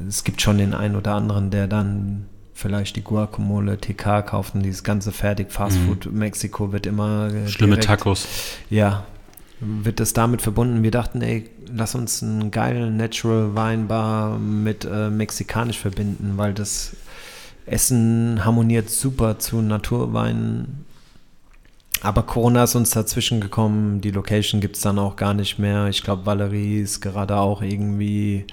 Es 0.07 0.23
gibt 0.23 0.43
schon 0.43 0.59
den 0.59 0.75
einen 0.75 0.97
oder 0.97 1.15
anderen, 1.15 1.51
der 1.51 1.67
dann 1.67 2.27
vielleicht 2.53 2.97
die 2.97 3.05
Guacamole, 3.05 3.79
TK 3.79 4.27
kauft 4.27 4.55
und 4.55 4.65
dieses 4.65 4.85
ganze 4.85 5.13
fertig 5.13 5.51
Fastfood 5.51 6.05
mhm. 6.05 6.19
Mexiko 6.19 6.73
wird 6.73 6.85
immer 6.85 7.29
äh, 7.33 7.49
schlimme 7.49 7.77
direkt, 7.77 7.87
Tacos. 7.87 8.29
Ja, 8.69 9.07
wird 9.61 10.01
das 10.01 10.13
damit 10.13 10.43
verbunden. 10.43 10.83
Wir 10.83 10.91
dachten, 10.91 11.21
ey, 11.23 11.51
lass 11.73 11.95
uns 11.95 12.23
einen 12.23 12.51
geilen 12.51 12.97
Natural 12.97 13.55
Weinbar 13.55 14.39
mit 14.39 14.85
äh, 14.85 15.11
mexikanisch 15.11 15.79
verbinden, 15.79 16.35
weil 16.37 16.55
das 16.55 16.97
Essen 17.67 18.45
harmoniert 18.45 18.89
super 18.91 19.39
zu 19.39 19.61
Naturweinen. 19.61 20.85
Aber 22.01 22.23
Corona 22.23 22.65
ist 22.65 22.77
uns 22.77 22.91
dazwischen 22.91 23.41
gekommen. 23.41 24.01
Die 24.01 24.13
Location 24.13 24.61
gibt 24.61 24.77
es 24.77 24.83
dann 24.83 24.99
auch 24.99 25.17
gar 25.17 25.35
nicht 25.35 25.59
mehr. 25.59 25.89
Ich 25.89 26.03
glaube, 26.03 26.27
Valerie 26.27 26.81
ist 26.81 27.01
gerade 27.01 27.37
auch 27.37 27.61
irgendwie 27.61 28.47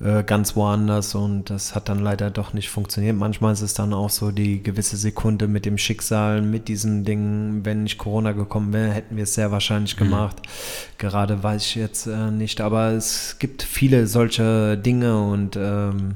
äh, 0.00 0.22
ganz 0.22 0.54
woanders 0.54 1.16
und 1.16 1.50
das 1.50 1.74
hat 1.74 1.88
dann 1.88 1.98
leider 1.98 2.30
doch 2.30 2.52
nicht 2.52 2.70
funktioniert. 2.70 3.16
Manchmal 3.16 3.52
ist 3.52 3.62
es 3.62 3.74
dann 3.74 3.92
auch 3.92 4.10
so 4.10 4.30
die 4.30 4.62
gewisse 4.62 4.96
Sekunde 4.96 5.48
mit 5.48 5.64
dem 5.64 5.76
Schicksal, 5.76 6.40
mit 6.40 6.68
diesen 6.68 7.04
Dingen. 7.04 7.64
Wenn 7.64 7.82
nicht 7.82 7.98
Corona 7.98 8.30
gekommen 8.30 8.72
wäre, 8.72 8.92
hätten 8.92 9.16
wir 9.16 9.24
es 9.24 9.34
sehr 9.34 9.50
wahrscheinlich 9.50 9.96
mhm. 9.96 10.04
gemacht. 10.04 10.36
Mhm. 10.42 10.48
Gerade 10.98 11.42
weiß 11.42 11.62
ich 11.64 11.74
jetzt 11.74 12.06
äh, 12.06 12.30
nicht, 12.30 12.60
aber 12.60 12.92
es 12.92 13.40
gibt 13.40 13.64
viele 13.64 14.06
solche 14.06 14.78
Dinge 14.78 15.20
und 15.20 15.56
ähm, 15.56 16.14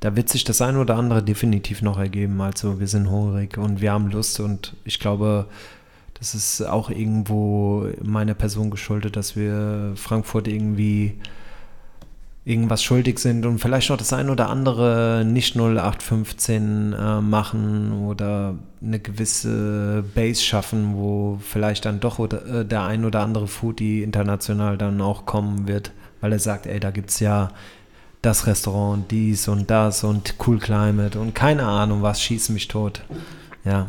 da 0.00 0.16
wird 0.16 0.28
sich 0.28 0.42
das 0.42 0.60
eine 0.60 0.80
oder 0.80 0.96
andere 0.96 1.22
definitiv 1.22 1.82
noch 1.82 1.98
ergeben. 1.98 2.40
Also 2.40 2.80
wir 2.80 2.88
sind 2.88 3.08
hungrig 3.08 3.56
und 3.58 3.80
wir 3.80 3.92
haben 3.92 4.10
Lust 4.10 4.40
und 4.40 4.74
ich 4.84 4.98
glaube, 4.98 5.46
das 6.18 6.34
ist 6.34 6.62
auch 6.62 6.90
irgendwo 6.90 7.88
meiner 8.02 8.34
Person 8.34 8.70
geschuldet, 8.70 9.14
dass 9.14 9.36
wir 9.36 9.92
Frankfurt 9.94 10.48
irgendwie 10.48 11.14
irgendwas 12.46 12.82
schuldig 12.82 13.18
sind 13.18 13.46
und 13.46 13.58
vielleicht 13.58 13.88
noch 13.88 13.96
das 13.96 14.12
ein 14.12 14.28
oder 14.28 14.50
andere 14.50 15.24
nicht 15.26 15.56
0815 15.56 16.92
äh, 16.92 17.20
machen 17.20 18.04
oder 18.04 18.54
eine 18.82 18.98
gewisse 18.98 20.04
Base 20.14 20.42
schaffen, 20.42 20.94
wo 20.94 21.38
vielleicht 21.42 21.86
dann 21.86 22.00
doch 22.00 22.18
oder, 22.18 22.44
äh, 22.60 22.64
der 22.66 22.84
ein 22.84 23.06
oder 23.06 23.20
andere 23.20 23.48
Foodie 23.48 24.02
international 24.02 24.76
dann 24.76 25.00
auch 25.00 25.24
kommen 25.24 25.66
wird, 25.68 25.92
weil 26.20 26.32
er 26.32 26.38
sagt, 26.38 26.66
ey, 26.66 26.80
da 26.80 26.90
gibt 26.90 27.10
es 27.10 27.20
ja 27.20 27.50
das 28.20 28.46
Restaurant, 28.46 29.10
dies 29.10 29.48
und 29.48 29.70
das 29.70 30.04
und 30.04 30.34
Cool 30.46 30.58
Climate 30.58 31.18
und 31.18 31.34
keine 31.34 31.64
Ahnung 31.64 32.02
was, 32.02 32.20
schießt 32.20 32.50
mich 32.50 32.68
tot. 32.68 33.02
Ja. 33.64 33.88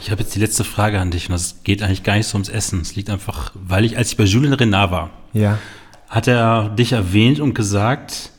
Ich 0.00 0.10
habe 0.10 0.22
jetzt 0.22 0.34
die 0.34 0.40
letzte 0.40 0.64
Frage 0.64 0.98
an 0.98 1.12
dich 1.12 1.28
und 1.28 1.32
das 1.32 1.62
geht 1.62 1.82
eigentlich 1.82 2.02
gar 2.02 2.16
nicht 2.16 2.26
so 2.26 2.34
ums 2.34 2.48
Essen. 2.48 2.80
Es 2.80 2.96
liegt 2.96 3.10
einfach, 3.10 3.52
weil 3.54 3.84
ich, 3.84 3.96
als 3.96 4.10
ich 4.10 4.16
bei 4.16 4.24
Julien 4.24 4.52
Renard 4.52 4.90
war, 4.90 5.10
ja. 5.32 5.58
Hat 6.12 6.28
er 6.28 6.68
dich 6.68 6.92
erwähnt 6.92 7.40
und 7.40 7.54
gesagt, 7.54 8.32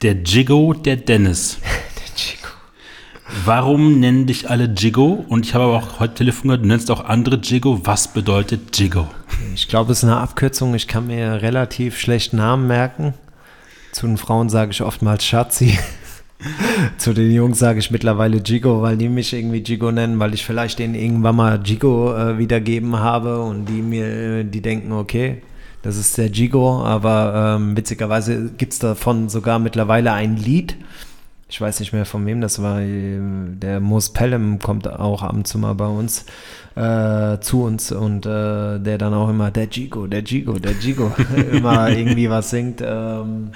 der 0.00 0.14
Jigo, 0.22 0.74
der 0.74 0.94
Dennis. 0.94 1.58
der 1.96 2.16
Jigo. 2.16 2.48
Warum 3.44 3.98
nennen 3.98 4.28
dich 4.28 4.48
alle 4.48 4.66
Jigo? 4.66 5.24
Und 5.28 5.44
ich 5.44 5.54
habe 5.54 5.64
aber 5.64 5.78
auch 5.78 5.98
heute 5.98 6.14
telefoniert, 6.14 6.62
du 6.62 6.68
nennst 6.68 6.88
auch 6.88 7.04
andere 7.04 7.40
Jigo. 7.42 7.80
Was 7.84 8.12
bedeutet 8.12 8.78
Jigo? 8.78 9.08
Ich 9.56 9.66
glaube, 9.66 9.90
es 9.90 9.98
ist 9.98 10.04
eine 10.04 10.18
Abkürzung. 10.18 10.76
Ich 10.76 10.86
kann 10.86 11.08
mir 11.08 11.42
relativ 11.42 11.98
schlecht 11.98 12.32
Namen 12.32 12.68
merken. 12.68 13.14
Zu 13.90 14.06
den 14.06 14.16
Frauen 14.16 14.48
sage 14.48 14.70
ich 14.70 14.80
oftmals 14.80 15.24
Schatzi. 15.24 15.80
Zu 16.96 17.12
den 17.12 17.32
Jungs 17.32 17.58
sage 17.58 17.80
ich 17.80 17.90
mittlerweile 17.90 18.40
Gigo, 18.40 18.82
weil 18.82 18.96
die 18.96 19.08
mich 19.08 19.32
irgendwie 19.32 19.62
Gigo 19.62 19.90
nennen, 19.90 20.20
weil 20.20 20.32
ich 20.32 20.46
vielleicht 20.46 20.78
denen 20.78 20.94
irgendwann 20.94 21.34
mal 21.34 21.58
Gigo 21.58 22.16
äh, 22.16 22.38
wiedergeben 22.38 23.00
habe 23.00 23.42
und 23.42 23.66
die 23.66 23.82
mir, 23.82 24.44
die 24.44 24.62
denken, 24.62 24.92
okay, 24.92 25.42
das 25.82 25.96
ist 25.96 26.18
der 26.18 26.28
Gigo, 26.28 26.82
aber 26.82 27.56
ähm, 27.56 27.76
witzigerweise 27.76 28.50
gibt 28.56 28.72
es 28.72 28.78
davon 28.78 29.28
sogar 29.28 29.58
mittlerweile 29.58 30.12
ein 30.12 30.36
Lied. 30.36 30.76
Ich 31.48 31.60
weiß 31.60 31.80
nicht 31.80 31.92
mehr 31.92 32.04
von 32.04 32.24
wem 32.26 32.40
das 32.40 32.62
war. 32.62 32.80
Der 32.80 33.80
Moos 33.80 34.10
Pelham 34.12 34.60
kommt 34.60 34.88
auch 34.88 35.22
ab 35.22 35.32
und 35.32 35.48
zu 35.48 35.58
mal 35.58 35.74
bei 35.74 35.86
uns 35.86 36.24
äh, 36.76 37.40
zu 37.40 37.64
uns 37.64 37.90
und 37.90 38.24
äh, 38.24 38.78
der 38.78 38.98
dann 38.98 39.14
auch 39.14 39.28
immer 39.28 39.50
der 39.50 39.66
Gigo, 39.66 40.06
der 40.06 40.22
Gigo, 40.22 40.58
der 40.58 40.74
Gigo 40.74 41.12
immer 41.52 41.90
irgendwie 41.90 42.30
was 42.30 42.50
singt. 42.50 42.82
Ähm, 42.84 43.50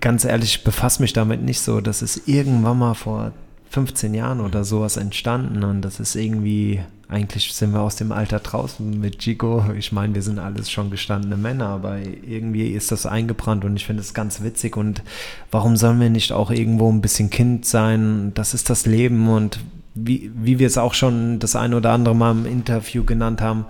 ganz 0.00 0.24
ehrlich, 0.24 0.56
ich 0.56 0.64
befasse 0.64 1.02
mich 1.02 1.12
damit 1.12 1.42
nicht 1.42 1.60
so. 1.60 1.80
Das 1.80 2.02
ist 2.02 2.28
irgendwann 2.28 2.78
mal 2.78 2.94
vor 2.94 3.32
15 3.70 4.14
Jahren 4.14 4.40
oder 4.40 4.64
sowas 4.64 4.96
entstanden 4.96 5.64
und 5.64 5.82
das 5.82 5.98
ist 5.98 6.14
irgendwie, 6.14 6.80
eigentlich 7.08 7.52
sind 7.52 7.72
wir 7.72 7.80
aus 7.80 7.96
dem 7.96 8.12
Alter 8.12 8.40
draußen 8.40 8.98
mit 8.98 9.18
Gigo. 9.18 9.64
Ich 9.76 9.92
meine, 9.92 10.14
wir 10.14 10.22
sind 10.22 10.38
alles 10.38 10.70
schon 10.70 10.90
gestandene 10.90 11.36
Männer, 11.36 11.68
aber 11.68 11.98
irgendwie 11.98 12.68
ist 12.68 12.92
das 12.92 13.06
eingebrannt 13.06 13.64
und 13.64 13.76
ich 13.76 13.86
finde 13.86 14.02
es 14.02 14.14
ganz 14.14 14.42
witzig 14.42 14.76
und 14.76 15.02
warum 15.50 15.76
sollen 15.76 16.00
wir 16.00 16.10
nicht 16.10 16.32
auch 16.32 16.50
irgendwo 16.50 16.90
ein 16.90 17.02
bisschen 17.02 17.30
Kind 17.30 17.66
sein? 17.66 18.32
Das 18.34 18.54
ist 18.54 18.70
das 18.70 18.86
Leben 18.86 19.28
und 19.28 19.60
wie, 19.94 20.30
wie 20.34 20.58
wir 20.58 20.66
es 20.66 20.78
auch 20.78 20.94
schon 20.94 21.38
das 21.38 21.56
eine 21.56 21.76
oder 21.76 21.92
andere 21.92 22.16
Mal 22.16 22.32
im 22.32 22.46
Interview 22.46 23.04
genannt 23.04 23.40
haben, 23.40 23.66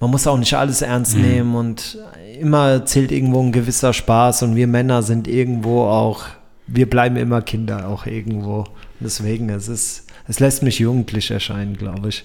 man 0.00 0.10
muss 0.10 0.26
auch 0.26 0.38
nicht 0.38 0.54
alles 0.54 0.82
ernst 0.82 1.16
mhm. 1.16 1.22
nehmen 1.22 1.54
und 1.54 1.98
immer 2.40 2.84
zählt 2.86 3.12
irgendwo 3.12 3.40
ein 3.40 3.52
gewisser 3.52 3.92
Spaß 3.92 4.42
und 4.42 4.56
wir 4.56 4.66
Männer 4.66 5.02
sind 5.02 5.28
irgendwo 5.28 5.82
auch, 5.82 6.24
wir 6.66 6.90
bleiben 6.90 7.16
immer 7.16 7.42
Kinder 7.42 7.88
auch 7.88 8.06
irgendwo. 8.06 8.64
Deswegen, 8.98 9.48
es 9.50 9.68
ist, 9.68 10.06
es 10.28 10.40
lässt 10.40 10.62
mich 10.62 10.78
jugendlich 10.78 11.30
erscheinen, 11.30 11.76
glaube 11.76 12.08
ich. 12.08 12.24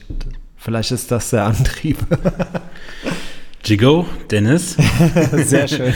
Vielleicht 0.57 0.91
ist 0.91 1.11
das 1.11 1.29
der 1.29 1.45
Antrieb. 1.45 1.97
Jigo, 3.63 4.05
Dennis. 4.31 4.77
Sehr 5.33 5.67
schön. 5.67 5.93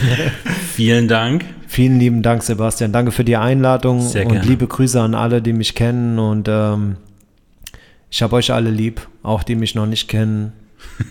Vielen 0.74 1.08
Dank. 1.08 1.44
Vielen 1.66 1.98
lieben 1.98 2.22
Dank, 2.22 2.42
Sebastian. 2.42 2.92
Danke 2.92 3.12
für 3.12 3.24
die 3.24 3.36
Einladung 3.36 4.00
Sehr 4.00 4.26
und 4.26 4.32
gerne. 4.32 4.46
liebe 4.46 4.66
Grüße 4.66 5.00
an 5.00 5.14
alle, 5.14 5.40
die 5.40 5.54
mich 5.54 5.74
kennen 5.74 6.18
und 6.18 6.48
ähm, 6.50 6.96
ich 8.10 8.20
habe 8.20 8.36
euch 8.36 8.52
alle 8.52 8.68
lieb, 8.68 9.08
auch 9.22 9.42
die 9.42 9.54
mich 9.54 9.74
noch 9.74 9.86
nicht 9.86 10.06
kennen. 10.06 10.52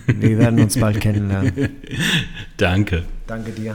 Wir 0.06 0.38
werden 0.38 0.60
uns 0.60 0.78
bald 0.78 1.00
kennenlernen. 1.00 1.70
Danke. 2.56 3.02
Danke 3.26 3.50
dir. 3.50 3.74